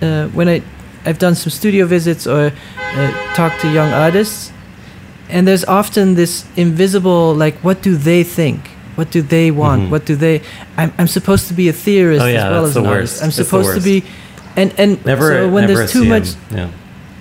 uh, 0.01 0.27
when 0.35 0.49
I 0.49 0.61
I've 1.05 1.19
done 1.19 1.35
some 1.35 1.51
studio 1.51 1.85
visits 1.85 2.25
or 2.27 2.51
uh, 2.95 3.11
talked 3.35 3.61
to 3.61 3.67
young 3.71 3.91
artists, 3.93 4.51
and 5.29 5.47
there's 5.47 5.65
often 5.65 6.15
this 6.15 6.45
invisible 6.55 7.33
like, 7.35 7.55
what 7.63 7.81
do 7.81 7.95
they 7.95 8.23
think? 8.23 8.59
What 8.95 9.11
do 9.11 9.21
they 9.21 9.51
want? 9.51 9.83
Mhm. 9.83 9.89
What 9.91 10.05
do 10.05 10.15
they? 10.15 10.41
I'm, 10.77 10.91
I'm 10.97 11.07
supposed 11.07 11.47
to 11.49 11.53
be 11.53 11.67
a 11.69 11.73
theorist 11.73 12.21
Oh, 12.23 12.27
yeah, 12.27 12.45
as 12.45 12.51
well 12.51 12.65
as 12.65 12.77
an 12.77 12.85
artist. 12.85 13.23
I'm 13.23 13.31
supposed 13.31 13.75
to 13.75 13.81
be, 13.81 14.03
and 14.55 14.73
and 14.77 15.03
never. 15.05 15.27
so 15.33 15.49
when 15.49 15.67
there's 15.67 15.91
too 15.91 16.05
much, 16.05 16.27
Yeah. 16.51 16.69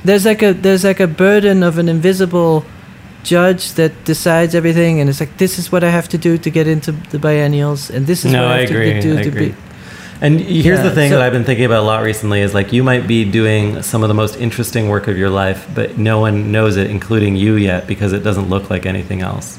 there's 0.05 0.25
like 0.25 0.43
a 0.43 0.53
there's 0.55 0.85
like 0.85 1.01
a 1.01 1.09
burden 1.09 1.63
of 1.65 1.79
an 1.79 1.89
invisible 1.89 2.65
judge 3.25 3.73
that 3.75 3.93
decides 4.05 4.55
everything, 4.55 5.01
and 5.01 5.11
it's 5.11 5.19
like 5.19 5.37
this 5.39 5.59
is 5.59 5.73
what 5.73 5.83
I 5.83 5.91
have 5.91 6.09
to 6.11 6.19
do 6.19 6.39
to 6.39 6.51
get 6.51 6.67
into 6.69 6.93
the 7.11 7.19
biennials, 7.19 7.91
and 7.91 8.07
this 8.07 8.25
is 8.25 8.33
No, 8.33 8.43
what 8.43 8.51
I 8.53 8.55
I 8.55 8.61
have 8.61 8.71
agree. 8.71 8.93
to 8.93 9.01
do 9.01 9.19
I 9.19 9.23
to 9.23 9.29
agree. 9.29 9.49
be. 9.49 9.55
And 10.25 10.41
here's 10.41 10.79
Yeah, 10.79 10.85
the 10.85 10.91
thing 10.91 11.11
so- 11.11 11.17
that 11.19 11.25
I've 11.27 11.33
been 11.35 11.45
thinking 11.45 11.67
about 11.67 11.83
a 11.83 11.87
lot 11.87 12.03
recently 12.03 12.41
is 12.41 12.55
like 12.55 12.73
you 12.73 12.83
might 12.83 13.07
be 13.07 13.25
doing 13.27 13.83
some 13.83 14.03
of 14.03 14.09
the 14.09 14.15
most 14.15 14.37
interesting 14.41 14.89
work 14.89 15.07
of 15.07 15.19
your 15.19 15.29
life, 15.29 15.69
but 15.75 15.99
no 15.99 16.19
one 16.19 16.51
knows 16.51 16.79
it, 16.79 16.91
including 16.91 17.37
you 17.37 17.57
yet, 17.57 17.87
because 17.87 18.13
it 18.15 18.21
doesn't 18.25 18.49
look 18.49 18.71
like 18.71 18.87
anything 18.87 19.21
else. 19.21 19.59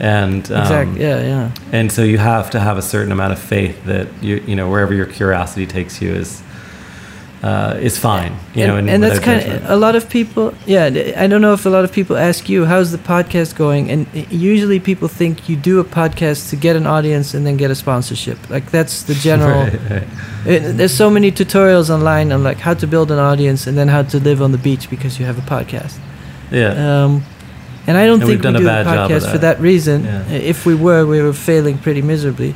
And 0.00 0.50
um, 0.50 0.62
Exactly. 0.62 1.00
Yeah, 1.02 1.20
yeah. 1.22 1.50
and 1.70 1.92
so 1.92 2.02
you 2.02 2.18
have 2.18 2.50
to 2.50 2.58
have 2.58 2.78
a 2.78 2.82
certain 2.82 3.12
amount 3.12 3.32
of 3.34 3.38
faith 3.38 3.84
that 3.84 4.08
you 4.20 4.42
you 4.44 4.56
know 4.56 4.68
wherever 4.68 4.92
your 4.92 5.06
curiosity 5.06 5.66
takes 5.66 6.02
you 6.02 6.10
is 6.12 6.42
uh, 7.42 7.76
is 7.80 7.98
fine. 7.98 8.36
You 8.54 8.66
know, 8.66 8.76
and, 8.76 8.88
and, 8.88 8.90
and 8.90 9.02
that's 9.02 9.18
kind 9.18 9.40
judgment. 9.40 9.64
of 9.64 9.70
a 9.70 9.76
lot 9.76 9.96
of 9.96 10.08
people. 10.08 10.54
Yeah, 10.66 10.84
I 11.16 11.26
don't 11.26 11.40
know 11.42 11.52
if 11.54 11.66
a 11.66 11.70
lot 11.70 11.84
of 11.84 11.92
people 11.92 12.16
ask 12.16 12.48
you 12.48 12.64
how's 12.66 12.92
the 12.92 12.98
podcast 12.98 13.56
going, 13.56 13.90
and 13.90 14.06
usually 14.30 14.78
people 14.78 15.08
think 15.08 15.48
you 15.48 15.56
do 15.56 15.80
a 15.80 15.84
podcast 15.84 16.50
to 16.50 16.56
get 16.56 16.76
an 16.76 16.86
audience 16.86 17.34
and 17.34 17.44
then 17.44 17.56
get 17.56 17.70
a 17.70 17.74
sponsorship. 17.74 18.38
Like 18.48 18.70
that's 18.70 19.02
the 19.02 19.14
general. 19.14 19.62
Right, 19.72 19.90
right. 19.90 20.08
It, 20.44 20.76
there's 20.76 20.94
so 20.94 21.08
many 21.08 21.30
tutorials 21.30 21.88
online 21.88 22.32
on 22.32 22.42
like 22.42 22.58
how 22.58 22.74
to 22.74 22.86
build 22.86 23.10
an 23.12 23.18
audience 23.18 23.66
and 23.68 23.76
then 23.78 23.88
how 23.88 24.02
to 24.02 24.18
live 24.18 24.42
on 24.42 24.50
the 24.52 24.58
beach 24.58 24.90
because 24.90 25.18
you 25.20 25.26
have 25.26 25.38
a 25.38 25.42
podcast. 25.42 25.98
Yeah. 26.50 27.04
Um, 27.04 27.24
and 27.86 27.96
I 27.96 28.06
don't 28.06 28.20
And 28.20 28.28
think 28.28 28.30
we've 28.30 28.42
done 28.42 28.54
we 28.54 28.58
a 28.58 28.60
do 28.60 28.64
the 28.64 28.70
bad 28.70 28.84
job 28.84 29.10
of 29.10 29.16
podcast 29.22 29.30
for 29.30 29.38
that. 29.38 29.56
that 29.58 29.60
reason. 29.60 30.04
Yeah. 30.04 30.28
If 30.28 30.66
we 30.66 30.74
were, 30.74 31.06
we 31.06 31.20
were 31.22 31.32
failing 31.32 31.78
pretty 31.78 32.02
miserably. 32.02 32.54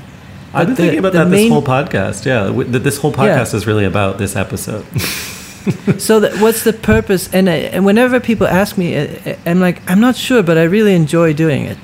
I've 0.57 0.67
been 0.67 0.75
the- 0.77 0.83
thinking 0.83 0.99
about 0.99 1.13
that 1.15 1.31
this 1.31 1.49
whole 1.51 1.63
podcast. 1.63 2.25
Yeah, 2.25 2.51
this 2.79 2.99
whole 2.99 3.13
Yeah. 3.13 3.17
podcast 3.39 3.55
is 3.55 3.67
really 3.67 3.85
about 3.85 4.19
this 4.19 4.37
episode. 4.37 4.85
so 5.99 6.21
that, 6.21 6.41
what's 6.41 6.65
the 6.65 6.73
purpose? 6.73 7.33
And, 7.33 7.49
I, 7.49 7.55
and 7.55 7.85
whenever 7.85 8.21
people 8.21 8.47
ask 8.47 8.79
me, 8.79 8.97
I, 8.97 9.03
I- 9.27 9.39
I'm 9.47 9.61
like, 9.61 9.83
I'm 9.91 10.01
not 10.01 10.17
sure, 10.17 10.43
but 10.43 10.57
I 10.59 10.63
really 10.65 10.95
enjoy 10.95 11.33
doing 11.33 11.65
it. 11.65 11.79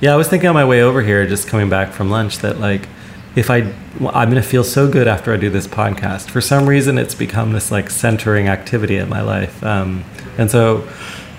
Yeah, 0.00 0.12
I 0.12 0.16
was 0.16 0.28
thinking 0.28 0.48
on 0.48 0.54
my 0.54 0.64
way 0.64 0.82
over 0.82 1.02
here, 1.02 1.26
just 1.26 1.48
coming 1.48 1.68
back 1.70 1.92
from 1.92 2.10
lunch, 2.10 2.38
that 2.38 2.60
like, 2.60 2.88
if 3.36 3.50
I, 3.50 3.58
I'm 4.00 4.28
gonna 4.28 4.42
feel 4.42 4.62
so 4.64 4.88
good 4.88 5.08
after 5.08 5.32
I 5.32 5.36
do 5.36 5.50
this 5.50 5.66
podcast. 5.66 6.30
For 6.30 6.40
some 6.40 6.68
reason, 6.68 6.98
it's 6.98 7.14
become 7.14 7.52
this 7.52 7.70
like 7.72 7.90
centering 7.90 8.46
activity 8.48 8.96
in 8.96 9.08
my 9.08 9.22
life, 9.22 9.62
um, 9.64 10.04
and 10.38 10.48
so 10.50 10.86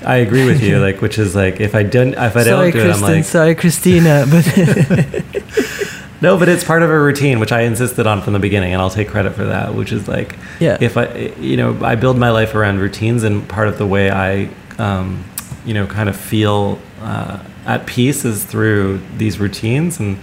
I 0.05 0.17
agree 0.17 0.45
with 0.45 0.61
you. 0.61 0.79
like, 0.87 1.01
which 1.01 1.17
is 1.17 1.35
like, 1.35 1.61
if 1.61 1.73
I 1.75 1.83
didn't, 1.83 2.15
if 2.15 2.35
I 2.35 2.43
sorry, 2.43 2.71
don't 2.71 2.81
do 2.83 2.89
it, 2.89 2.95
I'm 2.95 3.01
like, 3.01 3.23
sorry, 3.23 3.55
Christina. 3.55 4.25
But 4.29 4.45
no, 6.25 6.37
but 6.37 6.49
it's 6.49 6.63
part 6.63 6.81
of 6.81 6.89
a 6.89 6.99
routine, 6.99 7.39
which 7.39 7.51
I 7.51 7.61
insisted 7.61 8.07
on 8.07 8.21
from 8.21 8.33
the 8.33 8.39
beginning, 8.39 8.73
and 8.73 8.81
I'll 8.81 8.89
take 8.89 9.07
credit 9.09 9.33
for 9.33 9.45
that. 9.45 9.75
Which 9.75 9.91
is 9.91 10.07
like, 10.07 10.35
Yeah. 10.59 10.77
if 10.81 10.97
I, 10.97 11.33
you 11.39 11.55
know, 11.55 11.77
I 11.83 11.95
build 11.95 12.17
my 12.17 12.31
life 12.31 12.55
around 12.55 12.79
routines, 12.79 13.23
and 13.23 13.47
part 13.47 13.67
of 13.67 13.77
the 13.77 13.85
way 13.85 14.09
I, 14.09 14.49
um, 14.79 15.23
you 15.65 15.73
know, 15.75 15.85
kind 15.85 16.09
of 16.09 16.15
feel 16.15 16.79
uh, 17.01 17.39
at 17.65 17.85
peace 17.85 18.25
is 18.25 18.43
through 18.43 19.01
these 19.17 19.39
routines, 19.39 19.99
and 19.99 20.17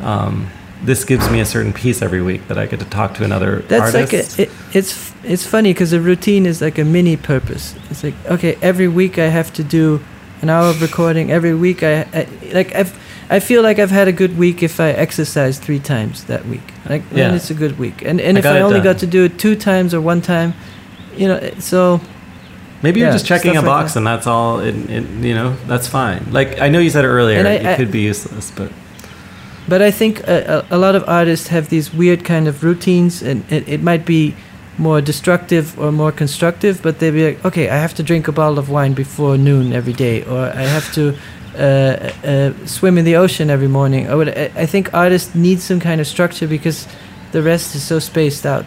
um, 0.00 0.48
this 0.82 1.04
gives 1.04 1.28
me 1.30 1.40
a 1.40 1.44
certain 1.44 1.72
peace 1.72 2.00
every 2.00 2.22
week 2.22 2.46
that 2.48 2.56
I 2.56 2.66
get 2.66 2.78
to 2.80 2.86
talk 2.86 3.14
to 3.14 3.24
another 3.24 3.62
That's 3.68 3.94
artist. 3.94 4.38
like 4.38 4.38
a, 4.38 4.42
it, 4.50 4.50
it's 4.72 5.12
it's 5.24 5.44
funny 5.44 5.72
because 5.72 5.92
a 5.92 6.00
routine 6.00 6.46
is 6.46 6.62
like 6.62 6.78
a 6.78 6.84
mini 6.84 7.16
purpose. 7.16 7.74
It's 7.90 8.02
like 8.04 8.14
okay, 8.26 8.56
every 8.62 8.88
week 8.88 9.18
I 9.18 9.26
have 9.26 9.52
to 9.54 9.64
do 9.64 10.00
an 10.42 10.48
hour 10.48 10.70
of 10.70 10.80
recording. 10.80 11.30
Every 11.30 11.54
week 11.54 11.82
I, 11.82 12.02
I 12.14 12.28
like 12.52 12.74
I've 12.74 12.94
I 13.30 13.38
feel 13.40 13.62
like 13.62 13.78
I've 13.78 13.92
had 13.92 14.08
a 14.08 14.12
good 14.12 14.36
week 14.36 14.62
if 14.62 14.80
I 14.80 14.90
exercise 14.90 15.58
three 15.58 15.78
times 15.78 16.24
that 16.24 16.44
week. 16.46 16.72
Like 16.88 17.08
then 17.10 17.34
it's 17.34 17.50
a 17.50 17.54
good 17.54 17.78
week. 17.78 18.02
And 18.04 18.20
and 18.20 18.36
I 18.36 18.40
if 18.40 18.46
I 18.46 18.60
only 18.60 18.78
done. 18.80 18.84
got 18.84 18.98
to 19.00 19.06
do 19.06 19.24
it 19.24 19.38
two 19.38 19.54
times 19.54 19.94
or 19.94 20.00
one 20.00 20.20
time, 20.20 20.52
you 21.16 21.28
know, 21.28 21.38
so 21.58 22.00
Maybe 22.82 23.00
you're 23.00 23.12
just 23.12 23.26
checking 23.26 23.50
a 23.50 23.54
stuff 23.54 23.64
like 23.66 23.80
box, 23.82 23.92
that. 23.92 23.98
and 24.00 24.06
that's 24.06 24.26
all. 24.26 24.60
It, 24.60 24.74
it, 24.90 25.04
you 25.22 25.34
know, 25.34 25.54
that's 25.66 25.86
fine. 25.86 26.32
Like 26.32 26.60
I 26.60 26.68
know 26.70 26.78
you 26.80 26.90
said 26.90 27.04
it 27.04 27.08
earlier, 27.08 27.46
I- 27.46 27.72
it 27.72 27.76
could 27.76 27.90
be 27.92 28.00
useless, 28.00 28.50
but 28.50 28.72
But 29.68 29.82
I 29.82 29.90
think 29.92 30.26
a, 30.26 30.64
a, 30.70 30.76
a 30.76 30.78
lot 30.78 30.94
of 30.94 31.04
artists 31.06 31.48
have 31.48 31.68
these 31.68 31.92
weird 31.94 32.24
kind 32.24 32.48
of 32.48 32.64
routines, 32.64 33.22
and 33.22 33.44
it, 33.52 33.68
it 33.68 33.82
might 33.82 34.04
be 34.04 34.34
more 34.78 35.00
destructive 35.02 35.78
or 35.78 35.92
more 35.92 36.10
constructive. 36.12 36.80
But 36.82 36.98
they'd 36.98 37.12
be 37.14 37.24
like, 37.28 37.44
okay, 37.44 37.68
I 37.68 37.76
have 37.76 37.94
to 37.94 38.02
drink 38.02 38.28
a 38.28 38.32
bottle 38.32 38.58
of 38.58 38.68
wine 38.70 38.94
before 38.94 39.36
noon 39.38 39.72
every 39.72 39.92
day, 39.92 40.24
or 40.24 40.38
I 40.38 40.62
have 40.76 40.90
to 40.94 41.14
uh, 41.60 42.10
uh, 42.24 42.66
swim 42.66 42.96
in 42.98 43.04
the 43.04 43.16
ocean 43.16 43.50
every 43.50 43.68
morning. 43.68 44.08
Or 44.08 44.16
what, 44.16 44.28
I, 44.28 44.50
I 44.56 44.66
think 44.66 44.94
artists 44.94 45.34
need 45.34 45.60
some 45.60 45.78
kind 45.78 46.00
of 46.00 46.06
structure 46.06 46.46
because 46.46 46.88
the 47.32 47.42
rest 47.42 47.74
is 47.74 47.82
so 47.82 47.98
spaced 47.98 48.46
out. 48.46 48.66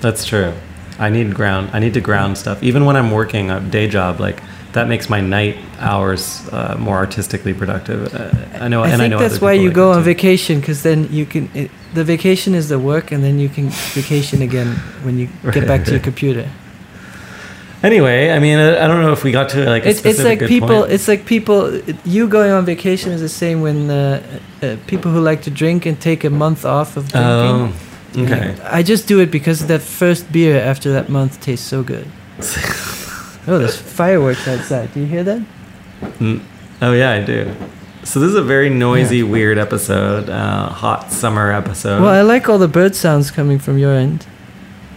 That's 0.00 0.24
true. 0.24 0.52
I 0.98 1.10
need 1.10 1.34
ground. 1.34 1.70
I 1.72 1.78
need 1.78 1.94
to 1.94 2.00
ground 2.00 2.38
stuff. 2.38 2.62
Even 2.62 2.84
when 2.84 2.96
I'm 2.96 3.10
working 3.10 3.50
a 3.50 3.60
day 3.60 3.88
job, 3.88 4.20
like 4.20 4.42
that 4.72 4.86
makes 4.86 5.08
my 5.08 5.20
night 5.20 5.56
hours 5.78 6.46
uh, 6.52 6.76
more 6.78 6.96
artistically 6.96 7.54
productive. 7.54 8.14
Uh, 8.14 8.64
I 8.64 8.68
know, 8.68 8.82
I 8.82 8.88
and 8.88 9.00
think 9.00 9.02
I 9.02 9.08
know 9.08 9.18
that's 9.18 9.40
why 9.40 9.52
you 9.52 9.68
like 9.68 9.74
go 9.74 9.90
on 9.92 9.98
too. 9.98 10.04
vacation 10.04 10.60
because 10.60 10.82
then 10.82 11.12
you 11.12 11.26
can. 11.26 11.50
It, 11.54 11.70
the 11.94 12.04
vacation 12.04 12.54
is 12.54 12.68
the 12.68 12.78
work, 12.78 13.12
and 13.12 13.22
then 13.22 13.38
you 13.38 13.48
can 13.48 13.68
vacation 13.94 14.42
again 14.42 14.74
when 15.02 15.16
you 15.18 15.28
get 15.52 15.66
back 15.66 15.84
to 15.84 15.92
your 15.92 16.00
computer. 16.10 16.48
Anyway, 17.84 18.30
I 18.36 18.38
mean, 18.38 18.58
I, 18.58 18.84
I 18.84 18.86
don't 18.88 19.02
know 19.02 19.12
if 19.12 19.22
we 19.24 19.30
got 19.30 19.50
to 19.50 19.58
like 19.74 19.84
a 19.86 19.90
it's 19.90 20.04
it's 20.04 20.24
like 20.24 20.40
people 20.40 20.68
point. 20.80 20.92
it's 20.92 21.06
like 21.06 21.22
people 21.26 21.60
you 22.04 22.26
going 22.28 22.50
on 22.50 22.64
vacation 22.64 23.12
is 23.12 23.20
the 23.20 23.28
same 23.28 23.60
when 23.60 23.90
uh, 23.90 24.22
uh, 24.62 24.76
people 24.86 25.10
who 25.12 25.20
like 25.30 25.42
to 25.42 25.50
drink 25.50 25.84
and 25.86 26.00
take 26.00 26.24
a 26.24 26.30
month 26.30 26.64
off 26.64 26.96
of 26.96 27.04
Oh, 27.14 27.70
drinking 28.14 28.32
okay. 28.32 28.56
i 28.78 28.82
just 28.82 29.08
do 29.08 29.20
it 29.20 29.30
because 29.30 29.58
that 29.66 29.82
first 29.82 30.30
beer 30.32 30.56
after 30.72 30.92
that 30.92 31.08
month 31.08 31.40
tastes 31.40 31.66
so 31.68 31.82
good 31.82 32.06
oh 33.46 33.58
there's 33.58 33.76
fireworks 33.76 34.46
outside 34.48 34.88
do 34.94 35.00
you 35.00 35.06
hear 35.06 35.24
that 35.24 35.42
Mm. 36.20 36.40
Oh 36.82 36.92
yeah, 36.92 37.12
I 37.12 37.20
do. 37.24 37.54
So 38.02 38.20
this 38.20 38.28
is 38.28 38.34
a 38.36 38.42
very 38.42 38.68
noisy, 38.68 39.22
weird 39.22 39.56
episode, 39.58 40.28
uh, 40.28 40.68
hot 40.68 41.10
summer 41.12 41.50
episode. 41.50 42.02
well 42.02 42.12
i 42.12 42.22
like 42.22 42.48
all 42.48 42.58
the 42.58 42.68
bird 42.68 42.94
sounds 42.94 43.30
coming 43.30 43.58
from 43.58 43.78
your 43.78 43.92
end 43.94 44.26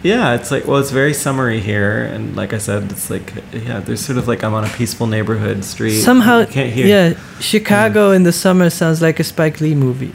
Yeah, 0.03 0.35
it's 0.35 0.51
like 0.51 0.65
well, 0.67 0.77
it's 0.77 0.91
very 0.91 1.13
summery 1.13 1.59
here, 1.59 2.03
and 2.03 2.35
like 2.35 2.53
I 2.53 2.59
said, 2.59 2.91
it's 2.91 3.09
like 3.09 3.33
yeah, 3.51 3.79
there's 3.79 3.99
sort 4.05 4.17
of 4.17 4.27
like 4.27 4.43
I'm 4.43 4.53
on 4.53 4.63
a 4.63 4.69
peaceful 4.69 5.07
neighborhood 5.07 5.65
street. 5.65 5.99
somehow 6.01 6.45
can't 6.45 6.71
hear. 6.71 6.85
yeah 6.87 7.19
chicago 7.39 8.11
in 8.11 8.23
the 8.23 8.31
summer 8.31 8.69
sounds 8.69 9.01
like 9.01 9.19
a 9.19 9.23
spike 9.23 9.59
lee 9.59 9.75
movie 9.75 10.13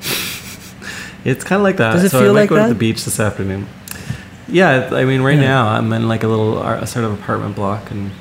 It's 1.24 1.44
kind 1.44 1.58
of 1.60 1.64
like 1.64 1.76
that. 1.76 1.92
Does 1.94 2.04
it 2.04 2.10
so 2.10 2.20
feel 2.20 2.30
I 2.30 2.32
might 2.34 2.40
like 2.42 2.48
go 2.48 2.54
that? 2.56 2.68
to 2.68 2.74
the 2.74 2.78
beach 2.78 3.04
this 3.04 3.20
afternoon. 3.20 3.66
Yeah, 4.46 4.88
I 4.92 5.04
mean, 5.04 5.20
right 5.20 5.34
Yeah. 5.34 5.40
now 5.42 5.68
I'm 5.68 5.92
in 5.92 6.08
like 6.08 6.22
a 6.22 6.28
little 6.28 6.58
uh, 6.58 6.62
ar- 6.62 6.86
sort 6.86 7.04
of 7.04 7.12
apartment 7.12 7.54
block, 7.56 7.90
and 7.90 8.12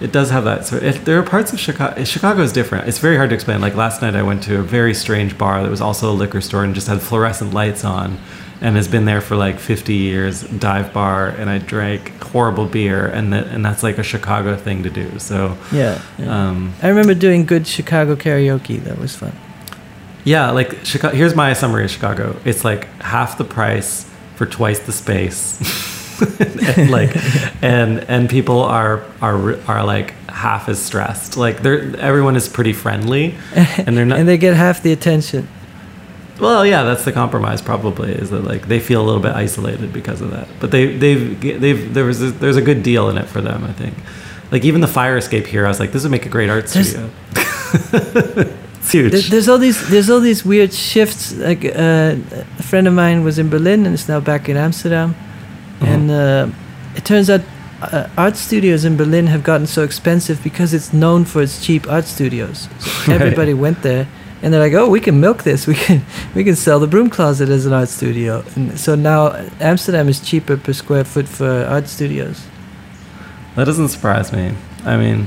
it 0.00 0.12
does 0.12 0.30
have 0.30 0.44
that. 0.44 0.64
So 0.66 0.76
it, 0.76 1.04
there 1.06 1.18
are 1.18 1.22
parts 1.24 1.52
of 1.52 1.58
Chicago. 1.58 2.04
Chicago 2.04 2.42
is 2.42 2.52
different. 2.52 2.86
It's 2.88 2.98
very 2.98 3.16
hard 3.16 3.30
to 3.30 3.34
explain. 3.34 3.60
Like 3.60 3.74
last 3.74 4.02
night, 4.02 4.14
I 4.14 4.22
went 4.22 4.42
to 4.44 4.58
a 4.60 4.62
very 4.62 4.94
strange 4.94 5.36
bar 5.36 5.62
that 5.62 5.70
was 5.70 5.80
also 5.80 6.10
a 6.10 6.14
liquor 6.14 6.40
store 6.40 6.62
and 6.62 6.74
just 6.74 6.86
had 6.86 7.00
fluorescent 7.02 7.52
lights 7.52 7.84
on, 7.84 8.18
and 8.60 8.76
has 8.76 8.88
been 8.88 9.04
there 9.04 9.20
for 9.20 9.36
like 9.36 9.58
50 9.58 9.94
years. 9.94 10.42
Dive 10.42 10.92
bar, 10.92 11.28
and 11.28 11.50
I 11.50 11.58
drank 11.58 12.10
horrible 12.22 12.66
beer, 12.66 13.06
and 13.06 13.32
that 13.32 13.46
and 13.48 13.64
that's 13.64 13.82
like 13.82 13.98
a 13.98 14.02
Chicago 14.02 14.56
thing 14.56 14.82
to 14.82 14.90
do. 14.90 15.18
So. 15.18 15.56
yeah, 15.72 16.00
yeah. 16.18 16.48
Um, 16.48 16.72
i 16.82 16.88
remember 16.88 17.14
doing 17.14 17.46
good 17.46 17.66
chicago 17.66 18.16
karaoke 18.16 18.82
that 18.84 18.98
was 18.98 19.14
fun 19.16 19.32
Yeah, 20.24 20.50
like 20.50 20.84
Chicago. 20.84 21.14
Here's 21.14 21.34
my 21.36 21.52
summary 21.52 21.84
of 21.84 21.90
Chicago. 21.90 22.34
It's 22.44 22.64
like 22.64 22.86
half 23.00 23.38
the 23.38 23.44
price 23.44 24.04
for 24.34 24.44
twice 24.44 24.80
the 24.80 24.90
space, 24.92 25.60
and 26.40 26.90
like, 26.90 27.10
and 27.62 28.00
and 28.08 28.28
people 28.28 28.60
are 28.60 29.04
are 29.22 29.54
are 29.68 29.84
like 29.84 30.10
half 30.28 30.68
as 30.68 30.82
stressed. 30.82 31.36
Like 31.36 31.62
they're 31.62 31.94
everyone 32.00 32.34
is 32.34 32.48
pretty 32.48 32.72
friendly, 32.72 33.36
and 33.86 33.96
they're 33.96 34.04
not. 34.04 34.18
and 34.18 34.26
they 34.28 34.36
get 34.38 34.54
half 34.56 34.82
the 34.82 34.90
attention 34.92 35.46
well, 36.40 36.64
yeah, 36.66 36.82
that's 36.82 37.04
the 37.04 37.12
compromise. 37.12 37.62
Probably 37.62 38.12
is 38.12 38.30
that 38.30 38.44
like 38.44 38.68
they 38.68 38.80
feel 38.80 39.00
a 39.02 39.06
little 39.06 39.22
bit 39.22 39.34
isolated 39.34 39.92
because 39.92 40.20
of 40.20 40.30
that. 40.30 40.48
But 40.60 40.70
they 40.70 40.96
they've 40.96 41.40
they've 41.60 41.92
there 41.94 42.04
was 42.04 42.22
a, 42.22 42.30
there's 42.30 42.56
a 42.56 42.62
good 42.62 42.82
deal 42.82 43.08
in 43.08 43.18
it 43.18 43.26
for 43.26 43.40
them. 43.40 43.64
I 43.64 43.72
think. 43.72 43.94
Like 44.52 44.64
even 44.64 44.80
the 44.80 44.86
fire 44.88 45.16
escape 45.16 45.46
here, 45.46 45.64
I 45.64 45.68
was 45.68 45.80
like, 45.80 45.90
this 45.92 46.02
would 46.04 46.12
make 46.12 46.24
a 46.24 46.28
great 46.28 46.48
art 46.50 46.66
There's- 46.68 46.90
studio. 46.90 47.10
it's 48.80 48.92
huge. 48.92 49.28
There's 49.30 49.48
all 49.48 49.58
these 49.58 49.88
there's 49.88 50.08
all 50.10 50.20
these 50.20 50.44
weird 50.44 50.72
shifts. 50.72 51.34
Like 51.34 51.64
uh, 51.64 52.16
a 52.58 52.62
friend 52.62 52.86
of 52.86 52.94
mine 52.94 53.24
was 53.24 53.38
in 53.38 53.48
Berlin 53.48 53.86
and 53.86 53.94
is 53.94 54.08
now 54.08 54.20
back 54.20 54.48
in 54.48 54.56
Amsterdam, 54.56 55.14
Mhm. 55.80 55.86
and 55.88 56.10
uh, 56.10 56.48
it 56.96 57.04
turns 57.04 57.28
out 57.28 57.40
uh, 57.82 58.08
art 58.16 58.36
studios 58.36 58.84
in 58.84 58.96
Berlin 58.96 59.26
have 59.26 59.42
gotten 59.42 59.66
so 59.66 59.82
expensive 59.82 60.42
because 60.42 60.72
it's 60.74 60.92
known 60.92 61.24
for 61.24 61.42
its 61.42 61.64
cheap 61.64 61.88
art 61.90 62.04
studios. 62.04 62.68
So 62.78 62.90
Right. 63.12 63.20
everybody 63.20 63.54
went 63.54 63.82
there, 63.82 64.06
and 64.42 64.52
they're 64.52 64.60
like, 64.60 64.74
"Oh, 64.74 64.88
we 64.88 65.00
can 65.00 65.20
milk 65.20 65.42
this. 65.42 65.66
We 65.66 65.74
can 65.74 66.02
we 66.34 66.44
can 66.44 66.56
sell 66.56 66.78
the 66.80 66.86
Broom 66.86 67.10
Closet 67.10 67.48
as 67.48 67.66
an 67.66 67.72
art 67.72 67.88
studio." 67.88 68.42
And 68.56 68.78
so 68.78 68.94
now 68.94 69.34
Amsterdam 69.60 70.08
is 70.08 70.20
cheaper 70.20 70.56
per 70.56 70.72
square 70.72 71.04
foot 71.04 71.28
for 71.28 71.64
art 71.68 71.88
studios. 71.88 72.42
That 73.56 73.64
doesn't 73.66 73.88
surprise 73.88 74.32
me. 74.32 74.52
I 74.84 74.96
mean, 74.96 75.26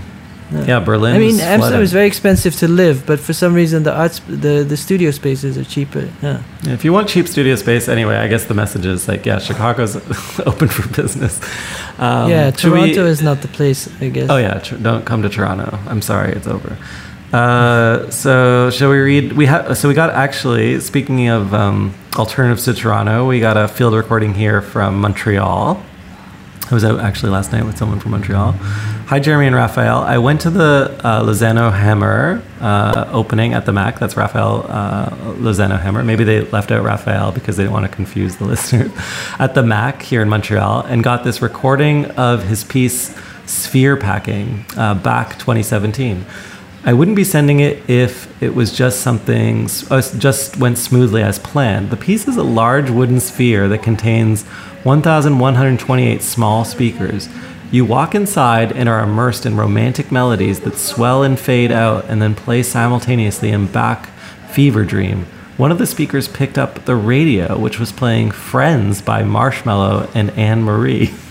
Yeah. 0.51 0.65
yeah, 0.67 0.79
Berlin. 0.85 1.15
I 1.15 1.19
mean, 1.19 1.29
is 1.35 1.41
Amsterdam 1.41 1.59
flooded. 1.59 1.81
is 1.83 1.91
very 1.93 2.07
expensive 2.07 2.55
to 2.59 2.67
live, 2.67 3.03
but 3.05 3.19
for 3.19 3.33
some 3.33 3.53
reason 3.55 3.83
the 3.83 3.91
arts 3.93 4.21
the 4.27 4.63
the 4.69 4.77
studio 4.77 5.11
spaces 5.11 5.57
are 5.57 5.65
cheaper. 5.65 6.03
Yeah. 6.21 6.39
Yeah, 6.63 6.73
If 6.73 6.83
you 6.85 6.93
want 6.93 7.07
cheap 7.09 7.27
studio 7.27 7.55
space, 7.55 7.87
anyway, 7.91 8.15
I 8.25 8.27
guess 8.27 8.45
the 8.45 8.53
message 8.53 8.85
is 8.85 9.07
like, 9.07 9.25
yeah, 9.29 9.39
Chicago's 9.39 9.95
open 10.45 10.67
for 10.67 10.87
business. 11.01 11.39
Um, 11.99 12.29
yeah, 12.29 12.51
should 12.55 12.71
we- 12.73 12.79
Toronto 12.93 13.05
is 13.05 13.21
not 13.21 13.41
the 13.41 13.47
place, 13.47 13.89
I 14.01 14.09
guess. 14.09 14.29
Oh 14.29 14.37
yeah, 14.37 14.59
tr- 14.59 14.77
don't 14.81 15.05
come 15.05 15.21
to 15.23 15.29
Toronto. 15.29 15.77
I'm 15.87 16.01
sorry, 16.01 16.31
it's 16.37 16.47
over. 16.47 16.77
Uh, 17.33 18.09
so 18.09 18.71
shall 18.71 18.89
we 18.89 18.97
read? 18.97 19.33
We 19.33 19.45
have 19.45 19.77
so 19.77 19.87
we 19.87 19.93
got 19.93 20.09
actually 20.09 20.79
speaking 20.79 21.27
of 21.27 21.53
um, 21.53 21.93
alternatives 22.17 22.65
to 22.65 22.73
Toronto, 22.73 23.27
we 23.27 23.39
got 23.39 23.55
a 23.55 23.67
field 23.67 23.93
recording 23.93 24.33
here 24.33 24.61
from 24.61 24.99
Montreal. 24.99 25.83
I 26.71 26.73
was 26.73 26.83
out 26.83 26.99
actually 26.99 27.31
last 27.31 27.51
night 27.51 27.65
with 27.65 27.77
someone 27.77 27.99
from 27.99 28.11
Montreal. 28.11 28.51
Hi, 28.51 29.19
Jeremy 29.19 29.47
and 29.47 29.55
Raphael. 29.55 30.01
I 30.01 30.19
went 30.19 30.41
to 30.41 30.51
the 30.51 30.95
uh, 31.03 31.23
Lozano-Hemmer 31.23 32.43
uh, 32.61 33.09
opening 33.11 33.53
at 33.53 33.65
the 33.65 33.73
Mac. 33.73 33.97
That's 33.97 34.15
Raphael 34.15 34.67
uh, 34.69 35.09
Lozano-Hemmer. 35.37 36.03
Maybe 36.03 36.23
they 36.23 36.41
left 36.41 36.69
out 36.69 36.83
Raphael 36.83 37.31
because 37.31 37.57
they 37.57 37.63
didn't 37.63 37.73
want 37.73 37.89
to 37.89 37.95
confuse 37.95 38.35
the 38.35 38.45
listeners. 38.45 38.91
At 39.39 39.55
the 39.55 39.63
Mac 39.63 40.03
here 40.03 40.21
in 40.21 40.29
Montreal, 40.29 40.81
and 40.81 41.03
got 41.03 41.23
this 41.23 41.41
recording 41.41 42.05
of 42.11 42.43
his 42.43 42.63
piece 42.63 43.17
Sphere 43.47 43.97
Packing 43.97 44.63
uh, 44.77 44.93
back 44.93 45.39
2017. 45.39 46.23
I 46.85 46.93
wouldn't 46.93 47.17
be 47.17 47.25
sending 47.25 47.59
it 47.59 47.89
if 47.89 48.41
it 48.41 48.55
was 48.55 48.71
just 48.71 49.01
something 49.01 49.69
uh, 49.89 50.01
just 50.17 50.57
went 50.57 50.77
smoothly 50.77 51.21
as 51.21 51.37
planned. 51.37 51.89
The 51.89 51.97
piece 51.97 52.25
is 52.25 52.37
a 52.37 52.43
large 52.43 52.89
wooden 52.89 53.19
sphere 53.19 53.67
that 53.67 53.83
contains 53.83 54.43
1,128 54.83 56.21
small 56.21 56.63
speakers. 56.63 57.27
You 57.69 57.83
walk 57.83 58.15
inside 58.15 58.71
and 58.71 58.87
are 58.87 59.03
immersed 59.03 59.45
in 59.45 59.57
romantic 59.57 60.09
melodies 60.09 60.61
that 60.61 60.77
swell 60.77 61.21
and 61.21 61.37
fade 61.37 61.71
out 61.71 62.05
and 62.05 62.21
then 62.21 62.33
play 62.33 62.63
simultaneously 62.63 63.49
in 63.49 63.67
Bach 63.67 64.09
Fever 64.49 64.85
Dream. 64.85 65.25
One 65.57 65.71
of 65.73 65.77
the 65.79 65.85
speakers 65.85 66.29
picked 66.29 66.57
up 66.57 66.85
the 66.85 66.95
radio, 66.95 67.59
which 67.59 67.77
was 67.77 67.91
playing 67.91 68.31
Friends 68.31 69.01
by 69.01 69.23
Marshmello 69.23 70.09
and 70.15 70.31
Anne 70.31 70.63
Marie. 70.63 71.13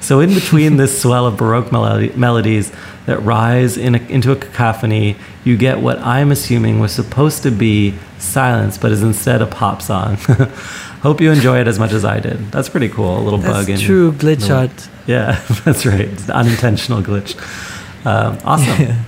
so, 0.00 0.20
in 0.20 0.34
between 0.34 0.76
this 0.76 1.00
swell 1.00 1.26
of 1.26 1.36
Baroque 1.36 1.72
melody- 1.72 2.12
melodies 2.16 2.72
that 3.06 3.18
rise 3.22 3.76
in 3.76 3.94
a, 3.94 3.98
into 4.08 4.32
a 4.32 4.36
cacophony, 4.36 5.16
you 5.44 5.56
get 5.56 5.80
what 5.80 5.98
I'm 6.00 6.30
assuming 6.32 6.80
was 6.80 6.92
supposed 6.92 7.42
to 7.44 7.50
be 7.50 7.94
silence, 8.18 8.78
but 8.78 8.92
is 8.92 9.02
instead 9.02 9.42
a 9.42 9.46
pop 9.46 9.80
song. 9.82 10.16
Hope 11.02 11.20
you 11.20 11.30
enjoy 11.30 11.60
it 11.60 11.68
as 11.68 11.78
much 11.78 11.92
as 11.92 12.04
I 12.04 12.18
did. 12.20 12.50
That's 12.50 12.68
pretty 12.68 12.88
cool. 12.88 13.18
A 13.18 13.22
little 13.22 13.38
That's 13.38 13.58
bug 13.58 13.70
in 13.70 13.78
true 13.78 14.12
glitch 14.12 14.54
art. 14.54 14.88
Yeah, 15.06 15.40
that's 15.64 15.86
right. 15.86 16.00
It's 16.00 16.24
an 16.24 16.32
unintentional 16.32 17.02
glitch. 17.02 17.36
Um, 18.04 18.38
awesome. 18.44 18.96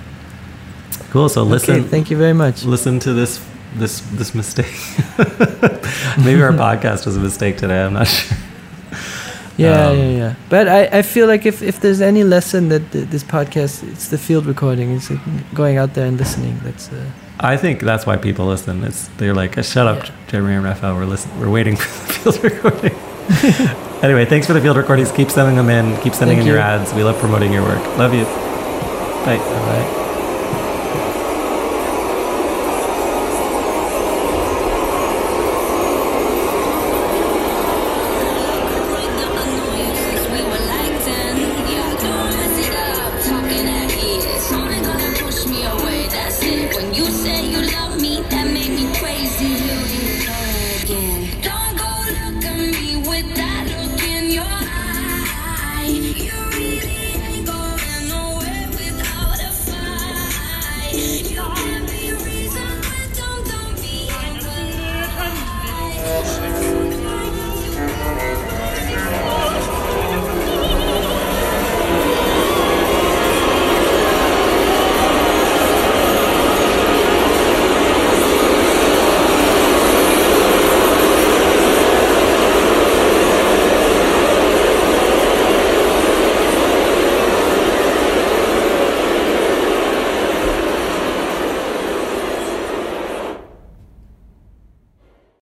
Cool. 1.11 1.31
So 1.31 1.43
listen. 1.43 1.77
Okay, 1.81 1.89
thank 1.89 2.11
you 2.11 2.19
very 2.19 2.35
much. 2.35 2.65
listen 2.65 2.99
to 3.01 3.15
this 3.15 3.43
this 3.77 4.01
this 4.13 4.35
mistake. 4.35 4.77
Maybe 6.19 6.43
our 6.43 6.53
podcast 6.53 7.07
was 7.07 7.17
a 7.17 7.21
mistake 7.21 7.57
today. 7.57 7.83
I'm 7.83 7.95
not 7.95 8.09
sure. 8.09 8.37
Yeah, 9.59 9.89
Um, 9.89 9.99
yeah, 9.99 10.11
yeah. 10.11 10.35
But 10.49 10.69
I, 10.69 10.99
I 10.99 11.03
feel 11.03 11.27
like 11.27 11.45
if, 11.47 11.63
if 11.63 11.81
there's 11.81 12.01
any 12.01 12.23
lesson 12.25 12.69
that 12.69 12.91
th- 12.93 13.09
this 13.09 13.25
podcast, 13.25 13.83
it's 13.93 14.09
the 14.09 14.17
field 14.19 14.47
recording. 14.47 14.93
It's 14.97 15.11
like 15.11 15.21
going 15.55 15.77
out 15.79 15.95
there 15.95 16.07
and 16.07 16.17
listening. 16.17 16.59
That's 16.63 16.89
uh, 16.93 17.05
I 17.41 17.57
think 17.57 17.81
that's 17.81 18.07
why 18.07 18.17
people 18.17 18.47
listen. 18.47 18.85
It's 18.85 19.09
they're 19.19 19.35
like, 19.35 19.55
shut 19.65 19.87
up, 19.87 20.05
Yeah. 20.05 20.11
Jeremy 20.29 20.55
and 20.55 20.65
Raphael. 20.65 20.95
We're 20.95 21.07
listen. 21.07 21.31
We're 21.41 21.51
waiting 21.51 21.77
for 21.77 21.89
the 21.89 22.13
field 22.33 22.45
recording. 22.45 22.95
anyway, 24.03 24.25
thanks 24.25 24.47
for 24.47 24.53
the 24.55 24.61
field 24.61 24.77
recordings. 24.77 25.11
Keep 25.13 25.31
sending 25.31 25.57
them 25.57 25.69
in. 25.71 26.01
Keep 26.03 26.15
sending 26.15 26.39
Thank 26.39 26.49
in 26.49 26.55
your 26.55 26.59
ads. 26.59 26.95
We 26.95 27.03
love 27.03 27.19
promoting 27.19 27.53
your 27.53 27.63
work. 27.63 27.83
Love 27.99 28.15
you. 28.15 28.25
Bye. 28.25 29.37
all 29.39 29.67
right. 29.67 29.98